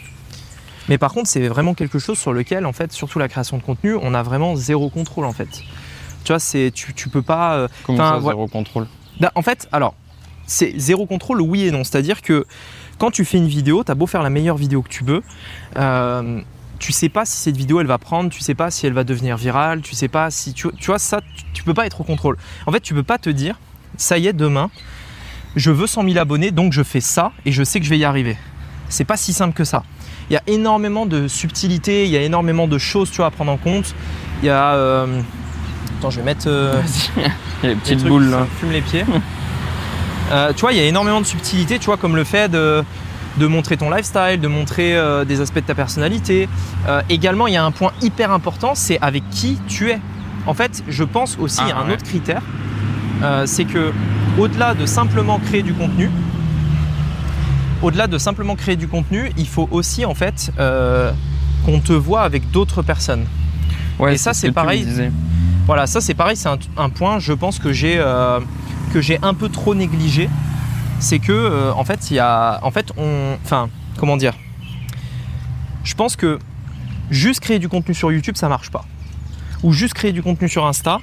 mais 0.88 0.98
par 0.98 1.12
contre 1.12 1.28
c'est 1.28 1.46
vraiment 1.48 1.74
quelque 1.74 1.98
chose 1.98 2.18
sur 2.18 2.32
lequel 2.32 2.66
en 2.66 2.72
fait 2.72 2.92
surtout 2.92 3.18
la 3.18 3.28
création 3.28 3.56
de 3.58 3.62
contenu 3.62 3.94
on 4.00 4.14
a 4.14 4.22
vraiment 4.22 4.56
zéro 4.56 4.88
contrôle 4.90 5.24
en 5.26 5.32
fait. 5.32 5.62
Tu 6.24 6.32
vois 6.32 6.38
c'est 6.38 6.70
tu, 6.74 6.94
tu 6.94 7.08
peux 7.10 7.22
pas 7.22 7.54
euh, 7.56 7.68
Comment 7.84 7.98
ça, 7.98 8.20
zéro 8.26 8.46
contrôle? 8.48 8.86
Bah, 9.20 9.30
en 9.36 9.42
fait, 9.42 9.68
alors, 9.70 9.94
c'est 10.46 10.72
zéro 10.76 11.06
contrôle, 11.06 11.40
oui 11.40 11.66
et 11.66 11.70
non. 11.70 11.84
C'est-à-dire 11.84 12.20
que 12.20 12.44
quand 12.98 13.10
tu 13.10 13.24
fais 13.24 13.38
une 13.38 13.48
vidéo, 13.48 13.82
tu 13.84 13.90
as 13.92 13.94
beau 13.94 14.06
faire 14.06 14.22
la 14.22 14.30
meilleure 14.30 14.56
vidéo 14.56 14.82
que 14.82 14.88
tu 14.88 15.04
veux, 15.04 15.22
euh, 15.76 16.40
tu 16.78 16.92
sais 16.92 17.08
pas 17.08 17.24
si 17.24 17.36
cette 17.36 17.56
vidéo 17.56 17.80
elle 17.80 17.86
va 17.86 17.98
prendre, 17.98 18.30
tu 18.30 18.40
sais 18.40 18.54
pas 18.54 18.70
si 18.70 18.86
elle 18.86 18.92
va 18.92 19.04
devenir 19.04 19.36
virale, 19.36 19.80
tu 19.82 19.94
sais 19.94 20.08
pas 20.08 20.30
si 20.30 20.52
tu, 20.52 20.68
tu 20.78 20.86
vois 20.86 20.98
ça, 20.98 21.20
tu, 21.20 21.44
tu 21.52 21.62
peux 21.62 21.74
pas 21.74 21.86
être 21.86 22.00
au 22.00 22.04
contrôle. 22.04 22.36
En 22.66 22.72
fait, 22.72 22.80
tu 22.80 22.94
peux 22.94 23.02
pas 23.02 23.18
te 23.18 23.30
dire, 23.30 23.58
ça 23.96 24.18
y 24.18 24.26
est, 24.26 24.32
demain, 24.32 24.70
je 25.56 25.70
veux 25.70 25.86
100 25.86 26.04
000 26.04 26.18
abonnés, 26.18 26.50
donc 26.50 26.72
je 26.72 26.82
fais 26.82 27.00
ça 27.00 27.32
et 27.46 27.52
je 27.52 27.62
sais 27.64 27.78
que 27.78 27.84
je 27.86 27.90
vais 27.90 27.98
y 27.98 28.04
arriver. 28.04 28.36
C'est 28.88 29.04
pas 29.04 29.16
si 29.16 29.32
simple 29.32 29.54
que 29.54 29.64
ça. 29.64 29.82
Il 30.30 30.34
y 30.34 30.36
a 30.36 30.42
énormément 30.46 31.06
de 31.06 31.28
subtilités, 31.28 32.04
il 32.04 32.10
y 32.10 32.16
a 32.16 32.22
énormément 32.22 32.66
de 32.66 32.78
choses 32.78 33.10
tu 33.10 33.18
vois, 33.18 33.26
à 33.26 33.30
prendre 33.30 33.52
en 33.52 33.56
compte. 33.56 33.94
Il 34.42 34.46
y 34.46 34.50
a. 34.50 34.74
euh, 34.74 35.20
Attends, 35.98 36.10
je 36.10 36.18
vais 36.18 36.24
mettre. 36.24 36.44
euh, 36.48 36.80
Il 37.16 37.22
y 37.22 37.66
a 37.66 37.68
les 37.70 37.76
petites 37.76 37.98
trucs 37.98 38.08
boules 38.10 38.24
qui 38.26 38.30
là. 38.30 38.46
fument 38.58 38.72
les 38.72 38.80
pieds. 38.82 39.04
Euh, 40.32 40.52
tu 40.54 40.62
vois, 40.62 40.72
il 40.72 40.78
y 40.78 40.80
a 40.80 40.84
énormément 40.84 41.20
de 41.20 41.26
subtilités, 41.26 41.78
tu 41.78 41.86
vois, 41.86 41.96
comme 41.96 42.16
le 42.16 42.24
fait 42.24 42.48
de, 42.50 42.82
de 43.38 43.46
montrer 43.46 43.76
ton 43.76 43.90
lifestyle, 43.90 44.40
de 44.40 44.48
montrer 44.48 44.96
euh, 44.96 45.24
des 45.24 45.40
aspects 45.40 45.56
de 45.60 45.66
ta 45.66 45.74
personnalité. 45.74 46.48
Euh, 46.88 47.02
également, 47.10 47.46
il 47.46 47.54
y 47.54 47.56
a 47.56 47.64
un 47.64 47.70
point 47.70 47.92
hyper 48.02 48.30
important, 48.32 48.74
c'est 48.74 48.98
avec 49.00 49.22
qui 49.30 49.58
tu 49.68 49.90
es. 49.90 50.00
En 50.46 50.54
fait, 50.54 50.82
je 50.88 51.04
pense 51.04 51.36
aussi 51.38 51.60
Ah, 51.62 51.78
à 51.78 51.82
un 51.82 51.86
ouais. 51.88 51.94
autre 51.94 52.04
critère, 52.04 52.42
c'est 53.46 53.64
que 53.64 53.92
au-delà 54.38 54.74
de 54.74 54.84
simplement 54.84 55.38
créer 55.38 55.62
du 55.62 55.72
contenu, 55.72 56.10
au-delà 57.82 58.06
de 58.06 58.18
simplement 58.18 58.54
créer 58.54 58.76
du 58.76 58.86
contenu, 58.88 59.30
il 59.38 59.46
faut 59.48 59.66
aussi 59.70 60.04
en 60.04 60.14
fait 60.14 60.50
qu'on 61.64 61.80
te 61.80 61.92
voit 61.94 62.22
avec 62.22 62.50
d'autres 62.50 62.82
personnes. 62.82 63.24
Ouais, 63.98 64.14
Et 64.14 64.18
ça, 64.18 64.34
ce 64.34 64.42
c'est 64.42 64.52
pareil. 64.52 64.86
Voilà, 65.66 65.86
ça 65.86 66.02
c'est 66.02 66.14
pareil, 66.14 66.36
c'est 66.36 66.48
un, 66.76 66.90
point, 66.90 67.18
je 67.18 67.32
pense 67.32 67.58
que 67.58 67.72
j'ai 67.72 67.96
euh, 67.98 68.38
que 68.92 69.00
j'ai 69.00 69.18
un 69.22 69.32
peu 69.32 69.48
trop 69.48 69.74
négligé. 69.74 70.28
C'est 71.00 71.18
que 71.18 71.32
euh, 71.32 71.72
en 71.72 71.84
fait, 71.84 72.10
il 72.10 72.14
y 72.14 72.18
a, 72.18 72.60
enfin, 72.62 73.68
comment 73.98 74.16
dire? 74.16 74.34
Je 75.82 75.94
pense 75.94 76.16
que 76.16 76.38
juste 77.10 77.40
créer 77.40 77.58
du 77.58 77.68
contenu 77.68 77.94
sur 77.94 78.12
YouTube, 78.12 78.36
ça 78.36 78.48
marche 78.48 78.70
pas. 78.70 78.84
Ou 79.62 79.72
juste 79.72 79.94
créer 79.94 80.12
du 80.12 80.22
contenu 80.22 80.48
sur 80.48 80.66
Insta. 80.66 80.98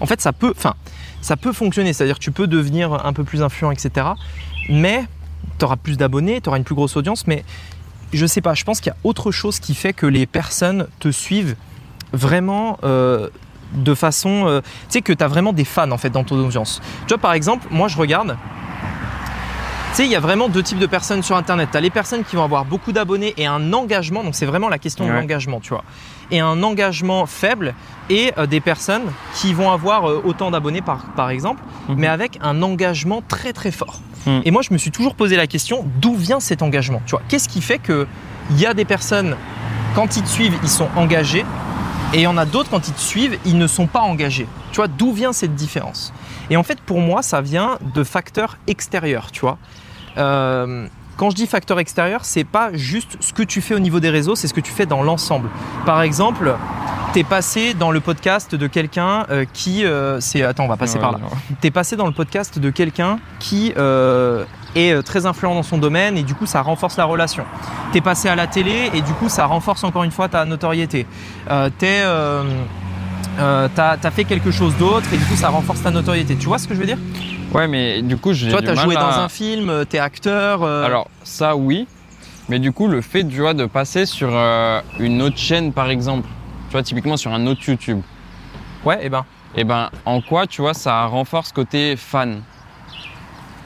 En 0.00 0.06
fait, 0.06 0.20
ça 0.20 0.32
peut, 0.32 0.52
enfin, 0.56 0.74
ça 1.20 1.36
peut 1.36 1.52
fonctionner. 1.52 1.92
C'est-à-dire 1.92 2.18
que 2.18 2.24
tu 2.24 2.32
peux 2.32 2.48
devenir 2.48 3.06
un 3.06 3.12
peu 3.12 3.22
plus 3.22 3.42
influent, 3.42 3.70
etc. 3.70 4.08
Mais 4.68 5.04
tu 5.58 5.64
auras 5.64 5.76
plus 5.76 5.96
d'abonnés, 5.96 6.40
tu 6.40 6.48
auras 6.48 6.58
une 6.58 6.64
plus 6.64 6.74
grosse 6.74 6.96
audience, 6.96 7.26
mais 7.28 7.44
je 8.12 8.26
sais 8.26 8.40
pas, 8.40 8.54
je 8.54 8.64
pense 8.64 8.80
qu'il 8.80 8.90
y 8.90 8.94
a 8.94 8.98
autre 9.04 9.30
chose 9.30 9.60
qui 9.60 9.74
fait 9.74 9.92
que 9.92 10.06
les 10.06 10.26
personnes 10.26 10.88
te 10.98 11.10
suivent 11.10 11.54
vraiment 12.12 12.78
euh, 12.84 13.28
de 13.72 13.94
façon. 13.94 14.44
euh, 14.46 14.60
tu 14.60 14.66
sais, 14.90 15.00
que 15.02 15.12
tu 15.12 15.22
as 15.24 15.28
vraiment 15.28 15.52
des 15.52 15.64
fans 15.64 15.90
en 15.90 15.98
fait 15.98 16.10
dans 16.10 16.24
ton 16.24 16.36
audience. 16.44 16.80
Tu 17.06 17.14
vois, 17.14 17.18
par 17.18 17.32
exemple, 17.32 17.66
moi 17.70 17.88
je 17.88 17.96
regarde. 17.96 18.36
Tu 19.90 19.96
sais, 19.96 20.04
il 20.04 20.10
y 20.10 20.16
a 20.16 20.20
vraiment 20.20 20.48
deux 20.48 20.62
types 20.62 20.78
de 20.78 20.86
personnes 20.86 21.22
sur 21.24 21.36
Internet. 21.36 21.70
Tu 21.72 21.76
as 21.76 21.80
les 21.80 21.90
personnes 21.90 22.22
qui 22.22 22.36
vont 22.36 22.44
avoir 22.44 22.64
beaucoup 22.64 22.92
d'abonnés 22.92 23.34
et 23.36 23.46
un 23.46 23.72
engagement, 23.72 24.22
donc 24.22 24.36
c'est 24.36 24.46
vraiment 24.46 24.68
la 24.68 24.78
question 24.78 25.04
de 25.04 25.10
Ouais. 25.10 25.16
l'engagement, 25.20 25.58
tu 25.58 25.70
vois. 25.70 25.82
Et 26.30 26.38
un 26.38 26.62
engagement 26.62 27.26
faible, 27.26 27.74
et 28.08 28.32
euh, 28.38 28.46
des 28.46 28.60
personnes 28.60 29.02
qui 29.34 29.52
vont 29.52 29.72
avoir 29.72 30.08
euh, 30.08 30.22
autant 30.24 30.52
d'abonnés 30.52 30.80
par, 30.80 31.06
par 31.16 31.30
exemple, 31.30 31.60
Mhm. 31.88 31.96
mais 31.98 32.06
avec 32.06 32.38
un 32.40 32.62
engagement 32.62 33.20
très 33.26 33.52
très 33.52 33.72
fort. 33.72 33.98
Mhm. 34.26 34.42
Et 34.44 34.50
moi, 34.52 34.62
je 34.62 34.72
me 34.72 34.78
suis 34.78 34.92
toujours 34.92 35.16
posé 35.16 35.34
la 35.36 35.48
question 35.48 35.84
d'où 36.00 36.14
vient 36.14 36.38
cet 36.38 36.62
engagement 36.62 37.02
Tu 37.06 37.10
vois, 37.10 37.22
qu'est-ce 37.28 37.48
qui 37.48 37.60
fait 37.60 37.78
que 37.78 38.06
il 38.52 38.60
y 38.60 38.66
a 38.66 38.74
des 38.74 38.84
personnes 38.84 39.34
quand 39.96 40.16
ils 40.16 40.22
te 40.22 40.28
suivent, 40.28 40.56
ils 40.62 40.68
sont 40.68 40.88
engagés, 40.94 41.44
et 42.12 42.18
il 42.18 42.22
y 42.22 42.26
en 42.26 42.36
a 42.36 42.44
d'autres 42.44 42.70
quand 42.70 42.88
ils 42.88 42.94
te 42.94 43.00
suivent, 43.00 43.38
ils 43.44 43.56
ne 43.58 43.66
sont 43.66 43.86
pas 43.86 44.00
engagés. 44.00 44.46
Tu 44.72 44.76
vois, 44.76 44.88
d'où 44.88 45.12
vient 45.12 45.32
cette 45.32 45.54
différence? 45.54 46.12
Et 46.50 46.56
en 46.56 46.62
fait, 46.62 46.80
pour 46.80 47.00
moi, 47.00 47.22
ça 47.22 47.40
vient 47.40 47.78
de 47.94 48.02
facteurs 48.04 48.56
extérieurs. 48.66 49.30
Tu 49.30 49.40
vois, 49.40 49.58
Euh, 50.18 50.86
quand 51.16 51.30
je 51.30 51.36
dis 51.36 51.46
facteur 51.46 51.78
extérieur, 51.78 52.24
c'est 52.24 52.44
pas 52.44 52.70
juste 52.72 53.16
ce 53.20 53.32
que 53.32 53.42
tu 53.44 53.60
fais 53.60 53.74
au 53.74 53.78
niveau 53.78 54.00
des 54.00 54.10
réseaux, 54.10 54.34
c'est 54.34 54.48
ce 54.48 54.54
que 54.54 54.60
tu 54.60 54.72
fais 54.72 54.86
dans 54.86 55.02
l'ensemble. 55.02 55.48
Par 55.86 56.00
exemple, 56.02 56.56
t'es 57.12 57.22
passé 57.24 57.74
dans 57.74 57.90
le 57.90 58.00
podcast 58.00 58.54
de 58.54 58.66
quelqu'un 58.66 59.26
euh, 59.30 59.44
qui, 59.52 59.84
euh, 59.84 60.18
c'est, 60.20 60.42
attends, 60.42 60.64
on 60.64 60.68
va 60.68 60.76
passer 60.76 60.94
Ouais, 60.96 61.02
par 61.02 61.12
là 61.12 61.18
t'es 61.60 61.70
passé 61.70 61.94
dans 61.94 62.06
le 62.06 62.12
podcast 62.12 62.58
de 62.58 62.70
quelqu'un 62.70 63.18
qui 63.38 63.72
euh, 63.76 64.44
est 64.76 64.92
euh, 64.92 65.02
très 65.02 65.26
influent 65.26 65.54
dans 65.54 65.62
son 65.62 65.78
domaine 65.78 66.16
et 66.16 66.22
du 66.22 66.34
coup 66.34 66.46
ça 66.46 66.62
renforce 66.62 66.96
la 66.96 67.04
relation. 67.04 67.44
T'es 67.92 68.00
passé 68.00 68.28
à 68.28 68.36
la 68.36 68.46
télé 68.46 68.90
et 68.94 69.00
du 69.02 69.12
coup 69.14 69.28
ça 69.28 69.46
renforce 69.46 69.84
encore 69.84 70.04
une 70.04 70.10
fois 70.10 70.28
ta 70.28 70.44
notoriété. 70.44 71.06
Euh, 71.50 71.70
t'es, 71.78 72.00
euh, 72.04 72.44
euh, 73.38 73.68
t'as 73.74 73.96
as 74.02 74.10
fait 74.10 74.24
quelque 74.24 74.50
chose 74.50 74.76
d'autre 74.76 75.12
et 75.12 75.16
du 75.16 75.24
coup 75.24 75.36
ça 75.36 75.48
renforce 75.48 75.82
ta 75.82 75.90
notoriété. 75.90 76.36
Tu 76.36 76.46
vois 76.46 76.58
ce 76.58 76.68
que 76.68 76.74
je 76.74 76.80
veux 76.80 76.86
dire? 76.86 76.98
Ouais, 77.52 77.66
mais 77.66 78.00
du 78.02 78.16
coup, 78.16 78.32
j'ai 78.32 78.46
Tu 78.46 78.52
vois, 78.52 78.60
du 78.60 78.66
t'as 78.68 78.74
mal 78.74 78.84
joué 78.84 78.96
à- 78.96 79.00
dans 79.00 79.18
un 79.18 79.28
film, 79.28 79.84
t'es 79.88 79.98
acteur. 79.98 80.62
Alors, 80.64 81.08
ça, 81.24 81.56
oui. 81.56 81.88
Mais 82.48 82.58
du 82.60 82.70
coup, 82.72 82.86
le 82.86 83.00
fait, 83.00 83.24
tu 83.24 83.40
vois, 83.40 83.54
de 83.54 83.66
passer 83.66 84.06
sur 84.06 84.30
une 85.00 85.20
autre 85.22 85.36
chaîne, 85.38 85.72
par 85.72 85.88
exemple, 85.90 86.28
tu 86.68 86.72
vois, 86.72 86.82
typiquement 86.84 87.16
sur 87.16 87.32
un 87.32 87.46
autre 87.48 87.60
YouTube, 87.66 88.00
Ouais, 88.84 89.04
et 89.04 89.08
ben. 89.08 89.24
et 89.56 89.64
ben, 89.64 89.90
en 90.06 90.20
quoi, 90.20 90.46
tu 90.46 90.62
vois, 90.62 90.74
ça 90.74 91.04
renforce 91.06 91.50
côté 91.52 91.96
fan? 91.96 92.42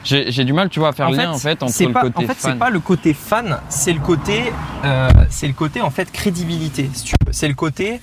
J'ai 0.05 0.43
du 0.45 0.53
mal, 0.53 0.69
tu 0.69 0.79
vois, 0.79 0.89
à 0.89 0.93
faire 0.93 1.07
en 1.07 1.11
fait, 1.11 1.17
lien, 1.17 1.31
en 1.31 1.37
fait, 1.37 1.63
entre 1.63 1.73
c'est 1.73 1.87
le 1.87 1.93
pas, 1.93 2.01
côté 2.01 2.23
en 2.23 2.27
fait, 2.27 2.35
c'est 2.37 2.49
fan. 2.49 2.57
pas 2.59 2.69
le 2.69 2.79
côté 2.79 3.13
fan, 3.13 3.59
c'est 3.69 3.91
le 3.91 3.99
côté, 3.99 4.53
euh, 4.83 5.09
c'est 5.29 5.47
le 5.47 5.53
côté 5.53 5.81
en 5.81 5.89
fait 5.89 6.11
crédibilité. 6.11 6.89
Si 6.93 7.03
tu. 7.05 7.15
C'est 7.31 7.47
le 7.47 7.55
côté. 7.55 7.99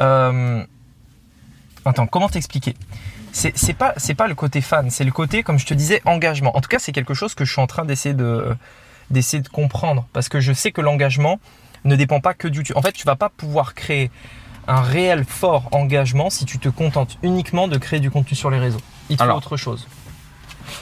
euh, 0.00 0.64
Attends, 1.84 2.06
comment 2.06 2.28
t'expliquer? 2.28 2.74
C'est 3.32 3.72
pas, 3.74 3.94
c'est 3.96 4.14
pas 4.14 4.26
le 4.28 4.34
côté 4.34 4.60
fan, 4.60 4.90
c'est 4.90 5.04
le 5.04 5.10
côté, 5.10 5.42
comme 5.42 5.58
je 5.58 5.66
te 5.66 5.74
disais, 5.74 6.00
engagement. 6.06 6.56
En 6.56 6.60
tout 6.60 6.68
cas, 6.68 6.78
c'est 6.78 6.92
quelque 6.92 7.14
chose 7.14 7.34
que 7.34 7.44
je 7.44 7.52
suis 7.52 7.60
en 7.60 7.66
train 7.66 7.84
d'essayer 7.84 8.14
de, 8.14 8.56
d'essayer 9.10 9.42
de 9.42 9.48
comprendre, 9.48 10.06
parce 10.12 10.28
que 10.28 10.40
je 10.40 10.52
sais 10.52 10.70
que 10.72 10.80
l'engagement 10.80 11.40
ne 11.84 11.96
dépend 11.96 12.20
pas 12.20 12.32
que 12.34 12.48
du. 12.48 12.62
En 12.74 12.82
fait, 12.82 12.92
tu 12.92 13.04
vas 13.04 13.16
pas 13.16 13.28
pouvoir 13.28 13.74
créer 13.74 14.10
un 14.66 14.80
réel 14.80 15.24
fort 15.26 15.68
engagement 15.72 16.30
si 16.30 16.44
tu 16.46 16.58
te 16.58 16.68
contentes 16.68 17.18
uniquement 17.22 17.68
de 17.68 17.76
créer 17.76 18.00
du 18.00 18.10
contenu 18.10 18.34
sur 18.36 18.50
les 18.50 18.58
réseaux. 18.58 18.80
Il 19.10 19.16
te 19.16 19.22
faut 19.24 19.30
autre 19.30 19.56
chose. 19.56 19.86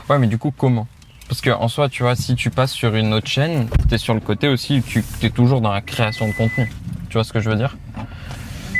Ouais, 0.08 0.18
mais 0.18 0.26
du 0.26 0.38
coup, 0.38 0.52
comment? 0.56 0.86
Parce 1.28 1.40
que 1.40 1.50
en 1.50 1.68
soi, 1.68 1.88
tu 1.88 2.02
vois, 2.02 2.14
si 2.16 2.34
tu 2.34 2.50
passes 2.50 2.72
sur 2.72 2.94
une 2.94 3.14
autre 3.14 3.28
chaîne, 3.28 3.68
tu 3.88 3.94
es 3.94 3.98
sur 3.98 4.12
le 4.14 4.20
côté 4.20 4.48
aussi, 4.48 4.82
tu 4.82 5.02
es 5.22 5.30
toujours 5.30 5.60
dans 5.60 5.72
la 5.72 5.80
création 5.80 6.28
de 6.28 6.32
contenu. 6.32 6.70
Tu 7.08 7.14
vois 7.14 7.24
ce 7.24 7.32
que 7.32 7.40
je 7.40 7.48
veux 7.48 7.56
dire? 7.56 7.76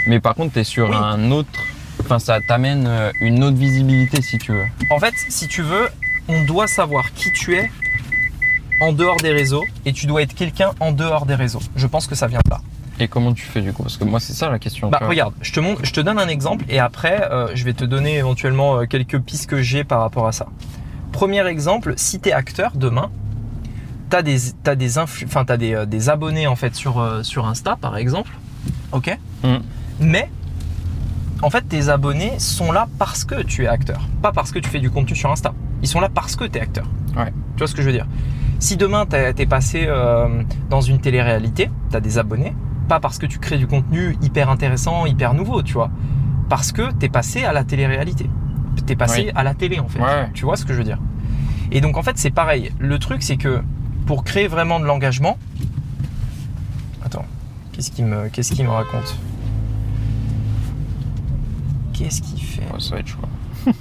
Mais 0.07 0.21
par 0.21 0.35
contre, 0.35 0.53
tu 0.55 0.61
es 0.61 0.65
sur 0.65 0.91
Oui. 0.91 0.97
un 0.97 1.31
autre. 1.31 1.49
Enfin, 2.01 2.19
ça 2.19 2.39
t'amène 2.47 2.87
euh, 2.89 3.11
une 3.21 3.43
autre 3.45 3.57
visibilité, 3.57 4.21
si 4.23 4.39
tu 4.39 4.53
veux. 4.53 4.65
En 4.91 4.99
fait, 4.99 5.15
si 5.29 5.47
tu 5.49 5.63
veux, 5.63 5.89
on 6.29 6.43
doit 6.45 6.67
savoir 6.67 7.13
qui 7.15 7.33
tu 7.33 7.55
es 7.55 7.71
en 8.81 8.93
dehors 8.93 9.17
des 9.19 9.31
réseaux 9.33 9.65
et 9.87 9.93
tu 9.93 10.07
dois 10.07 10.23
être 10.23 10.35
quelqu'un 10.35 10.73
en 10.81 10.91
dehors 10.93 11.25
des 11.27 11.37
réseaux. 11.37 11.61
Je 11.77 11.87
pense 11.87 12.07
que 12.07 12.15
ça 12.17 12.27
vient 12.27 12.41
de 12.45 12.51
là. 12.51 12.61
Et 12.99 13.09
comment 13.09 13.33
tu 13.33 13.45
fais 13.45 13.61
du 13.63 13.73
coup? 13.73 13.83
Parce 13.85 13.97
que 13.97 14.05
moi, 14.05 14.19
c'est 14.21 14.33
ça 14.33 14.51
la 14.51 14.59
question. 14.59 14.91
Bah 14.91 14.99
regarde, 15.03 15.33
je 15.41 15.53
te 15.53 15.61
montre, 15.61 15.85
je 15.85 15.93
te 15.93 16.01
donne 16.01 16.19
un 16.19 16.29
exemple 16.29 16.65
et 16.69 16.79
après 16.81 17.29
euh, 17.31 17.49
je 17.55 17.65
vais 17.65 17.73
te 17.73 17.85
donner 17.85 18.17
éventuellement 18.17 18.79
euh, 18.81 18.85
quelques 18.87 19.19
pistes 19.21 19.49
que 19.49 19.63
j'ai 19.63 19.85
par 19.85 20.01
rapport 20.01 20.27
à 20.27 20.33
ça. 20.33 20.47
Premier 21.13 21.47
exemple, 21.47 21.95
si 21.97 22.21
tu 22.21 22.31
es 22.31 22.33
acteur 22.33 22.73
demain, 22.75 23.11
tu 24.11 24.17
as 24.17 24.23
des 24.23 24.39
t'as 24.63 24.75
des 24.75 24.99
influ- 24.99 25.27
enfin 25.27 25.45
t'as 25.45 25.57
des, 25.57 25.75
euh, 25.75 25.87
des 25.87 26.09
abonnés 26.09 26.47
en 26.47 26.57
fait 26.57 26.75
sur 26.75 26.99
euh, 27.01 27.23
sur 27.23 27.47
Insta 27.47 27.77
par 27.81 27.97
exemple. 27.97 28.31
OK 28.93 29.17
Mhm. 29.45 29.61
Mais 30.01 30.31
en 31.43 31.51
fait 31.51 31.63
tes 31.63 31.89
abonnés 31.89 32.39
sont 32.39 32.73
là 32.73 32.89
parce 32.99 33.25
que 33.25 33.43
tu 33.43 33.65
es 33.65 33.67
acteur, 33.69 34.09
pas 34.23 34.33
parce 34.33 34.51
que 34.53 34.59
tu 34.59 34.69
fais 34.69 34.81
du 34.81 34.91
contenu 34.91 35.15
sur 35.17 35.31
Insta. 35.31 35.53
Ils 35.83 35.89
sont 35.89 36.01
là 36.01 36.09
parce 36.13 36.37
que 36.37 36.45
tu 36.45 36.59
es 36.59 36.61
acteur. 36.61 36.87
Ouais. 37.17 37.33
Tu 37.55 37.59
vois 37.59 37.67
ce 37.67 37.75
que 37.75 37.83
je 37.83 37.87
veux 37.87 37.93
dire? 37.93 38.07
Si 38.59 38.77
demain 38.77 39.07
tu 39.07 39.17
es 39.17 39.47
passé 39.47 39.85
euh, 39.87 40.43
dans 40.71 40.81
une 40.81 41.01
télé-réalité, 41.01 41.71
tu 41.91 41.97
as 41.97 42.01
des 42.01 42.19
abonnés, 42.19 42.55
pas 42.89 43.01
parce 43.01 43.19
que 43.19 43.27
tu 43.27 43.39
crées 43.39 43.59
du 43.59 43.67
contenu 43.67 44.17
hyper 44.23 44.49
intéressant, 44.49 45.05
hyper 45.07 45.35
nouveau, 45.35 45.63
tu 45.63 45.73
vois. 45.75 45.91
Parce 46.49 46.71
que 46.73 46.93
tu 46.99 47.07
es 47.07 47.09
passé 47.09 47.45
à 47.45 47.53
la 47.53 47.65
télé-réalité. 47.65 48.31
Tu 48.87 48.93
es 48.93 48.97
passé 48.97 49.25
Oui. 49.27 49.33
à 49.35 49.43
la 49.45 49.55
télé 49.55 49.79
en 49.79 49.89
fait. 49.89 50.01
Ouais. 50.01 50.29
Tu 50.35 50.45
vois 50.45 50.57
ce 50.57 50.65
que 50.65 50.73
je 50.73 50.79
veux 50.79 50.85
dire? 50.85 50.99
Et 51.71 51.81
donc 51.81 51.97
en 51.97 52.03
fait 52.03 52.19
c'est 52.19 52.31
pareil. 52.31 52.73
Le 52.79 52.99
truc 52.99 53.23
c'est 53.23 53.37
que 53.37 53.63
pour 54.07 54.25
créer 54.25 54.49
vraiment 54.49 54.81
de 54.81 54.85
l'engagement... 54.85 55.39
Attends, 57.05 57.25
qu'est-ce 57.73 57.91
qu'il 57.91 58.05
me, 58.07 58.29
qu'est-ce 58.29 58.53
qu'il 58.53 58.65
me 58.65 58.71
raconte? 58.71 59.17
Qu'est-ce 61.93 62.23
qu'il 62.23 62.43
fait? 62.43 62.63
Ouais, 62.73 62.81
ça 62.81 62.95
va 62.95 63.01
être 63.01 63.09
chaud. 63.09 63.19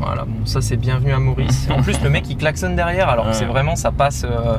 Voilà, 0.00 0.24
bon, 0.24 0.44
ça 0.44 0.60
c'est 0.60 0.76
bienvenu 0.76 1.12
à 1.12 1.18
Maurice. 1.18 1.66
En 1.70 1.82
plus, 1.82 2.00
le 2.02 2.10
mec 2.10 2.28
il 2.28 2.36
klaxonne 2.36 2.76
derrière, 2.76 3.08
alors 3.08 3.26
que 3.26 3.32
c'est 3.32 3.46
vraiment 3.46 3.74
ça 3.74 3.90
passe, 3.90 4.24
euh, 4.28 4.58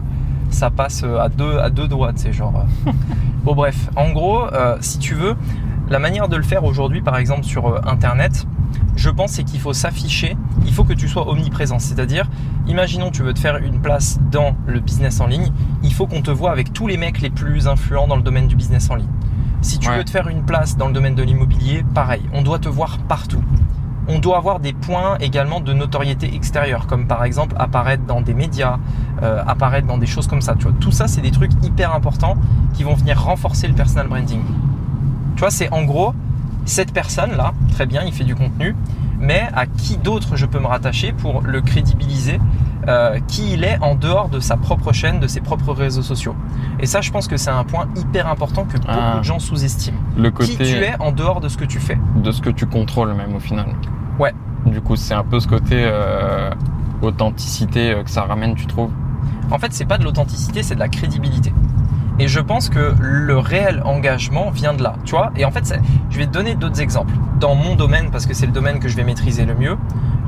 ça 0.49 0.69
passe 0.69 1.03
euh, 1.03 1.19
à 1.19 1.29
deux, 1.29 1.57
à 1.59 1.69
deux 1.69 1.87
doigts, 1.87 2.11
c'est 2.15 2.33
genre. 2.33 2.65
euh. 2.87 2.91
bon 3.43 3.53
bref, 3.55 3.89
en 3.95 4.09
gros, 4.11 4.45
euh, 4.51 4.77
si 4.81 4.97
tu 4.99 5.13
veux, 5.13 5.35
la 5.89 5.99
manière 5.99 6.27
de 6.27 6.35
le 6.35 6.43
faire 6.43 6.63
aujourd'hui, 6.63 7.01
par 7.01 7.17
exemple 7.17 7.43
sur 7.43 7.67
euh, 7.67 7.81
Internet, 7.85 8.45
je 8.95 9.09
pense 9.09 9.31
c'est 9.31 9.43
qu'il 9.43 9.59
faut 9.59 9.73
s'afficher. 9.73 10.37
Il 10.65 10.73
faut 10.73 10.83
que 10.83 10.93
tu 10.93 11.07
sois 11.07 11.27
omniprésent, 11.29 11.79
c'est-à-dire, 11.79 12.29
imaginons 12.67 13.11
tu 13.11 13.23
veux 13.23 13.33
te 13.33 13.39
faire 13.39 13.57
une 13.57 13.79
place 13.81 14.19
dans 14.31 14.55
le 14.67 14.79
business 14.79 15.19
en 15.21 15.27
ligne, 15.27 15.51
il 15.83 15.93
faut 15.93 16.05
qu'on 16.07 16.21
te 16.21 16.31
voit 16.31 16.51
avec 16.51 16.73
tous 16.73 16.87
les 16.87 16.97
mecs 16.97 17.21
les 17.21 17.29
plus 17.29 17.67
influents 17.67 18.07
dans 18.07 18.17
le 18.17 18.21
domaine 18.21 18.47
du 18.47 18.55
business 18.55 18.89
en 18.89 18.95
ligne. 18.95 19.07
Si 19.61 19.79
tu 19.79 19.89
Ouais. 19.89 19.97
veux 19.97 20.03
te 20.05 20.09
faire 20.11 20.27
une 20.27 20.43
place 20.43 20.77
dans 20.77 20.87
le 20.87 20.93
domaine 20.93 21.15
de 21.15 21.23
l'immobilier, 21.23 21.83
pareil, 21.93 22.21
on 22.33 22.41
doit 22.41 22.59
te 22.59 22.69
voir 22.69 22.97
partout 23.07 23.41
on 24.11 24.17
doit 24.17 24.37
avoir 24.37 24.59
des 24.59 24.73
points 24.73 25.17
également 25.19 25.59
de 25.61 25.71
notoriété 25.71 26.33
extérieure, 26.33 26.87
comme 26.87 27.05
par 27.05 27.23
exemple 27.23 27.55
apparaître 27.59 28.03
dans 28.07 28.21
des 28.21 28.33
médias, 28.33 28.79
euh, 29.21 29.43
apparaître 29.45 29.85
dans 29.85 29.99
des 29.99 30.07
choses 30.07 30.25
comme 30.25 30.41
ça. 30.41 30.55
Tu 30.55 30.63
vois, 30.63 30.73
tout 30.79 30.89
ça, 30.89 31.07
c'est 31.07 31.21
des 31.21 31.29
trucs 31.29 31.51
hyper 31.63 31.93
importants 31.93 32.35
qui 32.73 32.83
vont 32.83 32.95
venir 32.95 33.21
renforcer 33.21 33.67
le 33.67 33.75
personal 33.75 34.07
branding. 34.07 34.39
Tu 35.39 35.43
vois, 35.43 35.51
c'est 35.51 35.71
en 35.71 35.83
gros 35.85 36.11
cette 36.65 36.91
personne 36.91 37.31
là, 37.37 37.53
très 37.71 37.85
bien, 37.85 38.03
il 38.05 38.11
fait 38.11 38.25
du 38.25 38.35
contenu, 38.35 38.75
mais 39.21 39.47
à 39.55 39.67
qui 39.67 39.95
d'autre 39.95 40.35
je 40.35 40.45
peux 40.45 40.59
me 40.59 40.67
rattacher 40.67 41.13
pour 41.13 41.39
le 41.43 41.61
crédibiliser, 41.61 42.41
euh, 42.89 43.19
qui 43.25 43.53
il 43.53 43.63
est 43.63 43.77
en 43.81 43.95
dehors 43.95 44.27
de 44.27 44.41
sa 44.41 44.57
propre 44.57 44.91
chaîne, 44.91 45.21
de 45.21 45.27
ses 45.27 45.39
propres 45.39 45.71
réseaux 45.71 46.01
sociaux. 46.01 46.35
Et 46.81 46.85
ça, 46.87 46.99
je 46.99 47.09
pense 47.11 47.29
que 47.29 47.37
c'est 47.37 47.51
un 47.51 47.63
point 47.63 47.87
hyper 47.95 48.27
important 48.27 48.65
que 48.65 48.73
beaucoup 48.79 48.89
Ah. 48.91 49.19
de 49.19 49.23
gens 49.23 49.39
sous-estiment. 49.39 49.97
Le 50.17 50.29
Qui 50.29 50.57
tu 50.57 50.63
es 50.63 50.95
en 50.99 51.13
dehors 51.13 51.39
de 51.39 51.47
ce 51.47 51.55
que 51.55 51.63
tu 51.63 51.79
fais. 51.79 51.97
de 52.17 52.31
ce 52.33 52.41
que 52.41 52.49
tu 52.49 52.65
contrôles, 52.65 53.13
même 53.13 53.33
au 53.33 53.39
final. 53.39 53.67
Ouais. 54.19 54.33
Du 54.65 54.81
coup, 54.81 54.97
c'est 54.97 55.13
un 55.13 55.23
peu 55.23 55.39
ce 55.39 55.47
côté 55.47 55.75
euh, 55.85 56.51
authenticité 57.01 57.91
euh, 57.93 58.03
que 58.03 58.09
ça 58.09 58.23
ramène, 58.23 58.55
tu 58.55 58.65
trouves? 58.67 58.91
En 59.51 59.57
fait, 59.57 59.71
c'est 59.71 59.85
pas 59.85 59.97
de 59.97 60.03
l'authenticité, 60.03 60.63
c'est 60.63 60.75
de 60.75 60.81
la 60.81 60.89
crédibilité. 60.89 61.53
Et 62.19 62.27
je 62.27 62.39
pense 62.39 62.69
que 62.69 62.93
le 62.99 63.37
réel 63.37 63.81
engagement 63.85 64.49
vient 64.51 64.73
de 64.73 64.83
là, 64.83 64.95
tu 65.05 65.11
vois. 65.11 65.31
Et 65.37 65.45
en 65.45 65.51
fait, 65.51 65.73
je 66.09 66.17
vais 66.17 66.25
te 66.27 66.31
donner 66.31 66.55
d'autres 66.55 66.81
exemples 66.81 67.13
dans 67.39 67.55
mon 67.55 67.75
domaine 67.75 68.11
parce 68.11 68.25
que 68.25 68.33
c'est 68.33 68.45
le 68.45 68.51
domaine 68.51 68.79
que 68.79 68.89
je 68.89 68.95
vais 68.97 69.03
maîtriser 69.05 69.45
le 69.45 69.55
mieux. 69.55 69.77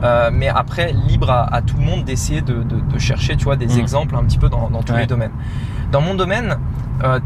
Euh, 0.03 0.29
mais 0.33 0.47
après, 0.47 0.93
libre 0.93 1.29
à, 1.29 1.53
à 1.53 1.61
tout 1.61 1.75
le 1.77 1.83
monde 1.83 2.03
d'essayer 2.05 2.41
de, 2.41 2.63
de- 2.63 2.79
de 2.79 2.97
chercher, 2.99 3.35
tu 3.35 3.43
vois, 3.43 3.55
des 3.57 3.67
Mhm. 3.67 3.79
exemples 3.79 4.15
un 4.15 4.23
petit 4.23 4.37
peu 4.39 4.49
dans, 4.49 4.69
dans 4.69 4.81
tous 4.83 4.93
Ouais. 4.93 5.01
les 5.01 5.05
domaines. 5.05 5.31
Dans 5.91 6.01
mon 6.01 6.15
domaine, 6.15 6.57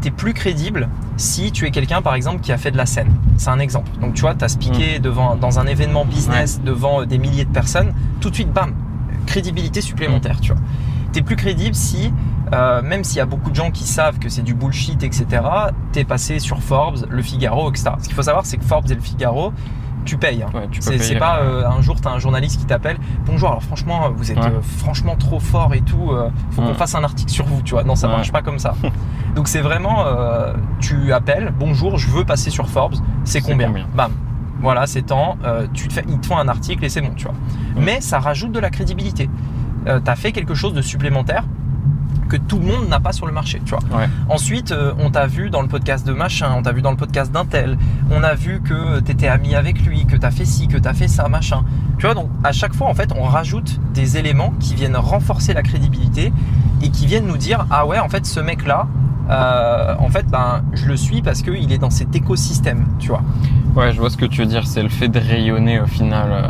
tu 0.02 0.08
es 0.08 0.10
plus 0.10 0.32
crédible 0.34 0.88
si 1.16 1.52
tu 1.52 1.66
es 1.66 1.70
quelqu'un, 1.70 2.02
par 2.02 2.14
exemple, 2.14 2.40
qui 2.40 2.50
a 2.52 2.58
fait 2.58 2.70
de 2.72 2.76
la 2.76 2.86
scène. 2.86 3.08
C'est 3.36 3.50
un 3.50 3.58
exemple. 3.60 3.90
Donc, 4.00 4.14
tu 4.14 4.22
vois, 4.22 4.34
tu 4.34 4.44
as 4.44 4.48
speaké 4.48 4.98
devant, 4.98 5.36
dans 5.36 5.58
un 5.60 5.66
événement 5.66 6.04
business 6.04 6.60
devant 6.64 7.02
euh, 7.02 7.06
des 7.06 7.18
milliers 7.18 7.44
de 7.44 7.52
personnes. 7.52 7.92
Tout 8.20 8.30
de 8.30 8.34
suite, 8.34 8.52
bam, 8.52 8.72
crédibilité 9.26 9.80
supplémentaire, 9.80 10.40
tu 10.40 10.52
vois. 10.52 10.60
Tu 11.16 11.20
es 11.20 11.24
plus 11.24 11.36
crédible 11.36 11.74
si, 11.74 12.12
euh, 12.52 12.82
même 12.82 13.02
s'il 13.02 13.16
y 13.16 13.20
a 13.22 13.24
beaucoup 13.24 13.48
de 13.48 13.54
gens 13.54 13.70
qui 13.70 13.84
savent 13.84 14.18
que 14.18 14.28
c'est 14.28 14.42
du 14.42 14.52
bullshit, 14.52 15.02
etc., 15.02 15.24
tu 15.94 16.00
es 16.00 16.04
passé 16.04 16.38
sur 16.40 16.58
Forbes, 16.62 17.06
Le 17.08 17.22
Figaro, 17.22 17.70
etc. 17.70 17.92
Ce 18.00 18.04
qu'il 18.04 18.12
faut 18.14 18.20
savoir, 18.20 18.44
c'est 18.44 18.58
que 18.58 18.64
Forbes 18.66 18.90
et 18.90 18.94
Le 18.94 19.00
Figaro, 19.00 19.50
tu 20.04 20.18
payes. 20.18 20.42
hein. 20.42 20.50
Ouais, 20.52 20.68
C'est 20.78 21.16
pas 21.18 21.38
euh, 21.38 21.66
un 21.66 21.80
jour, 21.80 21.98
tu 22.02 22.06
as 22.06 22.10
un 22.10 22.18
journaliste 22.18 22.60
qui 22.60 22.66
t'appelle. 22.66 22.98
Bonjour, 23.24 23.48
alors 23.48 23.62
franchement, 23.62 24.10
vous 24.14 24.30
êtes 24.30 24.36
Ouais. 24.36 24.44
euh, 24.44 24.60
franchement 24.60 25.16
trop 25.16 25.40
fort 25.40 25.72
et 25.72 25.80
tout. 25.80 26.10
euh, 26.12 26.28
faut 26.50 26.60
qu'on 26.60 26.74
fasse 26.74 26.94
un 26.94 27.02
article 27.02 27.30
sur 27.32 27.46
vous, 27.46 27.62
tu 27.62 27.72
vois. 27.72 27.82
Non, 27.82 27.94
ça 27.96 28.08
marche 28.08 28.30
pas 28.30 28.42
comme 28.42 28.58
ça. 28.58 28.74
Donc 29.34 29.48
c'est 29.48 29.62
vraiment, 29.62 30.04
tu 30.80 31.14
appelles, 31.14 31.50
bonjour, 31.58 31.96
je 31.96 32.08
veux 32.10 32.26
passer 32.26 32.50
sur 32.50 32.68
Forbes, 32.68 32.96
c'est 33.24 33.40
combien, 33.40 33.68
combien 33.68 33.86
Bam. 33.94 34.12
Voilà, 34.60 34.86
c'est 34.86 35.00
temps. 35.00 35.38
tu 35.72 35.88
te 35.88 35.94
fais, 35.94 36.04
ils 36.08 36.18
te 36.20 36.26
font 36.26 36.36
un 36.36 36.48
article 36.48 36.84
et 36.84 36.90
c'est 36.90 37.00
bon, 37.00 37.12
tu 37.16 37.24
vois. 37.24 37.34
Mais 37.74 38.02
ça 38.02 38.18
rajoute 38.18 38.52
de 38.52 38.60
la 38.60 38.68
crédibilité. 38.68 39.30
Tu 39.86 40.10
as 40.10 40.16
fait 40.16 40.32
quelque 40.32 40.54
chose 40.54 40.74
de 40.74 40.82
supplémentaire 40.82 41.44
que 42.28 42.36
tout 42.36 42.58
le 42.58 42.64
monde 42.66 42.88
n'a 42.88 42.98
pas 42.98 43.12
sur 43.12 43.26
le 43.26 43.32
marché, 43.32 43.62
tu 43.64 43.70
vois. 43.70 43.98
Ouais. 43.98 44.08
Ensuite, 44.28 44.72
euh, 44.72 44.92
on 44.98 45.10
t'a 45.10 45.26
vu 45.28 45.48
dans 45.48 45.62
le 45.62 45.68
podcast 45.68 46.04
de 46.04 46.12
machin, 46.12 46.48
on 46.56 46.62
t'a 46.62 46.72
vu 46.72 46.82
dans 46.82 46.90
le 46.90 46.96
podcast 46.96 47.30
d'un 47.30 47.44
tel, 47.44 47.78
on 48.10 48.22
a 48.24 48.34
vu 48.34 48.60
que 48.62 48.98
tu 48.98 49.12
étais 49.12 49.28
ami 49.28 49.54
avec 49.54 49.80
lui, 49.86 50.06
que 50.06 50.16
tu 50.16 50.26
as 50.26 50.32
fait 50.32 50.44
ci, 50.44 50.66
que 50.66 50.76
tu 50.76 50.88
as 50.88 50.92
fait 50.94 51.06
ça, 51.06 51.28
machin. 51.28 51.62
Tu 51.98 52.06
vois, 52.06 52.14
donc 52.16 52.28
à 52.42 52.50
chaque 52.50 52.74
fois, 52.74 52.88
en 52.88 52.94
fait, 52.94 53.12
on 53.16 53.22
rajoute 53.22 53.78
des 53.94 54.16
éléments 54.18 54.52
qui 54.58 54.74
viennent 54.74 54.96
renforcer 54.96 55.54
la 55.54 55.62
crédibilité 55.62 56.32
et 56.82 56.90
qui 56.90 57.06
viennent 57.06 57.26
nous 57.28 57.36
dire 57.36 57.64
ah 57.70 57.86
ouais, 57.86 58.00
en 58.00 58.08
fait, 58.08 58.26
ce 58.26 58.40
mec-là, 58.40 58.88
euh, 59.30 59.94
en 59.98 60.08
fait, 60.08 60.26
ben, 60.26 60.62
je 60.72 60.86
le 60.86 60.96
suis 60.96 61.22
parce 61.22 61.42
qu'il 61.42 61.70
est 61.72 61.78
dans 61.78 61.90
cet 61.90 62.14
écosystème, 62.16 62.86
tu 62.98 63.08
vois. 63.08 63.22
Ouais, 63.76 63.92
je 63.92 64.00
vois 64.00 64.10
ce 64.10 64.16
que 64.16 64.26
tu 64.26 64.40
veux 64.40 64.46
dire. 64.48 64.66
C'est 64.66 64.82
le 64.82 64.88
fait 64.88 65.08
de 65.08 65.20
rayonner 65.20 65.78
au 65.80 65.86
final. 65.86 66.28
euh, 66.32 66.48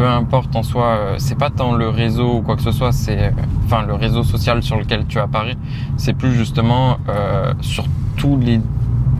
peu 0.00 0.08
importe 0.08 0.56
en 0.56 0.62
soi, 0.62 0.84
euh, 0.86 1.14
c'est 1.18 1.34
pas 1.36 1.50
tant 1.50 1.74
le 1.74 1.86
réseau 1.90 2.36
ou 2.36 2.40
quoi 2.40 2.56
que 2.56 2.62
ce 2.62 2.72
soit, 2.72 2.90
c'est 2.90 3.18
euh, 3.18 3.30
enfin 3.66 3.82
le 3.86 3.92
réseau 3.92 4.22
social 4.22 4.62
sur 4.62 4.78
lequel 4.78 5.04
tu 5.06 5.18
apparais. 5.18 5.56
C'est 5.98 6.14
plus 6.14 6.32
justement 6.32 6.96
euh, 7.10 7.52
sur 7.60 7.84
tous 8.16 8.38
les 8.38 8.62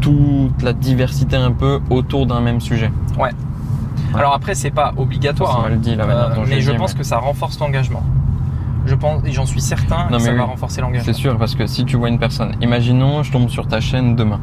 toute 0.01 0.63
la 0.63 0.73
diversité 0.73 1.37
un 1.37 1.53
peu 1.53 1.81
autour 1.91 2.25
d'un 2.25 2.41
même 2.41 2.63
sujet. 2.63 2.91
Alors 4.15 4.33
après, 4.33 4.55
c'est 4.55 4.71
pas 4.71 4.95
obligatoire, 4.97 5.67
hein, 5.71 5.77
dit, 5.77 5.95
la 5.97 6.07
manière 6.07 6.35
dont 6.35 6.45
mais 6.49 6.63
je 6.63 6.71
dit, 6.73 6.79
pense 6.79 6.95
mais- 6.95 7.01
que 7.01 7.05
ça 7.05 7.19
renforce 7.19 7.61
l'engagement. 7.61 8.03
Je 8.87 8.95
pense, 8.95 9.23
et 9.27 9.33
j'en 9.33 9.45
suis 9.45 9.61
certain 9.61 10.07
Non, 10.11 10.17
que 10.17 10.23
ça 10.23 10.33
va 10.33 10.45
renforcer 10.45 10.81
l'engagement. 10.81 11.05
C'est 11.05 11.13
sûr 11.13 11.37
parce 11.37 11.55
que 11.55 11.67
si 11.67 11.85
tu 11.85 11.99
vois 11.99 12.09
une 12.09 12.19
personne, 12.19 12.53
imaginons 12.63 13.23
je 13.23 13.31
tombe 13.31 13.51
sur 13.51 13.69
ta 13.69 13.81
chaîne 13.83 14.17
demain. 14.17 14.41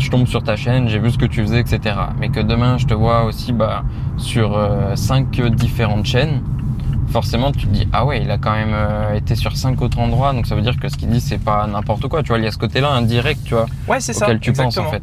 Je 0.00 0.10
tombe 0.10 0.26
sur 0.26 0.42
ta 0.42 0.56
chaîne, 0.56 0.88
j'ai 0.88 0.98
vu 0.98 1.10
ce 1.10 1.18
que 1.18 1.26
tu 1.26 1.42
faisais, 1.42 1.60
etc. 1.60 1.96
Mais 2.18 2.28
que 2.30 2.40
demain 2.40 2.78
je 2.78 2.86
te 2.86 2.94
vois 2.94 3.24
aussi 3.24 3.52
bah, 3.52 3.84
sur 4.16 4.56
euh, 4.56 4.96
cinq 4.96 5.40
différentes 5.54 6.06
chaînes, 6.06 6.42
forcément 7.08 7.52
tu 7.52 7.66
te 7.66 7.72
dis 7.72 7.88
ah 7.92 8.04
ouais 8.04 8.22
il 8.22 8.30
a 8.30 8.38
quand 8.38 8.52
même 8.52 8.72
euh, 8.72 9.14
été 9.14 9.34
sur 9.34 9.56
cinq 9.56 9.82
autres 9.82 9.98
endroits 9.98 10.32
donc 10.32 10.46
ça 10.46 10.54
veut 10.54 10.62
dire 10.62 10.78
que 10.78 10.88
ce 10.88 10.96
qu'il 10.96 11.08
dit 11.08 11.20
c'est 11.20 11.38
pas 11.42 11.66
n'importe 11.66 12.06
quoi 12.08 12.22
tu 12.22 12.28
vois 12.28 12.38
il 12.38 12.44
y 12.44 12.46
a 12.46 12.52
ce 12.52 12.58
côté 12.58 12.80
là 12.80 12.90
indirect 12.92 13.40
tu 13.44 13.54
vois 13.54 13.66
Ouais, 13.88 14.00
c'est 14.00 14.12
ça. 14.12 14.26
auquel 14.26 14.40
tu 14.40 14.52
penses 14.52 14.78
en 14.78 14.90
fait 14.90 15.02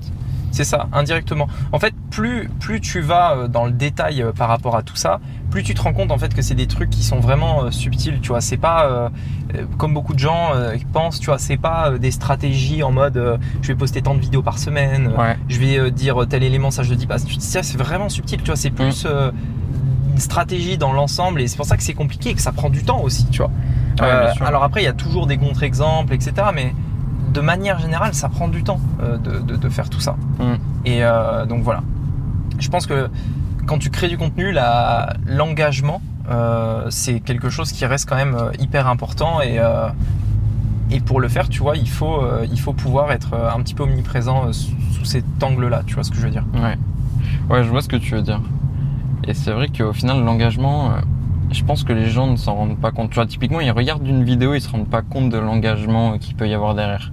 C'est 0.52 0.64
ça, 0.64 0.88
indirectement. 0.94 1.48
En 1.72 1.80
fait, 1.80 1.94
plus, 2.10 2.50
plus 2.60 2.80
tu 2.82 3.02
vas 3.02 3.36
euh, 3.36 3.48
dans 3.48 3.66
le 3.66 3.72
détail 3.72 4.22
euh, 4.24 4.32
par 4.32 4.48
rapport 4.48 4.76
à 4.76 4.82
tout 4.82 4.96
ça, 4.96 5.20
plus 5.50 5.64
tu 5.64 5.74
te 5.74 5.82
rends 5.82 5.94
compte 5.94 6.12
en 6.12 6.18
fait 6.18 6.34
que 6.34 6.42
c'est 6.42 6.56
des 6.56 6.68
trucs 6.68 6.90
qui 6.90 7.04
sont 7.04 7.20
vraiment 7.20 7.64
euh, 7.64 7.72
subtils, 7.72 8.20
tu 8.22 8.30
vois. 8.30 8.42
C'est 8.42 8.58
pas 8.58 8.86
euh, 8.86 9.10
euh, 9.56 9.66
comme 9.78 9.94
beaucoup 9.94 10.14
de 10.14 10.20
gens 10.20 10.50
pensent, 10.94 11.20
tu 11.20 11.28
vois, 11.28 11.38
c'est 11.40 11.58
pas 11.58 11.92
des 11.98 12.12
stratégies 12.12 12.84
en 12.84 12.92
mode 12.92 13.40
je 13.62 13.68
vais 13.68 13.76
poster 13.76 14.02
tant 14.02 14.16
de 14.16 14.20
vidéos 14.20 14.42
par 14.42 14.58
semaine, 14.60 15.14
ouais 15.18 15.38
je 15.50 15.60
vais 15.60 15.92
dire 15.92 16.26
tel 16.30 16.44
élément, 16.44 16.72
ça 16.72 16.84
je 16.84 16.90
le 16.90 16.96
dis 16.96 17.08
pas. 17.08 17.18
Ça, 17.20 17.64
c'est 17.64 17.78
vraiment 17.78 18.10
subtil, 18.10 18.40
tu 18.40 18.46
vois. 18.48 18.56
C'est 18.56 18.70
plus 18.72 19.06
Mm. 19.06 19.32
une 20.14 20.20
stratégie 20.20 20.78
dans 20.78 20.94
l'ensemble 20.94 21.42
et 21.42 21.48
c'est 21.48 21.58
pour 21.58 21.66
ça 21.66 21.78
que 21.78 21.84
c'est 21.84 21.94
compliqué 21.94 22.30
et 22.30 22.34
que 22.34 22.42
ça 22.42 22.52
prend 22.52 22.70
du 22.70 22.84
temps 22.84 23.02
aussi, 23.02 23.26
tu 23.30 23.38
vois. 23.40 23.52
Ouais, 24.02 24.10
alors 24.46 24.64
après, 24.64 24.82
il 24.82 24.86
y 24.86 24.90
a 24.90 24.94
toujours 24.94 25.28
des 25.28 25.38
contre-exemples, 25.38 26.14
etc. 26.14 26.34
Mais 26.54 26.74
de 27.34 27.42
manière 27.42 27.80
générale, 27.80 28.14
ça 28.14 28.30
prend 28.30 28.48
du 28.48 28.64
temps 28.64 28.80
de, 29.24 29.40
de- 29.40 29.56
de 29.56 29.70
faire 29.70 29.90
tout 29.90 30.00
ça. 30.00 30.16
Mm. 30.40 30.56
Et 30.86 31.02
donc 31.48 31.64
voilà. 31.64 31.82
Je 32.60 32.70
pense 32.70 32.88
que 32.88 33.10
quand 33.68 33.78
tu 33.78 33.92
crées 33.92 34.08
du 34.08 34.18
contenu, 34.18 34.56
l'engagement, 35.28 36.02
euh, 36.30 36.88
c'est 36.90 37.20
quelque 37.20 37.50
chose 37.50 37.72
qui 37.72 37.86
reste 37.86 38.10
quand 38.10 38.16
même 38.16 38.36
euh, 38.36 38.52
hyper 38.60 38.88
important. 38.88 39.42
Et, 39.42 39.60
euh, 39.60 39.90
et 40.90 41.02
pour 41.02 41.20
le 41.20 41.28
faire, 41.28 41.50
tu 41.50 41.60
vois, 41.60 41.76
il 41.78 41.90
faut, 41.90 42.24
il 42.50 42.60
faut 42.60 42.72
pouvoir 42.72 43.12
être 43.12 43.34
un 43.34 43.62
petit 43.62 43.76
peu 43.76 43.84
omniprésent 43.84 44.54
sous, 44.54 45.04
cet 45.04 45.26
angle-là. 45.44 45.84
Tu 45.86 45.96
vois 45.96 46.04
ce 46.06 46.12
que 46.12 46.18
je 46.18 46.22
veux 46.22 46.32
dire 46.32 46.46
Ouais. 46.54 46.78
Ouais, 47.50 47.64
je 47.64 47.70
vois 47.70 47.82
ce 47.82 47.90
que 47.90 47.98
tu 47.98 48.16
veux 48.16 48.22
dire. 48.22 48.42
Et 49.26 49.34
c'est 49.34 49.52
vrai 49.52 49.68
qu'au 49.68 49.92
final, 49.92 50.24
l'engagement, 50.24 50.94
je 51.52 51.62
pense 51.66 51.84
que 51.84 51.92
les 51.92 52.10
gens 52.10 52.28
ne 52.28 52.38
s'en 52.38 52.56
rendent 52.56 52.80
pas 52.80 52.92
compte. 52.92 53.10
Tu 53.10 53.16
vois, 53.16 53.26
typiquement, 53.26 53.60
ils 53.60 53.72
regardent 53.72 54.08
une 54.08 54.24
vidéo, 54.24 54.54
ils 54.54 54.62
se 54.62 54.70
rendent 54.70 54.88
pas 54.88 55.02
compte 55.02 55.30
de 55.30 55.38
l'engagement 55.38 56.18
qu'il 56.18 56.36
peut 56.36 56.48
y 56.48 56.54
avoir 56.54 56.74
derrière. 56.74 57.12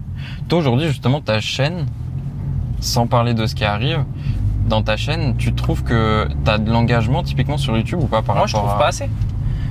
Toi, 0.49 0.61
aujourd'hui, 0.61 0.87
justement, 0.87 1.21
ta 1.21 1.41
chaîne, 1.41 1.87
sans 2.79 3.09
parler 3.09 3.35
de 3.35 3.45
ce 3.47 3.57
qui 3.57 3.65
arrive, 3.65 4.05
dans 4.69 4.83
ta 4.83 4.97
chaîne, 4.97 5.37
tu 5.37 5.53
trouves 5.55 5.83
que 5.83 6.27
tu 6.45 6.51
as 6.51 6.59
de 6.59 6.71
l'engagement 6.71 7.23
typiquement 7.23 7.59
sur 7.59 7.77
YouTube 7.77 8.01
ou 8.03 8.07
pas 8.07 8.23
par 8.23 8.37
Moi, 8.37 8.47
je 8.47 8.55
trouve 8.55 8.71
à... 8.71 8.75
pas 8.79 8.89
assez. 8.89 9.09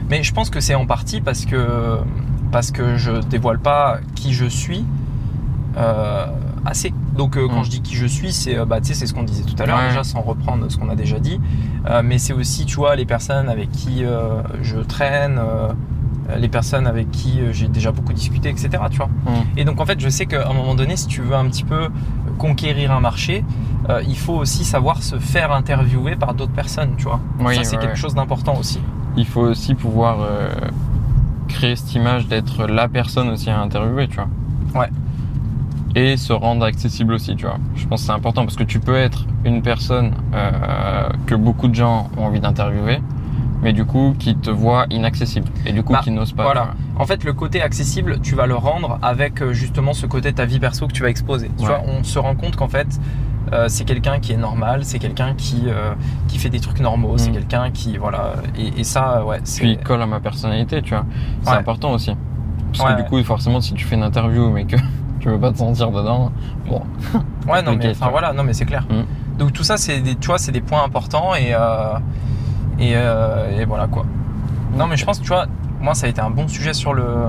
Mais 0.10 0.22
je 0.24 0.34
pense 0.34 0.50
que 0.50 0.60
c'est 0.60 0.76
en 0.76 0.86
partie 0.86 1.22
parce 1.22 1.46
que 1.46 1.98
parce 2.52 2.72
que 2.72 2.98
je 2.98 3.12
dévoile 3.22 3.60
pas 3.60 3.98
qui 4.16 4.34
je 4.34 4.46
suis 4.46 4.86
euh, 5.78 6.26
assez. 6.66 6.94
Donc 7.16 7.36
euh, 7.38 7.48
quand 7.48 7.62
Mm. 7.62 7.66
je 7.66 7.70
dis 7.70 7.82
qui 7.82 7.96
je 7.96 8.06
suis, 8.06 8.32
c'est 8.32 8.58
euh, 8.58 8.66
bah 8.66 8.78
c'est 8.82 8.94
ce 8.94 9.14
qu'on 9.14 9.24
disait 9.24 9.44
tout 9.44 9.56
à 9.62 9.66
l'heure 9.66 9.78
Ouais. 9.80 9.88
déjà 9.90 10.04
sans 10.04 10.22
reprendre 10.22 10.70
ce 10.70 10.78
qu'on 10.78 10.90
a 10.90 10.96
déjà 10.96 11.20
dit. 11.20 11.40
Euh, 11.90 12.02
mais 12.04 12.18
c'est 12.20 12.34
aussi 12.34 12.66
tu 12.66 12.76
vois 12.76 12.96
les 12.96 13.06
personnes 13.06 13.50
avec 13.50 13.72
qui 13.72 14.04
je 14.62 14.78
traîne. 14.80 15.40
les 16.38 16.48
personnes 16.48 16.88
avec 16.88 17.12
qui 17.12 17.40
j'ai 17.52 17.68
déjà 17.68 17.92
beaucoup 17.92 18.14
discuté, 18.14 18.50
etc. 18.50 18.70
Tu 18.92 18.98
vois. 18.98 19.08
Mm. 19.08 19.58
Et 19.58 19.66
donc 19.66 19.82
en 19.82 19.86
fait, 19.86 20.00
je 20.00 20.10
sais 20.10 20.26
qu'à 20.26 20.48
un 20.50 20.54
moment 20.54 20.74
donné, 20.76 20.96
si 20.96 21.08
tu 21.08 21.22
veux 21.22 21.36
un 21.36 21.46
petit 21.46 21.64
peu 21.66 21.90
conquérir 22.38 22.92
un 22.92 23.00
marché, 23.00 23.44
euh, 23.90 24.02
il 24.08 24.18
faut 24.18 24.34
aussi 24.36 24.64
savoir 24.64 25.04
se 25.04 25.18
faire 25.18 25.52
interviewer 25.52 26.16
par 26.16 26.34
d'autres 26.34 26.52
personnes, 26.54 26.92
tu 26.98 27.04
vois. 27.04 27.20
Oui, 27.40 27.56
Ça, 27.56 27.64
c'est 27.64 27.76
ouais, 27.76 27.82
quelque 27.82 27.92
ouais. 27.94 28.00
chose 28.00 28.16
d'important 28.16 28.58
aussi. 28.58 28.80
Il 29.18 29.26
faut 29.26 29.42
aussi 29.42 29.76
pouvoir 29.76 30.18
euh, 30.22 30.50
créer 31.48 31.76
cette 31.76 31.94
image 31.96 32.28
d'être 32.28 32.66
la 32.66 32.88
personne 32.88 33.30
aussi 33.30 33.50
à 33.50 33.60
interviewer, 33.60 34.08
tu 34.08 34.16
vois. 34.16 34.82
Ouais. 34.82 34.90
Et 35.96 36.18
se 36.18 36.34
rendre 36.34 36.66
accessible 36.66 37.14
aussi, 37.14 37.36
tu 37.36 37.46
vois. 37.46 37.58
Je 37.76 37.86
pense 37.86 38.02
que 38.02 38.08
c'est 38.08 38.14
important 38.14 38.44
parce 38.46 38.56
que 38.56 38.64
tu 38.64 38.80
peux 38.80 38.96
être 38.96 39.26
une 39.46 39.62
personne 39.62 40.14
euh, 40.34 41.10
que 41.28 41.36
beaucoup 41.36 41.68
de 41.68 41.76
gens 41.76 42.10
ont 42.18 42.26
envie 42.26 42.40
d'interviewer, 42.40 43.00
mais 43.64 43.74
du 43.74 43.86
coup 43.86 44.14
qui 44.20 44.36
te 44.36 44.50
voit 44.52 44.86
inaccessible 44.92 45.48
et 45.66 45.72
du 45.72 45.82
coup 45.84 45.94
Bah, 45.94 46.02
qui 46.04 46.12
n'ose 46.12 46.34
pas. 46.34 46.44
voilà. 46.44 46.72
En 47.00 47.06
fait, 47.06 47.24
le 47.24 47.34
côté 47.34 47.62
accessible, 47.62 48.20
tu 48.22 48.36
vas 48.36 48.46
le 48.46 48.56
rendre 48.56 49.00
avec 49.02 49.42
euh, 49.42 49.54
justement 49.54 49.94
ce 49.94 50.06
côté 50.06 50.32
de 50.32 50.36
ta 50.36 50.46
vie 50.46 50.60
perso 50.60 50.86
que 50.88 50.94
tu 50.94 51.02
vas 51.02 51.10
exposer. 51.10 51.50
Tu 51.58 51.64
Ouais. 51.64 51.70
vois, 51.70 51.82
on 51.88 52.04
se 52.04 52.20
rend 52.20 52.36
compte 52.36 52.56
qu'en 52.56 52.68
fait, 52.68 52.88
euh, 53.52 53.66
c'est 53.70 53.84
quelqu'un 53.86 54.20
qui 54.20 54.34
est 54.34 54.38
normal, 54.38 54.82
c'est 54.84 55.00
quelqu'un 55.00 55.34
qui, 55.36 55.64
euh, 55.68 55.94
qui 56.28 56.38
fait 56.38 56.50
des 56.50 56.60
trucs 56.60 56.80
normaux, 56.80 57.18
c'est 57.18 57.30
Mm. 57.30 57.34
quelqu'un 57.34 57.72
qui. 57.72 57.98
Voilà. 57.98 58.34
Et, 58.58 58.80
et 58.80 58.84
ça, 58.84 59.24
ouais. 59.26 59.40
Puis 59.58 59.72
il 59.72 59.78
colle 59.80 60.02
à 60.02 60.06
ma 60.08 60.20
personnalité, 60.20 60.82
tu 60.82 60.92
vois. 60.94 61.06
C'est 61.44 61.52
Ouais. 61.52 61.56
important 61.58 61.92
aussi. 61.92 62.16
Parce 62.72 62.90
Ouais, 62.90 62.96
que 62.98 63.02
du 63.04 63.08
coup, 63.08 63.24
forcément, 63.24 63.62
si 63.62 63.74
tu 63.74 63.86
fais 63.86 63.96
une 63.96 64.04
interview 64.04 64.50
mais 64.50 64.66
que 64.66 64.76
tu 65.20 65.30
veux 65.30 65.40
pas 65.40 65.52
te 65.52 65.58
sentir 65.60 65.92
dedans, 65.92 66.32
bon. 66.68 66.82
Ouais, 67.48 67.62
non, 67.62 67.76
mais 67.80 67.90
enfin 67.92 68.10
voilà, 68.10 68.34
non, 68.34 68.44
mais 68.44 68.54
c'est 68.54 68.66
clair. 68.66 68.86
Mm. 68.90 69.38
Donc 69.40 69.54
tout 69.54 69.64
ça, 69.64 69.78
c'est 69.78 70.00
des, 70.00 70.16
tu 70.16 70.28
vois, 70.28 70.38
c'est 70.38 70.52
des 70.52 70.62
points 70.62 70.84
importants 70.84 71.34
et, 71.36 71.54
euh, 71.54 71.94
et, 72.80 72.94
euh, 72.96 73.60
et 73.60 73.66
voilà 73.66 73.88
quoi. 73.88 74.06
Non, 74.76 74.88
mais 74.88 74.98
je 74.98 75.06
pense 75.06 75.20
que 75.20 75.24
tu 75.24 75.30
vois, 75.30 75.46
moi, 75.82 75.94
ça 75.94 76.08
a 76.08 76.10
été 76.10 76.22
un 76.22 76.30
bon 76.30 76.48
sujet 76.48 76.74
sur 76.74 76.94
le 76.94 77.28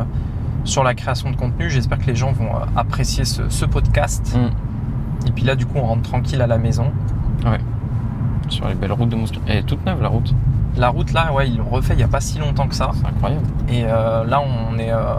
sur 0.65 0.83
la 0.83 0.95
création 0.95 1.31
de 1.31 1.37
contenu. 1.37 1.69
J'espère 1.69 1.99
que 1.99 2.07
les 2.07 2.17
gens 2.17 2.33
vont 2.33 2.55
euh, 2.55 2.65
apprécier 2.77 3.25
ce, 3.25 3.49
ce 3.51 3.65
podcast. 3.67 4.37
Mm. 4.37 5.29
Et 5.29 5.33
puis 5.33 5.45
là, 5.45 5.57
du 5.57 5.67
coup, 5.67 5.77
on 5.77 5.87
rentre 5.87 6.03
tranquille 6.03 6.41
à 6.41 6.47
la 6.47 6.59
maison. 6.59 6.91
Sur 8.49 8.69
les 8.69 8.75
belles 8.75 8.93
routes 8.93 9.09
de 9.09 9.17
Moscou. 9.17 9.39
Elle 9.47 9.59
est 9.59 9.63
toute 9.63 9.85
neuve 9.85 10.01
la 10.01 10.09
route. 10.09 10.35
La 10.77 10.89
route 10.89 11.13
là, 11.13 11.33
ouais, 11.33 11.49
ils 11.49 11.57
l'ont 11.57 11.69
refait 11.69 11.95
il 11.95 11.99
n'y 11.99 12.03
a 12.03 12.09
pas 12.09 12.21
si 12.21 12.39
longtemps 12.39 12.69
que 12.69 12.75
ça. 12.75 12.91
C'est 12.95 13.07
incroyable. 13.07 13.47
Et 13.69 13.85
euh, 13.85 14.25
là, 14.25 14.43
on 14.43 14.79
est 14.79 14.93
euh, 14.93 15.15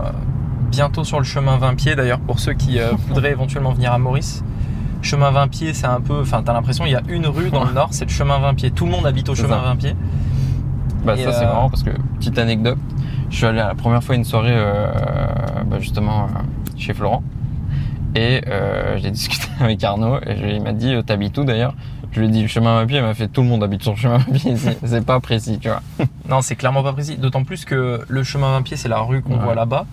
bientôt 0.71 1.03
sur 1.03 1.19
le 1.19 1.23
chemin 1.23 1.57
20 1.57 1.75
pieds 1.75 1.95
d'ailleurs 1.95 2.19
pour 2.19 2.39
ceux 2.39 2.53
qui 2.53 2.79
voudraient 3.07 3.31
éventuellement 3.31 3.71
venir 3.71 3.93
à 3.93 3.97
Maurice. 3.97 4.43
Chemin 5.01 5.29
20 5.31 5.47
pieds, 5.49 5.73
c'est 5.73 5.85
un 5.85 6.01
peu. 6.01 6.21
Enfin, 6.21 6.41
t'as 6.43 6.53
l'impression 6.53 6.85
il 6.85 6.91
y 6.91 6.95
a 6.95 7.01
une 7.07 7.27
rue 7.27 7.49
dans 7.51 7.63
le 7.65 7.73
nord, 7.73 7.89
c'est 7.91 8.05
le 8.05 8.11
chemin 8.11 8.39
20 8.39 8.53
pieds. 8.55 8.71
Tout 8.71 8.85
le 8.85 8.91
monde 8.91 9.05
habite 9.05 9.29
au 9.29 9.35
chemin 9.35 9.61
ça. 9.61 9.69
20 9.69 9.75
pieds. 9.75 9.95
Bah 11.05 11.13
Et, 11.17 11.23
ça 11.23 11.31
c'est 11.31 11.43
euh, 11.45 11.47
marrant 11.47 11.69
parce 11.69 11.83
que 11.83 11.91
petite 12.17 12.37
anecdote, 12.39 12.79
je 13.29 13.35
suis 13.37 13.45
allé 13.45 13.59
à 13.59 13.67
la 13.67 13.75
première 13.75 14.03
fois 14.03 14.15
à 14.15 14.17
une 14.17 14.23
soirée 14.23 14.53
euh, 14.55 14.87
bah, 15.67 15.77
justement 15.79 16.23
euh, 16.23 16.27
chez 16.77 16.93
Florent 16.95 17.21
et 18.15 18.41
j'ai 18.97 19.11
discuté 19.11 19.45
avec 19.59 19.83
Arnaud 19.83 20.17
et 20.25 20.35
je- 20.37 20.45
il 20.47 20.63
m'a 20.63 20.71
dit 20.73 20.95
t'habites 21.05 21.37
où 21.37 21.43
d'ailleurs? 21.43 21.75
Je 22.11 22.21
lui 22.21 22.27
ai 22.27 22.31
dit 22.31 22.41
le 22.43 22.47
chemin 22.47 22.79
à 22.79 22.85
pied, 22.85 22.97
il 22.97 23.03
m'a 23.03 23.13
fait 23.13 23.27
tout 23.27 23.41
le 23.41 23.47
monde 23.49 23.61
habite 23.61 23.83
sur 23.83 23.91
le 23.91 23.97
chemin 23.97 24.15
à 24.15 24.19
pied, 24.33 24.53
ici. 24.53 24.69
c'est 24.85 25.05
pas 25.05 25.19
précis 25.19 25.59
tu 25.61 25.67
vois. 25.67 25.81
Non, 26.29 26.41
c'est 26.41 26.55
clairement 26.55 26.81
pas 26.81 26.93
précis. 26.93 27.17
D'autant 27.17 27.43
plus 27.43 27.65
que 27.65 28.01
le 28.07 28.23
chemin 28.23 28.51
20 28.53 28.61
pieds, 28.63 28.77
c'est 28.77 28.87
la 28.89 28.99
rue 28.99 29.21
qu'on 29.21 29.33
Ouais. 29.35 29.43
voit 29.43 29.53
là-bas. 29.55 29.85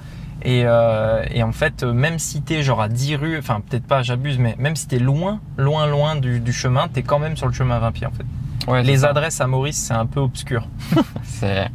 Et, 0.45 0.63
euh, 0.67 1.23
et 1.31 1.43
en 1.43 1.53
fait, 1.53 1.83
euh, 1.85 1.93
même 1.93 2.19
si 2.19 2.43
t'es 2.43 2.63
genre 2.63 2.81
à 2.83 2.89
10 2.89 3.17
rues, 3.17 3.39
enfin 3.39 3.61
peut-être 3.69 3.87
pas, 3.87 4.03
j'abuse, 4.03 4.39
mais 4.39 4.57
même 4.59 4.75
si 4.77 4.89
t'es 4.89 4.99
loin, 4.99 5.41
loin, 5.57 5.87
loin 5.87 6.17
du, 6.17 6.41
du 6.41 6.53
chemin, 6.53 6.89
t'es 6.89 7.03
quand 7.03 7.19
même 7.21 7.37
sur 7.37 7.47
le 7.47 7.53
chemin 7.53 7.79
20 7.79 7.93
pieds 7.93 8.07
en 8.07 8.11
fait. 8.11 8.71
Ouais, 8.71 8.83
Les 8.83 8.99
ça. 8.99 9.11
adresses 9.11 9.41
à 9.41 9.47
Maurice, 9.47 9.77
c'est 9.77 9.95
un 9.95 10.07
peu 10.07 10.21
obscur. 10.21 10.67
c'est 11.23 11.69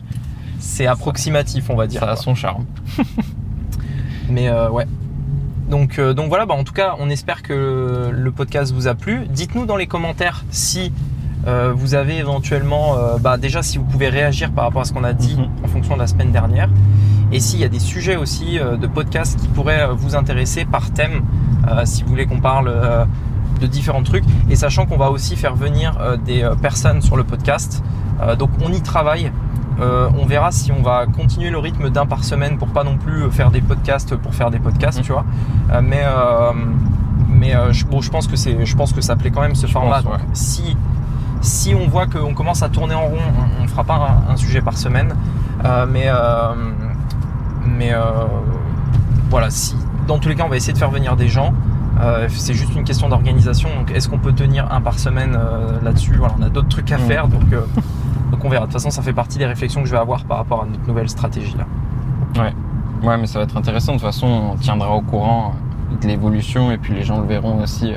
C'est 0.60 0.85
approximatif, 0.88 1.69
on 1.69 1.76
va 1.76 1.88
dire. 1.88 2.02
ça 2.02 2.07
a 2.07 2.14
quoi. 2.15 2.23
son 2.23 2.35
charme. 2.35 2.65
Mais 4.30 4.49
euh, 4.49 4.69
ouais. 4.69 4.85
Donc, 5.69 5.99
euh, 5.99 6.14
donc 6.14 6.30
voilà, 6.30 6.45
bah, 6.45 6.53
en 6.53 6.64
tout 6.64 6.73
cas, 6.73 6.95
on 6.99 7.10
espère 7.10 7.44
que 7.44 8.10
le 8.11 8.31
podcast 8.31 8.73
vous 8.73 8.88
a 8.88 8.95
plu. 8.95 9.26
Dites-nous 9.30 9.65
dans 9.65 9.76
les 9.76 9.88
commentaires 9.88 10.45
si 10.49 10.91
euh, 11.45 11.72
vous 11.76 11.94
avez 11.94 12.18
éventuellement, 12.18 12.98
euh, 12.98 13.18
bah, 13.18 13.38
déjà 13.38 13.61
si 13.64 13.77
vous 13.77 13.84
pouvez 13.85 14.10
réagir 14.10 14.52
par 14.52 14.65
rapport 14.65 14.81
à 14.81 14.85
ce 14.85 14.94
qu'on 14.94 15.03
a 15.03 15.14
dit 15.14 15.35
Mhm. 15.38 15.48
en 15.64 15.68
fonction 15.68 15.95
de 15.95 15.99
la 16.02 16.07
semaine 16.07 16.31
dernière. 16.31 16.69
Et 17.32 17.40
s'il 17.40 17.60
y 17.60 17.64
a 17.64 17.70
des 17.70 17.80
sujets 17.80 18.16
aussi 18.16 18.58
euh, 18.60 18.78
de 18.78 18.88
podcasts 18.88 19.40
qui 19.40 19.48
pourraient 19.49 19.82
euh, 19.82 19.94
vous 19.94 20.16
intéresser 20.16 20.66
par 20.66 20.91
thème, 20.91 21.24
euh, 21.70 21.82
si 21.86 22.04
vous 22.04 22.10
voulez 22.10 22.26
qu'on 22.26 22.40
parle 22.40 22.72
de 23.62 23.68
différents 23.68 24.04
trucs. 24.04 24.24
Et 24.49 24.56
sachant 24.56 24.86
qu'on 24.86 24.98
va 24.98 25.10
aussi 25.12 25.36
faire 25.36 25.56
venir 25.56 25.98
des 26.26 26.48
personnes 26.62 27.02
sur 27.02 27.18
le 27.18 27.24
podcast. 27.24 27.84
Donc 28.40 28.49
on 28.64 28.72
y 28.72 28.82
travaille. 28.82 29.32
Euh, 29.80 30.10
on 30.20 30.26
verra 30.26 30.52
si 30.52 30.72
on 30.72 30.82
va 30.82 31.06
continuer 31.06 31.49
le 31.52 31.58
rythme 31.60 31.90
d'un 31.91 32.06
par 32.08 32.24
semaine 32.24 32.58
pour 32.58 32.68
pas 32.70 32.84
non 32.84 32.98
plus 32.98 33.30
faire 33.32 33.52
des 33.52 33.62
podcasts 33.62 34.16
pour 34.16 34.34
faire 34.34 34.49
des 34.52 34.58
podcasts, 34.60 34.98
Mhm. 34.99 35.04
tu 35.06 35.12
vois. 35.12 35.24
Euh, 35.72 35.82
mais 35.84 36.02
euh, 36.04 36.52
mais 37.30 37.54
je, 37.72 37.86
bon, 37.86 38.02
je 38.02 38.10
pense 38.10 38.26
que 38.28 38.36
c'est, 38.36 38.66
je 38.66 38.76
pense 38.76 38.91
que 38.94 39.02
ça 39.02 39.16
plaît 39.16 39.30
quand 39.32 39.41
même 39.41 39.54
ce 39.56 39.68
format. 39.68 40.02
pense, 40.02 40.04
Donc, 40.06 40.20
si 40.34 40.76
si 41.41 41.76
on 41.76 41.88
voit 41.88 42.08
qu'on 42.08 42.34
commence 42.34 42.64
à 42.64 42.70
tourner 42.70 42.95
en 42.95 43.06
rond, 43.08 43.18
on, 43.60 43.64
on 43.64 43.68
fera 43.68 43.84
pas 43.84 44.22
un, 44.30 44.34
un 44.34 44.36
sujet 44.38 44.62
par 44.62 44.78
semaine. 44.78 45.14
Mais 45.90 46.08
mais 47.77 47.94
euh, 47.94 48.02
voilà, 49.30 49.49
si 49.49 49.76
dans 50.07 50.19
tous 50.19 50.30
les 50.30 50.35
cas 50.35 50.44
on 50.45 50.49
va 50.49 50.56
essayer 50.56 50.73
de 50.73 50.77
faire 50.77 50.91
venir 50.91 51.15
des 51.15 51.27
gens. 51.27 51.53
Euh, 51.99 52.27
c'est 52.30 52.53
juste 52.53 52.76
une 52.76 52.84
question 52.84 53.10
d'organisation. 53.10 53.69
Donc, 53.76 53.89
est-ce 53.89 54.07
qu'on 54.07 54.19
peut 54.19 54.31
tenir 54.31 54.72
un 54.72 54.81
par 54.81 54.99
semaine 54.99 55.35
euh, 55.35 55.81
là-dessus? 55.81 56.14
Voilà, 56.14 56.35
on 56.39 56.44
a 56.44 56.49
d'autres 56.49 56.68
trucs 56.68 56.91
à 56.91 56.99
Mhm. 56.99 57.03
faire, 57.06 57.27
donc 57.27 57.41
euh, 57.52 57.61
donc 58.31 58.45
on 58.45 58.49
verra. 58.49 58.68
De 58.68 58.72
toute 58.72 58.73
façon, 58.80 58.91
ça 58.91 59.02
fait 59.02 59.14
partie 59.14 59.39
des 59.39 59.48
réflexions 59.48 59.81
que 59.81 59.88
je 59.88 59.94
vais 59.94 59.98
avoir 59.99 60.23
par 60.26 60.38
rapport 60.38 60.61
à 60.61 60.65
notre 60.68 60.88
nouvelle 60.88 61.10
stratégie 61.10 61.56
là. 61.57 61.65
Ouais, 63.03 63.18
mais 63.18 63.26
ça 63.26 63.39
va 63.39 63.45
être 63.45 63.57
intéressant. 63.57 63.94
De 63.94 63.98
toute 63.98 64.06
façon, 64.06 64.27
on 64.27 64.56
tiendra 64.57 64.91
au 64.91 65.02
courant 65.02 65.53
de 65.99 66.07
l'évolution 66.07 66.72
et 66.72 66.77
puis 66.77 66.94
les 66.94 67.02
gens 67.03 67.19
le 67.19 67.26
verront 67.26 67.61
aussi 67.64 67.94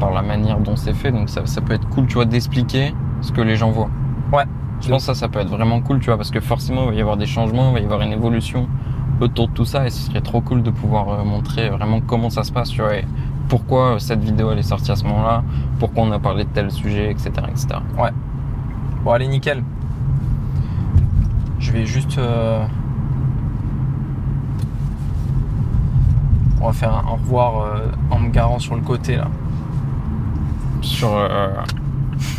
par 0.00 0.10
la 0.12 0.22
manière 0.22 0.58
dont 0.60 0.76
c'est 0.76 0.94
fait. 0.94 1.12
Donc 1.12 1.28
ça, 1.28 1.42
ça 1.44 1.60
peut 1.60 1.74
être 1.74 1.86
cool, 1.90 2.06
tu 2.06 2.14
vois, 2.14 2.24
d'expliquer 2.24 2.94
ce 3.20 3.32
que 3.32 3.42
les 3.42 3.56
gens 3.56 3.70
voient. 3.70 3.90
Ouais. 4.32 4.44
Je 4.84 4.90
pense 4.90 5.06
que 5.06 5.14
ça, 5.14 5.14
ça 5.14 5.28
peut 5.28 5.38
être 5.38 5.48
vraiment 5.48 5.80
cool, 5.80 5.98
tu 6.00 6.06
vois, 6.06 6.18
parce 6.18 6.30
que 6.30 6.40
forcément, 6.40 6.82
il 6.84 6.88
va 6.90 6.94
y 6.94 7.00
avoir 7.00 7.16
des 7.16 7.24
changements, 7.26 7.70
il 7.70 7.74
va 7.74 7.80
y 7.80 7.84
avoir 7.84 8.02
une 8.02 8.12
évolution 8.12 8.68
autour 9.20 9.48
de 9.48 9.54
tout 9.54 9.64
ça 9.64 9.86
et 9.86 9.90
ce 9.90 10.02
serait 10.02 10.20
trop 10.20 10.42
cool 10.42 10.62
de 10.62 10.70
pouvoir 10.70 11.08
euh, 11.08 11.24
montrer 11.24 11.70
vraiment 11.70 12.00
comment 12.02 12.28
ça 12.28 12.42
se 12.44 12.52
passe, 12.52 12.68
tu 12.68 12.82
vois, 12.82 12.96
et 12.96 13.04
pourquoi 13.48 13.98
cette 13.98 14.22
vidéo 14.22 14.52
elle 14.52 14.58
est 14.58 14.62
sortie 14.62 14.90
à 14.90 14.96
ce 14.96 15.04
moment-là, 15.04 15.42
pourquoi 15.78 16.02
on 16.04 16.12
a 16.12 16.18
parlé 16.18 16.44
de 16.44 16.50
tel 16.50 16.70
sujet, 16.70 17.10
etc. 17.10 17.30
etc. 17.48 17.66
Bon, 19.04 19.12
allez, 19.12 19.26
nickel. 19.28 19.62
Je 21.58 21.72
vais 21.72 21.86
juste. 21.86 22.18
euh, 22.18 22.66
On 26.60 26.66
va 26.66 26.72
faire 26.72 26.94
un 26.94 27.04
au 27.10 27.14
revoir 27.16 27.60
euh, 27.62 27.78
en 28.10 28.18
me 28.18 28.30
garant 28.30 28.58
sur 28.58 28.74
le 28.74 28.80
côté 28.80 29.16
là. 29.16 29.28
Sur, 30.80 31.10
euh, 31.14 31.52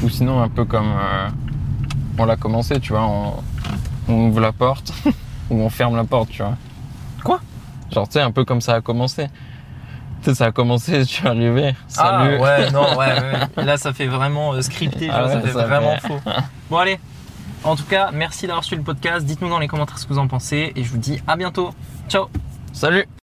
ou 0.03 0.09
sinon 0.09 0.41
un 0.41 0.49
peu 0.49 0.65
comme 0.65 0.85
euh, 0.87 1.27
on 2.17 2.25
l'a 2.25 2.35
commencé, 2.35 2.79
tu 2.79 2.93
vois, 2.93 3.05
on, 3.05 3.33
on 4.07 4.27
ouvre 4.29 4.39
la 4.39 4.51
porte 4.51 4.91
ou 5.49 5.61
on 5.61 5.69
ferme 5.69 5.95
la 5.95 6.03
porte, 6.03 6.29
tu 6.29 6.41
vois. 6.43 6.55
Quoi? 7.23 7.39
Genre, 7.91 8.07
tu 8.07 8.13
sais, 8.13 8.21
un 8.21 8.31
peu 8.31 8.45
comme 8.45 8.61
ça 8.61 8.75
a 8.75 8.81
commencé. 8.81 9.27
Tu 10.23 10.29
sais, 10.31 10.35
ça 10.35 10.45
a 10.45 10.51
commencé, 10.51 10.99
je 10.99 11.03
suis 11.03 11.27
arrivé. 11.27 11.75
Salut. 11.87 12.37
Ah 12.37 12.41
ouais, 12.41 12.71
non, 12.71 12.97
ouais, 12.97 13.13
ouais. 13.57 13.63
Là, 13.65 13.77
ça 13.77 13.93
fait 13.93 14.07
vraiment 14.07 14.53
euh, 14.53 14.61
scripté, 14.61 15.09
Ah 15.11 15.21
genre, 15.21 15.29
ça 15.31 15.41
fait 15.41 15.53
ça 15.53 15.65
vraiment 15.67 15.95
fait- 15.97 16.07
faux. 16.07 16.19
Bon, 16.69 16.77
allez. 16.77 16.99
En 17.63 17.75
tout 17.75 17.85
cas, 17.85 18.09
merci 18.13 18.45
d'avoir 18.47 18.63
suivi 18.63 18.79
le 18.81 18.85
podcast. 18.85 19.25
Dites-nous 19.25 19.49
dans 19.49 19.59
les 19.59 19.67
commentaires 19.67 19.97
ce 19.99 20.05
que 20.05 20.13
vous 20.13 20.19
en 20.19 20.27
pensez 20.27 20.71
et 20.75 20.83
je 20.83 20.89
vous 20.89 20.97
dis 20.99 21.21
à 21.27 21.35
bientôt. 21.35 21.71
Ciao 22.09 22.27
Salut 22.73 23.05